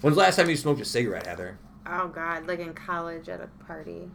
When's 0.00 0.16
the 0.16 0.22
last 0.22 0.36
time 0.36 0.48
you 0.48 0.56
smoked 0.56 0.80
a 0.80 0.84
cigarette, 0.86 1.26
Heather? 1.26 1.58
Oh 1.86 2.08
God, 2.08 2.46
like 2.46 2.58
in 2.58 2.72
college 2.72 3.28
at 3.28 3.40
a 3.42 3.48
party. 3.66 4.10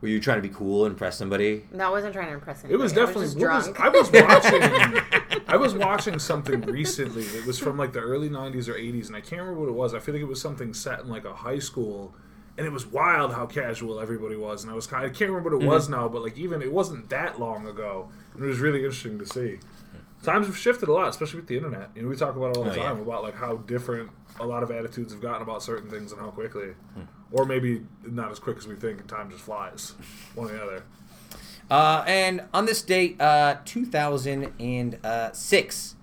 Were 0.00 0.08
you 0.08 0.20
trying 0.20 0.40
to 0.40 0.48
be 0.48 0.54
cool 0.54 0.84
and 0.84 0.92
impress 0.92 1.18
somebody? 1.18 1.64
No, 1.72 1.88
I 1.88 1.90
wasn't 1.90 2.14
trying 2.14 2.28
to 2.28 2.34
impress 2.34 2.64
anybody. 2.64 2.74
It 2.74 2.76
anybody. 2.76 2.82
was 2.84 2.92
I 2.92 2.96
definitely. 2.96 3.22
was 3.24 3.34
just 3.34 3.76
what 3.80 4.10
was- 4.10 4.12
I 4.12 4.58
was 4.58 5.32
watching. 5.32 5.42
I 5.48 5.56
was 5.56 5.74
watching 5.74 6.18
something 6.18 6.60
recently 6.62 7.22
It 7.24 7.46
was 7.46 7.58
from 7.58 7.76
like 7.78 7.92
the 7.92 8.00
early 8.00 8.28
'90s 8.30 8.68
or 8.68 8.74
'80s, 8.74 9.08
and 9.08 9.16
I 9.16 9.20
can't 9.20 9.40
remember 9.42 9.60
what 9.62 9.68
it 9.68 9.74
was. 9.74 9.94
I 9.94 9.98
feel 9.98 10.14
like 10.14 10.22
it 10.22 10.28
was 10.28 10.40
something 10.40 10.72
set 10.74 11.00
in 11.00 11.08
like 11.08 11.24
a 11.24 11.34
high 11.34 11.58
school, 11.58 12.14
and 12.56 12.64
it 12.66 12.70
was 12.70 12.86
wild 12.86 13.32
how 13.34 13.46
casual 13.46 13.98
everybody 13.98 14.36
was. 14.36 14.62
And 14.62 14.70
I 14.70 14.76
was 14.76 14.86
kind. 14.86 15.04
I 15.04 15.08
can't 15.08 15.30
remember 15.30 15.50
what 15.50 15.56
it 15.56 15.60
Mm-hmm. 15.66 15.68
was 15.74 15.88
now, 15.88 16.06
but 16.08 16.22
like 16.22 16.38
even 16.38 16.62
it 16.62 16.72
wasn't 16.72 17.08
that 17.10 17.40
long 17.40 17.66
ago, 17.66 18.08
and 18.34 18.44
it 18.44 18.46
was 18.46 18.60
really 18.60 18.78
interesting 18.84 19.18
to 19.18 19.26
see. 19.26 19.58
Times 20.22 20.46
have 20.46 20.56
shifted 20.58 20.88
a 20.88 20.92
lot, 20.92 21.08
especially 21.08 21.40
with 21.40 21.48
the 21.48 21.56
internet. 21.56 21.90
You 21.94 22.02
know, 22.02 22.08
we 22.08 22.16
talk 22.16 22.34
about 22.36 22.50
it 22.50 22.56
all 22.56 22.64
the 22.64 22.72
Oh, 22.72 22.74
yeah. 22.74 22.82
time 22.88 23.00
about 23.00 23.22
like 23.22 23.36
how 23.36 23.56
different 23.56 24.10
a 24.40 24.46
lot 24.46 24.62
of 24.64 24.70
attitudes 24.70 25.12
have 25.12 25.22
gotten 25.22 25.42
about 25.42 25.62
certain 25.62 25.88
things 25.90 26.10
and 26.12 26.20
how 26.20 26.28
quickly, 26.30 26.70
Hmm. 26.94 27.02
Or 27.32 27.44
maybe 27.44 27.82
not 28.06 28.30
as 28.30 28.38
quick 28.38 28.56
as 28.58 28.66
we 28.66 28.76
think, 28.76 29.00
and 29.00 29.08
time 29.08 29.30
just 29.30 29.42
flies. 29.42 29.94
One 30.34 30.50
or 30.50 30.52
the 30.54 30.62
other. 30.62 30.82
Uh, 31.70 32.02
and 32.06 32.42
on 32.54 32.64
this 32.66 32.80
date, 32.80 33.20
uh, 33.20 33.56
2006, 33.64 35.94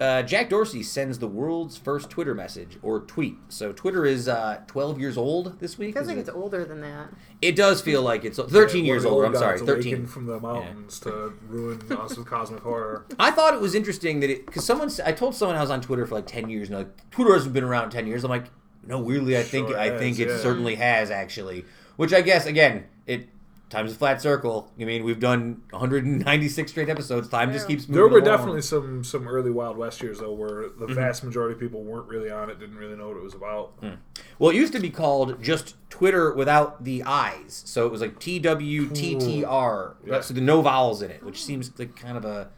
uh, 0.00 0.22
Jack 0.22 0.48
Dorsey 0.48 0.82
sends 0.82 1.18
the 1.18 1.28
world's 1.28 1.76
first 1.76 2.08
Twitter 2.10 2.34
message 2.34 2.78
or 2.82 3.00
tweet. 3.00 3.36
So 3.50 3.72
Twitter 3.72 4.04
is 4.06 4.26
uh, 4.26 4.62
12 4.66 4.98
years 4.98 5.16
old 5.18 5.60
this 5.60 5.76
week. 5.78 5.92
feels 5.94 6.04
is 6.04 6.08
like 6.08 6.16
it? 6.16 6.20
it's 6.20 6.30
older 6.30 6.64
than 6.64 6.80
that. 6.80 7.10
It 7.40 7.54
does 7.54 7.80
feel 7.82 8.02
like 8.02 8.24
it's 8.24 8.38
13 8.38 8.84
Yeah, 8.84 8.92
years 8.94 9.04
one 9.04 9.12
of 9.12 9.14
older. 9.14 9.26
I'm 9.26 9.34
sorry, 9.36 9.58
13. 9.60 10.06
from 10.06 10.26
the 10.26 10.40
mountains 10.40 10.98
to 11.00 11.34
ruin 11.46 11.80
us 11.92 12.16
with 12.16 12.26
cosmic 12.26 12.62
horror. 12.62 13.04
I 13.18 13.30
thought 13.30 13.52
it 13.54 13.60
was 13.60 13.74
interesting 13.74 14.20
that 14.20 14.30
it 14.30 14.46
because 14.46 14.64
someone 14.64 14.90
I 15.04 15.12
told 15.12 15.34
someone 15.36 15.56
I 15.56 15.60
was 15.60 15.70
on 15.70 15.82
Twitter 15.82 16.06
for 16.06 16.14
like 16.16 16.26
10 16.26 16.48
years 16.48 16.70
and 16.70 16.78
like 16.78 17.10
Twitter 17.10 17.34
hasn't 17.34 17.52
been 17.52 17.64
around 17.64 17.90
10 17.90 18.06
years. 18.06 18.24
I'm 18.24 18.30
like, 18.30 18.46
no, 18.86 18.98
weirdly, 19.00 19.36
I 19.38 19.42
think 19.42 19.68
Sure 19.68 19.78
I 19.78 19.90
has, 19.90 20.00
think 20.00 20.18
it 20.18 20.28
yeah. 20.28 20.38
certainly 20.38 20.74
has 20.76 21.10
actually. 21.10 21.64
Which 21.96 22.12
I 22.12 22.20
guess 22.22 22.46
again, 22.46 22.84
it 23.06 23.28
time's 23.70 23.92
a 23.92 23.94
flat 23.94 24.20
circle. 24.20 24.70
I 24.80 24.84
mean, 24.84 25.04
we've 25.04 25.20
done 25.20 25.62
196 25.70 26.70
straight 26.70 26.88
episodes. 26.88 27.28
Time 27.28 27.52
just 27.52 27.68
keeps 27.68 27.88
moving. 27.88 27.94
There 27.94 28.08
were 28.08 28.18
along. 28.18 28.36
definitely 28.38 28.62
some 28.62 29.04
some 29.04 29.28
early 29.28 29.50
Wild 29.50 29.76
West 29.76 30.02
years 30.02 30.18
though, 30.18 30.32
where 30.32 30.62
the 30.78 30.86
Mm-hmm. 30.86 30.94
vast 30.94 31.22
majority 31.24 31.54
of 31.54 31.60
people 31.60 31.82
weren't 31.82 32.08
really 32.08 32.30
on 32.30 32.50
it, 32.50 32.58
didn't 32.58 32.76
really 32.76 32.96
know 32.96 33.08
what 33.08 33.16
it 33.16 33.22
was 33.22 33.34
about. 33.34 33.80
Mm. 33.82 33.98
Well, 34.38 34.50
it 34.50 34.56
used 34.56 34.72
to 34.72 34.80
be 34.80 34.90
called 34.90 35.42
just 35.42 35.76
Twitter 35.90 36.32
without 36.34 36.82
the 36.84 37.02
I's. 37.04 37.62
So 37.66 37.86
it 37.86 37.92
was 37.92 38.00
like 38.00 38.18
T 38.18 38.38
W 38.40 38.88
T 38.88 39.14
T 39.16 39.44
R. 39.44 39.96
Yeah. 40.04 40.20
So 40.22 40.34
the 40.34 40.40
no 40.40 40.60
vowels 40.62 41.02
in 41.02 41.10
it, 41.10 41.22
which 41.22 41.42
seems 41.44 41.70
like 41.78 41.94
kind 41.96 42.16
of 42.16 42.24
a. 42.24 42.50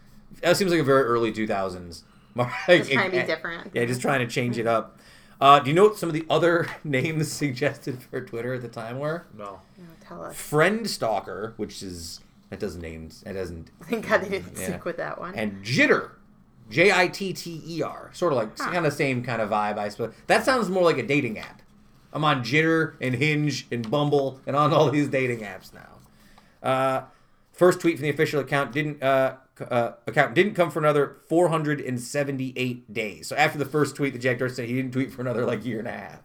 That 0.42 0.56
seems 0.56 0.70
like 0.72 0.80
a 0.80 0.84
very 0.84 1.02
early 1.05 1.32
2000s. 1.32 2.02
Just 2.66 2.90
trying 2.90 3.10
to 3.12 3.20
be 3.20 3.22
different. 3.26 3.70
Yeah, 3.74 3.84
just 3.84 4.01
trying 4.01 4.18
to 4.18 4.26
change 4.26 4.59
it 4.59 4.66
up. 4.66 4.98
Uh, 5.40 5.59
do 5.61 5.69
you 5.70 5.74
know 5.74 5.85
what 5.85 5.97
some 5.98 6.09
of 6.09 6.15
the 6.15 6.24
other 6.31 6.69
names 6.85 7.31
suggested 7.31 8.02
for 8.02 8.20
Twitter 8.20 8.55
at 8.55 8.62
the 8.62 8.69
time 8.69 8.98
were? 8.98 9.27
No, 9.36 9.61
No, 9.78 9.85
tell 10.01 10.23
us. 10.24 10.36
Friend 10.36 10.89
Stalker, 10.89 11.55
which 11.56 11.82
is 11.82 12.20
that 12.51 12.61
doesn't 12.61 12.81
names. 12.81 13.23
It 13.27 13.32
doesn't. 13.35 13.70
Thank 13.85 14.09
God 14.09 14.23
they 14.23 14.28
didn't 14.28 14.56
Yeah. 14.56 14.65
stick 14.69 14.85
with 14.85 14.97
that 14.98 15.19
one. 15.19 15.35
And 15.35 15.65
Jitter, 15.65 16.11
J 16.70 16.93
I 16.93 17.09
T 17.09 17.32
T 17.32 17.62
E 17.66 17.82
R, 17.82 18.11
sort 18.12 18.32
of 18.32 18.39
like 18.39 18.59
Huh. 18.59 18.70
kind 18.73 18.86
of 18.86 18.93
same 18.93 19.23
kind 19.24 19.43
of 19.43 19.51
vibe. 19.51 19.77
I 19.78 19.89
suppose 19.89 20.15
that 20.28 20.44
sounds 20.44 20.69
more 20.70 20.85
like 20.85 20.98
a 20.98 21.02
dating 21.06 21.39
app. 21.39 21.62
I'm 22.12 22.24
on 22.24 22.44
Jitter 22.44 22.94
and 23.01 23.15
Hinge 23.16 23.66
and 23.73 23.90
Bumble 23.90 24.40
and 24.47 24.55
on 24.55 24.73
all 24.73 24.89
these 24.90 25.09
dating 25.09 25.40
apps 25.40 25.73
now. 25.74 25.89
Uh, 26.62 27.02
first 27.52 27.81
tweet 27.81 27.97
from 27.97 28.05
the 28.05 28.11
official 28.11 28.40
account 28.40 28.73
didn't 28.73 29.02
uh, 29.02 29.32
c- 29.32 29.36
uh, 29.60 29.93
account 30.06 30.35
didn't 30.35 30.55
come 30.55 30.70
for 30.70 30.78
another 30.78 31.16
478 31.28 32.93
days. 32.93 33.28
So 33.28 33.36
after 33.36 33.59
the 33.59 33.64
first 33.64 33.97
tweet, 33.97 34.12
the 34.12 34.18
Jack 34.18 34.39
Dorsey 34.39 34.55
said 34.56 34.68
he 34.68 34.74
didn't 34.74 34.93
tweet 34.93 35.12
for 35.12 35.20
another 35.20 35.44
like 35.44 35.64
year 35.64 35.78
and 35.78 35.89
a 35.89 35.93
half. 35.93 36.20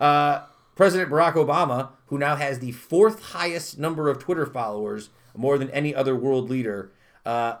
Uh, 0.00 0.46
President 0.74 1.10
Barack 1.10 1.34
Obama, 1.34 1.90
who 2.06 2.18
now 2.18 2.36
has 2.36 2.58
the 2.58 2.72
fourth 2.72 3.22
highest 3.32 3.78
number 3.78 4.08
of 4.08 4.18
Twitter 4.18 4.46
followers, 4.46 5.10
more 5.34 5.58
than 5.58 5.70
any 5.70 5.94
other 5.94 6.14
world 6.14 6.50
leader. 6.50 6.92
Uh, 7.24 7.56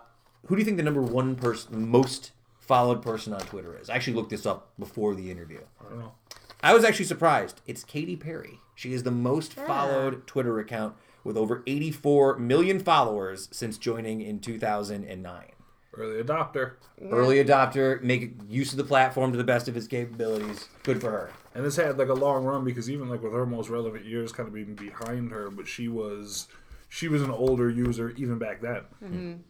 who 0.46 0.56
do 0.56 0.60
you 0.60 0.64
think 0.64 0.76
the 0.76 0.82
number 0.82 1.02
one 1.02 1.34
person, 1.34 1.88
most 1.88 2.32
followed 2.58 3.02
person 3.02 3.32
on 3.32 3.40
Twitter 3.40 3.76
is? 3.78 3.90
I 3.90 3.94
actually 3.94 4.14
looked 4.14 4.30
this 4.30 4.46
up 4.46 4.70
before 4.78 5.14
the 5.14 5.30
interview. 5.30 5.60
I 5.80 5.88
don't 5.88 5.98
know. 5.98 6.12
I 6.62 6.74
was 6.74 6.84
actually 6.84 7.04
surprised. 7.06 7.60
It's 7.66 7.84
Katy 7.84 8.16
Perry. 8.16 8.60
She 8.74 8.92
is 8.92 9.02
the 9.02 9.10
most 9.10 9.54
followed 9.54 10.26
Twitter 10.26 10.58
account 10.58 10.94
with 11.26 11.36
over 11.36 11.62
84 11.66 12.38
million 12.38 12.78
followers 12.80 13.48
since 13.52 13.76
joining 13.76 14.20
in 14.22 14.38
2009. 14.40 15.44
Early 15.98 16.22
adopter, 16.22 16.72
Early 17.10 17.42
adopter, 17.42 18.02
make 18.02 18.32
use 18.48 18.70
of 18.72 18.76
the 18.78 18.84
platform 18.84 19.32
to 19.32 19.38
the 19.38 19.44
best 19.44 19.66
of 19.66 19.74
his 19.74 19.88
capabilities. 19.88 20.68
Good 20.82 21.00
for 21.00 21.10
her. 21.10 21.30
and 21.54 21.64
this 21.64 21.76
had 21.76 21.98
like 21.98 22.08
a 22.08 22.14
long 22.14 22.44
run 22.44 22.64
because 22.64 22.90
even 22.90 23.08
like 23.08 23.22
with 23.22 23.32
her 23.32 23.46
most 23.46 23.70
relevant 23.70 24.04
years 24.04 24.30
kind 24.32 24.46
of 24.46 24.54
being 24.54 24.74
behind 24.74 25.30
her, 25.32 25.50
but 25.50 25.66
she 25.66 25.88
was 25.88 26.48
she 26.88 27.08
was 27.08 27.22
an 27.22 27.30
older 27.30 27.68
user 27.70 28.10
even 28.16 28.38
back 28.38 28.60
then. 28.60 29.42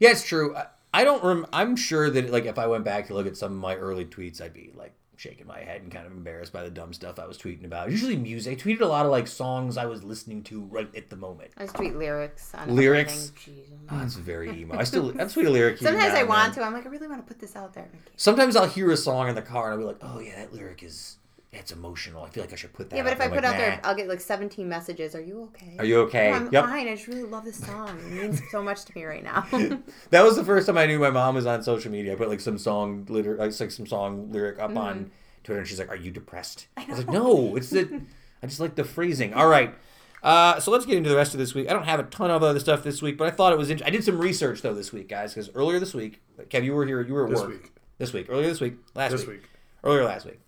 Yeah, 0.00 0.10
it's 0.10 0.24
true. 0.24 0.54
Uh, 0.54 0.66
I 0.94 1.02
don't 1.04 1.22
rem- 1.24 1.46
I'm 1.52 1.74
sure 1.76 2.08
that 2.10 2.30
like 2.30 2.46
if 2.46 2.58
I 2.58 2.66
went 2.68 2.84
back 2.84 3.08
to 3.08 3.14
look 3.14 3.26
at 3.26 3.36
some 3.36 3.52
of 3.52 3.58
my 3.58 3.74
early 3.74 4.04
tweets, 4.04 4.40
I'd 4.40 4.54
be 4.54 4.70
like 4.76 4.94
shaking 5.18 5.46
my 5.46 5.58
head 5.58 5.82
and 5.82 5.90
kind 5.90 6.06
of 6.06 6.12
embarrassed 6.12 6.52
by 6.52 6.62
the 6.62 6.70
dumb 6.70 6.92
stuff 6.92 7.18
I 7.18 7.26
was 7.26 7.36
tweeting 7.36 7.64
about. 7.64 7.90
Usually 7.90 8.16
music. 8.16 8.52
I 8.58 8.62
tweeted 8.62 8.80
a 8.80 8.86
lot 8.86 9.04
of 9.04 9.10
like 9.10 9.26
songs 9.26 9.76
I 9.76 9.86
was 9.86 10.04
listening 10.04 10.44
to 10.44 10.62
right 10.64 10.88
at 10.94 11.10
the 11.10 11.16
moment. 11.16 11.50
I 11.58 11.66
tweet 11.66 11.96
lyrics 11.96 12.54
on 12.54 12.74
Lyrics? 12.74 13.32
Oh, 13.48 13.52
ah, 13.90 13.98
that's 13.98 14.14
very 14.14 14.50
emo. 14.50 14.78
I 14.78 14.84
still 14.84 15.12
I 15.20 15.24
tweet 15.24 15.46
a 15.46 15.50
lyric. 15.50 15.78
Sometimes 15.78 16.14
I 16.14 16.22
want 16.22 16.54
then. 16.54 16.62
to. 16.62 16.66
I'm 16.66 16.72
like, 16.72 16.86
I 16.86 16.88
really 16.88 17.08
want 17.08 17.26
to 17.26 17.26
put 17.26 17.40
this 17.40 17.56
out 17.56 17.74
there. 17.74 17.84
and 17.84 17.92
I 17.94 17.96
can't. 17.96 18.20
Sometimes 18.20 18.56
I'll 18.56 18.68
hear 18.68 18.90
a 18.92 18.96
song 18.96 19.28
in 19.28 19.34
the 19.34 19.42
car 19.42 19.72
and 19.72 19.72
I'll 19.72 19.78
be 19.78 19.84
like, 19.84 19.98
oh 20.02 20.20
yeah, 20.20 20.36
that 20.36 20.52
lyric 20.52 20.82
is 20.82 21.16
it's 21.52 21.72
emotional. 21.72 22.22
I 22.24 22.28
feel 22.30 22.42
like 22.44 22.52
I 22.52 22.56
should 22.56 22.72
put 22.74 22.90
that. 22.90 22.96
Yeah, 22.96 23.02
but 23.04 23.12
if 23.14 23.20
I 23.20 23.28
put 23.28 23.38
I'm 23.38 23.44
out 23.46 23.50
like, 23.52 23.58
there, 23.58 23.80
I'll 23.84 23.94
get 23.94 24.06
like 24.08 24.20
17 24.20 24.68
messages. 24.68 25.14
Are 25.14 25.20
you 25.20 25.44
okay? 25.44 25.76
Are 25.78 25.84
you 25.84 26.00
okay? 26.02 26.30
"Oh, 26.30 26.34
I'm 26.36 26.48
Yep. 26.52 26.64
fine. 26.64 26.88
I 26.88 26.94
just 26.94 27.06
really 27.08 27.22
love 27.22 27.44
this 27.44 27.56
song. 27.64 27.98
It 27.98 28.12
means 28.12 28.42
so 28.50 28.62
much 28.62 28.84
to 28.84 28.92
me 28.94 29.04
right 29.04 29.24
now. 29.24 29.46
That 30.10 30.22
was 30.24 30.36
the 30.36 30.44
first 30.44 30.66
time 30.66 30.76
I 30.78 30.86
knew 30.86 30.98
my 30.98 31.10
mom 31.10 31.34
was 31.36 31.46
on 31.46 31.62
social 31.62 31.90
media. 31.90 32.12
I 32.12 32.16
put 32.16 32.28
like 32.28 32.40
some 32.40 32.58
song 32.58 33.06
liter 33.08 33.36
like 33.36 33.58
like 33.58 33.70
some 33.70 33.86
song 33.86 34.30
lyric 34.30 34.58
up 34.58 34.68
Mm-hmm. 34.70 34.78
on 34.78 35.10
Twitter, 35.44 35.60
and 35.60 35.68
she's 35.68 35.78
like, 35.78 35.88
"Are 35.90 35.96
you 35.96 36.10
depressed?" 36.10 36.66
I, 36.76 36.84
was 36.86 36.98
like, 36.98 37.08
"No, 37.10 37.56
it's 37.56 37.70
the 37.70 38.02
I 38.42 38.46
just 38.46 38.60
like 38.60 38.74
the 38.74 38.84
phrasing." 38.84 39.32
All 39.32 39.48
right, 39.48 39.74
uh, 40.22 40.60
so 40.60 40.70
let's 40.70 40.84
get 40.84 40.96
into 40.98 41.08
the 41.08 41.16
rest 41.16 41.32
of 41.32 41.38
this 41.38 41.54
week. 41.54 41.70
I 41.70 41.72
don't 41.72 41.84
have 41.86 41.98
a 42.00 42.02
ton 42.04 42.30
of 42.30 42.42
other 42.42 42.60
stuff 42.60 42.82
this 42.82 43.00
week, 43.00 43.16
but 43.16 43.26
I 43.26 43.30
thought 43.30 43.52
it 43.54 43.58
was. 43.58 43.70
Int- 43.70 43.82
I 43.86 43.90
did 43.90 44.04
some 44.04 44.18
research 44.18 44.60
though 44.60 44.74
this 44.74 44.92
week, 44.92 45.08
guys, 45.08 45.32
because 45.32 45.48
earlier 45.54 45.78
this 45.80 45.94
week, 45.94 46.20
Kev, 46.50 46.64
you 46.64 46.74
were 46.74 46.84
here. 46.84 47.00
You 47.00 47.14
were 47.14 47.24
at 47.24 47.30
This 47.30 47.40
work 47.40 47.48
week. 47.48 47.72
this 47.96 48.12
week. 48.12 48.26
Earlier 48.28 48.48
this 48.48 48.60
week, 48.60 48.74
last 48.94 49.12
This 49.12 49.22
week. 49.22 49.40
week. 49.40 49.48
earlier 49.84 50.04
last 50.04 50.26
week. 50.26 50.40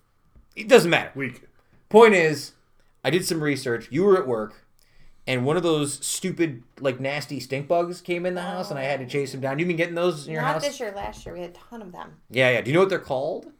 It 0.55 0.67
doesn't 0.67 0.89
matter. 0.89 1.11
Week. 1.15 1.47
Point 1.89 2.13
is, 2.13 2.53
I 3.03 3.09
did 3.09 3.25
some 3.25 3.43
research. 3.43 3.87
You 3.91 4.03
were 4.03 4.17
at 4.17 4.27
work, 4.27 4.65
and 5.27 5.45
one 5.45 5.57
of 5.57 5.63
those 5.63 6.05
stupid, 6.05 6.63
like 6.79 6.99
nasty 6.99 7.39
stink 7.39 7.67
bugs 7.67 8.01
came 8.01 8.25
in 8.25 8.35
the 8.35 8.41
house, 8.41 8.69
and 8.69 8.79
I 8.79 8.83
had 8.83 8.99
to 8.99 9.05
chase 9.05 9.31
them 9.31 9.41
down. 9.41 9.59
You 9.59 9.65
been 9.65 9.75
getting 9.75 9.95
those 9.95 10.27
in 10.27 10.33
your 10.33 10.41
house. 10.41 10.55
Not 10.55 10.63
house? 10.63 10.71
this 10.71 10.79
year. 10.79 10.93
Last 10.95 11.25
year 11.25 11.35
we 11.35 11.41
had 11.41 11.51
a 11.51 11.53
ton 11.53 11.81
of 11.81 11.91
them. 11.91 12.17
Yeah, 12.29 12.51
yeah. 12.51 12.61
Do 12.61 12.69
you 12.69 12.73
know 12.73 12.81
what 12.81 12.89
they're 12.89 12.99
called? 12.99 13.51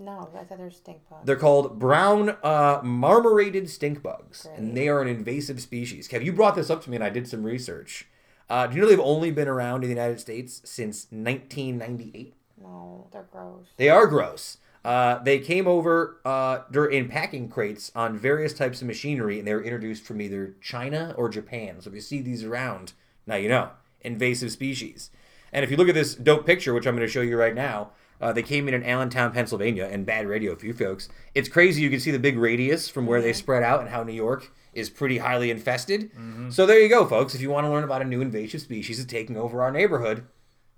No, 0.00 0.30
I 0.32 0.44
thought 0.44 0.58
they 0.58 0.64
were 0.64 0.70
stink 0.70 1.00
bugs. 1.10 1.26
They're 1.26 1.36
called 1.36 1.78
brown 1.78 2.36
uh, 2.44 2.80
marmorated 2.84 3.68
stink 3.68 4.02
bugs, 4.02 4.46
and 4.56 4.76
they 4.76 4.88
are 4.88 5.02
an 5.02 5.08
invasive 5.08 5.60
species. 5.60 6.08
Kev, 6.08 6.24
you 6.24 6.32
brought 6.32 6.54
this 6.54 6.70
up 6.70 6.84
to 6.84 6.90
me, 6.90 6.96
and 6.96 7.04
I 7.04 7.10
did 7.10 7.26
some 7.26 7.42
research. 7.42 8.06
Uh, 8.48 8.66
do 8.66 8.76
you 8.76 8.82
know 8.82 8.88
they've 8.88 9.00
only 9.00 9.30
been 9.30 9.48
around 9.48 9.82
in 9.82 9.90
the 9.90 9.94
United 9.94 10.20
States 10.20 10.62
since 10.64 11.06
1998? 11.10 12.34
no, 12.62 13.08
they're 13.12 13.26
gross. 13.30 13.66
They 13.76 13.88
are 13.88 14.06
gross. 14.06 14.58
Uh, 14.88 15.22
they 15.22 15.38
came 15.38 15.68
over 15.68 16.18
uh, 16.24 16.60
in 16.90 17.10
packing 17.10 17.46
crates 17.46 17.92
on 17.94 18.16
various 18.16 18.54
types 18.54 18.80
of 18.80 18.86
machinery, 18.86 19.38
and 19.38 19.46
they 19.46 19.52
were 19.52 19.62
introduced 19.62 20.02
from 20.02 20.18
either 20.18 20.54
China 20.62 21.14
or 21.18 21.28
Japan. 21.28 21.78
So 21.82 21.90
if 21.90 21.94
you 21.94 22.00
see 22.00 22.22
these 22.22 22.42
around, 22.42 22.94
now 23.26 23.36
you 23.36 23.50
know 23.50 23.68
invasive 24.00 24.50
species. 24.50 25.10
And 25.52 25.62
if 25.62 25.70
you 25.70 25.76
look 25.76 25.90
at 25.90 25.94
this 25.94 26.14
dope 26.14 26.46
picture, 26.46 26.72
which 26.72 26.86
I'm 26.86 26.96
going 26.96 27.06
to 27.06 27.12
show 27.12 27.20
you 27.20 27.36
right 27.36 27.54
now, 27.54 27.90
uh, 28.18 28.32
they 28.32 28.42
came 28.42 28.66
in 28.66 28.72
in 28.72 28.82
Allentown, 28.82 29.30
Pennsylvania, 29.30 29.86
and 29.92 30.06
bad 30.06 30.26
radio 30.26 30.56
for 30.56 30.64
you 30.64 30.72
folks. 30.72 31.10
It's 31.34 31.50
crazy. 31.50 31.82
You 31.82 31.90
can 31.90 32.00
see 32.00 32.10
the 32.10 32.18
big 32.18 32.38
radius 32.38 32.88
from 32.88 33.04
where 33.04 33.20
they 33.20 33.34
spread 33.34 33.62
out 33.62 33.80
and 33.80 33.90
how 33.90 34.02
New 34.04 34.14
York 34.14 34.50
is 34.72 34.88
pretty 34.88 35.18
highly 35.18 35.50
infested. 35.50 36.10
So 36.50 36.64
there 36.64 36.80
you 36.80 36.88
go, 36.88 37.04
folks. 37.04 37.34
If 37.34 37.42
you 37.42 37.50
want 37.50 37.66
to 37.66 37.70
learn 37.70 37.84
about 37.84 38.00
a 38.00 38.06
new 38.06 38.22
invasive 38.22 38.62
species 38.62 38.96
that's 38.96 39.12
taking 39.12 39.36
over 39.36 39.62
our 39.62 39.70
neighborhood, 39.70 40.24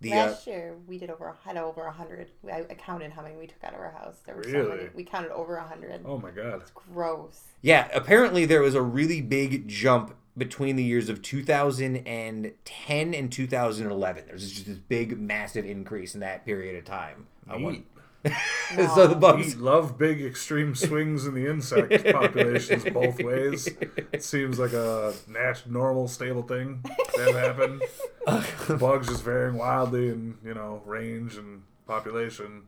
the 0.00 0.12
uh, 0.12 0.16
Last 0.26 0.46
year 0.46 0.76
we 0.86 0.98
did 0.98 1.10
over 1.10 1.36
had 1.44 1.56
over 1.56 1.84
a 1.84 1.92
hundred. 1.92 2.28
I, 2.50 2.60
I 2.70 2.74
counted 2.74 3.12
how 3.12 3.22
many 3.22 3.36
we 3.36 3.46
took 3.46 3.62
out 3.62 3.74
of 3.74 3.80
our 3.80 3.90
house. 3.92 4.20
There 4.24 4.34
were 4.34 4.44
so 4.44 4.68
many. 4.68 4.88
We 4.94 5.04
counted 5.04 5.30
over 5.32 5.56
a 5.56 5.66
hundred. 5.66 6.00
Oh 6.04 6.18
my 6.18 6.30
god. 6.30 6.62
It's 6.62 6.70
gross. 6.70 7.42
Yeah, 7.62 7.88
apparently 7.92 8.46
there 8.46 8.62
was 8.62 8.74
a 8.74 8.82
really 8.82 9.20
big 9.20 9.68
jump 9.68 10.14
between 10.38 10.76
the 10.76 10.84
years 10.84 11.08
of 11.10 11.20
2010 11.22 13.14
and 13.14 13.32
2011. 13.32 14.24
There's 14.26 14.50
just 14.50 14.66
this 14.66 14.78
big, 14.78 15.18
massive 15.18 15.64
increase 15.64 16.14
in 16.14 16.20
that 16.20 16.44
period 16.44 16.76
of 16.76 16.84
time. 16.84 17.26
I 17.48 17.56
want- 17.56 17.84
so 18.74 19.06
the 19.06 19.14
We 19.14 19.20
bugs. 19.20 19.56
love 19.56 19.96
big 19.96 20.20
extreme 20.22 20.74
swings 20.74 21.26
in 21.26 21.34
the 21.34 21.46
insect 21.46 22.04
populations 22.12 22.84
both 22.84 23.18
ways. 23.22 23.68
It 24.12 24.22
seems 24.22 24.58
like 24.58 24.72
a 24.74 25.14
nat- 25.26 25.62
normal, 25.66 26.06
stable 26.06 26.42
thing 26.42 26.84
that 27.16 27.34
happen. 27.34 27.80
Bugs 28.78 29.08
just 29.08 29.22
varying 29.24 29.56
wildly 29.56 30.08
in 30.10 30.36
you 30.44 30.52
know 30.54 30.82
range 30.84 31.36
and 31.36 31.62
population. 31.86 32.64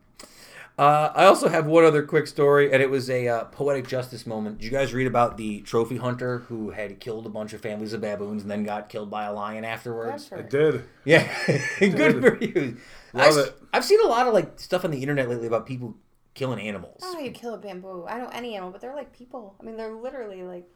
Uh, 0.78 1.12
I 1.14 1.26
also 1.26 1.50
have 1.50 1.66
one 1.66 1.84
other 1.84 2.02
quick 2.02 2.26
story, 2.26 2.72
and 2.72 2.82
it 2.82 2.88
was 2.88 3.10
a 3.10 3.28
uh, 3.28 3.44
poetic 3.44 3.86
justice 3.86 4.26
moment. 4.26 4.58
Did 4.58 4.64
you 4.64 4.70
guys 4.70 4.94
read 4.94 5.06
about 5.06 5.36
the 5.36 5.60
trophy 5.60 5.98
hunter 5.98 6.38
who 6.48 6.70
had 6.70 6.98
killed 6.98 7.26
a 7.26 7.28
bunch 7.28 7.52
of 7.52 7.60
families 7.60 7.92
of 7.92 8.00
baboons 8.00 8.40
and 8.40 8.50
then 8.50 8.64
got 8.64 8.88
killed 8.88 9.10
by 9.10 9.24
a 9.24 9.32
lion 9.34 9.66
afterwards? 9.66 10.30
I 10.34 10.40
did. 10.40 10.84
Yeah, 11.04 11.30
good 11.78 12.22
for 12.22 12.42
you. 12.42 12.78
Love 13.14 13.36
I, 13.36 13.40
it. 13.40 13.58
I've 13.72 13.84
seen 13.84 14.00
a 14.00 14.08
lot 14.08 14.26
of 14.26 14.34
like 14.34 14.58
stuff 14.58 14.84
on 14.84 14.90
the 14.90 15.00
internet 15.00 15.28
lately 15.28 15.46
about 15.46 15.66
people 15.66 15.96
killing 16.34 16.60
animals. 16.60 16.98
I 17.02 17.06
don't 17.06 17.12
know 17.14 17.20
how 17.20 17.24
you 17.26 17.32
kill 17.32 17.54
a 17.54 17.58
bamboo. 17.58 18.06
I 18.08 18.18
know 18.18 18.30
any 18.32 18.54
animal, 18.54 18.72
but 18.72 18.80
they're 18.80 18.94
like 18.94 19.12
people. 19.16 19.54
I 19.60 19.64
mean, 19.64 19.76
they're 19.76 19.92
literally 19.92 20.42
like. 20.42 20.68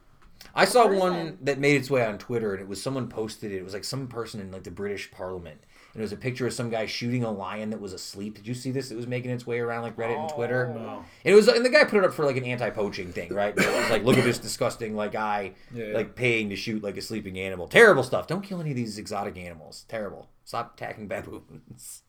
I 0.54 0.66
saw 0.66 0.84
person. 0.84 0.98
one 0.98 1.38
that 1.42 1.58
made 1.58 1.76
its 1.76 1.90
way 1.90 2.04
on 2.04 2.18
Twitter, 2.18 2.52
and 2.52 2.62
it 2.62 2.68
was 2.68 2.82
someone 2.82 3.08
posted 3.08 3.52
it. 3.52 3.56
It 3.56 3.64
was 3.64 3.72
like 3.72 3.84
some 3.84 4.06
person 4.06 4.38
in 4.40 4.50
like 4.50 4.64
the 4.64 4.70
British 4.70 5.10
Parliament, 5.10 5.62
and 5.94 6.00
it 6.00 6.04
was 6.04 6.12
a 6.12 6.16
picture 6.16 6.46
of 6.46 6.52
some 6.52 6.68
guy 6.68 6.84
shooting 6.84 7.24
a 7.24 7.30
lion 7.30 7.70
that 7.70 7.80
was 7.80 7.94
asleep. 7.94 8.34
Did 8.34 8.46
you 8.46 8.52
see 8.52 8.70
this? 8.70 8.90
It 8.90 8.96
was 8.96 9.06
making 9.06 9.30
its 9.30 9.46
way 9.46 9.60
around 9.60 9.82
like 9.82 9.96
Reddit 9.96 10.20
and 10.20 10.28
Twitter. 10.28 10.74
Oh, 10.76 10.78
no. 10.78 11.04
And 11.24 11.32
it 11.32 11.34
was, 11.34 11.48
and 11.48 11.64
the 11.64 11.70
guy 11.70 11.84
put 11.84 12.00
it 12.00 12.04
up 12.04 12.12
for 12.12 12.26
like 12.26 12.36
an 12.36 12.44
anti-poaching 12.44 13.12
thing, 13.12 13.32
right? 13.32 13.54
It 13.56 13.66
was 13.66 13.90
like, 13.90 14.04
look 14.04 14.18
at 14.18 14.24
this 14.24 14.38
disgusting 14.38 14.94
like 14.94 15.12
guy, 15.12 15.52
Yeah, 15.74 15.86
yeah. 15.86 15.94
like 15.94 16.14
paying 16.14 16.50
to 16.50 16.56
shoot 16.56 16.82
like 16.82 16.98
a 16.98 17.02
sleeping 17.02 17.38
animal. 17.38 17.66
Terrible 17.66 18.02
stuff. 18.02 18.26
Don't 18.26 18.42
kill 18.42 18.60
any 18.60 18.70
of 18.70 18.76
these 18.76 18.98
exotic 18.98 19.38
animals. 19.38 19.86
Terrible. 19.88 20.28
Stop 20.44 20.74
attacking 20.74 21.08
baboons. 21.08 22.02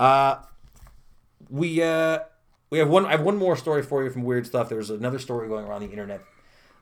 Uh, 0.00 0.36
we 1.50 1.82
uh, 1.82 2.20
we 2.70 2.78
have 2.78 2.88
one. 2.88 3.06
I 3.06 3.12
have 3.12 3.22
one 3.22 3.36
more 3.36 3.56
story 3.56 3.82
for 3.82 4.02
you 4.02 4.10
from 4.10 4.22
weird 4.24 4.46
stuff. 4.46 4.68
There 4.68 4.78
was 4.78 4.90
another 4.90 5.18
story 5.18 5.48
going 5.48 5.66
around 5.66 5.80
the 5.82 5.90
internet 5.90 6.20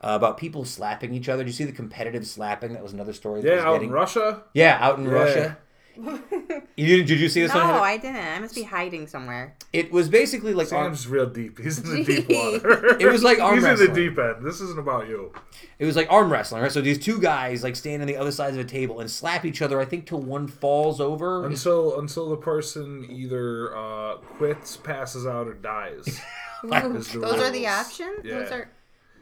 uh, 0.01 0.13
about 0.15 0.39
people 0.39 0.65
slapping 0.65 1.13
each 1.15 1.29
other. 1.29 1.43
Did 1.45 1.49
you 1.51 1.55
see 1.55 1.65
the 1.65 1.73
competitive 1.73 2.27
slapping? 2.27 2.73
That 2.73 2.83
was 2.83 2.93
another 2.93 3.13
story. 3.13 3.43
That 3.43 3.49
Yeah, 3.49 3.55
was 3.57 3.65
out 3.65 3.73
getting- 3.75 3.89
in 3.89 3.95
Russia. 3.95 4.43
Yeah, 4.55 4.79
out 4.81 4.99
in 4.99 5.05
Yeah. 5.05 5.11
Russia. 5.13 5.59
You 6.77 6.87
didn't? 6.87 7.07
Did 7.07 7.21
you 7.21 7.29
see 7.29 7.43
this 7.43 7.53
No, 7.53 7.59
one? 7.61 7.67
Heather? 7.67 7.81
I 7.81 7.97
didn't. 7.99 8.17
I 8.17 8.39
must 8.39 8.55
be 8.55 8.63
hiding 8.63 9.07
somewhere. 9.07 9.55
It 9.75 9.93
was 9.93 10.09
basically 10.09 10.55
like 10.55 10.73
arm, 10.73 10.97
real 11.09 11.27
deep. 11.27 11.59
He's 11.59 11.79
in 11.79 11.91
the 11.95 12.05
deep 12.23 12.29
water. 12.31 12.97
It 12.99 13.11
was 13.13 13.23
like 13.23 13.39
arm 13.41 13.57
He's 13.57 13.65
in 13.65 13.77
the 13.77 13.89
deep 13.89 14.19
end. 14.19 14.45
This 14.45 14.61
isn't 14.63 14.79
about 14.79 15.07
you. 15.09 15.33
it 15.79 15.85
was 15.85 15.95
like 15.97 16.11
arm 16.11 16.33
wrestling, 16.33 16.63
right? 16.63 16.73
So 16.73 16.81
these 16.81 16.99
two 16.99 17.21
guys 17.21 17.63
like 17.63 17.77
stand 17.77 18.01
on 18.03 18.09
the 18.09 18.17
other 18.17 18.33
sides 18.33 18.57
of 18.57 18.65
a 18.65 18.69
table 18.69 19.01
and 19.01 19.11
slap 19.11 19.45
each 19.45 19.61
other. 19.61 19.81
I 19.81 19.85
think 19.85 20.07
till 20.07 20.21
one 20.21 20.49
falls 20.49 21.01
over. 21.01 21.45
Until 21.45 21.99
until 22.01 22.31
the 22.31 22.37
person 22.39 23.07
either 23.11 23.77
uh, 23.77 24.17
quits, 24.17 24.77
passes 24.79 25.27
out, 25.27 25.47
or 25.47 25.55
dies. 25.55 26.21
Ooh, 26.65 26.97
is 26.97 27.13
the 27.13 27.19
those 27.19 27.35
are 27.41 27.51
the 27.51 27.65
rules. 27.65 27.67
options. 27.67 28.23
Those 28.23 28.51
Yeah. 28.51 28.57
are. 28.57 28.69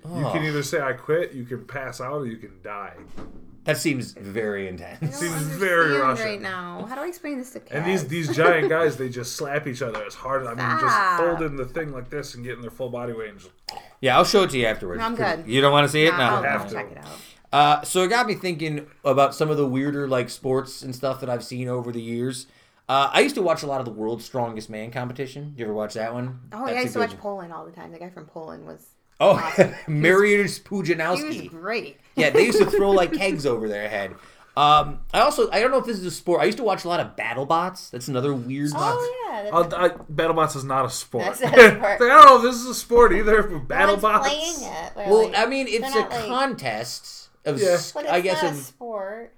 You 0.05 0.31
can 0.33 0.45
either 0.45 0.63
say 0.63 0.81
I 0.81 0.93
quit, 0.95 1.33
you 1.33 1.45
can 1.45 1.67
pass 1.67 2.01
out, 2.01 2.23
or 2.23 2.27
you 2.27 2.37
can 2.39 2.53
die. 2.63 2.95
That 3.65 3.77
seems 3.77 4.13
very 4.13 4.69
intense. 4.69 5.01
don't 5.01 5.13
Seems 5.13 5.33
very 5.43 5.99
Russian. 5.99 6.25
right 6.25 6.41
now. 6.41 6.87
How 6.89 6.95
do 6.95 7.03
I 7.03 7.07
explain 7.07 7.37
this 7.39 7.51
to 7.53 7.61
kids? 7.61 7.73
And 7.73 7.85
these 7.85 8.09
these 8.09 8.35
giant 8.35 8.69
guys, 8.71 8.97
they 8.97 9.09
just 9.11 9.37
slap 9.37 9.67
each 9.67 9.83
other 9.83 10.03
as 10.05 10.15
hard. 10.15 10.47
I 10.47 10.51
mean, 10.55 10.81
just 10.81 10.95
Stop. 10.95 11.21
holding 11.21 11.57
the 11.57 11.67
thing 11.67 11.93
like 11.93 12.09
this 12.09 12.35
and 12.35 12.43
getting 12.45 12.63
their 12.63 12.71
full 12.71 12.89
body 12.89 13.13
weight. 13.13 13.31
And 13.31 13.39
just, 13.39 13.51
Yeah, 14.01 14.17
I'll 14.17 14.25
show 14.25 14.45
it 14.45 14.51
to 14.51 14.59
you 14.59 14.67
afterwards. 14.67 14.99
No, 15.01 15.05
I'm 15.07 15.15
good. 15.15 15.47
You 15.47 15.61
don't 15.61 15.73
want 15.73 15.85
to 15.87 15.93
see 15.93 16.05
it? 16.07 16.13
Nah, 16.13 16.41
No. 16.41 16.49
I'll, 16.49 16.59
have 16.59 16.69
to. 16.69 16.75
check 16.75 16.91
it 16.91 16.99
out. 16.99 17.07
Uh, 17.53 17.83
so 17.83 18.03
it 18.03 18.09
got 18.09 18.27
me 18.27 18.35
thinking 18.35 18.87
about 19.05 19.35
some 19.35 19.51
of 19.51 19.57
the 19.57 19.67
weirder 19.67 20.09
like 20.09 20.31
sports 20.31 20.83
and 20.83 20.95
stuff 20.95 21.21
that 21.21 21.29
I've 21.29 21.45
seen 21.45 21.69
over 21.69 21.93
the 21.93 22.01
years. 22.01 22.47
Uh, 22.89 23.11
I 23.13 23.21
used 23.21 23.35
to 23.37 23.43
watch 23.43 23.63
a 23.63 23.67
lot 23.67 23.79
of 23.81 23.85
the 23.87 23.93
World's 23.93 24.25
Strongest 24.25 24.71
Man 24.71 24.91
competition. 24.91 25.55
You 25.57 25.65
ever 25.65 25.75
watch 25.75 25.95
that 25.95 26.13
one? 26.15 26.41
Oh, 26.53 26.61
That's 26.67 26.71
yeah, 26.73 26.77
I 26.77 26.81
a 26.81 26.83
used 26.83 26.95
to 26.95 26.99
good 27.01 27.11
watch 27.11 27.19
Poland 27.21 27.53
all 27.53 27.65
the 27.67 27.73
time. 27.73 27.93
The 27.93 27.99
guy 27.99 28.09
from 28.11 28.25
Poland 28.27 28.65
was. 28.67 28.87
Oh, 29.21 29.33
awesome. 29.37 29.73
Mariusz 29.87 30.31
He 30.37 30.39
was 30.43 30.59
Pudzianowski. 30.61 31.51
great. 31.51 31.99
Yeah, 32.17 32.31
they 32.31 32.47
used 32.47 32.59
to 32.59 32.67
throw 32.67 32.91
like 32.91 33.13
kegs 33.13 33.47
over 33.47 33.69
their 33.69 33.89
head. 33.89 34.15
Um, 34.57 35.01
I 35.15 35.21
also 35.21 35.51
I 35.51 35.61
don't 35.61 35.71
know 35.71 35.79
if 35.79 35.87
this 35.87 35.99
is 35.99 36.05
a 36.05 36.11
sport. 36.11 36.41
I 36.41 36.45
used 36.45 36.59
to 36.59 36.65
watch 36.65 36.85
a 36.85 36.89
lot 36.89 36.99
of 37.01 37.15
BattleBots. 37.17 37.91
That's 37.91 38.09
another 38.09 38.35
weird. 38.35 38.71
Oh 38.75 39.27
yeah. 39.31 39.43
That's 39.45 39.55
I'll, 39.75 39.85
I, 39.85 39.89
BattleBots 39.91 40.57
is 40.57 40.65
not 40.65 40.85
a 40.85 40.91
sport. 40.91 41.25
That's 41.25 41.41
not 41.41 41.57
a 41.59 41.71
sport. 41.77 41.85
I 41.85 41.99
don't 41.99 42.25
know 42.27 42.37
if 42.39 42.43
this 42.43 42.57
is 42.57 42.67
a 42.67 42.75
sport 42.75 43.13
either. 43.13 43.43
But 43.43 43.79
no 43.79 43.87
one's 43.93 44.03
BattleBots. 44.03 44.21
playing 44.23 44.55
it. 44.61 44.93
Well, 44.97 45.25
like- 45.29 45.39
I 45.39 45.47
mean, 45.47 45.67
it's 45.69 45.95
a 45.95 46.01
like- 46.01 46.11
contest 46.27 47.29
of, 47.45 47.61
Yeah. 47.61 47.79
But 47.95 48.05
it's 48.05 48.13
I 48.13 48.21
guess, 48.21 48.43
not 48.43 48.53
a 48.53 48.57
sport. 48.57 49.35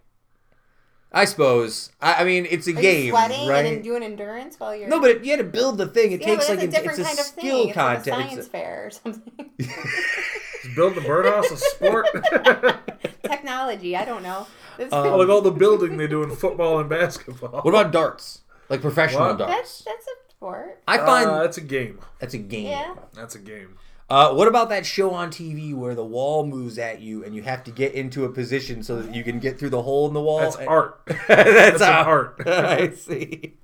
I 1.14 1.24
suppose. 1.26 1.90
I, 2.00 2.22
I 2.22 2.24
mean, 2.24 2.46
it's 2.50 2.66
a 2.68 2.70
Are 2.76 2.80
game, 2.80 3.04
you 3.06 3.10
sweating 3.12 3.46
right? 3.48 3.64
and 3.66 3.76
then 3.76 3.82
doing 3.82 4.02
endurance 4.02 4.58
while 4.58 4.74
you're? 4.74 4.88
no, 4.88 5.00
but 5.00 5.10
it, 5.10 5.24
you 5.24 5.30
had 5.30 5.38
to 5.38 5.44
build 5.44 5.76
the 5.78 5.86
thing. 5.86 6.12
It 6.12 6.20
yeah, 6.22 6.26
takes 6.28 6.48
but 6.48 6.56
like 6.56 6.64
it's 6.64 6.74
a 6.74 6.78
different 6.80 6.98
it's 7.00 7.08
a 7.08 7.10
kind 7.10 7.18
of 7.18 7.24
skill 7.26 7.58
thing. 7.60 7.68
It's 7.68 7.76
like 7.76 7.86
a 7.86 7.94
contest. 7.94 8.06
science 8.16 8.38
It's 8.38 8.46
a- 8.46 8.50
fair 8.50 8.86
or 8.86 8.90
something. 8.90 9.50
Is 9.58 10.74
build 10.76 10.94
the 10.94 11.00
birdhouse 11.02 11.50
a 11.50 11.56
sport? 11.56 12.06
Technology. 13.24 13.96
I 13.96 14.04
don't 14.04 14.22
know. 14.22 14.46
It's- 14.78 14.90
oh, 14.92 15.16
like 15.18 15.28
all 15.28 15.40
the 15.42 15.50
building 15.50 15.96
they 15.96 16.06
do 16.06 16.22
in 16.22 16.30
football 16.34 16.78
and 16.80 16.88
basketball. 16.88 17.60
What 17.62 17.70
about 17.74 17.92
darts? 17.92 18.40
Like 18.68 18.80
professional 18.80 19.28
What? 19.28 19.38
darts? 19.38 19.52
that's 19.54 19.82
that's 19.84 20.06
a 20.06 20.30
sport. 20.30 20.82
I 20.88 20.98
find 20.98 21.30
Uh, 21.30 21.42
it's 21.44 21.58
a 21.58 21.62
game. 21.62 21.98
that's 22.20 22.34
a 22.34 22.38
game. 22.38 22.66
Yeah. 22.68 22.94
That's 23.14 23.34
a 23.34 23.38
game. 23.38 23.76
Uh, 24.12 24.34
what 24.34 24.46
about 24.46 24.68
that 24.68 24.84
show 24.84 25.12
on 25.12 25.30
TV 25.30 25.74
where 25.74 25.94
the 25.94 26.04
wall 26.04 26.44
moves 26.44 26.76
at 26.76 27.00
you 27.00 27.24
and 27.24 27.34
you 27.34 27.40
have 27.42 27.64
to 27.64 27.70
get 27.70 27.94
into 27.94 28.26
a 28.26 28.28
position 28.28 28.82
so 28.82 29.00
that 29.00 29.14
you 29.14 29.24
can 29.24 29.38
get 29.38 29.58
through 29.58 29.70
the 29.70 29.80
hole 29.80 30.06
in 30.06 30.12
the 30.12 30.20
wall? 30.20 30.40
That's 30.40 30.56
And- 30.56 30.68
art. 30.68 31.00
That's, 31.28 31.80
an 31.80 31.86
how- 31.92 32.02
art. 32.04 32.42
I 32.46 32.90
see. 32.90 33.54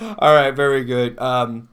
All 0.00 0.34
right, 0.34 0.50
very 0.52 0.82
good. 0.82 1.18
Um, 1.18 1.68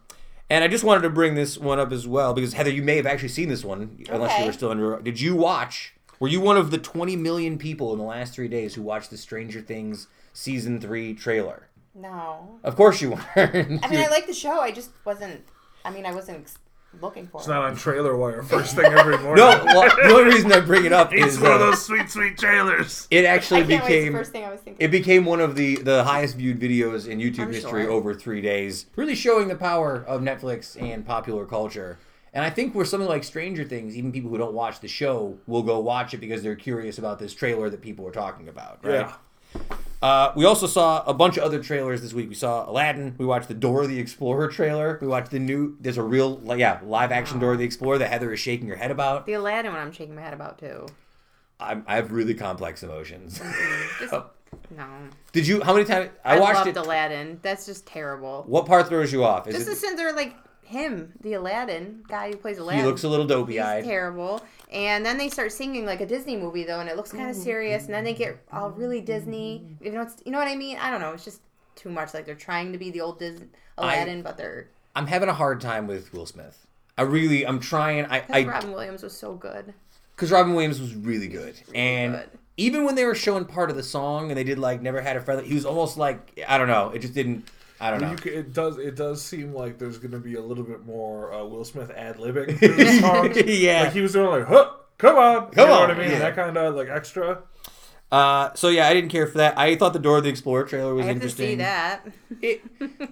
and 0.49 0.65
I 0.65 0.67
just 0.67 0.83
wanted 0.83 1.03
to 1.03 1.09
bring 1.11 1.35
this 1.35 1.57
one 1.57 1.79
up 1.79 1.93
as 1.93 2.05
well 2.05 2.33
because 2.33 2.51
Heather, 2.51 2.69
you 2.71 2.83
may 2.83 2.97
have 2.97 3.05
actually 3.05 3.29
seen 3.29 3.47
this 3.47 3.63
one, 3.63 4.03
unless 4.09 4.37
you 4.37 4.45
were 4.47 4.51
still 4.53 4.71
under. 4.71 4.99
Did 4.99 5.21
you 5.21 5.33
watch? 5.35 5.93
Were 6.19 6.27
you 6.27 6.41
one 6.41 6.57
of 6.57 6.71
the 6.71 6.77
20 6.77 7.15
million 7.15 7.57
people 7.57 7.93
in 7.93 7.99
the 7.99 8.03
last 8.05 8.33
three 8.33 8.49
days 8.49 8.75
who 8.75 8.81
watched 8.81 9.11
the 9.11 9.17
Stranger 9.17 9.61
Things 9.61 10.07
season 10.33 10.81
three 10.81 11.13
trailer? 11.13 11.69
No. 11.95 12.59
Of 12.65 12.75
course 12.75 13.01
you 13.01 13.11
weren't. 13.35 13.83
I 13.85 13.87
mean, 13.89 13.99
I 14.01 14.07
like 14.09 14.27
the 14.27 14.33
show. 14.33 14.59
I 14.59 14.71
just 14.71 14.91
wasn't. 15.05 15.41
I 15.85 15.89
mean, 15.91 16.05
I 16.05 16.13
wasn't 16.13 16.39
ex- 16.41 16.57
looking 17.01 17.27
for 17.27 17.37
It's 17.39 17.47
it. 17.47 17.51
not 17.51 17.63
on 17.63 17.75
Trailer 17.75 18.15
Wire 18.15 18.43
first 18.43 18.75
thing 18.75 18.85
every 18.85 19.17
morning. 19.23 19.43
no, 19.43 19.63
well, 19.65 19.89
the 19.95 20.13
only 20.13 20.23
reason 20.33 20.51
I 20.51 20.59
bring 20.59 20.85
it 20.85 20.93
up 20.93 21.13
it's 21.13 21.33
is 21.35 21.39
one 21.39 21.51
of 21.51 21.61
uh, 21.61 21.65
those 21.71 21.85
sweet, 21.85 22.09
sweet 22.09 22.37
trailers. 22.37 23.07
it 23.11 23.25
I 23.25 23.27
actually 23.27 23.65
can't 23.65 23.69
wait. 23.69 23.75
It's 23.75 23.87
the 23.87 23.93
became 23.99 24.13
first 24.13 24.31
thing 24.31 24.43
I 24.45 24.49
was 24.51 24.59
thinking. 24.61 24.85
it 24.85 24.91
became 24.91 25.25
one 25.25 25.41
of 25.41 25.55
the 25.55 25.75
the 25.77 26.03
highest 26.03 26.37
viewed 26.37 26.59
videos 26.59 27.07
in 27.07 27.19
YouTube 27.19 27.39
I'm 27.47 27.53
history 27.53 27.83
sure. 27.83 27.91
over 27.91 28.13
three 28.13 28.41
days, 28.41 28.85
really 28.95 29.15
showing 29.15 29.47
the 29.47 29.55
power 29.55 30.03
of 30.07 30.21
Netflix 30.21 30.81
and 30.81 31.05
popular 31.05 31.45
culture. 31.45 31.97
And 32.35 32.43
I 32.43 32.49
think 32.49 32.73
with 32.73 32.87
something 32.87 33.07
like 33.09 33.23
Stranger 33.23 33.63
Things, 33.63 33.95
even 33.95 34.11
people 34.11 34.31
who 34.31 34.39
don't 34.39 34.53
watch 34.55 34.79
the 34.79 34.87
show 34.87 35.37
will 35.45 35.61
go 35.61 35.79
watch 35.79 36.15
it 36.15 36.17
because 36.17 36.41
they're 36.41 36.55
curious 36.55 36.97
about 36.97 37.19
this 37.19 37.33
trailer 37.33 37.69
that 37.69 37.81
people 37.81 38.07
are 38.07 38.11
talking 38.11 38.49
about. 38.49 38.79
Right? 38.83 39.07
Yeah. 39.55 39.61
Uh, 40.03 40.33
we 40.35 40.43
also 40.43 40.67
saw 40.67 41.01
a 41.05 41.13
bunch 41.13 41.37
of 41.37 41.43
other 41.43 41.63
trailers 41.63 42.01
this 42.01 42.11
week. 42.11 42.27
We 42.27 42.35
saw 42.35 42.69
Aladdin. 42.69 43.15
We 43.17 43.25
watched 43.25 43.47
the 43.47 43.53
Dora 43.53 43.87
the 43.87 43.99
Explorer 43.99 44.49
trailer. 44.49 44.99
We 45.01 45.07
watched 45.07 45.31
the 45.31 45.39
new. 45.39 45.77
There's 45.79 45.97
a 45.97 46.03
real, 46.03 46.41
yeah, 46.57 46.81
live 46.83 47.13
action 47.13 47.39
Dora 47.39 47.55
the 47.55 47.63
Explorer 47.63 47.99
that 47.99 48.11
Heather 48.11 48.33
is 48.33 48.39
shaking 48.41 48.67
her 48.67 48.75
head 48.75 48.91
about. 48.91 49.25
the 49.25 49.31
Aladdin 49.31 49.71
one, 49.71 49.79
I'm 49.79 49.93
shaking 49.93 50.13
my 50.13 50.21
head 50.21 50.33
about 50.33 50.59
too. 50.59 50.87
I'm, 51.57 51.85
I 51.87 51.95
have 51.95 52.11
really 52.11 52.33
complex 52.33 52.83
emotions. 52.83 53.39
Just, 53.99 54.13
no. 54.75 54.85
Did 55.31 55.47
you? 55.47 55.63
How 55.63 55.73
many 55.73 55.85
times? 55.85 56.09
I, 56.25 56.37
watched 56.37 56.37
I, 56.37 56.39
watched 56.39 56.55
loved 56.57 56.67
it. 56.67 56.77
Aladdin. 56.77 57.39
That's 57.41 57.65
just 57.65 57.87
terrible. 57.87 58.43
What 58.45 58.65
part 58.65 58.89
throws 58.89 59.13
you 59.13 59.23
off? 59.23 59.47
Is 59.47 59.55
Just 59.55 59.67
it, 59.67 59.69
the 59.71 59.75
sense 59.77 59.95
they're 59.95 60.13
like 60.13 60.35
him, 60.65 61.13
the 61.21 61.33
Aladdin 61.33 62.03
guy 62.07 62.31
who 62.31 62.37
plays 62.37 62.57
Aladdin. 62.57 62.81
he 62.81 62.87
looks 62.87 63.03
a 63.03 63.09
little 63.09 63.27
dopey 63.27 63.53
He's 63.53 63.61
eyed. 63.61 63.83
terrible. 63.83 64.41
And 64.71 65.05
then 65.05 65.17
they 65.17 65.29
start 65.29 65.51
singing 65.51 65.85
like 65.85 66.01
a 66.01 66.05
Disney 66.05 66.35
movie 66.35 66.63
though, 66.63 66.79
and 66.79 66.89
it 66.89 66.95
looks 66.97 67.11
kind 67.11 67.29
of 67.29 67.35
serious. 67.35 67.85
And 67.85 67.93
then 67.93 68.03
they 68.03 68.13
get 68.13 68.37
all 68.51 68.71
really 68.71 69.01
Disney. 69.01 69.65
You 69.81 69.91
know, 69.91 70.01
it's, 70.01 70.15
you 70.25 70.31
know 70.31 70.39
what 70.39 70.47
I 70.47 70.55
mean? 70.55 70.77
I 70.77 70.89
don't 70.89 70.99
know. 71.01 71.11
It's 71.11 71.25
just 71.25 71.41
too 71.75 71.89
much. 71.89 72.13
Like 72.13 72.25
they're 72.25 72.35
trying 72.35 72.71
to 72.71 72.77
be 72.77 72.89
the 72.91 73.01
old 73.01 73.19
Disney 73.19 73.47
Aladdin, 73.77 74.21
but 74.23 74.37
they're 74.37 74.69
I'm 74.95 75.07
having 75.07 75.29
a 75.29 75.33
hard 75.33 75.61
time 75.61 75.87
with 75.87 76.13
Will 76.13 76.25
Smith. 76.25 76.65
I 76.97 77.01
really, 77.03 77.45
I'm 77.45 77.59
trying. 77.59 78.05
I, 78.05 78.23
I, 78.29 78.43
Robin 78.45 78.71
Williams 78.71 79.01
was 79.03 79.13
so 79.17 79.33
good. 79.33 79.73
because 80.15 80.31
Robin 80.31 80.53
Williams 80.53 80.79
was 80.79 80.93
really 80.95 81.27
good, 81.27 81.55
and 81.73 82.13
good. 82.13 82.29
even 82.57 82.83
when 82.85 82.93
they 82.93 83.05
were 83.05 83.15
showing 83.15 83.45
part 83.45 83.71
of 83.71 83.75
the 83.75 83.81
song 83.81 84.29
and 84.29 84.37
they 84.37 84.43
did 84.43 84.59
like 84.59 84.81
"Never 84.81 85.01
Had 85.01 85.17
a 85.17 85.21
Friend," 85.21 85.43
he 85.45 85.55
was 85.55 85.65
almost 85.65 85.97
like 85.97 86.39
I 86.47 86.59
don't 86.59 86.67
know. 86.67 86.89
It 86.91 86.99
just 86.99 87.13
didn't. 87.15 87.47
I 87.83 87.91
don't 87.91 88.01
know. 88.01 88.11
You 88.11 88.17
c 88.17 88.29
it 88.29 88.53
does. 88.53 88.77
It 88.77 88.95
does 88.95 89.21
seem 89.21 89.53
like 89.53 89.77
there's 89.77 89.97
going 89.97 90.11
to 90.11 90.19
be 90.19 90.35
a 90.35 90.41
little 90.41 90.63
bit 90.63 90.85
more 90.85 91.33
uh, 91.33 91.43
Will 91.45 91.65
Smith 91.65 91.91
ad 91.91 92.17
libbing 92.17 92.57
through 92.59 92.75
the 92.75 92.99
songs. 92.99 93.37
Yeah. 93.45 93.83
like 93.83 93.93
he 93.93 94.01
was 94.01 94.13
doing 94.13 94.29
like, 94.29 94.45
huh, 94.47 94.71
come 94.97 95.17
on, 95.17 95.51
Come 95.51 95.63
you 95.63 95.65
know 95.67 95.73
on, 95.81 95.89
what 95.89 95.91
I 95.91 95.99
mean? 95.99 96.11
yeah. 96.11 96.19
That 96.19 96.35
kind 96.35 96.57
of 96.57 96.75
like 96.75 96.87
extra. 96.89 97.43
Uh, 98.11 98.53
so 98.53 98.69
yeah, 98.69 98.87
I 98.87 98.93
didn't 98.93 99.09
care 99.09 99.25
for 99.25 99.39
that. 99.39 99.57
I 99.57 99.75
thought 99.75 99.93
the 99.93 99.99
Door 99.99 100.19
of 100.19 100.23
the 100.23 100.29
Explorer 100.29 100.65
trailer 100.65 100.93
was 100.93 101.03
I 101.05 101.07
have 101.07 101.15
to 101.15 101.21
interesting. 101.23 101.47
see 101.49 101.55
that. 101.55 102.07
It, 102.41 102.61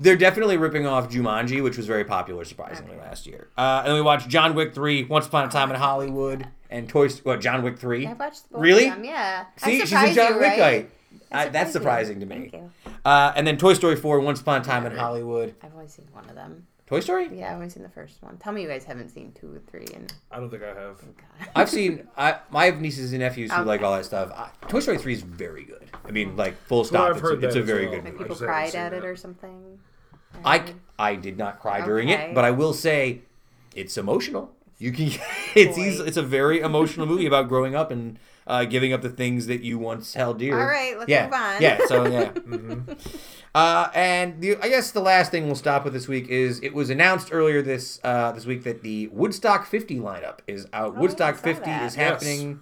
they're 0.02 0.16
definitely 0.16 0.58
ripping 0.58 0.86
off 0.86 1.10
Jumanji, 1.10 1.64
which 1.64 1.76
was 1.76 1.88
very 1.88 2.04
popular, 2.06 2.46
surprisingly, 2.46 2.98
last 2.98 3.26
year. 3.26 3.48
Uh, 3.58 3.80
and 3.80 3.88
then 3.88 3.96
we 3.96 4.02
watched 4.04 4.30
John 4.30 4.54
Wick 4.54 4.76
three, 4.76 5.04
Once 5.06 5.26
Upon 5.26 5.48
a 5.48 5.50
Time 5.52 5.72
in 5.72 5.76
Hollywood, 5.78 6.46
and 6.70 6.88
Toy. 6.88 7.10
What 7.24 7.42
John 7.42 7.64
Wick 7.64 7.80
three? 7.80 8.06
I 8.06 8.14
watched 8.14 8.48
both 8.52 8.62
Really? 8.62 8.90
Of. 8.90 9.04
Yeah. 9.04 9.46
I 9.64 9.66
See, 9.72 9.80
she's 9.80 9.92
a 9.92 10.14
John 10.14 10.34
you, 10.34 10.40
Wick 10.40 10.50
right? 10.50 10.58
guy. 10.58 10.86
I 11.32 11.46
I, 11.46 11.50
that's 11.50 11.72
surprising 11.72 12.20
to 12.20 12.26
me. 12.26 12.50
Thank 12.50 12.54
you. 12.54 12.72
Uh, 13.06 13.32
and 13.36 13.46
then 13.48 13.58
Toy 13.58 13.74
Story 13.74 13.96
4, 13.96 14.20
Once 14.20 14.42
Upon 14.42 14.62
a 14.62 14.64
Time 14.64 14.86
in 14.86 14.96
Hollywood. 14.96 15.56
I've 15.64 15.74
only 15.74 15.88
seen 15.88 16.06
one 16.12 16.28
of 16.30 16.36
them. 16.36 16.68
Toy 16.88 17.00
Story? 17.00 17.30
Yeah, 17.34 17.50
I've 17.52 17.56
only 17.56 17.70
seen 17.70 17.84
the 17.84 17.90
first 17.90 18.22
one. 18.22 18.38
Tell 18.38 18.52
me 18.52 18.62
you 18.64 18.68
guys 18.68 18.84
haven't 18.84 19.10
seen 19.10 19.32
two 19.32 19.54
or 19.56 19.60
three. 19.72 19.88
And 19.96 20.14
I 20.30 20.40
don't 20.40 20.50
think 20.50 20.62
I 20.64 20.68
have. 20.78 21.02
I've 21.56 21.70
seen, 21.70 22.08
I, 22.18 22.36
I 22.54 22.66
have 22.66 22.82
nieces 22.82 23.14
and 23.14 23.22
nephews 23.22 23.50
who 23.50 23.58
Okay. 23.62 23.66
like 23.68 23.82
all 23.82 23.96
that 23.96 24.04
stuff. 24.06 24.30
I, 24.36 24.50
Toy 24.68 24.82
Story 24.82 24.98
3 24.98 25.14
is 25.14 25.22
very 25.22 25.64
good. 25.64 25.90
I 26.06 26.12
mean, 26.12 26.36
like, 26.36 26.58
full 26.68 26.80
Well, 26.80 26.86
stop. 26.86 27.10
I've 27.10 27.12
it's, 27.14 27.22
heard 27.22 27.44
a, 27.44 27.46
it's 27.48 27.54
that 27.56 27.60
a 27.60 27.64
as 27.64 27.68
very 27.68 27.86
well. 27.86 27.96
good 27.96 28.04
like 28.04 28.14
movie. 28.14 28.16
I 28.16 28.28
people 28.28 28.36
just 28.36 28.42
haven't 28.42 28.54
cried 28.54 28.72
seen 28.72 28.82
at 28.82 28.94
it 28.94 29.02
that. 29.02 29.08
or 29.08 29.16
something. 29.16 29.80
I, 30.44 30.64
I 31.00 31.16
did 31.16 31.38
not 31.38 31.60
cry 31.60 31.84
during 31.86 32.10
it, 32.10 32.34
but 32.36 32.44
I 32.46 32.52
will 32.52 32.74
say 32.74 33.22
it's 33.76 33.98
emotional. 33.98 34.52
You 34.78 34.92
can, 34.92 35.12
it's 35.56 35.78
Boy. 35.78 35.84
easy, 35.84 36.04
it's 36.04 36.18
a 36.18 36.22
very 36.24 36.60
emotional 36.60 37.06
movie 37.06 37.26
about 37.26 37.48
growing 37.48 37.76
up 37.76 37.92
and 37.92 38.18
uh, 38.48 38.66
giving 38.66 38.94
up 38.94 39.02
the 39.02 39.10
things 39.10 39.48
that 39.48 39.62
you 39.62 39.78
once 39.78 40.14
held 40.14 40.40
dear. 40.40 40.60
All 40.60 40.66
right, 40.66 40.98
let's 40.98 41.10
yeah, 41.10 41.26
move 41.26 41.34
on. 41.34 41.62
Yeah, 41.62 41.80
so 41.88 42.06
yeah. 42.08 42.32
Uh, 43.54 43.90
and 43.94 44.40
the, 44.40 44.56
I 44.62 44.70
guess 44.70 44.92
the 44.92 45.02
last 45.02 45.30
thing 45.30 45.46
we'll 45.46 45.56
stop 45.56 45.84
with 45.84 45.92
this 45.92 46.08
week 46.08 46.30
is 46.30 46.62
it 46.64 46.74
was 46.74 46.90
announced 46.90 47.30
earlier 47.34 47.62
this 47.62 48.00
uh, 48.02 48.32
this 48.32 48.46
week 48.46 48.64
that 48.64 48.82
the 48.82 49.08
Woodstock 49.08 49.66
50 49.66 49.98
lineup 50.00 50.40
is 50.48 50.68
out. 50.72 50.96
Woodstock 50.96 51.34
Oh, 51.36 51.38
I 51.38 51.38
saw 51.38 51.44
50 51.44 51.66
that. 51.66 51.84
is 51.84 51.98
Yes. 51.98 52.06
happening. 52.12 52.60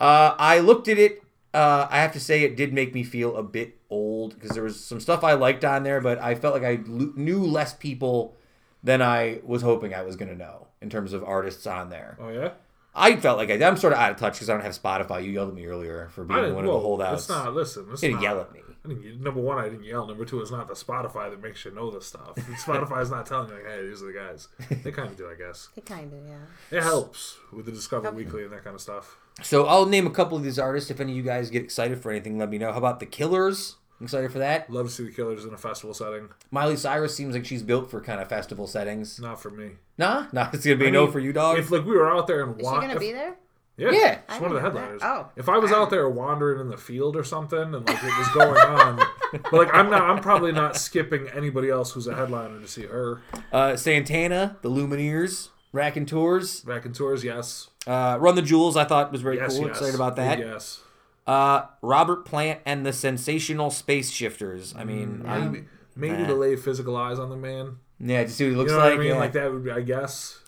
Uh, 0.00 0.34
I 0.38 0.60
looked 0.60 0.88
at 0.88 0.98
it. 0.98 1.22
Uh, 1.52 1.86
I 1.90 1.98
have 1.98 2.12
to 2.12 2.20
say 2.20 2.44
it 2.44 2.56
did 2.56 2.72
make 2.72 2.94
me 2.94 3.02
feel 3.04 3.36
a 3.36 3.42
bit 3.42 3.76
old 3.90 4.34
because 4.40 4.52
there 4.52 4.62
was 4.64 4.82
some 4.82 5.00
stuff 5.00 5.22
I 5.22 5.34
liked 5.34 5.66
on 5.66 5.82
there, 5.82 6.00
but 6.00 6.18
I 6.18 6.34
felt 6.34 6.54
like 6.54 6.64
I 6.64 6.76
l- 6.76 7.12
knew 7.14 7.44
less 7.44 7.74
people 7.74 8.34
than 8.82 9.02
I 9.02 9.40
was 9.44 9.60
hoping 9.60 9.92
I 9.92 10.00
was 10.00 10.16
going 10.16 10.30
to 10.30 10.34
know 10.36 10.68
in 10.80 10.88
terms 10.88 11.12
of 11.12 11.22
artists 11.22 11.66
on 11.66 11.90
there. 11.90 12.16
Oh 12.18 12.30
yeah. 12.30 12.52
I 12.94 13.16
felt 13.16 13.38
like 13.38 13.50
I, 13.50 13.54
I'm 13.66 13.76
sort 13.76 13.92
of 13.94 13.98
out 13.98 14.10
of 14.12 14.16
touch 14.18 14.34
because 14.34 14.50
I 14.50 14.54
don't 14.54 14.62
have 14.64 14.78
Spotify. 14.78 15.24
You 15.24 15.30
yelled 15.30 15.48
at 15.48 15.54
me 15.54 15.66
earlier 15.66 16.08
for 16.12 16.24
being 16.24 16.40
didn't. 16.40 16.54
one 16.56 16.64
of 16.64 16.70
Well, 16.70 16.78
the 16.80 16.84
holdouts. 16.86 17.22
it's 17.22 17.28
not. 17.30 17.54
Listen, 17.54 17.86
it's 17.92 18.02
You 18.02 18.10
didn't 18.10 18.22
not, 18.22 18.30
yell 18.30 18.40
at 18.42 18.52
me. 18.52 18.60
I 18.84 18.88
didn't, 18.88 19.22
number 19.22 19.40
one, 19.40 19.58
I 19.58 19.68
didn't 19.68 19.84
yell. 19.84 20.06
Number 20.06 20.24
two, 20.24 20.40
it's 20.40 20.50
not 20.50 20.66
the 20.68 20.74
Spotify 20.74 21.30
that 21.30 21.40
makes 21.42 21.64
you 21.64 21.70
know 21.70 21.90
this 21.90 22.06
stuff. 22.06 22.34
Spotify's 22.36 23.10
not 23.10 23.26
telling 23.26 23.48
you, 23.48 23.54
like, 23.54 23.66
hey, 23.66 23.86
these 23.86 24.02
are 24.02 24.06
the 24.06 24.12
guys. 24.12 24.48
They 24.82 24.90
kind 24.90 25.08
of 25.08 25.16
do, 25.16 25.30
I 25.30 25.34
guess. 25.36 25.68
They 25.76 25.82
kind 25.82 26.12
of, 26.12 26.18
yeah. 26.28 26.78
It 26.78 26.82
helps 26.82 27.38
with 27.52 27.66
the 27.66 27.72
Discover 27.72 28.10
Weekly 28.10 28.42
and 28.42 28.52
that 28.52 28.64
kind 28.64 28.74
of 28.74 28.80
stuff. 28.82 29.16
So 29.40 29.66
I'll 29.66 29.86
name 29.86 30.06
a 30.06 30.10
couple 30.10 30.36
of 30.36 30.42
these 30.42 30.58
artists. 30.58 30.90
If 30.90 31.00
any 31.00 31.12
of 31.12 31.16
you 31.16 31.22
guys 31.22 31.48
get 31.48 31.62
excited 31.62 32.02
for 32.02 32.10
anything, 32.10 32.38
let 32.38 32.50
me 32.50 32.58
know. 32.58 32.72
How 32.72 32.78
about 32.78 32.98
the 33.00 33.06
Killers? 33.06 33.76
Excited 34.02 34.32
for 34.32 34.40
that? 34.40 34.68
Love 34.68 34.86
to 34.86 34.92
see 34.92 35.04
the 35.04 35.12
Killers 35.12 35.44
in 35.44 35.54
a 35.54 35.56
festival 35.58 35.94
setting. 35.94 36.28
Miley 36.50 36.76
Cyrus 36.76 37.14
seems 37.16 37.36
like 37.36 37.44
she's 37.46 37.62
built 37.62 37.88
for 37.88 38.00
kind 38.00 38.20
of 38.20 38.28
festival 38.28 38.66
settings. 38.66 39.20
Not 39.20 39.40
for 39.40 39.48
me. 39.50 39.70
Nah, 40.02 40.26
nah, 40.32 40.48
it's 40.52 40.64
gonna 40.64 40.76
be 40.76 40.86
I 40.86 40.88
a 40.88 40.92
no 40.92 41.04
mean, 41.04 41.12
for 41.12 41.20
you, 41.20 41.32
dog. 41.32 41.58
If 41.58 41.70
like 41.70 41.84
we 41.84 41.96
were 41.96 42.10
out 42.10 42.26
there 42.26 42.42
and 42.42 42.58
Is 42.60 42.64
wa- 42.64 42.74
she 42.74 42.80
gonna 42.82 42.94
if- 42.94 43.00
be 43.00 43.12
there? 43.12 43.36
Yeah, 43.78 43.90
Yeah. 43.90 44.18
she's 44.28 44.38
I 44.38 44.38
one 44.42 44.50
of 44.50 44.56
the 44.56 44.60
didn't 44.60 44.74
that. 44.74 44.80
headliners. 44.80 45.00
Oh. 45.02 45.28
if 45.34 45.48
I 45.48 45.56
was 45.56 45.72
out 45.72 45.88
there 45.88 46.06
wandering 46.08 46.60
in 46.60 46.68
the 46.68 46.76
field 46.76 47.16
or 47.16 47.24
something 47.24 47.58
and 47.58 47.86
like 47.88 48.04
it 48.04 48.18
was 48.18 48.28
going 48.34 48.60
on, 48.60 48.96
but 49.32 49.52
like 49.52 49.70
I'm 49.72 49.90
not, 49.90 50.02
I'm 50.02 50.18
probably 50.20 50.52
not 50.52 50.76
skipping 50.76 51.26
anybody 51.34 51.70
else 51.70 51.92
who's 51.92 52.06
a 52.06 52.14
headliner 52.14 52.60
to 52.60 52.68
see 52.68 52.82
her. 52.86 53.22
Uh, 53.50 53.74
Santana, 53.76 54.58
the 54.60 54.68
Lumineers, 54.68 55.48
and 55.72 56.06
Tours, 56.06 56.62
Raconteurs, 56.66 57.24
yes, 57.24 57.68
uh, 57.86 58.18
Run 58.20 58.34
the 58.34 58.42
Jewels. 58.42 58.76
I 58.76 58.84
thought 58.84 59.10
was 59.10 59.22
very 59.22 59.36
yes, 59.38 59.56
cool. 59.56 59.66
yes. 59.68 59.76
Excited 59.78 59.94
about 59.94 60.16
Big 60.16 60.24
that. 60.26 60.38
Yes, 60.38 60.81
Uh, 61.26 61.62
Robert 61.82 62.24
Plant 62.24 62.60
and 62.66 62.84
the 62.84 62.92
Sensational 62.92 63.70
Space 63.70 64.10
Shifters. 64.10 64.74
I 64.76 64.84
mean, 64.84 65.22
I- 65.26 65.38
maybe, 65.38 65.64
maybe 65.94 66.26
to 66.26 66.34
lay 66.34 66.56
physical 66.56 66.96
eyes 66.96 67.18
on 67.18 67.30
the 67.30 67.36
man. 67.36 67.76
yeah, 68.00 68.24
to 68.24 68.28
see 68.28 68.44
what 68.44 68.48
he 68.48 68.52
You 68.52 68.58
looks 68.58 68.72
know 68.72 68.78
like. 68.78 68.84
what 68.90 68.94
I 68.94 68.98
mean? 68.98 69.08
yeah. 69.08 69.18
Like 69.18 69.32
that 69.32 69.52
would 69.52 69.64
be, 69.64 69.70
I 69.70 69.80
guess. 69.82 70.40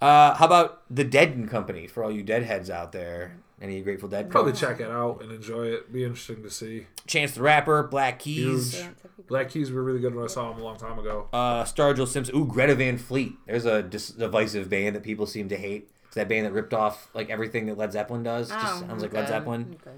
Uh, 0.00 0.34
how 0.34 0.46
about 0.46 0.82
the 0.90 1.04
Dead 1.04 1.30
and 1.30 1.48
Company 1.48 1.86
for 1.86 2.02
all 2.04 2.10
you 2.10 2.22
Deadheads 2.22 2.70
out 2.70 2.92
there? 2.92 3.36
Any 3.62 3.80
Grateful 3.82 4.08
Dead? 4.08 4.30
Probably 4.30 4.52
folks? 4.52 4.60
check 4.60 4.80
it 4.80 4.90
out 4.90 5.22
and 5.22 5.30
enjoy 5.30 5.66
it. 5.66 5.90
Be 5.92 6.04
interesting 6.04 6.42
to 6.42 6.50
see. 6.50 6.86
Chance 7.06 7.32
the 7.32 7.42
Rapper, 7.42 7.82
Black 7.84 8.18
Keys. 8.18 8.74
Huge. 8.76 8.86
Black 9.28 9.48
Keys 9.48 9.70
were 9.70 9.82
really 9.82 10.00
good 10.00 10.14
when 10.14 10.24
I 10.24 10.26
saw 10.28 10.50
them 10.50 10.60
a 10.60 10.64
long 10.64 10.76
time 10.76 10.98
ago. 10.98 11.28
Uh, 11.32 11.62
Sturgill 11.64 12.06
Simpson. 12.08 12.36
Ooh, 12.36 12.44
Greta 12.46 12.74
Van 12.74 12.98
Fleet. 12.98 13.34
There's 13.46 13.64
a 13.64 13.82
dis- 13.82 14.08
divisive 14.10 14.68
band 14.68 14.96
that 14.96 15.02
people 15.02 15.24
seem 15.26 15.48
to 15.48 15.56
hate. 15.56 15.88
It's 16.14 16.20
that 16.20 16.28
band 16.28 16.46
that 16.46 16.52
ripped 16.52 16.72
off 16.72 17.08
like 17.12 17.28
everything 17.28 17.66
that 17.66 17.76
Led 17.76 17.90
Zeppelin 17.92 18.22
does. 18.22 18.52
Oh, 18.52 18.54
Just 18.54 18.80
sounds 18.86 19.02
like 19.02 19.12
Led. 19.12 19.26
Zeppelin. 19.26 19.76
Okay. 19.84 19.96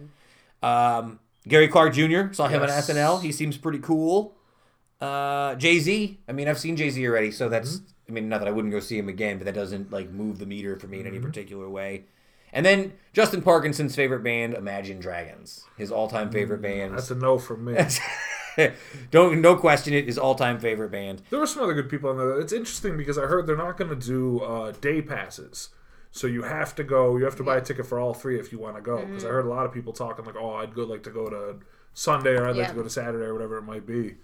Um, 0.62 1.20
Gary 1.46 1.68
Clark 1.68 1.92
Jr. 1.92 2.32
Saw 2.32 2.48
him 2.48 2.62
Yes. 2.62 2.88
on 2.90 2.96
SNL. 2.96 3.20
He 3.20 3.32
seems 3.32 3.58
pretty 3.58 3.80
cool. 3.80 4.34
Uh, 4.98 5.54
Jay 5.56 5.78
Z. 5.78 6.18
I 6.26 6.32
mean, 6.32 6.48
I've 6.48 6.58
seen 6.58 6.74
Jay 6.74 6.88
Z 6.88 7.06
already, 7.06 7.30
so 7.30 7.50
that's. 7.50 7.76
Mm-hmm. 7.76 7.84
I 8.08 8.12
mean, 8.12 8.28
not 8.30 8.38
that 8.38 8.48
I 8.48 8.52
wouldn't 8.52 8.72
go 8.72 8.80
see 8.80 8.96
him 8.96 9.08
again, 9.08 9.36
but 9.36 9.44
that 9.44 9.54
doesn't 9.54 9.90
like 9.92 10.08
move 10.10 10.38
the 10.38 10.46
meter 10.46 10.78
for 10.78 10.86
me 10.86 11.00
in 11.00 11.06
any 11.06 11.18
Mm-hmm. 11.18 11.26
particular 11.26 11.68
way. 11.68 12.04
And 12.52 12.64
then 12.64 12.94
Justin 13.12 13.42
Parkinson's 13.42 13.94
favorite 13.94 14.22
band, 14.22 14.54
Imagine 14.54 14.98
Dragons, 15.00 15.64
his 15.76 15.92
all-time 15.92 16.30
favorite 16.30 16.62
band. 16.62 16.92
Mm, 16.92 16.94
That's 16.96 17.10
a 17.10 17.14
no 17.16 17.36
for 17.38 17.56
me. 17.58 17.76
Don't 19.10 19.40
no 19.42 19.56
question 19.56 19.92
it. 19.92 20.06
His 20.06 20.16
all-time 20.16 20.58
favorite 20.58 20.90
band. 20.90 21.20
There 21.28 21.38
were 21.38 21.46
some 21.46 21.62
other 21.62 21.74
good 21.74 21.90
people 21.90 22.08
on 22.10 22.16
there. 22.16 22.40
It's 22.40 22.52
interesting 22.52 22.96
because 22.96 23.18
I 23.18 23.22
heard 23.26 23.46
they're 23.46 23.56
not 23.56 23.76
going 23.76 23.90
to 23.90 24.06
do 24.06 24.40
uh, 24.40 24.72
day 24.80 25.02
passes. 25.02 25.68
So 26.16 26.26
you 26.26 26.42
have 26.42 26.74
to 26.76 26.84
go. 26.84 27.16
You 27.16 27.24
have 27.24 27.36
to 27.36 27.42
buy 27.42 27.56
a 27.56 27.60
ticket 27.60 27.86
for 27.86 27.98
all 27.98 28.14
three 28.14 28.38
if 28.38 28.52
you 28.52 28.58
want 28.58 28.76
to 28.76 28.82
go. 28.82 28.98
Because 29.04 29.22
mm-hmm. 29.22 29.26
I 29.26 29.34
heard 29.34 29.46
a 29.46 29.50
lot 29.50 29.66
of 29.66 29.72
people 29.72 29.92
talking 29.92 30.24
like, 30.24 30.36
"Oh, 30.36 30.54
I'd 30.54 30.74
go 30.74 30.84
like 30.84 31.02
to 31.04 31.10
go 31.10 31.28
to 31.28 31.58
Sunday, 31.92 32.36
or 32.36 32.48
I'd 32.48 32.56
yeah. 32.56 32.62
like 32.62 32.70
to 32.70 32.76
go 32.76 32.82
to 32.82 32.90
Saturday, 32.90 33.24
or 33.24 33.34
whatever 33.34 33.58
it 33.58 33.62
might 33.62 33.86
be." 33.86 34.16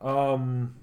Um, 0.00 0.74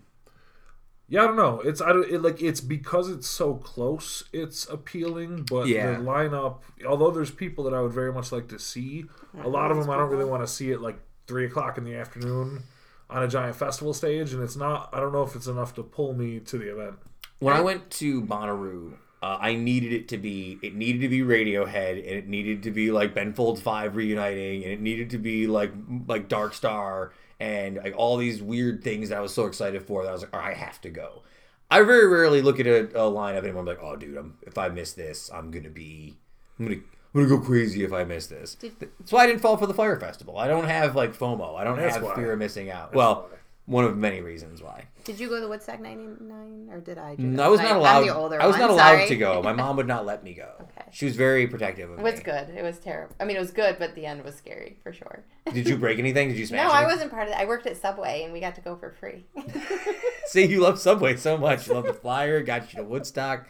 yeah, 1.08 1.24
I 1.24 1.28
don't 1.28 1.36
know. 1.36 1.62
It's 1.62 1.82
I 1.82 1.90
don't, 1.90 2.10
it, 2.10 2.22
like 2.22 2.42
it's 2.42 2.62
because 2.62 3.10
it's 3.10 3.28
so 3.28 3.56
close. 3.56 4.24
It's 4.34 4.68
appealing, 4.68 5.44
but 5.50 5.68
yeah. 5.68 5.92
the 5.92 5.98
lineup. 5.98 6.62
Although 6.88 7.12
there's 7.12 7.32
people 7.32 7.64
that 7.66 7.74
I 7.74 7.82
would 7.82 7.94
very 7.94 8.12
much 8.12 8.32
like 8.32 8.48
to 8.50 8.60
see, 8.60 9.06
a 9.40 9.48
lot 9.48 9.70
of 9.70 9.78
them 9.78 9.90
I 9.90 9.98
don't 9.98 10.10
really 10.10 10.26
want 10.26 10.42
to 10.42 10.48
see 10.48 10.72
at 10.72 10.82
like 10.82 11.00
three 11.28 11.46
o'clock 11.46 11.78
in 11.78 11.84
the 11.84 11.96
afternoon 11.96 12.64
on 13.10 13.22
a 13.22 13.28
giant 13.28 13.56
festival 13.56 13.94
stage, 13.94 14.34
and 14.34 14.42
it's 14.42 14.56
not. 14.56 14.90
I 14.94 15.00
don't 15.00 15.14
know 15.14 15.24
if 15.24 15.36
it's 15.36 15.48
enough 15.48 15.76
to 15.76 15.84
pull 15.84 16.14
me 16.14 16.40
to 16.40 16.58
the 16.58 16.72
event. 16.72 16.96
When 17.38 17.54
I 17.54 17.62
went 17.62 17.92
to 17.92 18.24
Bonnaroo, 18.24 18.94
uh, 19.26 19.40
I 19.42 19.56
needed 19.56 19.92
it 19.92 20.08
to 20.10 20.20
be 20.20 20.60
it 20.62 20.76
needed 20.76 21.02
to 21.02 21.10
be 21.10 21.22
Radiohead 21.22 21.94
and 21.94 22.12
it 22.12 22.28
needed 22.28 22.62
to 22.62 22.72
be 22.72 22.92
like 22.92 23.16
Ben 23.16 23.34
Folds 23.34 23.60
Five 23.60 23.96
reuniting 23.96 24.64
and 24.64 24.72
it 24.72 24.80
needed 24.80 25.10
to 25.10 25.18
be 25.18 25.48
like 25.48 25.72
like 26.08 26.28
Dark 26.28 26.54
Star 26.54 27.12
and 27.40 27.78
like 27.78 27.96
all 27.98 28.18
these 28.18 28.44
weird 28.44 28.84
things 28.84 29.10
that 29.10 29.18
I 29.18 29.22
was 29.22 29.34
so 29.34 29.48
excited 29.48 29.82
for 29.82 30.04
that 30.04 30.10
I 30.10 30.12
was 30.12 30.22
like, 30.22 30.34
all 30.36 30.42
right, 30.42 30.56
I 30.56 30.60
have 30.60 30.80
to 30.82 30.92
go. 30.92 31.24
I 31.72 31.82
very 31.82 32.08
rarely 32.08 32.44
look 32.44 32.60
at 32.60 32.68
a, 32.68 32.82
a 32.82 33.12
lineup 33.12 33.50
and 33.50 33.58
I'm 33.58 33.66
like, 33.66 33.82
oh, 33.82 33.96
dude, 33.96 34.16
I'm, 34.16 34.38
if 34.44 34.60
I 34.60 34.70
miss 34.70 34.94
this, 34.94 35.32
I'm 35.34 35.50
gonna 35.50 35.72
be, 35.72 36.18
I'm 36.60 36.66
gonna, 36.68 36.78
I'm 37.16 37.24
gonna 37.24 37.28
go 37.28 37.40
crazy 37.44 37.84
if 37.84 37.92
I 37.92 38.04
miss 38.04 38.28
this. 38.28 38.56
That's 38.80 39.12
why 39.12 39.24
I 39.24 39.26
didn't 39.26 39.42
fall 39.42 39.58
for 39.58 39.66
the 39.66 39.74
Fyre 39.74 40.00
Festival. 40.00 40.38
I 40.38 40.48
don't 40.48 40.66
have 40.66 40.96
like 40.96 41.18
FOMO. 41.18 41.60
I 41.60 41.64
don't 41.64 41.80
have 41.80 42.04
why. 42.04 42.14
fear 42.14 42.34
of 42.34 42.38
missing 42.38 42.70
out. 42.70 42.94
well, 42.94 43.30
one 43.66 43.86
of 43.86 43.98
many 43.98 44.22
reasons 44.22 44.62
why. 44.62 44.86
Did 45.06 45.20
you 45.20 45.30
go 45.30 45.40
to 45.40 45.48
Woodstock 45.48 45.80
'99 45.80 46.70
or 46.72 46.80
did 46.82 46.98
I? 46.98 47.16
No? 47.18 47.44
I 47.44 47.48
was 47.48 47.60
not 47.62 47.72
I'm 47.72 47.78
allowed. 47.78 48.02
the 48.02 48.16
older 48.16 48.42
I 48.42 48.48
was 48.48 48.54
one, 48.56 48.62
not 48.62 48.70
allowed 48.72 48.96
sorry. 48.98 49.08
to 49.08 49.16
go. 49.16 49.42
My 49.42 49.54
mom 49.54 49.78
would 49.78 49.88
not 49.88 50.06
let 50.06 50.24
me 50.24 50.34
go. 50.34 50.50
Okay. 50.78 50.90
She 50.92 51.06
was 51.06 51.16
very 51.16 51.48
protective 51.48 51.90
of 51.92 52.00
It 52.00 52.04
was 52.04 52.16
me. 52.18 52.24
good. 52.24 52.50
It 52.50 52.62
was 52.64 52.80
terrible. 52.80 53.16
I 53.20 53.24
mean, 53.26 53.36
it 53.38 53.40
was 53.40 53.52
good, 53.52 53.78
but 53.80 53.96
the 53.96 54.06
end 54.06 54.24
was 54.26 54.36
scary 54.36 54.78
for 54.84 54.92
sure. 54.92 55.24
Did 55.54 55.68
you 55.70 55.78
break 55.78 56.00
anything? 56.00 56.30
Did 56.30 56.38
you 56.38 56.46
smash? 56.46 56.66
no, 56.66 56.72
I 56.72 56.80
anything? 56.80 56.96
wasn't 56.96 57.12
part 57.12 57.24
of 57.24 57.30
that. 57.30 57.40
I 57.42 57.46
worked 57.46 57.66
at 57.68 57.78
Subway, 57.78 58.24
and 58.24 58.34
we 58.34 58.40
got 58.42 58.56
to 58.56 58.62
go 58.62 58.76
for 58.76 58.92
free. 59.00 59.26
See, 60.26 60.46
you 60.46 60.60
love 60.62 60.80
Subway 60.80 61.16
so 61.18 61.38
much. 61.38 61.68
You 61.68 61.74
love 61.76 61.86
the 61.86 61.94
flyer. 61.94 62.42
Got 62.42 62.74
you 62.74 62.80
to 62.80 62.84
Woodstock. 62.86 63.48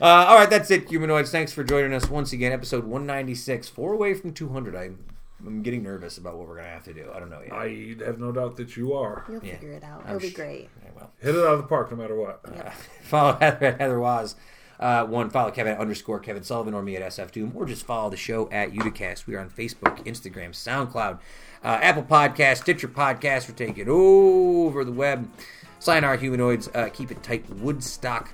Uh, 0.00 0.04
all 0.04 0.36
right, 0.36 0.50
that's 0.50 0.70
it, 0.70 0.88
humanoids. 0.88 1.30
Thanks 1.30 1.52
for 1.52 1.62
joining 1.64 1.92
us 1.92 2.08
once 2.10 2.32
again. 2.32 2.52
Episode 2.52 2.84
196, 2.84 3.68
four 3.68 3.92
away 3.94 4.14
from 4.14 4.32
200. 4.32 4.74
I'm, 4.76 4.98
I'm 5.46 5.62
getting 5.62 5.82
nervous 5.82 6.18
about 6.18 6.36
what 6.36 6.48
we're 6.48 6.56
gonna 6.56 6.68
have 6.68 6.84
to 6.84 6.92
do. 6.94 7.10
I 7.14 7.18
don't 7.20 7.30
know 7.30 7.40
yet. 7.40 7.52
I 7.52 7.96
have 8.04 8.18
no 8.18 8.32
doubt 8.32 8.56
that 8.56 8.76
you 8.76 8.92
are. 8.94 9.24
You'll 9.28 9.44
Yeah. 9.44 9.54
figure 9.54 9.72
it 9.72 9.84
out. 9.84 10.02
I'm 10.04 10.16
It'll 10.16 10.20
be 10.20 10.30
sh- 10.30 10.34
great. 10.34 10.68
Okay, 10.82 10.90
well. 10.96 11.12
Hit 11.18 11.34
it 11.34 11.38
out 11.40 11.54
of 11.54 11.58
the 11.62 11.66
park 11.68 11.90
no 11.90 11.96
matter 11.96 12.16
what. 12.16 12.40
Uh, 12.44 12.70
follow 13.02 13.32
Heather 13.40 13.66
at 13.66 13.80
Heather 13.80 14.00
Waz. 14.00 14.36
Uh, 14.78 15.06
one, 15.06 15.30
follow 15.30 15.50
Kevin 15.50 15.72
at 15.72 15.78
underscore 15.78 16.18
Kevin 16.20 16.42
Sullivan 16.42 16.74
or 16.74 16.82
me 16.82 16.96
at 16.96 17.02
SF 17.12 17.32
Doom, 17.32 17.52
or 17.54 17.64
just 17.64 17.86
follow 17.86 18.10
the 18.10 18.16
show 18.16 18.46
at 18.50 18.72
Uticast. 18.72 19.26
We 19.26 19.34
are 19.34 19.40
on 19.40 19.48
Facebook, 19.48 20.04
Instagram, 20.04 20.50
SoundCloud, 20.50 21.18
uh, 21.64 21.78
Apple 21.80 22.02
Podcast, 22.02 22.58
Stitcher 22.58 22.88
Podcast. 22.88 23.48
We're 23.48 23.54
taking 23.54 23.88
over 23.88 24.84
the 24.84 24.92
web. 24.92 25.30
Sayonara 25.78 26.18
Humanoids. 26.18 26.68
Uh, 26.74 26.90
keep 26.92 27.10
it 27.10 27.22
tight. 27.22 27.48
Woodstock 27.48 28.28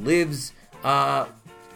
lives. 0.00 0.52
Uh, 0.84 1.26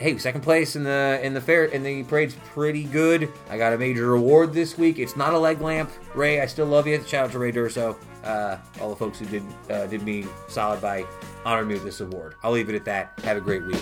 hey, 0.02 0.18
second 0.18 0.40
place 0.42 0.74
in 0.76 0.82
the 0.82 1.20
in 1.22 1.32
the 1.32 1.40
fair 1.40 1.64
in 1.66 1.82
the 1.82 2.02
parade's 2.04 2.34
pretty 2.52 2.84
good. 2.84 3.32
I 3.48 3.56
got 3.56 3.72
a 3.72 3.78
major 3.78 4.14
award 4.14 4.52
this 4.52 4.76
week. 4.76 4.98
It's 4.98 5.16
not 5.16 5.32
a 5.32 5.38
leg 5.38 5.60
lamp, 5.60 5.90
Ray. 6.14 6.40
I 6.40 6.46
still 6.46 6.66
love 6.66 6.86
you. 6.86 7.02
Shout 7.06 7.26
out 7.26 7.32
to 7.32 7.38
Ray 7.38 7.52
Durso, 7.52 7.96
uh, 8.24 8.58
all 8.80 8.90
the 8.90 8.96
folks 8.96 9.20
who 9.20 9.26
did 9.26 9.44
uh, 9.70 9.86
did 9.86 10.02
me 10.02 10.26
solid 10.48 10.80
by 10.80 11.06
honoring 11.44 11.68
me 11.68 11.74
with 11.74 11.84
this 11.84 12.00
award. 12.00 12.34
I'll 12.42 12.52
leave 12.52 12.68
it 12.68 12.74
at 12.74 12.84
that. 12.84 13.18
Have 13.24 13.36
a 13.36 13.40
great 13.40 13.62
week. 13.64 13.80